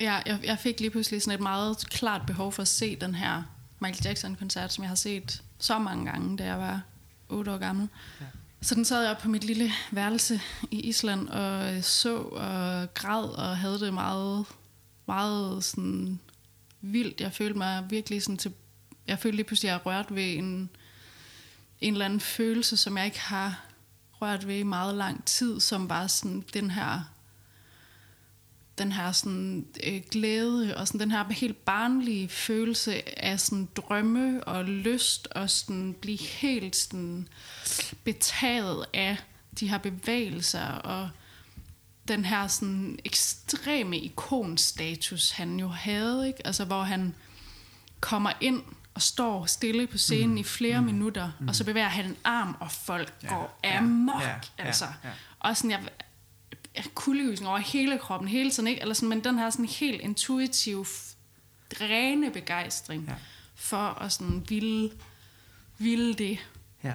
Ja, 0.00 0.20
jeg, 0.26 0.40
jeg 0.44 0.58
fik 0.58 0.80
lige 0.80 0.90
pludselig 0.90 1.22
sådan 1.22 1.34
et 1.34 1.42
meget 1.42 1.78
klart 1.90 2.26
behov 2.26 2.52
for 2.52 2.62
at 2.62 2.68
se 2.68 2.96
den 2.96 3.14
her 3.14 3.42
Michael 3.80 4.04
Jackson-koncert, 4.04 4.72
som 4.72 4.82
jeg 4.84 4.88
har 4.88 4.94
set 4.96 5.42
så 5.58 5.78
mange 5.78 6.06
gange, 6.06 6.36
da 6.36 6.44
jeg 6.44 6.58
var 6.58 6.82
8 7.28 7.52
år 7.52 7.58
gammel. 7.58 7.88
Ja. 8.20 8.26
Så 8.62 8.74
den 8.74 8.84
sad 8.84 9.02
jeg 9.02 9.10
op 9.10 9.18
på 9.18 9.28
mit 9.28 9.44
lille 9.44 9.72
værelse 9.90 10.40
i 10.70 10.80
Island 10.80 11.28
og 11.28 11.84
så 11.84 12.16
og 12.18 12.94
græd 12.94 13.24
og 13.24 13.56
havde 13.56 13.80
det 13.80 13.94
meget, 13.94 14.46
meget 15.10 15.64
sådan 15.64 16.20
vildt. 16.80 17.20
Jeg 17.20 17.32
følte 17.32 17.58
mig 17.58 17.86
virkelig 17.90 18.22
sådan 18.22 18.36
til... 18.36 18.52
Jeg 19.06 19.18
følte 19.18 19.36
lige 19.36 19.46
pludselig, 19.46 19.70
at 19.70 19.72
jeg 19.72 19.86
rørt 19.86 20.14
ved 20.14 20.34
en, 20.34 20.70
en 21.80 21.92
eller 21.92 22.04
anden 22.04 22.20
følelse, 22.20 22.76
som 22.76 22.96
jeg 22.96 23.04
ikke 23.06 23.20
har 23.20 23.66
rørt 24.12 24.46
ved 24.46 24.58
i 24.58 24.62
meget 24.62 24.94
lang 24.94 25.24
tid, 25.24 25.60
som 25.60 25.88
var 25.88 26.06
sådan 26.06 26.44
den 26.54 26.70
her 26.70 27.02
den 28.78 28.92
her 28.92 29.12
sådan, 29.12 29.66
øh, 29.86 30.02
glæde 30.10 30.76
og 30.76 30.86
sådan 30.86 31.00
den 31.00 31.10
her 31.10 31.32
helt 31.32 31.64
barnlige 31.64 32.28
følelse 32.28 33.24
af 33.24 33.40
sådan 33.40 33.68
drømme 33.76 34.44
og 34.44 34.64
lyst 34.64 35.28
og 35.30 35.50
sådan 35.50 35.94
blive 36.00 36.18
helt 36.18 36.76
sådan 36.76 37.28
betaget 38.04 38.86
af 38.94 39.16
de 39.60 39.68
her 39.68 39.78
bevægelser 39.78 40.66
og 40.66 41.10
den 42.10 42.24
her 42.24 42.46
sådan 42.46 42.98
ekstreme 43.04 43.98
ikonstatus, 43.98 45.30
han 45.30 45.60
jo 45.60 45.68
havde, 45.68 46.26
ikke? 46.28 46.46
Altså, 46.46 46.64
hvor 46.64 46.82
han 46.82 47.14
kommer 48.00 48.32
ind 48.40 48.62
og 48.94 49.02
står 49.02 49.46
stille 49.46 49.86
på 49.86 49.98
scenen 49.98 50.30
mm. 50.30 50.36
i 50.36 50.42
flere 50.42 50.80
mm. 50.80 50.86
minutter, 50.86 51.30
mm. 51.40 51.48
og 51.48 51.56
så 51.56 51.64
bevæger 51.64 51.88
han 51.88 52.04
en 52.04 52.16
arm, 52.24 52.56
og 52.60 52.70
folk 52.70 53.14
ja, 53.22 53.28
går 53.28 53.60
amok, 53.64 54.22
ja, 54.22 54.28
ja, 54.28 54.64
altså. 54.64 54.84
Ja, 54.84 55.08
ja. 55.08 55.14
Og 55.38 55.56
sådan, 55.56 55.70
jeg, 55.70 55.80
kuldegysning 56.94 57.48
over 57.48 57.58
hele 57.58 57.98
kroppen 57.98 58.28
hele 58.28 58.50
tiden, 58.50 58.66
ikke? 58.66 58.80
Eller 58.80 58.94
sådan, 58.94 59.08
men 59.08 59.24
den 59.24 59.38
her 59.38 59.50
sådan 59.50 59.66
helt 59.66 60.00
intuitiv, 60.00 60.86
rene 61.80 62.30
begejstring 62.30 63.04
ja. 63.08 63.14
for 63.54 63.76
at 63.76 64.12
sådan 64.12 64.44
ville, 64.48 64.90
ville 65.78 66.14
det. 66.14 66.38
Ja. 66.84 66.92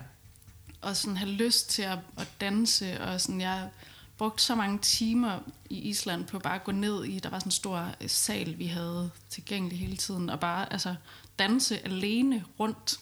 Og 0.81 0.95
sådan 0.95 1.17
have 1.17 1.31
lyst 1.31 1.69
til 1.69 1.81
at, 1.81 1.99
at 2.17 2.27
danse, 2.41 3.01
og 3.01 3.21
sådan, 3.21 3.41
jeg 3.41 3.69
brugt 4.17 4.41
så 4.41 4.55
mange 4.55 4.79
timer 4.79 5.39
i 5.69 5.79
Island 5.79 6.25
på 6.25 6.39
bare 6.39 6.55
at 6.55 6.63
gå 6.63 6.71
ned 6.71 7.05
i, 7.05 7.19
der 7.19 7.29
var 7.29 7.39
sådan 7.39 7.47
en 7.47 7.51
stor 7.51 7.91
øh, 8.01 8.09
sal, 8.09 8.57
vi 8.57 8.65
havde 8.65 9.11
tilgængelig 9.29 9.79
hele 9.79 9.97
tiden, 9.97 10.29
og 10.29 10.39
bare 10.39 10.73
altså 10.73 10.95
danse 11.39 11.85
alene 11.85 12.45
rundt. 12.59 12.99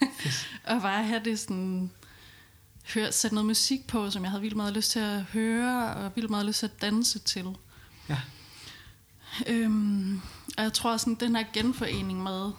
og 0.68 0.82
bare 0.82 1.04
have 1.04 1.24
det 1.24 1.38
sådan 1.38 1.90
høre, 2.94 3.12
sætte 3.12 3.34
noget 3.34 3.46
musik 3.46 3.86
på, 3.86 4.10
som 4.10 4.22
jeg 4.22 4.30
havde 4.30 4.42
vildt 4.42 4.56
meget 4.56 4.72
lyst 4.72 4.90
til 4.90 5.00
at 5.00 5.22
høre, 5.22 5.94
og 5.94 6.12
vildt 6.16 6.30
meget 6.30 6.46
lyst 6.46 6.58
til 6.58 6.66
at 6.66 6.82
danse 6.82 7.18
til. 7.18 7.56
Ja. 8.08 8.20
Øhm, 9.46 10.20
og 10.56 10.62
jeg 10.62 10.72
tror, 10.72 10.96
sådan 10.96 11.14
den 11.14 11.36
her 11.36 11.44
genforening 11.52 12.22
med, 12.22 12.52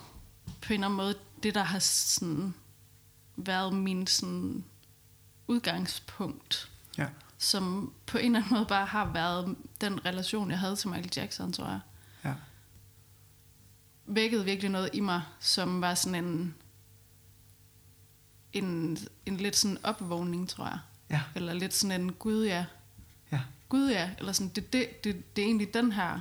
på 0.61 0.73
en 0.73 0.73
eller 0.73 0.87
anden 0.87 0.97
måde, 0.97 1.15
det 1.43 1.55
der 1.55 1.63
har 1.63 1.79
sådan 1.79 2.53
været 3.35 3.73
min 3.73 4.07
sådan 4.07 4.63
udgangspunkt, 5.47 6.69
ja. 6.97 7.07
Som 7.37 7.93
på 8.05 8.17
en 8.17 8.25
eller 8.25 8.39
anden 8.39 8.57
måde 8.57 8.65
bare 8.65 8.85
har 8.85 9.11
været 9.13 9.55
den 9.81 10.05
relation, 10.05 10.51
jeg 10.51 10.59
havde 10.59 10.75
til 10.75 10.89
Michael 10.89 11.11
Jackson, 11.15 11.53
tror 11.53 11.65
jeg. 11.65 11.79
Ja. 12.23 12.33
Vækkede 14.05 14.45
virkelig 14.45 14.71
noget 14.71 14.89
i 14.93 14.99
mig, 14.99 15.21
som 15.39 15.81
var 15.81 15.95
sådan 15.95 16.25
en 16.25 16.55
en, 18.53 18.97
en 19.25 19.37
lidt 19.37 19.55
sådan 19.55 19.77
opvågning, 19.83 20.49
tror 20.49 20.65
jeg. 20.65 20.79
Ja. 21.09 21.21
Eller 21.35 21.53
lidt 21.53 21.73
sådan 21.73 22.01
en, 22.01 22.13
gud 22.13 22.45
ja. 22.45 22.65
Ja. 23.31 23.41
Gud 23.69 23.89
ja, 23.89 24.11
eller 24.17 24.31
sådan, 24.31 24.49
det, 24.49 24.73
det, 24.73 25.03
det, 25.03 25.35
det 25.35 25.41
er 25.41 25.45
egentlig 25.45 25.73
den 25.73 25.91
her, 25.91 26.19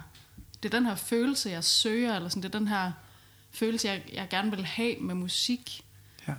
det 0.63 0.75
er 0.75 0.79
den 0.79 0.87
her 0.87 0.95
følelse, 0.95 1.51
jeg 1.51 1.65
søger, 1.65 2.17
eller 2.17 2.29
sådan, 2.29 2.43
det 2.43 2.55
er 2.55 2.59
den 2.59 2.69
her 2.69 2.93
følelse, 3.51 3.89
jeg, 3.89 4.03
jeg 4.13 4.29
gerne 4.31 4.51
vil 4.51 4.65
have 4.65 4.97
med 5.01 5.15
musik. 5.15 5.85
Ja. 6.29 6.35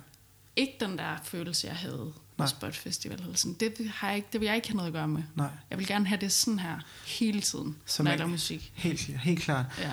Ikke 0.56 0.76
den 0.80 0.98
der 0.98 1.16
følelse, 1.22 1.66
jeg 1.66 1.76
havde 1.76 2.12
Nej. 2.38 2.48
Spot 2.48 2.76
Festival. 2.76 3.20
Eller 3.20 3.36
sådan. 3.36 3.56
Det, 3.60 3.90
har 3.94 4.08
jeg 4.08 4.16
ikke, 4.16 4.28
det 4.32 4.40
vil 4.40 4.46
jeg 4.46 4.56
ikke 4.56 4.68
have 4.68 4.76
noget 4.76 4.86
at 4.86 4.92
gøre 4.92 5.08
med. 5.08 5.22
Nej. 5.34 5.48
Jeg 5.70 5.78
vil 5.78 5.86
gerne 5.86 6.06
have 6.06 6.20
det 6.20 6.32
sådan 6.32 6.58
her 6.58 6.78
hele 7.06 7.40
tiden, 7.40 7.76
Som 7.86 8.04
når 8.04 8.10
jeg 8.10 8.18
laver 8.18 8.30
musik. 8.30 8.72
Helt, 8.74 9.00
helt 9.00 9.40
klart. 9.40 9.66
Ja. 9.78 9.92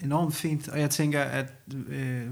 Enormt 0.00 0.34
fint. 0.34 0.68
Og 0.68 0.80
jeg 0.80 0.90
tænker, 0.90 1.22
at 1.22 1.52
øh, 1.88 2.26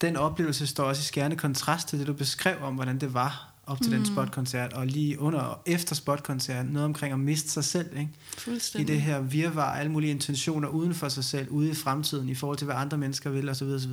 den 0.00 0.16
oplevelse 0.16 0.66
står 0.66 0.84
også 0.84 1.00
i 1.00 1.04
skærende 1.04 1.36
kontrast 1.36 1.88
til 1.88 1.98
det, 1.98 2.06
du 2.06 2.12
beskrev 2.12 2.62
om, 2.62 2.74
hvordan 2.74 2.98
det 2.98 3.14
var 3.14 3.54
op 3.66 3.80
til 3.80 3.90
mm. 3.90 3.96
den 3.96 4.06
spotkoncert, 4.06 4.72
og 4.72 4.86
lige 4.86 5.20
under 5.20 5.40
og 5.40 5.62
efter 5.66 5.94
spotkoncerten, 5.94 6.72
noget 6.72 6.84
omkring 6.84 7.12
at 7.12 7.18
miste 7.18 7.48
sig 7.48 7.64
selv, 7.64 7.96
ikke? 7.96 8.10
I 8.78 8.84
det 8.84 9.00
her 9.00 9.20
virvar, 9.20 9.74
alle 9.74 9.92
mulige 9.92 10.10
intentioner 10.10 10.68
uden 10.68 10.94
for 10.94 11.08
sig 11.08 11.24
selv, 11.24 11.48
ude 11.48 11.70
i 11.70 11.74
fremtiden, 11.74 12.28
i 12.28 12.34
forhold 12.34 12.58
til, 12.58 12.64
hvad 12.64 12.76
andre 12.76 12.98
mennesker 12.98 13.30
vil, 13.30 13.48
osv. 13.48 13.66
osv. 13.66 13.92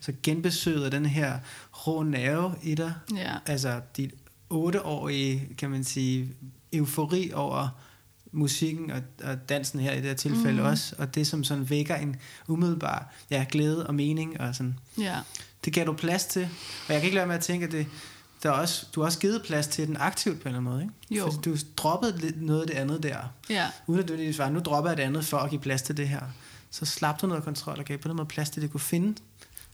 Så 0.00 0.12
genbesøget 0.22 0.84
af 0.84 0.90
den 0.90 1.06
her 1.06 1.38
rå 1.72 2.02
nerve 2.02 2.54
i 2.62 2.74
dig, 2.74 2.94
ja. 3.16 3.32
altså 3.46 3.80
dit 3.96 4.14
otteårige, 4.52 5.48
kan 5.58 5.70
man 5.70 5.84
sige, 5.84 6.32
eufori 6.72 7.30
over 7.34 7.68
musikken 8.32 8.90
og, 8.90 9.02
og 9.24 9.48
dansen 9.48 9.80
her 9.80 9.92
i 9.92 9.96
det 9.96 10.04
her 10.04 10.14
tilfælde 10.14 10.62
mm. 10.62 10.68
også, 10.68 10.94
og 10.98 11.14
det 11.14 11.26
som 11.26 11.44
sådan 11.44 11.70
vækker 11.70 11.96
en 11.96 12.16
umiddelbar 12.48 13.12
ja, 13.30 13.46
glæde 13.50 13.86
og 13.86 13.94
mening 13.94 14.40
og 14.40 14.54
sådan. 14.54 14.78
Ja. 14.98 15.18
Det 15.64 15.72
gav 15.72 15.86
du 15.86 15.92
plads 15.92 16.26
til, 16.26 16.48
og 16.86 16.92
jeg 16.92 17.00
kan 17.00 17.04
ikke 17.04 17.14
lade 17.14 17.26
med 17.26 17.34
at 17.34 17.40
tænke, 17.40 17.66
at 17.66 17.72
det, 17.72 17.86
der 18.42 18.48
er 18.48 18.54
også, 18.54 18.86
du 18.94 19.00
har 19.00 19.06
også 19.06 19.18
givet 19.18 19.42
plads 19.42 19.66
til 19.66 19.86
den 19.86 19.96
aktivt 19.96 20.40
på 20.40 20.48
en 20.48 20.54
eller 20.54 20.58
anden 20.58 20.72
måde, 20.72 20.82
ikke? 20.82 21.20
Jo. 21.20 21.30
Fordi 21.30 21.50
du 21.50 21.56
droppede 21.76 22.18
lidt 22.18 22.42
noget 22.42 22.60
af 22.60 22.66
det 22.66 22.74
andet 22.74 23.02
der, 23.02 23.18
ja. 23.50 23.70
uden 23.86 24.02
at 24.02 24.08
du 24.08 24.14
lige 24.14 24.34
svarer, 24.34 24.50
nu 24.50 24.60
dropper 24.60 24.90
jeg 24.90 24.96
det 24.96 25.02
andet 25.02 25.24
for 25.24 25.38
at 25.38 25.50
give 25.50 25.60
plads 25.60 25.82
til 25.82 25.96
det 25.96 26.08
her. 26.08 26.20
Så 26.70 26.84
slap 26.84 27.20
du 27.20 27.26
noget 27.26 27.44
kontrol 27.44 27.78
og 27.78 27.84
gav 27.84 27.98
på 27.98 28.08
den 28.08 28.16
måde 28.16 28.28
plads 28.28 28.50
til, 28.50 28.60
at 28.60 28.62
det 28.62 28.70
kunne 28.70 28.80
finde 28.80 29.18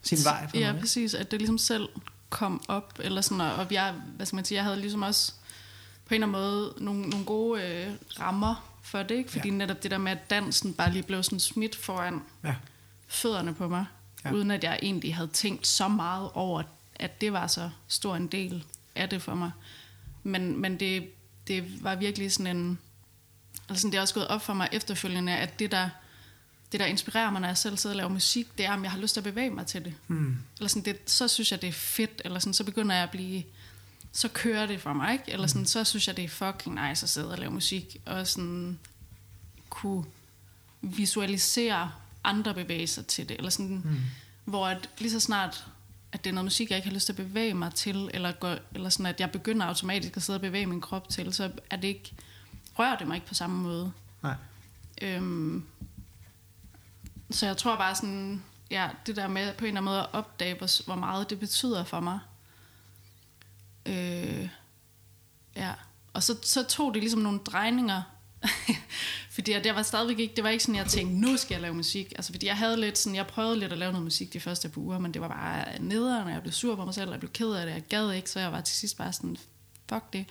sin 0.03 0.19
vej. 0.25 0.47
På 0.47 0.57
ja, 0.57 0.67
noget, 0.67 0.81
præcis, 0.81 1.15
at 1.15 1.31
det 1.31 1.39
ligesom 1.39 1.59
selv 1.59 1.89
kom 2.31 2.63
op, 2.69 2.99
eller 3.03 3.21
sådan, 3.21 3.41
og 3.41 3.67
jeg, 3.71 3.93
hvad 3.93 4.27
skal 4.27 4.37
man 4.37 4.45
sige, 4.45 4.57
jeg 4.57 4.65
havde 4.65 4.81
ligesom 4.81 5.03
også 5.03 5.33
på 6.05 6.15
en 6.15 6.23
eller 6.23 6.39
anden 6.39 6.43
måde 6.43 6.75
nogle, 6.77 7.09
nogle 7.09 7.27
gode 7.27 7.63
øh, 7.63 7.93
rammer 8.21 8.69
for 8.83 9.03
det, 9.03 9.15
ikke? 9.15 9.31
Fordi 9.31 9.49
ja. 9.49 9.55
netop 9.55 9.83
det 9.83 9.91
der 9.91 9.99
med, 9.99 10.13
at 10.13 10.31
dansen 10.31 10.75
bare 10.75 10.93
lige 10.93 11.03
blev 11.03 11.23
sådan 11.23 11.41
smidt 11.41 11.77
foran 11.77 12.23
ja. 12.45 12.55
fødderne 13.07 13.55
på 13.55 13.69
mig, 13.69 13.87
ja. 14.25 14.33
uden 14.33 14.51
at 14.51 14.65
jeg 14.65 14.79
egentlig 14.83 15.15
havde 15.15 15.29
tænkt 15.29 15.67
så 15.67 15.89
meget 15.89 16.31
over, 16.35 16.63
at 16.97 17.21
det 17.21 17.33
var 17.33 17.47
så 17.47 17.71
stor 17.89 18.17
en 18.17 18.27
del 18.27 18.65
af 18.95 19.09
det 19.09 19.23
for 19.23 19.35
mig. 19.35 19.51
Men, 20.23 20.61
men 20.61 20.81
det, 20.81 21.11
det 21.47 21.85
var 21.85 21.95
virkelig 21.95 22.33
sådan 22.33 22.57
en... 22.57 22.79
Altså 23.69 23.87
det 23.87 23.95
er 23.95 24.01
også 24.01 24.15
gået 24.15 24.29
op 24.29 24.43
for 24.43 24.55
mig 24.55 24.69
efterfølgende, 24.73 25.37
at 25.37 25.59
det 25.59 25.71
der, 25.71 25.89
det 26.73 26.81
der 26.81 26.87
inspirerer 26.87 27.31
mig, 27.31 27.41
når 27.41 27.49
jeg 27.49 27.57
selv 27.57 27.77
sidder 27.77 27.95
og 27.95 27.97
laver 27.97 28.11
musik, 28.11 28.59
det 28.59 28.67
er, 28.67 28.73
om 28.73 28.83
jeg 28.83 28.91
har 28.91 28.99
lyst 28.99 29.15
til 29.15 29.21
at 29.21 29.25
bevæge 29.25 29.51
mig 29.51 29.67
til 29.67 29.85
det. 29.85 29.95
Mm. 30.09 30.37
Eller 30.57 30.69
sådan, 30.69 30.85
det, 30.85 31.11
så 31.11 31.29
synes 31.29 31.53
jeg, 31.53 31.63
det 31.63 31.69
er 31.69 31.73
fedt, 31.73 32.23
eller 32.25 32.39
sådan, 32.39 32.55
så 32.55 32.65
begynder 32.65 32.95
jeg 32.95 33.05
at 33.05 33.11
blive 33.11 33.43
så 34.13 34.29
kører 34.29 34.67
det 34.67 34.81
for 34.81 34.93
mig, 34.93 35.13
ikke? 35.13 35.25
Eller 35.29 35.47
sådan, 35.47 35.63
mm. 35.63 35.67
så 35.67 35.85
synes 35.85 36.09
jeg, 36.09 36.17
det 36.17 36.25
er 36.25 36.29
fucking 36.29 36.75
nice 36.89 37.05
at 37.05 37.09
sidde 37.09 37.31
og 37.31 37.39
lave 37.39 37.51
musik, 37.51 37.97
og 38.07 38.27
sådan 38.27 38.79
kunne 39.69 40.05
visualisere 40.81 41.93
andre 42.25 42.55
bevægelser 42.55 43.03
til 43.03 43.29
det, 43.29 43.37
eller 43.37 43.51
sådan, 43.51 43.83
mm. 43.85 44.01
hvor 44.45 44.67
at 44.67 44.91
lige 44.99 45.11
så 45.11 45.21
snart, 45.21 45.67
at 46.13 46.25
det 46.25 46.31
er 46.31 46.35
noget 46.35 46.45
musik, 46.45 46.71
jeg 46.71 46.77
ikke 46.77 46.89
har 46.89 46.95
lyst 46.95 47.07
til 47.07 47.13
at 47.13 47.17
bevæge 47.17 47.55
mig 47.55 47.75
til, 47.75 48.11
eller, 48.15 48.33
gå, 48.33 48.55
eller 48.75 48.89
sådan, 48.89 49.07
at 49.07 49.21
jeg 49.21 49.31
begynder 49.31 49.67
automatisk 49.67 50.17
at 50.17 50.23
sidde 50.23 50.37
og 50.37 50.41
bevæge 50.41 50.67
min 50.67 50.81
krop 50.81 51.09
til, 51.09 51.35
så 51.35 51.51
er 51.71 51.77
det 51.77 51.89
ikke, 51.89 52.13
rører 52.79 52.99
det 52.99 53.07
mig 53.07 53.15
ikke 53.15 53.27
på 53.27 53.35
samme 53.35 53.63
måde. 53.63 53.93
Nej. 54.23 54.35
Øhm, 55.03 55.65
så 57.31 57.47
jeg 57.47 57.57
tror 57.57 57.77
bare 57.77 57.95
sådan, 57.95 58.45
ja, 58.71 58.89
det 59.07 59.17
der 59.17 59.29
med 59.29 59.55
på 59.55 59.65
en 59.65 59.69
eller 59.69 59.81
anden 59.81 59.85
måde 59.85 60.01
at 60.01 60.09
opdage, 60.13 60.55
hvor, 60.55 60.85
hvor 60.85 60.95
meget 60.95 61.31
det 61.31 61.41
betyder 61.41 61.85
for 61.85 62.01
mig, 62.01 62.19
Øh, 63.89 64.49
ja. 65.57 65.73
Og 66.13 66.23
så, 66.23 66.37
så 66.43 66.65
tog 66.65 66.95
det 66.95 67.03
ligesom 67.03 67.21
nogle 67.21 67.39
drejninger, 67.39 68.03
fordi 69.35 69.53
det 69.53 69.75
var 69.75 69.83
stadigvæk 69.83 70.19
ikke, 70.19 70.37
det 70.37 70.45
var 70.45 70.51
ikke 70.51 70.65
sådan, 70.65 70.77
jeg 70.77 70.87
tænkte, 70.87 71.17
nu 71.17 71.37
skal 71.37 71.55
jeg 71.55 71.63
lave 71.63 71.75
musik. 71.75 72.13
Altså, 72.17 72.33
fordi 72.33 72.47
jeg 72.47 72.57
havde 72.57 72.81
lidt 72.81 72.99
sådan, 72.99 73.17
jeg 73.17 73.27
prøvede 73.27 73.59
lidt 73.59 73.73
at 73.73 73.79
lave 73.79 73.93
noget 73.93 74.05
musik 74.05 74.33
de 74.33 74.41
første 74.41 74.69
par 74.69 74.81
uger, 74.81 74.99
men 74.99 75.15
det 75.15 75.23
var 75.23 75.29
bare 75.29 75.79
nederen, 75.79 76.27
og 76.27 76.33
jeg 76.33 76.43
blev 76.43 76.53
sur 76.53 76.77
på 76.77 76.85
mig 76.85 76.95
selv, 76.95 77.07
og 77.07 77.13
jeg 77.13 77.21
blev 77.21 77.33
ked 77.33 77.53
af 77.53 77.67
det, 77.67 77.73
jeg 77.73 77.83
gad 77.83 78.11
ikke, 78.11 78.31
så 78.31 78.41
jeg 78.41 78.53
var 78.53 78.61
til 78.61 78.77
sidst 78.77 78.97
bare 78.97 79.13
sådan, 79.13 79.37
fuck 79.89 80.13
det. 80.13 80.27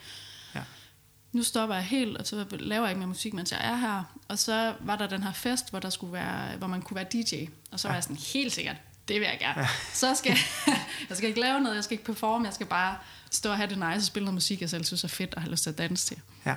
Nu 1.37 1.43
stopper 1.43 1.75
jeg 1.75 1.83
helt, 1.83 2.17
og 2.17 2.27
så 2.27 2.45
laver 2.51 2.85
jeg 2.85 2.91
ikke 2.91 2.99
mere 2.99 3.07
musik, 3.07 3.33
mens 3.33 3.51
jeg 3.51 3.59
er 3.63 3.75
her. 3.75 4.03
Og 4.27 4.39
så 4.39 4.73
var 4.79 4.95
der 4.95 5.07
den 5.07 5.23
her 5.23 5.33
fest, 5.33 5.69
hvor, 5.69 5.79
der 5.79 5.89
skulle 5.89 6.13
være, 6.13 6.57
hvor 6.57 6.67
man 6.67 6.81
kunne 6.81 6.95
være 6.95 7.05
DJ. 7.13 7.45
Og 7.71 7.79
så 7.79 7.87
ja. 7.87 7.91
var 7.91 7.95
jeg 7.95 8.03
sådan, 8.03 8.17
helt 8.17 8.53
sikkert, 8.53 8.75
det 9.07 9.19
vil 9.19 9.27
jeg 9.27 9.37
gerne. 9.39 9.61
Ja. 9.61 9.67
Så 9.93 10.15
skal 10.15 10.29
jeg, 10.29 10.75
jeg 11.09 11.17
skal 11.17 11.29
ikke 11.29 11.41
lave 11.41 11.59
noget, 11.59 11.75
jeg 11.75 11.83
skal 11.83 11.93
ikke 11.93 12.05
performe, 12.05 12.45
jeg 12.45 12.53
skal 12.53 12.67
bare 12.67 12.97
stå 13.31 13.49
og 13.49 13.57
have 13.57 13.69
det 13.69 13.77
nice 13.77 13.97
og 13.97 14.01
spille 14.01 14.25
noget 14.25 14.33
musik, 14.33 14.61
jeg 14.61 14.69
selv 14.69 14.83
synes 14.83 15.03
er 15.03 15.07
fedt 15.07 15.33
og 15.35 15.41
har 15.41 15.49
lyst 15.49 15.63
til 15.63 15.69
at 15.69 15.77
danse 15.77 16.05
til. 16.07 16.17
Ja. 16.45 16.55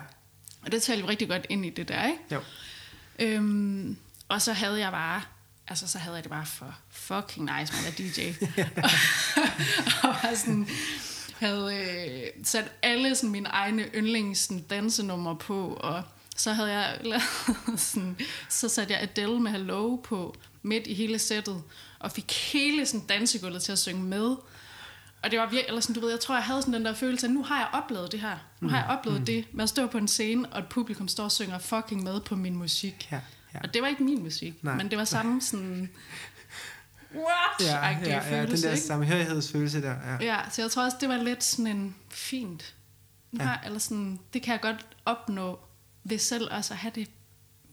Og 0.62 0.72
det 0.72 0.82
talte 0.82 1.02
jo 1.02 1.08
rigtig 1.08 1.28
godt 1.28 1.46
ind 1.48 1.66
i 1.66 1.70
det 1.70 1.88
der, 1.88 2.06
ikke? 2.06 2.18
Jo. 2.30 2.40
Øhm, 3.18 3.96
og 4.28 4.42
så 4.42 4.52
havde 4.52 4.78
jeg 4.78 4.90
bare, 4.90 5.22
altså 5.68 5.86
så 5.86 5.98
havde 5.98 6.14
jeg 6.14 6.24
det 6.24 6.30
bare 6.30 6.46
for 6.46 6.74
fucking 6.90 7.50
nice 7.58 7.74
at 7.74 7.84
være 7.84 7.92
DJ. 7.98 8.20
og 10.08 10.16
var 10.22 10.34
sådan, 10.36 10.68
havde 11.40 11.74
øh, 11.74 12.44
sat 12.44 12.72
alle 12.82 13.14
sådan, 13.14 13.30
mine 13.30 13.48
egne 13.48 13.82
yndlings 13.82 14.52
dansenumre 14.70 15.36
på, 15.36 15.78
og 15.80 16.02
så 16.36 16.52
havde 16.52 16.72
jeg 16.72 16.98
lavet 17.04 17.22
sådan, 17.80 18.16
så 18.48 18.68
satte 18.68 18.92
jeg 18.92 19.02
Adele 19.02 19.40
med 19.40 19.50
Hello 19.50 19.96
på 19.96 20.36
midt 20.62 20.86
i 20.86 20.94
hele 20.94 21.18
sættet, 21.18 21.62
og 21.98 22.12
fik 22.12 22.32
hele 22.52 22.86
sådan 22.86 23.06
dansegulvet 23.06 23.62
til 23.62 23.72
at 23.72 23.78
synge 23.78 24.02
med. 24.02 24.36
Og 25.22 25.30
det 25.30 25.38
var 25.38 25.44
virkelig, 25.44 25.68
eller 25.68 25.80
sådan, 25.80 25.94
du 25.94 26.00
ved, 26.00 26.10
jeg 26.10 26.20
tror, 26.20 26.34
jeg 26.34 26.44
havde 26.44 26.62
sådan 26.62 26.74
den 26.74 26.84
der 26.84 26.94
følelse, 26.94 27.26
at 27.26 27.32
nu 27.32 27.42
har 27.42 27.58
jeg 27.58 27.68
oplevet 27.72 28.12
det 28.12 28.20
her. 28.20 28.36
Nu 28.60 28.68
har 28.68 28.76
jeg 28.76 28.86
oplevet 28.98 29.18
mm. 29.18 29.26
det 29.26 29.44
med 29.52 29.62
at 29.62 29.68
stå 29.68 29.86
på 29.86 29.98
en 29.98 30.08
scene, 30.08 30.48
og 30.48 30.58
et 30.58 30.66
publikum 30.66 31.08
står 31.08 31.24
og 31.24 31.32
synger 31.32 31.58
fucking 31.58 32.02
med 32.02 32.20
på 32.20 32.36
min 32.36 32.56
musik. 32.56 33.08
Ja, 33.12 33.20
ja. 33.54 33.58
Og 33.62 33.74
det 33.74 33.82
var 33.82 33.88
ikke 33.88 34.02
min 34.02 34.22
musik, 34.22 34.64
Nej. 34.64 34.76
men 34.76 34.90
det 34.90 34.98
var 34.98 35.04
samme 35.04 35.40
sådan... 35.40 35.90
What? 37.14 37.60
Ja, 37.68 37.90
Agtige 37.90 38.10
ja, 38.10 38.16
ja, 38.16 38.40
den 38.40 38.46
følelse, 38.46 38.66
der 38.66 38.72
ikke? 38.72 38.84
samhørighedsfølelse 38.84 39.82
der. 39.82 39.94
Ja. 40.20 40.24
Ja, 40.24 40.50
så 40.50 40.62
jeg 40.62 40.70
tror 40.70 40.84
også, 40.84 40.96
det 41.00 41.08
var 41.08 41.16
lidt 41.16 41.44
sådan 41.44 41.66
en 41.66 41.96
fint. 42.10 42.74
Nu 43.32 43.38
Ja. 43.42 43.48
har, 43.48 43.62
eller 43.66 43.78
sådan, 43.78 44.18
det 44.32 44.42
kan 44.42 44.52
jeg 44.52 44.60
godt 44.60 44.86
opnå 45.04 45.58
ved 46.04 46.18
selv 46.18 46.48
også 46.50 46.74
at 46.74 46.78
have 46.78 46.92
det 46.94 47.08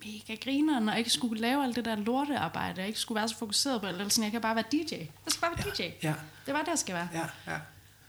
mega 0.05 0.35
grineren, 0.43 0.89
og 0.89 0.97
ikke 0.97 1.09
skulle 1.09 1.41
lave 1.41 1.63
alt 1.63 1.75
det 1.75 1.85
der 1.85 1.95
lortearbejde, 1.95 2.81
og 2.81 2.87
ikke 2.87 2.99
skulle 2.99 3.15
være 3.19 3.29
så 3.29 3.37
fokuseret 3.37 3.81
på 3.81 3.87
alt, 3.87 3.97
eller 3.97 4.09
sådan, 4.09 4.23
jeg 4.23 4.31
kan 4.31 4.41
bare 4.41 4.55
være 4.55 4.65
DJ. 4.71 4.93
Jeg 4.93 5.07
skal 5.27 5.41
bare 5.41 5.51
være 5.57 5.73
DJ. 5.75 5.81
Ja, 6.03 6.13
Det 6.45 6.53
var 6.53 6.59
det, 6.61 6.67
jeg 6.67 6.79
skal 6.79 6.95
være. 6.95 7.09
ja, 7.13 7.51
ja. 7.51 7.57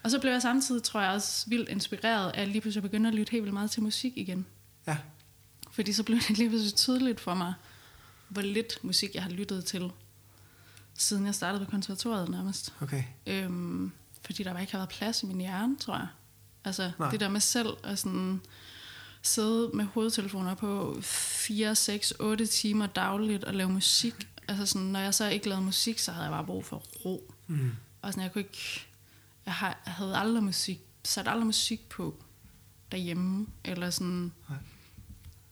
Og 0.03 0.11
så 0.11 0.19
blev 0.21 0.33
jeg 0.33 0.43
samtidig, 0.43 0.83
tror 0.83 1.01
jeg, 1.01 1.11
også 1.11 1.45
vildt 1.49 1.69
inspireret 1.69 2.31
af 2.31 2.43
at 2.43 2.49
lige 2.49 2.61
pludselig 2.61 2.83
begynde 2.83 3.09
at 3.09 3.15
lytte 3.15 3.31
helt 3.31 3.43
vildt 3.43 3.55
meget 3.55 3.71
til 3.71 3.83
musik 3.83 4.13
igen. 4.17 4.47
Ja, 4.87 4.97
Fordi 5.71 5.93
så 5.93 6.03
blev 6.03 6.19
det 6.21 6.39
lige 6.39 6.49
pludselig 6.49 6.75
tydeligt 6.75 7.21
for 7.21 7.35
mig, 7.35 7.55
hvor 8.29 8.43
lidt 8.43 8.79
musik 8.85 9.15
jeg 9.15 9.23
har 9.23 9.31
lyttet 9.31 9.65
til, 9.65 9.91
siden 10.99 11.27
jeg 11.27 11.35
startede 11.35 11.65
på 11.65 11.71
konservatoriet 11.71 12.29
nærmest. 12.29 12.75
okay. 12.81 13.03
Øhm, 13.27 13.93
fordi 14.27 14.43
der 14.43 14.53
bare 14.53 14.63
ikke 14.63 14.73
har 14.73 14.79
været 14.79 14.89
plads 14.89 15.23
i 15.23 15.27
min 15.27 15.41
hjerne, 15.41 15.77
tror 15.77 15.95
jeg. 15.97 16.07
Altså 16.65 16.91
Nej. 16.99 17.11
Det 17.11 17.21
der 17.21 17.29
med 17.29 17.41
selv 17.41 17.69
at 17.85 17.99
sådan 17.99 18.41
sidde 19.23 19.71
med 19.75 19.85
hovedtelefoner 19.85 20.55
på 20.55 20.99
4, 21.03 21.75
6, 21.75 22.11
8 22.21 22.47
timer 22.47 22.87
dagligt 22.87 23.45
og 23.45 23.55
lave 23.55 23.71
musik. 23.71 24.15
Altså 24.49 24.67
sådan, 24.67 24.87
når 24.87 25.01
jeg 25.01 25.15
så 25.15 25.29
ikke 25.29 25.49
lavede 25.49 25.65
musik, 25.65 25.99
så 25.99 26.13
havde 26.13 26.25
jeg 26.25 26.33
bare 26.33 26.45
brug 26.47 26.65
for 26.65 26.77
ro. 26.77 27.35
Mm. 27.47 27.71
Og 28.03 28.13
sådan, 28.13 28.23
jeg 28.23 28.33
kunne 28.33 28.43
ikke... 28.43 28.87
Jeg, 29.47 29.55
har, 29.55 29.83
jeg 29.87 29.95
havde 29.95 30.17
aldrig 30.17 30.43
musik, 30.45 30.81
sat 31.05 31.29
aldrig 31.29 31.47
musik 31.47 31.89
på 31.89 32.23
derhjemme, 32.93 33.47
eller 33.65 33.91
sådan... 33.91 34.33
Nej. 34.49 34.59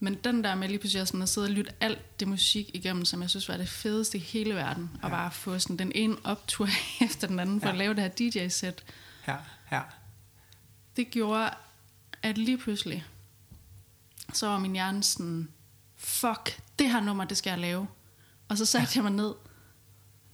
Men 0.00 0.14
den 0.14 0.44
der 0.44 0.54
med 0.54 0.68
lige 0.68 0.78
pludselig 0.78 1.00
at 1.02 1.08
sådan 1.08 1.22
at 1.22 1.28
sidde 1.28 1.44
og 1.46 1.50
lytte 1.50 1.72
alt 1.80 2.20
det 2.20 2.28
musik 2.28 2.70
igennem, 2.74 3.04
som 3.04 3.22
jeg 3.22 3.30
synes 3.30 3.48
var 3.48 3.56
det 3.56 3.68
fedeste 3.68 4.18
i 4.18 4.20
hele 4.20 4.54
verden, 4.54 4.90
og 5.02 5.08
Ja. 5.10 5.14
bare 5.14 5.30
få 5.30 5.58
sådan 5.58 5.76
den 5.76 5.92
ene 5.94 6.16
optur 6.24 6.68
efter 7.04 7.26
den 7.26 7.38
anden 7.38 7.60
for 7.60 7.66
Ja. 7.66 7.72
at 7.72 7.78
lave 7.78 7.94
det 7.94 8.02
her 8.02 8.08
DJ-sæt, 8.46 8.84
Ja, 9.28 9.36
ja. 9.72 9.82
det 10.96 11.10
gjorde, 11.10 11.50
at 12.22 12.38
lige 12.38 12.58
pludselig, 12.58 13.04
så 14.32 14.46
var 14.46 14.58
min 14.58 14.72
hjerne 14.72 15.02
sådan, 15.02 15.48
fuck, 15.96 16.60
det 16.78 16.90
her 16.90 17.00
nummer, 17.00 17.24
det 17.24 17.36
skal 17.36 17.50
jeg 17.50 17.58
lave. 17.58 17.88
Og 18.48 18.58
så 18.58 18.64
satte 18.66 18.88
ja. 18.90 18.92
jeg 18.94 19.02
mig 19.02 19.12
ned 19.12 19.34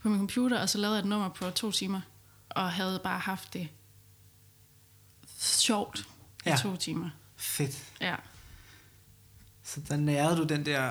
på 0.00 0.08
min 0.08 0.18
computer, 0.18 0.60
og 0.60 0.68
så 0.68 0.78
lavede 0.78 0.96
jeg 0.96 1.02
et 1.02 1.08
nummer 1.08 1.28
på 1.28 1.50
to 1.50 1.72
timer, 1.72 2.00
og 2.48 2.72
havde 2.72 3.00
bare 3.04 3.18
haft 3.18 3.52
det 3.52 3.68
sjovt 5.38 5.98
i 6.00 6.48
Ja. 6.48 6.56
to 6.56 6.76
timer. 6.76 7.10
Fedt. 7.36 7.84
Ja, 8.00 8.16
Så 9.75 9.81
der 9.89 9.97
nærede 9.97 10.37
du 10.37 10.45
den 10.45 10.66
der 10.66 10.91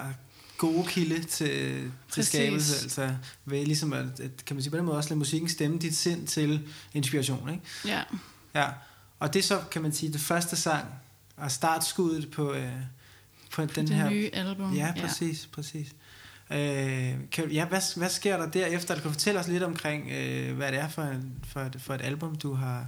gode 0.58 0.88
kilde 0.88 1.24
til, 1.24 1.48
til 1.48 1.92
Præcis. 2.10 2.28
skabelse, 2.28 2.84
altså 2.84 3.16
ved 3.46 3.66
ligesom 3.66 3.94
at, 3.94 4.20
at, 4.20 4.46
kan 4.46 4.56
man 4.56 4.64
sige 4.64 4.72
på 4.72 4.78
den 4.78 4.86
måde 4.86 4.98
også 4.98 5.10
lade 5.10 5.20
musikken 5.20 5.50
stemme 5.50 5.78
dit 5.78 5.96
sind 5.98 6.28
til 6.28 6.68
inspiration, 6.94 7.50
ikke? 7.50 7.62
ja, 7.86 8.04
Ja, 8.56 8.68
og 9.20 9.34
det 9.34 9.40
er 9.40 9.44
så, 9.44 9.62
kan 9.72 9.82
man 9.82 9.92
sige, 9.92 10.14
det 10.14 10.22
første 10.22 10.56
sang, 10.56 10.86
og 11.38 11.52
startskuddet 11.52 12.32
på, 12.32 12.54
øh, 12.54 12.72
på 13.52 13.66
den 13.66 13.88
det 13.88 13.96
her... 13.96 14.10
nye 14.10 14.30
album. 14.34 14.74
Ja, 14.74 14.94
præcis, 15.02 15.44
ja. 15.44 15.56
præcis. 15.56 15.88
Øh, 16.52 17.14
kan, 17.32 17.52
ja, 17.52 17.66
hvad, 17.66 17.98
hvad 17.98 18.10
sker 18.10 18.38
der 18.38 18.50
derefter? 18.50 18.96
Du 18.96 19.02
kan 19.02 19.12
fortælle 19.12 19.40
os 19.40 19.48
lidt 19.48 19.64
omkring, 19.64 20.12
øh, 20.12 20.56
hvad 20.56 20.72
det 20.72 20.80
er 20.80 20.90
for, 20.90 21.02
en, 21.02 21.34
for, 21.44 21.60
et, 21.60 21.76
for 21.80 21.94
et 21.94 22.02
album, 22.02 22.36
du 22.36 22.54
har, 22.54 22.88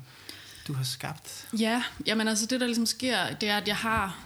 du 0.67 0.73
har 0.73 0.83
skabt. 0.83 1.47
Ja, 1.59 1.83
jamen 2.05 2.27
altså 2.27 2.45
det 2.45 2.59
der 2.59 2.65
ligesom 2.65 2.85
sker, 2.85 3.33
det 3.33 3.49
er, 3.49 3.57
at 3.57 3.67
jeg 3.67 3.75
har 3.75 4.19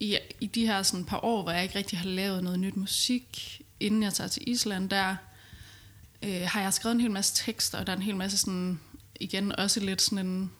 i, 0.00 0.18
i 0.40 0.46
de 0.46 0.66
her 0.66 0.82
sådan 0.82 1.04
par 1.04 1.24
år, 1.24 1.42
hvor 1.42 1.52
jeg 1.52 1.62
ikke 1.62 1.78
rigtig 1.78 1.98
har 1.98 2.06
lavet 2.06 2.44
noget 2.44 2.60
nyt 2.60 2.76
musik, 2.76 3.60
inden 3.80 4.02
jeg 4.02 4.14
tager 4.14 4.28
til 4.28 4.42
Island, 4.46 4.90
der 4.90 5.16
øh, 6.22 6.42
har 6.44 6.60
jeg 6.60 6.74
skrevet 6.74 6.94
en 6.94 7.00
hel 7.00 7.10
masse 7.10 7.44
tekster, 7.44 7.78
og 7.78 7.86
der 7.86 7.92
er 7.92 7.96
en 7.96 8.02
hel 8.02 8.16
masse 8.16 8.38
sådan, 8.38 8.80
igen 9.20 9.58
også 9.58 9.80
lidt 9.80 10.02
sådan 10.02 10.26
en, 10.26 10.50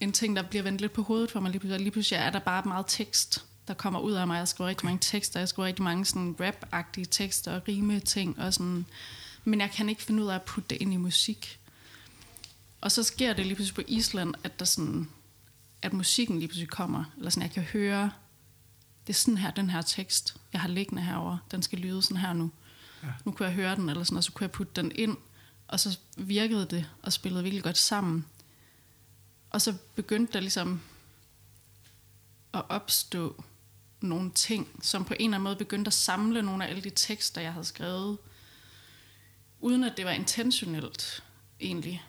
en 0.00 0.12
ting, 0.12 0.36
der 0.36 0.42
bliver 0.42 0.62
vendt 0.62 0.80
lidt 0.80 0.92
på 0.92 1.02
hovedet 1.02 1.30
for 1.30 1.40
mig 1.40 1.50
lige 1.50 1.60
pludselig. 1.60 1.80
Lige 1.80 1.90
pludselig 1.90 2.16
er 2.16 2.30
der 2.30 2.38
bare 2.38 2.62
meget 2.64 2.84
tekst, 2.88 3.44
der 3.68 3.74
kommer 3.74 4.00
ud 4.00 4.12
af 4.12 4.26
mig. 4.26 4.38
Jeg 4.38 4.48
skriver 4.48 4.68
rigtig 4.68 4.84
mange 4.84 4.98
tekster, 5.00 5.40
jeg 5.40 5.48
skriver 5.48 5.66
rigtig 5.66 5.82
mange 5.82 6.04
sådan 6.04 6.36
rap-agtige 6.40 7.06
tekster 7.10 7.54
og 7.54 7.62
rime 7.68 8.00
ting, 8.00 8.38
og 8.38 8.54
sådan, 8.54 8.86
men 9.44 9.60
jeg 9.60 9.70
kan 9.70 9.88
ikke 9.88 10.02
finde 10.02 10.22
ud 10.22 10.28
af 10.28 10.34
at 10.34 10.42
putte 10.42 10.68
det 10.68 10.82
ind 10.82 10.92
i 10.92 10.96
musik. 10.96 11.58
Og 12.80 12.92
så 12.92 13.02
sker 13.02 13.32
det 13.32 13.46
lige 13.46 13.54
pludselig 13.54 13.74
på 13.74 13.82
Island, 13.88 14.34
at 14.44 14.58
der 14.58 14.64
sådan, 14.64 15.08
at 15.82 15.92
musikken 15.92 16.38
lige 16.38 16.48
pludselig 16.48 16.68
kommer, 16.68 17.04
eller 17.16 17.30
sådan, 17.30 17.42
jeg 17.42 17.52
kan 17.52 17.62
høre, 17.62 18.10
det 19.10 19.16
er 19.16 19.20
sådan 19.20 19.38
her, 19.38 19.50
den 19.50 19.70
her 19.70 19.82
tekst, 19.82 20.36
jeg 20.52 20.60
har 20.60 20.68
liggende 20.68 21.02
herover, 21.02 21.38
den 21.50 21.62
skal 21.62 21.78
lyde 21.78 22.02
sådan 22.02 22.16
her 22.16 22.32
nu. 22.32 22.50
Ja. 23.02 23.08
Nu 23.24 23.32
kunne 23.32 23.46
jeg 23.46 23.54
høre 23.54 23.76
den, 23.76 23.88
eller 23.88 24.04
sådan, 24.04 24.16
og 24.16 24.24
så 24.24 24.32
kunne 24.32 24.44
jeg 24.44 24.50
putte 24.50 24.72
den 24.82 24.92
ind, 24.94 25.16
og 25.68 25.80
så 25.80 25.98
virkede 26.16 26.66
det, 26.66 26.90
og 27.02 27.12
spillede 27.12 27.42
virkelig 27.42 27.62
godt 27.62 27.78
sammen. 27.78 28.26
Og 29.50 29.60
så 29.60 29.74
begyndte 29.94 30.32
der 30.32 30.40
ligesom 30.40 30.80
at 32.54 32.62
opstå 32.68 33.44
nogle 34.00 34.30
ting, 34.30 34.80
som 34.82 35.04
på 35.04 35.14
en 35.14 35.20
eller 35.20 35.36
anden 35.36 35.44
måde 35.44 35.56
begyndte 35.56 35.88
at 35.88 35.94
samle 35.94 36.42
nogle 36.42 36.64
af 36.64 36.70
alle 36.70 36.82
de 36.82 36.90
tekster, 36.90 37.40
jeg 37.40 37.52
havde 37.52 37.66
skrevet, 37.66 38.18
uden 39.60 39.84
at 39.84 39.96
det 39.96 40.04
var 40.04 40.12
intentionelt, 40.12 41.24
egentlig. 41.60 42.04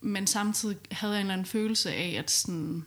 Men 0.00 0.26
samtidig 0.26 0.78
havde 0.90 1.12
jeg 1.12 1.20
en 1.20 1.26
eller 1.26 1.32
anden 1.32 1.46
følelse 1.46 1.92
af, 1.92 2.14
at, 2.18 2.30
sådan, 2.30 2.84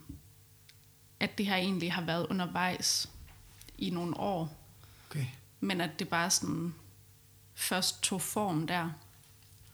at 1.19 1.37
det 1.37 1.45
her 1.45 1.55
egentlig 1.55 1.93
har 1.93 2.01
været 2.01 2.27
undervejs 2.29 3.09
i 3.79 3.89
nogle 3.89 4.19
år, 4.19 4.55
Okay. 5.09 5.25
men 5.59 5.81
at 5.81 5.99
det 5.99 6.09
bare 6.09 6.29
sådan 6.29 6.73
først 7.55 8.01
tog 8.01 8.21
form 8.21 8.67
der. 8.67 8.89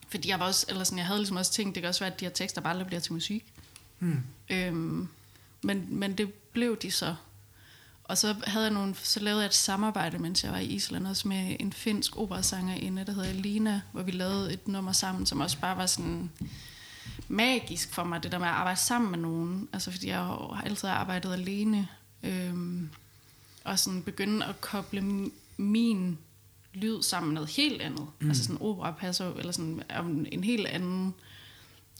Fordi 0.09 0.29
jeg 0.29 0.39
var 0.39 0.45
også, 0.45 0.65
eller 0.69 0.83
sådan, 0.83 0.97
jeg 0.97 1.05
havde 1.07 1.19
ligesom 1.19 1.37
også 1.37 1.51
tænkt, 1.51 1.75
det 1.75 1.81
kan 1.81 1.87
også 1.87 1.99
være, 1.99 2.13
at 2.13 2.19
de 2.19 2.25
her 2.25 2.31
tekster 2.31 2.61
bare 2.61 2.73
aldrig 2.73 2.87
bliver 2.87 2.99
til 2.99 3.13
musik. 3.13 3.53
Hmm. 3.99 4.23
Øhm, 4.49 5.07
men, 5.61 5.87
men 5.89 6.17
det 6.17 6.33
blev 6.33 6.77
de 6.77 6.91
så. 6.91 7.15
Og 8.03 8.17
så, 8.17 8.35
havde 8.47 8.65
jeg 8.65 8.73
nogle, 8.73 8.95
så 8.95 9.19
lavede 9.19 9.41
jeg 9.41 9.47
et 9.47 9.53
samarbejde, 9.53 10.19
mens 10.19 10.43
jeg 10.43 10.51
var 10.51 10.57
i 10.57 10.65
Island, 10.65 11.07
også 11.07 11.27
med 11.27 11.55
en 11.59 11.73
finsk 11.73 12.17
operasangerinde, 12.17 13.05
der 13.05 13.13
hedder 13.13 13.33
Lina, 13.33 13.81
hvor 13.91 14.01
vi 14.03 14.11
lavede 14.11 14.53
et 14.53 14.67
nummer 14.67 14.91
sammen, 14.91 15.25
som 15.25 15.39
også 15.39 15.59
bare 15.59 15.77
var 15.77 15.85
sådan 15.85 16.31
magisk 17.27 17.93
for 17.93 18.03
mig, 18.03 18.23
det 18.23 18.31
der 18.31 18.37
med 18.39 18.47
at 18.47 18.53
arbejde 18.53 18.79
sammen 18.79 19.11
med 19.11 19.19
nogen. 19.19 19.69
Altså 19.73 19.91
fordi 19.91 20.07
jeg 20.07 20.17
har 20.17 20.61
altid 20.65 20.89
arbejdet 20.89 21.33
alene. 21.33 21.87
Øhm, 22.23 22.89
og 23.65 23.79
sådan 23.79 24.03
begynde 24.03 24.45
at 24.45 24.61
koble 24.61 25.29
min 25.57 26.17
lyd 26.73 27.01
sammen 27.01 27.27
med 27.27 27.33
noget 27.33 27.49
helt 27.49 27.81
andet. 27.81 28.07
Mm. 28.19 28.27
Altså 28.27 28.43
sådan 28.43 28.61
opera 28.61 28.91
passer 28.91 29.33
eller 29.33 29.51
sådan 29.51 30.27
en, 30.31 30.43
helt 30.43 30.67
anden 30.67 31.13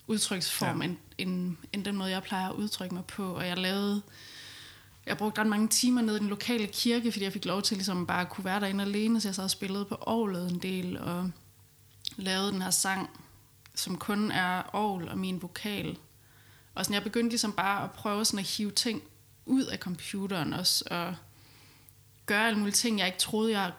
udtryksform, 0.08 0.82
Ja. 0.82 0.88
end, 0.88 0.98
end, 1.18 1.56
end 1.74 1.86
den 1.86 1.96
måde, 1.98 2.10
jeg 2.10 2.24
plejer 2.24 2.50
at 2.50 2.56
udtrykke 2.56 2.96
mig 2.96 3.06
på. 3.06 3.34
Og 3.34 3.48
jeg 3.48 3.58
lavede, 3.58 4.02
jeg 5.06 5.18
brugte 5.18 5.42
ret 5.42 5.48
mange 5.48 5.68
timer 5.68 6.02
nede 6.02 6.18
i 6.18 6.20
den 6.20 6.30
lokale 6.30 6.68
kirke, 6.68 7.12
fordi 7.12 7.24
jeg 7.26 7.34
fik 7.34 7.46
lov 7.46 7.62
til 7.62 7.78
ligesom 7.78 8.08
bare 8.08 8.22
at 8.22 8.30
kunne 8.30 8.46
være 8.46 8.60
derinde 8.60 8.84
alene, 8.84 9.22
så 9.22 9.28
jeg 9.28 9.36
så 9.36 9.42
og 9.42 9.52
spillede 9.52 9.86
på 9.86 9.98
orglet 10.02 10.52
en 10.52 10.60
del, 10.60 11.00
og 11.00 11.32
lavede 12.18 12.52
den 12.52 12.62
her 12.62 12.70
sang, 12.72 13.10
som 13.76 13.98
kun 13.98 14.32
er 14.32 14.64
orgel 14.74 15.10
og 15.10 15.18
min 15.18 15.42
vokal. 15.42 15.98
Og 16.76 16.86
sådan, 16.86 16.94
jeg 16.94 17.04
begyndte 17.04 17.30
ligesom 17.30 17.52
bare 17.52 17.84
at 17.84 17.92
prøve 17.92 18.26
sådan 18.26 18.40
at 18.40 18.46
hive 18.46 18.72
ting 18.72 19.02
ud 19.46 19.64
af 19.64 19.78
computeren 19.78 20.54
også, 20.54 20.84
og 20.92 21.16
gøre 22.26 22.48
alle 22.48 22.60
mulige 22.60 22.74
ting, 22.74 23.00
jeg 23.00 23.08
ikke 23.08 23.20
troede, 23.20 23.60
jeg 23.60 23.72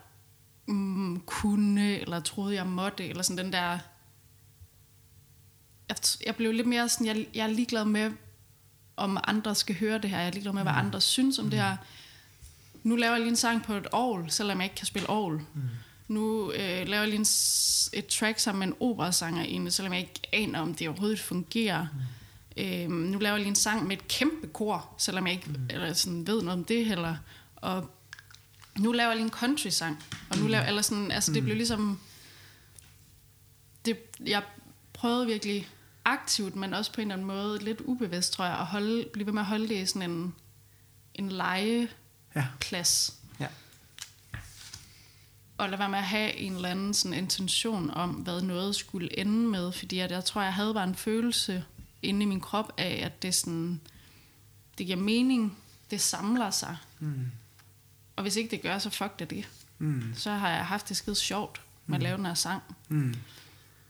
mm, 0.66 1.20
kunne, 1.20 2.00
eller 2.00 2.20
troede, 2.20 2.54
jeg 2.54 2.66
måtte, 2.66 3.08
eller 3.08 3.22
sådan 3.22 3.44
den 3.44 3.52
der... 3.52 3.78
Jeg, 5.88 5.96
jeg 6.26 6.36
blev 6.36 6.52
lidt 6.52 6.66
mere 6.66 6.88
sådan, 6.88 7.06
jeg, 7.06 7.26
jeg 7.34 7.44
er 7.44 7.52
ligeglad 7.52 7.84
med, 7.84 8.12
om 8.96 9.18
andre 9.24 9.54
skal 9.54 9.78
høre 9.78 9.98
det 9.98 10.10
her. 10.10 10.18
Jeg 10.18 10.26
er 10.26 10.32
ligeglad 10.32 10.52
med, 10.52 10.62
hvad 10.62 10.72
andre 10.72 11.00
synes 11.00 11.38
om 11.38 11.50
det 11.50 11.60
her. 11.60 11.76
Nu 12.82 12.96
laver 12.96 13.12
jeg 13.12 13.20
lige 13.20 13.30
en 13.30 13.36
sang 13.36 13.62
på 13.62 13.74
et 13.74 13.86
orgel, 13.92 14.30
selvom 14.30 14.58
jeg 14.58 14.64
ikke 14.64 14.76
kan 14.76 14.86
spille 14.86 15.10
orgel. 15.10 15.38
Mm. 15.54 15.62
Nu 16.08 16.52
øh, 16.52 16.88
laver 16.88 17.02
jeg 17.02 17.08
lige 17.08 17.18
en, 17.18 17.26
et 17.98 18.06
track 18.06 18.38
sammen 18.38 18.58
med 18.58 18.66
en 18.66 18.74
operasanger 18.80 19.42
inde, 19.42 19.70
selvom 19.70 19.92
jeg 19.92 20.00
ikke 20.00 20.20
aner, 20.32 20.60
om 20.60 20.74
det 20.74 20.88
overhovedet 20.88 21.20
fungerer. 21.20 21.86
Mm. 22.56 22.62
Øh, 22.62 22.90
nu 22.90 23.18
laver 23.18 23.34
jeg 23.34 23.40
lige 23.40 23.48
en 23.48 23.54
sang 23.54 23.86
med 23.86 23.96
et 23.96 24.08
kæmpe 24.08 24.46
kor, 24.46 24.94
selvom 24.98 25.26
jeg 25.26 25.34
ikke 25.34 25.50
mm. 25.50 25.66
eller 25.70 25.92
sådan, 25.92 26.26
ved 26.26 26.42
noget 26.42 26.58
om 26.58 26.64
det 26.64 26.86
heller. 26.86 27.16
Og 27.56 27.90
nu 28.78 28.92
laver 28.92 29.08
jeg 29.08 29.16
lige 29.16 29.24
en 29.24 29.30
country-sang. 29.30 30.04
Og 30.30 30.38
nu 30.38 30.46
laver 30.46 30.64
eller 30.64 30.82
sådan, 30.82 31.10
altså 31.10 31.32
det 31.32 31.42
blev 31.42 31.56
ligesom... 31.56 32.00
Det, 33.84 33.98
jeg 34.26 34.42
prøvede 34.92 35.26
virkelig 35.26 35.68
aktivt, 36.04 36.56
men 36.56 36.74
også 36.74 36.92
på 36.92 37.00
en 37.00 37.10
eller 37.10 37.14
anden 37.14 37.26
måde 37.26 37.64
lidt 37.64 37.80
ubevidst, 37.80 38.32
tror 38.32 38.44
jeg, 38.44 38.58
at 38.58 38.66
holde, 38.66 39.08
blive 39.12 39.26
ved 39.26 39.32
med 39.32 39.42
at 39.42 39.46
holde 39.46 39.68
det 39.68 39.74
i 39.74 39.86
sådan 39.86 40.10
en, 40.10 40.34
en 41.14 41.28
legeplads. 41.28 43.14
Ja. 43.40 43.44
Ja. 43.44 43.50
Ja. 44.32 44.38
og 45.58 45.68
lade 45.68 45.78
være 45.78 45.88
med 45.88 45.98
at 45.98 46.04
have 46.04 46.32
en 46.34 46.52
eller 46.52 46.68
anden 46.68 46.94
sådan 46.94 47.18
intention 47.18 47.90
om, 47.90 48.10
hvad 48.10 48.42
noget 48.42 48.76
skulle 48.76 49.18
ende 49.18 49.48
med, 49.48 49.72
fordi 49.72 49.98
at 49.98 50.10
jeg 50.10 50.24
tror, 50.24 50.42
jeg 50.42 50.54
havde 50.54 50.74
bare 50.74 50.84
en 50.84 50.94
følelse 50.94 51.64
inde 52.02 52.22
i 52.22 52.26
min 52.26 52.40
krop 52.40 52.72
af, 52.78 53.00
at 53.04 53.22
det 53.22 53.34
sådan, 53.34 53.80
det 54.78 54.86
giver 54.86 54.98
mening, 54.98 55.58
det 55.90 56.00
samler 56.00 56.50
sig. 56.50 56.76
Mm. 56.98 57.26
Og 58.16 58.22
hvis 58.22 58.36
ikke 58.36 58.50
det 58.50 58.62
gør, 58.62 58.78
så 58.78 58.90
fuck 58.90 59.18
det 59.18 59.30
det. 59.30 59.48
Mm. 59.78 60.02
Så 60.14 60.30
har 60.30 60.48
jeg 60.48 60.66
haft 60.66 60.88
det 60.88 60.96
skide 60.96 61.16
sjovt 61.16 61.60
med 61.86 61.96
at 61.96 62.02
lave 62.02 62.16
den 62.16 62.26
her 62.26 62.34
sang. 62.34 62.62
Mm. 62.88 63.14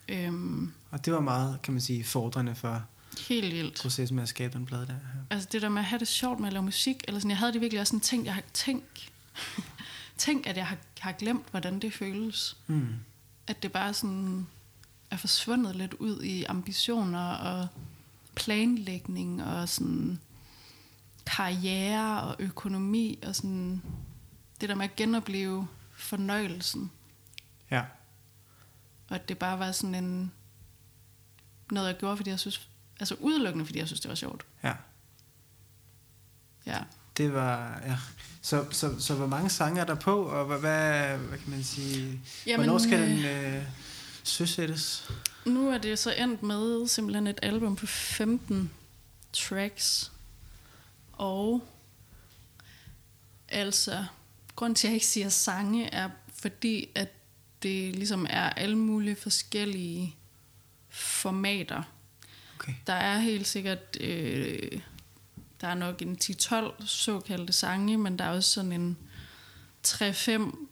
Øhm, 0.08 0.72
Og 0.90 1.04
det 1.04 1.12
var 1.12 1.20
meget, 1.20 1.62
kan 1.62 1.74
man 1.74 1.80
sige, 1.80 2.04
fordrende 2.04 2.54
for 2.54 2.82
helt 3.28 3.54
vildt. 3.54 3.78
processen 3.82 4.14
med 4.14 4.22
at 4.22 4.28
skabe 4.28 4.58
den 4.58 4.66
plade 4.66 4.86
der. 4.86 4.92
Ja. 4.92 4.98
Altså 5.30 5.48
det 5.52 5.62
der 5.62 5.68
med 5.68 5.78
at 5.78 5.84
have 5.84 5.98
det 5.98 6.08
sjovt 6.08 6.40
med 6.40 6.46
at 6.46 6.52
lave 6.52 6.62
musik, 6.62 6.96
eller 7.08 7.18
sådan, 7.20 7.30
jeg 7.30 7.38
havde 7.38 7.52
det 7.52 7.60
virkelig 7.60 7.80
også 7.80 7.90
sådan 7.90 8.00
tænkt, 8.00 8.26
jeg 8.26 8.34
har 8.34 8.42
tænkt, 8.52 9.12
tænk, 10.18 10.46
at 10.46 10.56
jeg 10.56 10.66
har, 10.66 10.76
har 11.00 11.12
glemt, 11.12 11.46
hvordan 11.50 11.78
det 11.80 11.92
føles. 11.92 12.56
Mm. 12.66 12.88
At 13.46 13.62
det 13.62 13.72
bare 13.72 13.94
sådan 13.94 14.46
er 15.10 15.16
forsvundet 15.16 15.76
lidt 15.76 15.94
ud 15.94 16.22
i 16.22 16.44
ambitioner 16.44 17.28
og 17.30 17.68
planlægning 18.34 19.44
og 19.44 19.68
sådan 19.68 20.18
karriere 21.26 22.20
og 22.22 22.36
økonomi 22.38 23.18
og 23.26 23.36
sådan 23.36 23.82
det 24.60 24.68
der 24.68 24.74
med 24.74 24.84
at 24.84 24.96
genopleve 24.96 25.68
fornøjelsen. 25.96 26.90
Ja. 27.70 27.84
Og 29.08 29.16
at 29.16 29.28
det 29.28 29.38
bare 29.38 29.58
var 29.58 29.72
sådan 29.72 29.94
en 29.94 30.32
noget, 31.70 31.88
jeg 31.88 31.96
gjorde, 31.96 32.16
fordi 32.16 32.30
jeg 32.30 32.40
synes, 32.40 32.68
altså 33.00 33.14
udelukkende, 33.20 33.66
fordi 33.66 33.78
jeg 33.78 33.86
synes, 33.86 34.00
det 34.00 34.08
var 34.08 34.14
sjovt. 34.14 34.46
ja. 34.62 34.72
Ja. 36.66 36.78
Det 37.16 37.32
var, 37.32 37.80
ja. 37.86 37.98
Så, 38.42 38.64
så, 38.70 39.00
så 39.00 39.14
hvor 39.14 39.26
mange 39.26 39.50
sange 39.50 39.80
er 39.80 39.84
der 39.84 39.94
på, 39.94 40.22
og 40.22 40.46
hvad, 40.46 40.58
hvad, 40.58 41.18
hvad 41.18 41.38
kan 41.38 41.50
man 41.50 41.64
sige, 41.64 42.20
Jamen, 42.46 42.64
hvornår 42.64 42.78
skal 42.78 43.00
øh, 43.00 43.08
den 43.08 43.54
øh, 43.54 43.62
søsættes? 44.22 45.10
Nu 45.46 45.70
er 45.70 45.78
det 45.78 45.98
så 45.98 46.12
endt 46.12 46.42
med 46.42 46.88
simpelthen 46.88 47.26
et 47.26 47.38
album 47.42 47.76
på 47.76 47.86
15 47.86 48.70
tracks. 49.32 50.12
Og 51.12 51.62
altså, 53.48 54.04
grund 54.56 54.76
til, 54.76 54.86
at 54.86 54.90
jeg 54.90 54.94
ikke 54.94 55.06
siger 55.06 55.28
sange, 55.28 55.86
er 55.86 56.10
fordi, 56.34 56.88
at 56.94 57.08
det 57.62 57.96
ligesom 57.96 58.26
er 58.30 58.50
alle 58.50 58.76
mulige 58.76 59.16
forskellige 59.16 60.16
formater. 60.88 61.82
Okay. 62.54 62.74
Der 62.86 62.92
er 62.92 63.18
helt 63.18 63.46
sikkert, 63.46 63.96
øh, 64.00 64.80
der 65.60 65.68
er 65.68 65.74
nok 65.74 66.02
en 66.02 66.18
10-12 66.24 66.86
såkaldte 66.86 67.52
sange, 67.52 67.98
men 67.98 68.18
der 68.18 68.24
er 68.24 68.30
også 68.30 68.50
sådan 68.50 68.72
en 68.72 68.98
3-5 69.86 70.66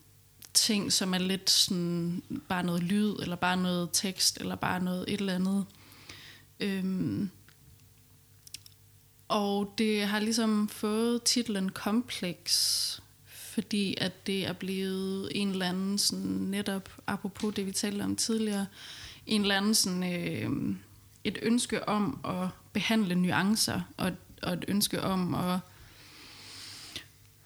ting, 0.53 0.93
som 0.93 1.13
er 1.13 1.17
lidt 1.17 1.49
sådan 1.49 2.23
bare 2.49 2.63
noget 2.63 2.83
lyd, 2.83 3.15
eller 3.21 3.35
bare 3.35 3.57
noget 3.57 3.89
tekst, 3.93 4.37
eller 4.37 4.55
bare 4.55 4.83
noget 4.83 5.05
et 5.07 5.19
eller 5.19 5.35
andet. 5.35 5.65
Øhm, 6.59 7.29
og 9.27 9.73
det 9.77 10.07
har 10.07 10.19
ligesom 10.19 10.69
fået 10.69 11.23
titlen 11.23 11.69
Complex, 11.69 12.99
fordi 13.55 13.95
at 13.97 14.27
det 14.27 14.47
er 14.47 14.53
blevet 14.53 15.31
en 15.35 15.49
eller 15.49 15.69
anden 15.69 15.97
sådan 15.97 16.25
netop, 16.25 16.89
apropos 17.07 17.55
det 17.55 17.65
vi 17.65 17.71
talte 17.71 18.03
om 18.03 18.15
tidligere, 18.15 18.65
en 19.25 19.41
eller 19.41 19.57
anden 19.57 19.75
sådan, 19.75 20.03
øh, 20.13 20.75
et 21.23 21.37
ønske 21.41 21.89
om 21.89 22.19
at 22.25 22.47
behandle 22.73 23.15
nuancer, 23.15 23.81
og, 23.97 24.11
og 24.41 24.53
et 24.53 24.65
ønske 24.67 25.01
om 25.03 25.35
at 25.35 25.59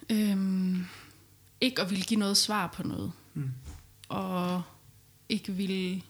øh, 0.10 0.38
ikke 1.62 1.82
at 1.82 1.90
ville 1.90 2.04
give 2.06 2.20
noget 2.20 2.38
svar 2.38 2.68
på 2.68 2.84
noget, 2.84 3.12
Mm. 3.34 3.52
og 4.10 4.62
ikke 5.30 5.52
ville 5.52 6.02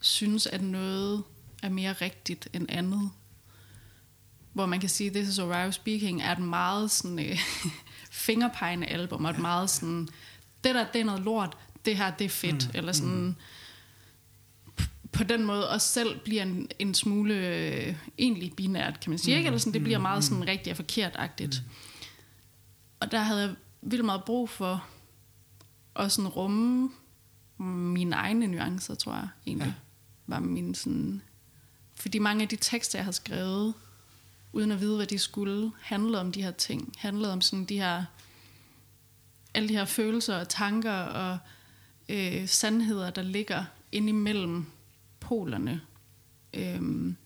synes, 0.00 0.46
at 0.46 0.62
noget 0.62 1.24
er 1.62 1.68
mere 1.68 1.92
rigtigt 1.92 2.48
end 2.52 2.66
andet. 2.68 3.10
Hvor 4.52 4.66
man 4.66 4.80
kan 4.80 4.88
sige, 4.88 5.06
at 5.10 5.12
This 5.14 5.28
is 5.28 5.38
Orion 5.38 5.72
Speaking 5.72 6.22
er 6.22 6.32
et 6.32 6.38
meget 6.38 6.90
sådan, 6.90 7.18
øh, 7.18 7.38
fingerpegende 8.16 8.86
album, 8.86 9.24
og 9.24 9.30
et 9.30 9.38
meget 9.38 9.70
sådan, 9.70 10.08
det 10.64 10.74
der, 10.74 10.86
det 10.92 11.00
er 11.00 11.04
noget 11.04 11.22
lort, 11.22 11.56
det 11.84 11.96
her, 11.96 12.10
det 12.10 12.24
er 12.24 12.28
fedt, 12.28 12.66
mm. 12.66 12.70
eller 12.74 12.92
sådan, 12.92 13.36
p- 14.80 14.88
på 15.12 15.24
den 15.24 15.44
måde 15.44 15.70
også 15.70 15.88
selv 15.88 16.20
bliver 16.20 16.42
en, 16.42 16.68
en 16.78 16.94
smule 16.94 17.34
øh, 17.34 17.94
egentlig 18.18 18.52
binært, 18.56 19.00
kan 19.00 19.10
man 19.10 19.18
sige, 19.18 19.36
ikke? 19.36 19.46
Eller 19.46 19.58
sådan, 19.58 19.72
det 19.72 19.82
bliver 19.82 19.98
meget 19.98 20.24
sådan 20.24 20.46
rigtig 20.46 20.70
og 20.70 20.76
forkert-agtigt. 20.76 21.62
Og 23.00 23.10
der 23.10 23.20
havde 23.20 23.40
jeg 23.40 23.54
vildt 23.82 24.04
meget 24.04 24.24
brug 24.24 24.50
for 24.50 24.86
at 25.96 26.12
sådan 26.12 26.28
rumme 26.28 26.90
mine 27.58 28.16
egne 28.16 28.46
nuancer, 28.46 28.94
tror 28.94 29.14
jeg 29.14 29.28
egentlig. 29.46 29.66
Ja. 29.66 29.72
Ja. 29.72 29.74
Var 30.26 30.40
min 30.40 30.74
sådan... 30.74 31.22
Fordi 31.94 32.18
mange 32.18 32.42
af 32.42 32.48
de 32.48 32.56
tekster, 32.56 32.98
jeg 32.98 33.04
har 33.04 33.12
skrevet, 33.12 33.74
uden 34.56 34.72
at 34.72 34.80
vide, 34.80 34.96
hvad 34.96 35.06
de 35.06 35.18
skulle, 35.18 35.72
handlede 35.80 36.20
om 36.20 36.32
de 36.32 36.42
her 36.42 36.50
ting. 36.50 36.92
Handlede 36.98 37.32
om 37.32 37.40
sådan 37.40 37.64
de 37.64 37.78
her... 37.78 38.04
Alle 39.54 39.68
de 39.68 39.74
her 39.74 39.84
følelser 39.84 40.36
og 40.36 40.48
tanker 40.48 40.92
og 40.92 41.38
øh, 42.08 42.48
sandheder, 42.48 43.10
der 43.10 43.22
ligger 43.22 43.64
inde 43.92 44.08
imellem 44.08 44.66
polerne. 45.20 45.80
Øhm, 46.54 47.16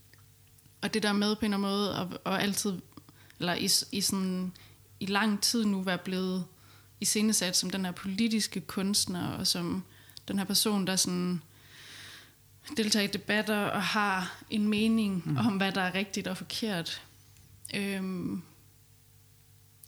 og 0.81 0.95
det 0.95 1.03
der 1.03 1.13
med 1.13 1.37
på 1.37 1.47
en 1.47 1.55
eller 1.55 1.69
anden 1.69 1.79
måde, 1.79 1.99
og, 1.99 2.21
og 2.25 2.43
altid, 2.43 2.73
eller 3.39 3.55
i, 3.55 3.69
i, 3.93 4.01
sådan, 4.01 4.53
i 5.01 5.07
lang 5.07 5.41
tid 5.41 5.65
nu 5.65 5.83
være 5.83 5.99
blevet 5.99 6.45
iscenesat 7.01 7.57
som 7.57 7.71
den 7.71 7.85
her 7.85 7.93
politiske 7.93 8.61
kunstner, 8.61 9.29
og 9.29 9.47
som 9.47 9.85
den 10.29 10.39
her 10.39 10.45
person, 10.45 10.87
der 10.87 10.97
sådan 10.97 11.43
deltager 12.77 13.05
i 13.05 13.13
debatter 13.13 13.59
og 13.59 13.83
har 13.83 14.43
en 14.51 14.69
mening 14.69 15.23
mm. 15.27 15.37
om, 15.37 15.57
hvad 15.57 15.73
der 15.73 15.81
er 15.81 15.95
rigtigt 15.95 16.29
og 16.29 16.37
forkert. 16.37 17.03
Øhm, 17.75 18.43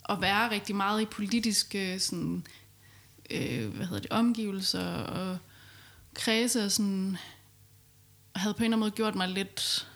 at 0.08 0.20
være 0.20 0.50
rigtig 0.50 0.76
meget 0.76 1.02
i 1.02 1.04
politiske 1.04 2.00
sådan, 2.00 2.46
øh, 3.30 3.74
hvad 3.74 3.86
hedder 3.86 4.02
det, 4.02 4.12
omgivelser 4.12 4.94
og 4.94 5.38
kredse 6.14 6.64
og 6.64 6.72
sådan, 6.72 7.16
havde 8.36 8.54
på 8.54 8.58
en 8.58 8.64
eller 8.64 8.76
anden 8.76 8.80
måde 8.80 8.90
gjort 8.90 9.14
mig 9.14 9.28
lidt 9.28 9.88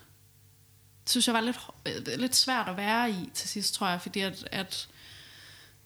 synes 1.06 1.26
jeg 1.26 1.34
var 1.34 1.40
lidt, 1.40 1.58
øh, 1.86 2.18
lidt 2.18 2.36
svært 2.36 2.68
at 2.68 2.76
være 2.76 3.10
i 3.10 3.30
til 3.34 3.48
sidst, 3.48 3.74
tror 3.74 3.88
jeg, 3.88 4.00
fordi 4.00 4.20
at, 4.20 4.48
at, 4.52 4.88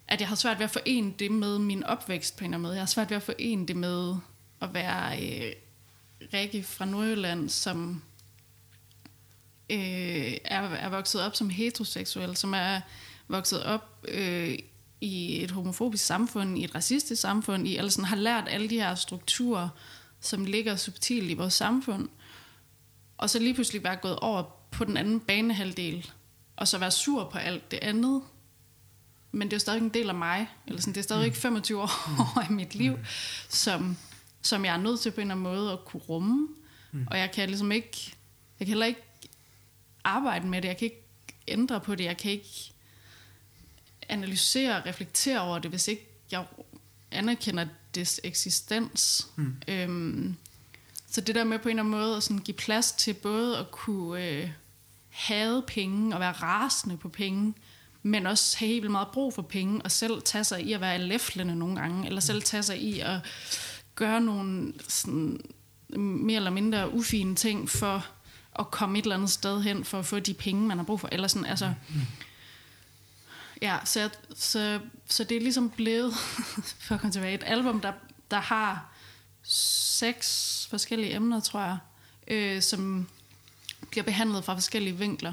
at 0.09 0.21
jeg 0.21 0.29
havde 0.29 0.41
svært 0.41 0.59
ved 0.59 0.65
at 0.65 0.71
forene 0.71 1.15
det 1.19 1.31
med 1.31 1.59
min 1.59 1.85
opvækst 1.85 2.37
på 2.37 2.45
en 2.45 2.45
eller 2.45 2.55
anden 2.55 2.63
måde. 2.63 2.75
Jeg 2.75 2.83
har 2.83 2.87
svært 2.87 3.11
ved 3.11 3.17
at 3.17 3.23
forene 3.23 3.67
det 3.67 3.77
med 3.77 4.15
at 4.61 4.75
være 4.75 5.23
øh, 5.23 5.53
Rikke 6.33 6.63
fra 6.63 6.85
Nordjylland, 6.85 7.49
som 7.49 8.03
øh, 9.71 10.37
er, 10.45 10.63
er 10.63 10.89
vokset 10.89 11.23
op 11.23 11.37
som 11.37 11.51
heteroseksuel, 11.51 12.37
som 12.37 12.55
er 12.55 12.81
vokset 13.29 13.65
op 13.65 14.05
øh, 14.09 14.59
i 15.01 15.45
et 15.45 15.51
homofobisk 15.51 16.05
samfund, 16.05 16.59
i 16.59 16.65
et 16.65 16.75
racistisk 16.75 17.23
samfund, 17.23 17.69
i, 17.69 17.77
eller 17.77 17.91
sådan, 17.91 18.05
har 18.05 18.17
lært 18.17 18.45
alle 18.49 18.71
de 18.71 18.81
her 18.81 18.95
strukturer, 18.95 19.69
som 20.21 20.45
ligger 20.45 20.77
subtilt 20.77 21.31
i 21.31 21.35
vores 21.35 21.55
samfund, 21.55 22.09
og 23.19 23.31
så 23.31 23.39
lige 23.39 23.55
pludselig 23.55 23.85
være 23.85 23.97
gået 23.97 24.17
over 24.17 24.43
på 24.71 24.85
den 24.85 24.97
anden 24.97 25.21
banehalvdel, 25.21 26.11
og 26.57 26.69
så 26.69 26.79
være 26.79 26.91
sur 26.91 27.29
på 27.33 27.39
alt 27.39 27.71
det 27.71 27.79
andet. 27.83 28.23
Men 29.33 29.49
det 29.49 29.53
er 29.53 29.57
jo 29.57 29.61
stadig 29.61 29.83
en 29.83 29.89
del 29.89 30.09
af 30.09 30.15
mig, 30.15 30.49
eller 30.67 30.81
sådan, 30.81 30.95
det 30.95 31.01
er 31.01 31.05
stadig 31.05 31.27
ikke 31.27 31.37
25 31.37 31.83
år 31.83 32.41
af 32.41 32.51
mit 32.51 32.75
liv, 32.75 32.99
som, 33.49 33.97
som 34.43 34.65
jeg 34.65 34.75
er 34.75 34.79
nødt 34.79 35.01
til 35.01 35.11
på 35.11 35.21
en 35.21 35.31
eller 35.31 35.35
anden 35.35 35.43
måde 35.43 35.73
at 35.73 35.85
kunne 35.85 36.03
rumme. 36.09 36.49
Mm. 36.93 37.07
Og 37.11 37.19
jeg 37.19 37.31
kan 37.31 37.49
ligesom 37.49 37.73
ikke, 37.73 38.13
jeg 38.59 38.67
kan 38.67 38.69
heller 38.69 38.87
ikke 38.87 39.03
arbejde 40.05 40.47
med 40.47 40.63
det, 40.63 40.69
jeg 40.69 40.77
kan 40.77 40.85
ikke 40.85 41.05
ændre 41.49 41.81
på 41.81 41.95
det, 41.95 42.05
jeg 42.05 42.17
kan 42.17 42.31
ikke 42.31 42.73
analysere 44.09 44.77
og 44.77 44.87
reflektere 44.87 45.41
over 45.41 45.59
det, 45.59 45.71
hvis 45.71 45.89
ikke 45.89 46.07
jeg 46.31 46.45
anerkender 47.11 47.67
dets 47.95 48.21
eksistens. 48.25 49.29
Mm. 49.37 49.57
Øhm, 49.69 50.37
så 51.11 51.21
det 51.21 51.35
der 51.35 51.45
med 51.45 51.59
på 51.59 51.69
en 51.69 51.71
eller 51.71 51.83
anden 51.83 52.01
måde 52.01 52.17
at 52.17 52.23
sådan 52.23 52.39
give 52.39 52.57
plads 52.57 52.93
til 52.93 53.15
både 53.15 53.59
at 53.59 53.71
kunne 53.71 54.29
øh, 54.29 54.51
have 55.09 55.63
penge 55.67 56.15
og 56.15 56.21
være 56.21 56.33
rasende 56.33 56.97
på 56.97 57.09
penge, 57.09 57.55
men 58.03 58.27
også 58.27 58.59
have 58.59 58.69
helt 58.69 58.83
vildt 58.83 58.93
meget 58.93 59.09
brug 59.09 59.35
for 59.35 59.43
penge, 59.43 59.83
og 59.83 59.91
selv 59.91 60.23
tage 60.23 60.45
sig 60.45 60.63
i 60.63 60.73
at 60.73 60.81
være 60.81 60.99
læflende 60.99 61.57
nogle 61.57 61.77
gange, 61.77 62.07
eller 62.07 62.21
selv 62.21 62.43
tage 62.43 62.63
sig 62.63 62.83
i 62.83 63.01
at 63.01 63.19
gøre 63.95 64.21
nogle 64.21 64.73
sådan, 64.89 65.41
mere 65.97 66.37
eller 66.37 66.51
mindre 66.51 66.95
ufine 66.95 67.35
ting 67.35 67.71
for 67.71 68.07
at 68.61 68.71
komme 68.71 68.99
et 68.99 69.03
eller 69.03 69.17
andet 69.17 69.31
sted 69.31 69.63
hen, 69.63 69.85
for 69.85 69.99
at 69.99 70.07
få 70.07 70.19
de 70.19 70.35
penge, 70.35 70.67
man 70.67 70.77
har 70.79 70.85
brug 70.85 71.01
for. 71.01 71.09
Eller 71.13 71.29
sådan, 71.29 71.47
altså, 71.47 71.75
ja, 73.63 73.79
så, 73.85 74.01
jeg- 74.01 74.11
så, 74.37 74.81
så 75.07 75.25
det 75.25 75.37
er 75.37 75.41
ligesom 75.41 75.71
blevet, 75.71 76.15
for 76.87 76.95
at 76.95 77.01
komme 77.01 77.13
tilbage, 77.13 77.35
et 77.35 77.43
album, 77.47 77.81
der, 77.81 77.93
der 78.31 78.41
har 78.41 78.93
seks 79.43 80.67
forskellige 80.71 81.15
emner, 81.15 81.41
tror 81.41 81.61
jeg, 81.61 81.79
øh, 82.29 82.63
som 82.63 83.09
bliver 83.91 84.05
behandlet 84.05 84.45
fra 84.45 84.55
forskellige 84.55 84.97
vinkler. 84.99 85.33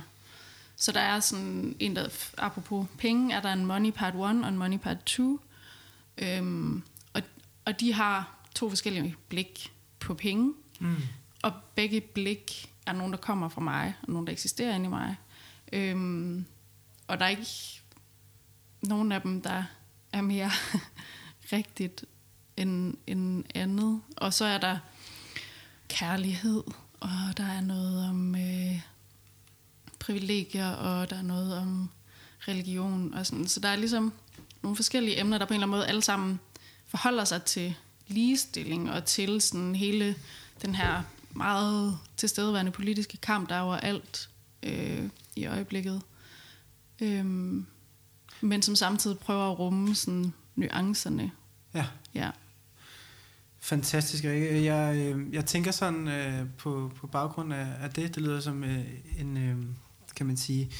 Så 0.75 0.91
der 0.91 0.99
er 0.99 1.19
sådan 1.19 1.75
en, 1.79 1.95
der, 1.95 2.09
apropos 2.37 2.87
penge, 2.97 3.35
er 3.35 3.41
der 3.41 3.53
en 3.53 3.65
money 3.65 3.91
part 3.91 4.13
1 4.15 4.19
og 4.21 4.29
en 4.49 4.57
money 4.57 4.77
part 4.79 5.03
2. 5.05 5.39
Øhm, 6.17 6.83
og, 7.13 7.21
og 7.65 7.79
de 7.79 7.93
har 7.93 8.33
to 8.55 8.69
forskellige 8.69 9.15
blik 9.29 9.71
på 9.99 10.13
penge, 10.13 10.53
Mm. 10.79 10.95
og 11.41 11.53
begge 11.75 12.01
blik 12.01 12.71
er 12.87 12.93
nogen, 12.93 13.11
der 13.11 13.17
kommer 13.17 13.49
fra 13.49 13.61
mig, 13.61 13.95
og 14.01 14.09
nogen, 14.09 14.27
der 14.27 14.33
eksisterer 14.33 14.75
inde 14.75 14.85
i 14.85 14.89
mig. 14.89 15.15
Øhm, 15.73 16.45
og 17.07 17.19
der 17.19 17.25
er 17.25 17.29
ikke 17.29 17.47
nogen 18.81 19.11
af 19.11 19.21
dem, 19.21 19.41
der 19.41 19.63
er 20.13 20.21
mere 20.21 20.51
rigtigt 21.53 22.05
end, 22.57 22.93
end 23.07 23.43
andet. 23.55 24.01
Og 24.17 24.33
så 24.33 24.45
er 24.45 24.57
der 24.57 24.77
kærlighed, 25.87 26.63
og 26.99 27.37
der 27.37 27.45
er 27.45 27.61
noget 27.61 28.09
om 28.09 28.35
øh, 28.35 28.81
privilegier, 29.99 30.69
og 30.69 31.09
der 31.09 31.15
er 31.15 31.21
noget 31.21 31.57
om 31.57 31.89
religion. 32.47 33.13
Og 33.13 33.25
sådan. 33.25 33.47
Så 33.47 33.59
der 33.59 33.69
er 33.69 33.75
ligesom 33.75 34.13
nogle 34.61 34.75
forskellige 34.75 35.19
emner, 35.19 35.37
der 35.37 35.45
på 35.45 35.53
en 35.53 35.55
eller 35.55 35.67
anden 35.67 35.77
måde 35.77 35.87
alle 35.87 36.01
sammen 36.01 36.39
forholder 36.85 37.23
sig 37.23 37.43
til 37.43 37.75
ligestilling 38.07 38.91
og 38.91 39.05
til 39.05 39.41
sådan 39.41 39.75
hele 39.75 40.15
den 40.61 40.75
her 40.75 41.03
meget 41.37 41.97
tilstedeværende 42.17 42.71
politiske 42.71 43.17
kamp, 43.17 43.49
der 43.49 43.55
er 43.55 43.61
overalt 43.61 44.29
øh, 44.63 45.09
i 45.35 45.45
øjeblikket. 45.45 46.01
Øhm, 47.01 47.65
men 48.41 48.61
som 48.61 48.75
samtidig 48.75 49.19
prøver 49.19 49.51
at 49.51 49.59
rumme 49.59 49.95
sådan 49.95 50.33
nuancerne. 50.55 51.31
Ja. 51.73 51.85
Ja. 52.13 52.31
Fantastisk, 53.59 54.23
Rikke. 54.23 54.63
Jeg, 54.63 54.95
øh, 54.95 55.33
jeg 55.33 55.45
tænker 55.45 55.71
sådan 55.71 56.07
øh, 56.07 56.45
på, 56.57 56.91
på 56.95 57.07
baggrund 57.07 57.53
af, 57.53 57.67
af 57.81 57.89
det, 57.89 58.15
det 58.15 58.23
lyder 58.23 58.39
som 58.39 58.63
øh, 58.63 58.85
en, 59.19 59.37
øh, 59.37 59.57
kan 60.15 60.25
man 60.25 60.37
sige, 60.37 60.71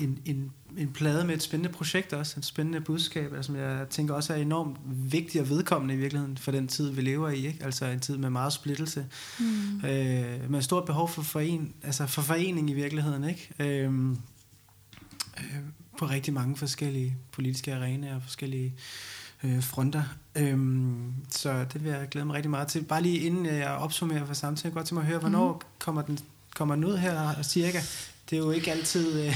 en, 0.00 0.18
en, 0.24 0.50
en 0.76 0.92
plade 0.92 1.24
med 1.24 1.34
et 1.34 1.42
spændende 1.42 1.72
projekt 1.72 2.12
også, 2.12 2.34
et 2.38 2.44
spændende 2.44 2.80
budskab, 2.80 3.32
altså, 3.32 3.46
som 3.46 3.56
jeg 3.56 3.86
tænker 3.90 4.14
også 4.14 4.32
er 4.32 4.36
enormt 4.36 4.76
vigtigt 4.86 5.42
og 5.42 5.48
vedkommende 5.48 5.94
i 5.94 5.96
virkeligheden 5.96 6.38
for 6.38 6.50
den 6.50 6.68
tid, 6.68 6.90
vi 6.90 7.00
lever 7.02 7.30
i, 7.30 7.46
ikke? 7.46 7.64
altså 7.64 7.86
en 7.86 8.00
tid 8.00 8.16
med 8.16 8.30
meget 8.30 8.52
splittelse, 8.52 9.06
Mm. 9.38 9.84
øh, 9.86 10.50
med 10.50 10.62
stort 10.62 10.84
behov 10.84 11.08
for, 11.08 11.22
foren, 11.22 11.72
altså 11.82 12.06
for 12.06 12.22
forening 12.22 12.70
i 12.70 12.72
virkeligheden, 12.72 13.24
ikke? 13.24 13.50
Øh, 13.58 14.10
øh, 15.38 15.56
på 15.98 16.06
rigtig 16.06 16.34
mange 16.34 16.56
forskellige 16.56 17.16
politiske 17.32 17.74
arenaer 17.74 18.14
og 18.14 18.22
forskellige 18.22 18.74
øh, 19.44 19.62
fronter. 19.62 20.02
Øhm, 20.36 21.12
så 21.30 21.64
det 21.72 21.84
vil 21.84 21.92
jeg 21.92 22.08
glæde 22.08 22.26
mig 22.26 22.34
rigtig 22.34 22.50
meget 22.50 22.68
til. 22.68 22.82
Bare 22.82 23.02
lige 23.02 23.18
inden 23.18 23.46
jeg 23.46 23.70
opsummerer 23.70 24.26
for 24.26 24.34
samtalen, 24.34 24.74
godt 24.74 24.86
til 24.86 24.94
mig 24.94 25.02
at 25.02 25.06
høre, 25.06 25.18
hvornår 25.18 25.52
mm. 25.52 25.60
kommer, 25.78 26.02
den, 26.02 26.18
kommer 26.54 26.74
den 26.74 26.84
ud 26.84 26.96
her 26.96 27.42
cirka? 27.42 27.78
Det 28.30 28.36
er 28.36 28.40
jo 28.40 28.50
ikke 28.50 28.70
altid, 28.70 29.20
øh, 29.26 29.34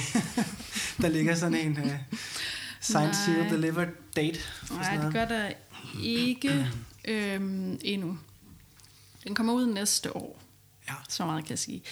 der 1.02 1.08
ligger 1.08 1.34
sådan 1.34 1.54
en 1.54 1.78
øh, 1.78 1.92
signed, 2.80 3.14
seal, 3.14 3.38
Nej. 3.38 3.48
delivered 3.48 3.88
date. 4.16 4.38
Nej, 4.70 4.96
det 5.04 5.12
gør 5.12 5.24
der 5.24 5.52
ikke 6.02 6.66
øhm, 7.04 7.78
endnu. 7.84 8.18
Den 9.24 9.34
kommer 9.34 9.52
ud 9.52 9.66
næste 9.66 10.16
år, 10.16 10.42
Ja. 10.88 10.94
så 11.08 11.26
meget 11.26 11.44
kan 11.44 11.50
jeg 11.50 11.58
sige. 11.58 11.82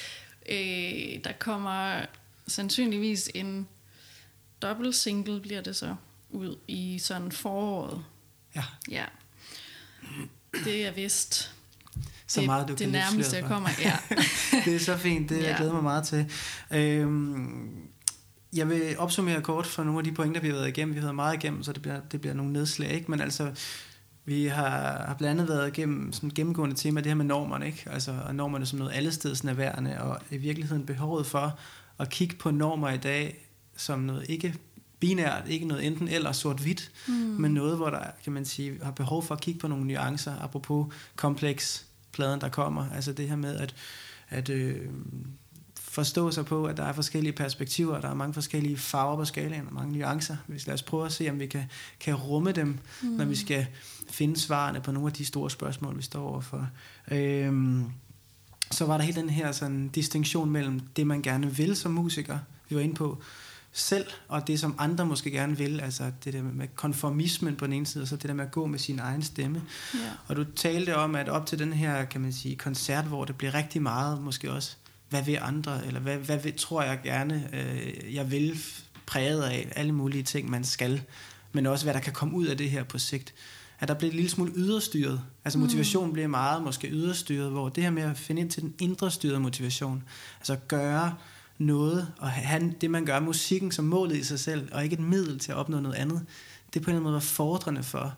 Øh, 0.49 1.25
der 1.25 1.33
kommer 1.39 2.07
sandsynligvis 2.47 3.31
en 3.35 3.69
dobbelt 4.63 4.95
single, 4.95 5.41
bliver 5.41 5.61
det 5.61 5.77
så, 5.77 5.97
ud 6.31 6.57
i 6.69 6.99
sådan 6.99 7.33
foråret. 7.33 8.05
Ja, 8.55 8.65
Ja. 8.91 9.05
Det 10.65 10.87
er 10.87 10.91
vist 10.91 11.53
så 12.27 12.41
det, 12.41 12.47
meget 12.47 12.69
du 12.69 12.73
det 12.73 12.79
kan 12.81 12.89
nærmeste, 12.89 13.17
løfte 13.17 13.37
jeg 13.37 13.45
kommer. 13.45 13.69
Ja. 13.81 13.99
det 14.65 14.75
er 14.75 14.79
så 14.79 14.97
fint, 14.97 15.29
det 15.29 15.41
ja. 15.41 15.49
jeg 15.49 15.57
glæder 15.57 15.73
mig 15.73 15.83
meget 15.83 16.05
til. 16.05 16.31
Øhm, 16.71 17.69
jeg 18.57 18.69
vil 18.69 18.99
opsummere 18.99 19.41
kort 19.43 19.67
for 19.67 19.85
nogle 19.85 19.99
af 19.99 20.05
de 20.05 20.13
pointer, 20.13 20.41
vi 20.41 20.49
har 20.49 20.55
været 20.55 20.69
igennem. 20.69 20.95
Vi 20.95 21.01
har 21.01 21.07
været 21.07 21.15
meget 21.15 21.35
igennem, 21.35 21.63
så 21.63 21.73
det 21.73 21.83
bliver, 21.83 22.01
det 22.13 22.21
bliver 22.21 22.35
nogle 22.35 22.53
nedslag, 22.53 22.91
ikke? 22.91 23.11
Men 23.11 23.21
altså, 23.21 23.51
vi 24.25 24.47
har, 24.47 25.05
har 25.07 25.15
blandt 25.19 25.41
andet 25.41 25.57
været 25.57 25.69
igennem 25.69 26.13
sådan 26.13 26.27
et 26.27 26.35
gennemgående 26.35 26.77
tema, 26.77 27.01
det 27.01 27.07
her 27.07 27.15
med 27.15 27.25
normerne, 27.25 27.67
ikke? 27.67 27.85
Altså, 27.91 28.15
og 28.27 28.35
normerne 28.35 28.67
som 28.67 28.79
noget 28.79 28.93
allestedsnærværende, 28.95 30.03
og 30.03 30.19
i 30.31 30.37
virkeligheden 30.37 30.87
behovet 30.87 31.27
for 31.27 31.59
at 31.99 32.11
kigge 32.11 32.37
på 32.37 32.51
normer 32.51 32.91
i 32.91 32.97
dag 32.97 33.47
som 33.77 33.99
noget 33.99 34.27
ikke 34.29 34.55
binært, 35.01 35.49
ikke 35.49 35.67
noget 35.67 35.87
enten 35.87 36.09
eller 36.09 36.33
sort-hvidt, 36.33 36.91
mm. 37.09 37.15
men 37.15 37.55
noget, 37.55 37.77
hvor 37.77 37.91
der, 37.91 38.03
kan 38.25 38.33
man 38.33 38.45
sige, 38.45 38.79
har 38.83 38.91
behov 38.91 39.23
for 39.23 39.35
at 39.35 39.41
kigge 39.41 39.61
på 39.61 39.69
nogle 39.69 39.87
nuancer, 39.87 40.35
apropos 40.41 40.95
kompleks 41.17 41.87
pladen, 42.17 42.41
der 42.41 42.49
kommer. 42.49 42.91
Altså 42.95 43.13
det 43.13 43.29
her 43.29 43.37
med 43.37 43.57
at, 43.57 43.75
at 44.29 44.49
øh, 44.49 44.81
forstå 45.81 46.31
sig 46.31 46.47
på, 46.47 46.65
at 46.65 46.77
der 46.77 46.85
er 46.85 46.93
forskellige 46.93 47.33
perspektiver, 47.33 48.01
der 48.01 48.09
er 48.09 48.15
mange 48.15 48.35
forskellige 48.35 48.77
farver 48.77 49.17
på 49.17 49.25
skalaen, 49.25 49.67
og 49.67 49.75
mange 49.75 49.99
nuancer. 49.99 50.37
Hvis 50.47 50.67
lad 50.67 50.75
os 50.75 50.83
prøve 50.83 51.07
at 51.07 51.13
se, 51.13 51.31
om 51.31 51.39
vi 51.39 51.47
kan, 51.47 51.65
kan 52.01 52.15
rumme 52.15 52.53
dem, 52.53 52.79
mm. 53.03 53.09
når 53.09 53.25
vi 53.25 53.37
skal 53.37 53.67
finde 54.11 54.41
svarene 54.41 54.81
på 54.81 54.93
nogle 54.93 55.07
af 55.07 55.13
de 55.13 55.25
store 55.25 55.51
spørgsmål, 55.51 55.97
vi 55.97 56.03
står 56.03 56.29
overfor. 56.29 56.69
Øhm, 57.11 57.85
så 58.71 58.85
var 58.87 58.97
der 58.97 59.05
hele 59.05 59.21
den 59.21 59.31
her 59.31 59.53
sådan, 59.53 59.89
distinktion 59.89 60.51
mellem 60.51 60.81
det, 60.81 61.07
man 61.07 61.23
gerne 61.23 61.57
vil 61.57 61.77
som 61.77 61.93
musiker, 61.93 62.39
vi 62.69 62.77
var 62.77 62.83
inde 62.83 62.95
på, 62.95 63.23
selv, 63.77 64.07
og 64.29 64.47
det, 64.47 64.61
som 64.61 64.75
andre 64.79 65.07
måske 65.07 65.31
gerne 65.31 65.59
vil, 65.59 65.81
altså 65.81 66.13
det 66.25 66.33
der 66.33 66.43
med 66.43 66.69
konformismen 66.75 67.57
på 67.57 67.67
den 67.67 67.73
ene 67.73 67.87
side, 67.87 68.03
og 68.03 68.09
så 68.09 68.17
det 68.17 68.29
der 68.29 68.35
med 68.35 68.45
at 68.45 68.51
gå 68.51 68.67
med 68.67 68.79
sin 68.79 68.99
egen 68.99 69.23
stemme. 69.23 69.63
ja. 69.95 69.99
Og 70.29 70.37
du 70.37 70.45
talte 70.45 70.97
om, 70.97 71.15
at 71.15 71.29
op 71.29 71.47
til 71.47 71.59
den 71.59 71.73
her, 71.73 72.05
kan 72.05 72.21
man 72.21 72.33
sige, 72.33 72.57
koncert, 72.57 73.05
hvor 73.05 73.25
det 73.25 73.37
bliver 73.37 73.55
rigtig 73.55 73.83
meget, 73.83 74.23
måske 74.23 74.53
også, 74.53 74.77
hvad 75.09 75.23
vil 75.23 75.39
andre, 75.41 75.87
eller 75.87 76.01
hvad, 76.01 76.17
hvad 76.17 76.39
vil, 76.39 76.55
tror 76.59 76.83
jeg 76.83 77.01
gerne, 77.05 77.49
øh, 77.53 78.15
jeg 78.15 78.31
vil 78.31 78.61
præget 79.07 79.43
af 79.43 79.73
alle 79.77 79.93
mulige 79.93 80.23
ting, 80.23 80.51
man 80.51 80.65
skal, 80.65 81.03
men 81.53 81.67
også 81.67 81.85
hvad 81.85 81.95
der 81.95 82.01
kan 82.01 82.13
komme 82.13 82.35
ud 82.35 82.47
af 82.47 82.57
det 82.57 82.71
her 82.71 82.83
på 82.83 82.99
sigt. 82.99 83.35
At 83.81 83.89
der 83.89 83.95
bliver 83.95 84.11
en 84.11 84.17
lille 84.17 84.31
smule 84.31 84.53
yderstyret. 84.57 85.21
Altså 85.45 85.59
motivationen 85.59 86.13
bliver 86.13 86.29
meget 86.29 86.63
måske 86.63 86.89
yderstyret, 86.89 87.51
hvor 87.51 87.69
det 87.69 87.83
her 87.83 87.91
med 87.91 88.03
at 88.03 88.19
finde 88.19 88.41
ind 88.41 88.51
til 88.51 88.63
den 88.63 88.75
indre 88.79 89.11
styrede 89.11 89.41
motivation, 89.41 90.03
altså 90.39 90.57
gøre 90.69 91.15
noget, 91.59 92.13
og 92.19 92.31
have 92.31 92.75
det, 92.81 92.91
man 92.91 93.05
gør, 93.05 93.21
musikken 93.21 93.73
som 93.73 93.85
målet 93.85 94.17
i 94.17 94.25
sig 94.25 94.41
selv, 94.41 94.69
og 94.73 94.85
ikke 94.85 94.95
et 94.95 95.01
middel 95.01 95.39
til 95.39 95.53
at 95.53 95.59
opnå 95.59 95.81
noget 95.81 95.97
andet, 95.97 96.27
det 96.75 96.83
på 96.83 96.91
en 96.91 96.95
eller 96.95 96.97
anden 96.97 97.03
måde 97.03 97.15
var 97.15 97.21
fordrende 97.21 97.83
for, 97.83 98.15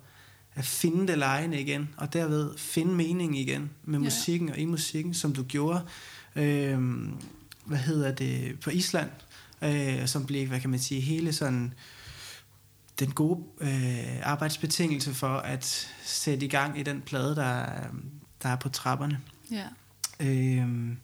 at 0.54 0.64
finde 0.64 1.06
det 1.08 1.18
lejende 1.18 1.60
igen, 1.60 1.88
og 1.96 2.12
derved 2.12 2.58
finde 2.58 2.94
mening 2.94 3.38
igen 3.38 3.70
med 3.84 3.98
Ja. 3.98 4.04
musikken 4.04 4.48
og 4.50 4.58
i 4.58 4.64
musikken, 4.64 5.14
som 5.14 5.32
du 5.32 5.42
gjorde, 5.42 5.80
øh, 6.36 6.78
hvad 7.64 7.78
hedder 7.78 8.12
det, 8.14 8.60
på 8.60 8.70
Island, 8.70 9.10
øh, 9.62 10.06
som 10.08 10.26
blev, 10.26 10.48
hvad 10.48 10.60
kan 10.60 10.70
man 10.70 10.78
sige, 10.80 11.00
hele 11.00 11.32
sådan 11.32 11.74
den 13.00 13.10
gode 13.12 13.44
øh, 13.60 14.20
arbejdsbetingelse 14.22 15.14
for 15.14 15.36
at 15.36 15.88
sætte 16.04 16.46
i 16.46 16.48
gang 16.48 16.78
i 16.80 16.82
den 16.82 17.00
plade, 17.00 17.36
der, 17.36 17.42
er- 17.44 17.90
der 18.42 18.48
er 18.48 18.56
på 18.56 18.68
trapperne. 18.68 19.20
ja. 19.50 19.64
Øhm, 20.20 20.96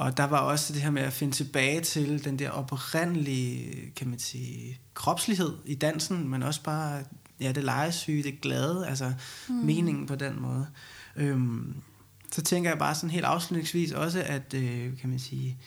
og 0.00 0.16
der 0.16 0.24
var 0.24 0.38
også 0.38 0.72
det 0.72 0.82
her 0.82 0.90
med 0.90 1.02
at 1.02 1.12
finde 1.12 1.34
tilbage 1.34 1.80
til 1.80 2.24
den 2.24 2.38
der 2.38 2.50
oprindelige, 2.50 3.90
kan 3.96 4.08
man 4.08 4.18
sige, 4.18 4.80
kropslighed 4.94 5.52
i 5.66 5.74
dansen, 5.74 6.28
men 6.28 6.42
også 6.42 6.62
bare, 6.62 7.04
ja, 7.40 7.52
det 7.52 7.64
legesyge, 7.64 8.22
det 8.22 8.40
glade, 8.40 8.86
altså 8.88 9.12
mm. 9.48 9.54
meningen 9.54 10.06
på 10.06 10.14
den 10.14 10.40
måde. 10.42 10.66
Øhm, 11.16 11.76
så 12.32 12.42
tænker 12.42 12.70
jeg 12.70 12.78
bare 12.78 12.94
sådan 12.94 13.10
helt 13.10 13.24
afslutningsvis 13.24 13.92
også, 13.92 14.22
at, 14.22 14.54
øh, 14.54 14.98
kan 14.98 15.10
man 15.10 15.18
sige, 15.18 15.58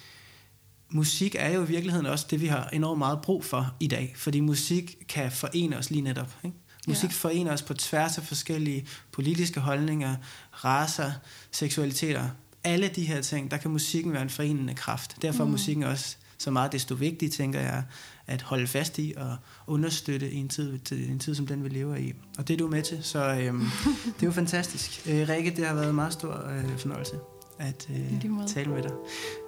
musik 0.90 1.36
er 1.40 1.50
jo 1.50 1.64
i 1.64 1.68
virkeligheden 1.68 2.06
også 2.06 2.26
det, 2.30 2.42
vi 2.42 2.48
har 2.48 2.70
enormt 2.70 3.00
meget 3.00 3.22
brug 3.22 3.46
for 3.46 3.76
i 3.80 3.88
dag, 3.88 4.14
fordi 4.18 4.40
musik 4.40 4.96
kan 5.10 5.32
forene 5.32 5.78
os 5.78 5.90
lige 5.90 6.02
netop, 6.02 6.38
ikke? 6.44 6.58
Musik 6.88 7.10
Ja. 7.10 7.14
forener 7.14 7.54
os 7.54 7.62
på 7.62 7.74
tværs 7.74 8.18
af 8.18 8.24
forskellige 8.24 8.88
politiske 9.12 9.60
holdninger, 9.60 10.16
racer, 10.52 11.12
seksualiteter. 11.52 12.30
Alle 12.64 12.88
de 12.88 13.04
her 13.06 13.22
ting, 13.22 13.52
der 13.52 13.58
kan 13.58 13.72
musikken 13.72 14.14
være 14.14 14.22
en 14.22 14.30
forenende 14.30 14.74
kraft. 14.74 15.18
Derfor 15.22 15.42
er 15.44 15.46
Mm. 15.46 15.52
musikken 15.52 15.80
musikken 15.80 15.84
også 15.84 16.16
så 16.38 16.52
meget 16.52 16.72
desto 16.72 16.96
vigtig, 16.96 17.32
tænker 17.32 17.60
jeg, 17.60 17.84
at 18.28 18.42
holde 18.42 18.68
fast 18.68 19.00
i 19.00 19.14
og 19.18 19.36
understøtte 19.68 20.32
i 20.32 20.36
en 20.38 20.50
tid, 20.50 20.80
en 20.92 21.20
tid 21.20 21.36
som 21.36 21.48
den, 21.48 21.64
vi 21.64 21.70
lever 21.70 21.96
i. 21.96 22.14
Og 22.38 22.48
det 22.48 22.54
er 22.54 22.58
du 22.58 22.68
med 22.68 22.82
til, 22.84 23.00
så 23.04 23.34
øhm, 23.36 23.60
det 24.16 24.24
er 24.24 24.28
jo 24.28 24.32
fantastisk. 24.32 25.02
Øh, 25.10 25.30
Rikke, 25.30 25.52
det 25.56 25.68
har 25.68 25.74
været 25.74 25.90
en 25.90 25.96
meget 25.96 26.14
stor 26.14 26.48
øh, 26.50 26.78
fornøjelse 26.78 27.16
at 27.60 27.90
øh, 27.90 28.22
tale 28.48 28.70
med 28.72 28.84
dig. 28.84 28.92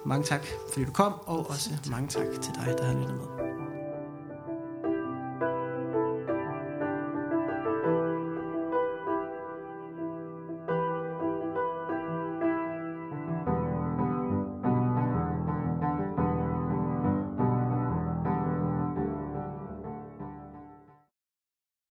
Mange 0.06 0.24
tak, 0.26 0.46
fordi 0.72 0.84
du 0.86 0.92
kom, 0.92 1.12
og 1.12 1.50
også 1.50 1.70
mange 1.90 2.08
tak 2.08 2.26
til 2.42 2.52
dig, 2.54 2.74
der 2.78 2.84
har 2.86 2.94
lyttet 2.94 3.14
med. 3.16 3.75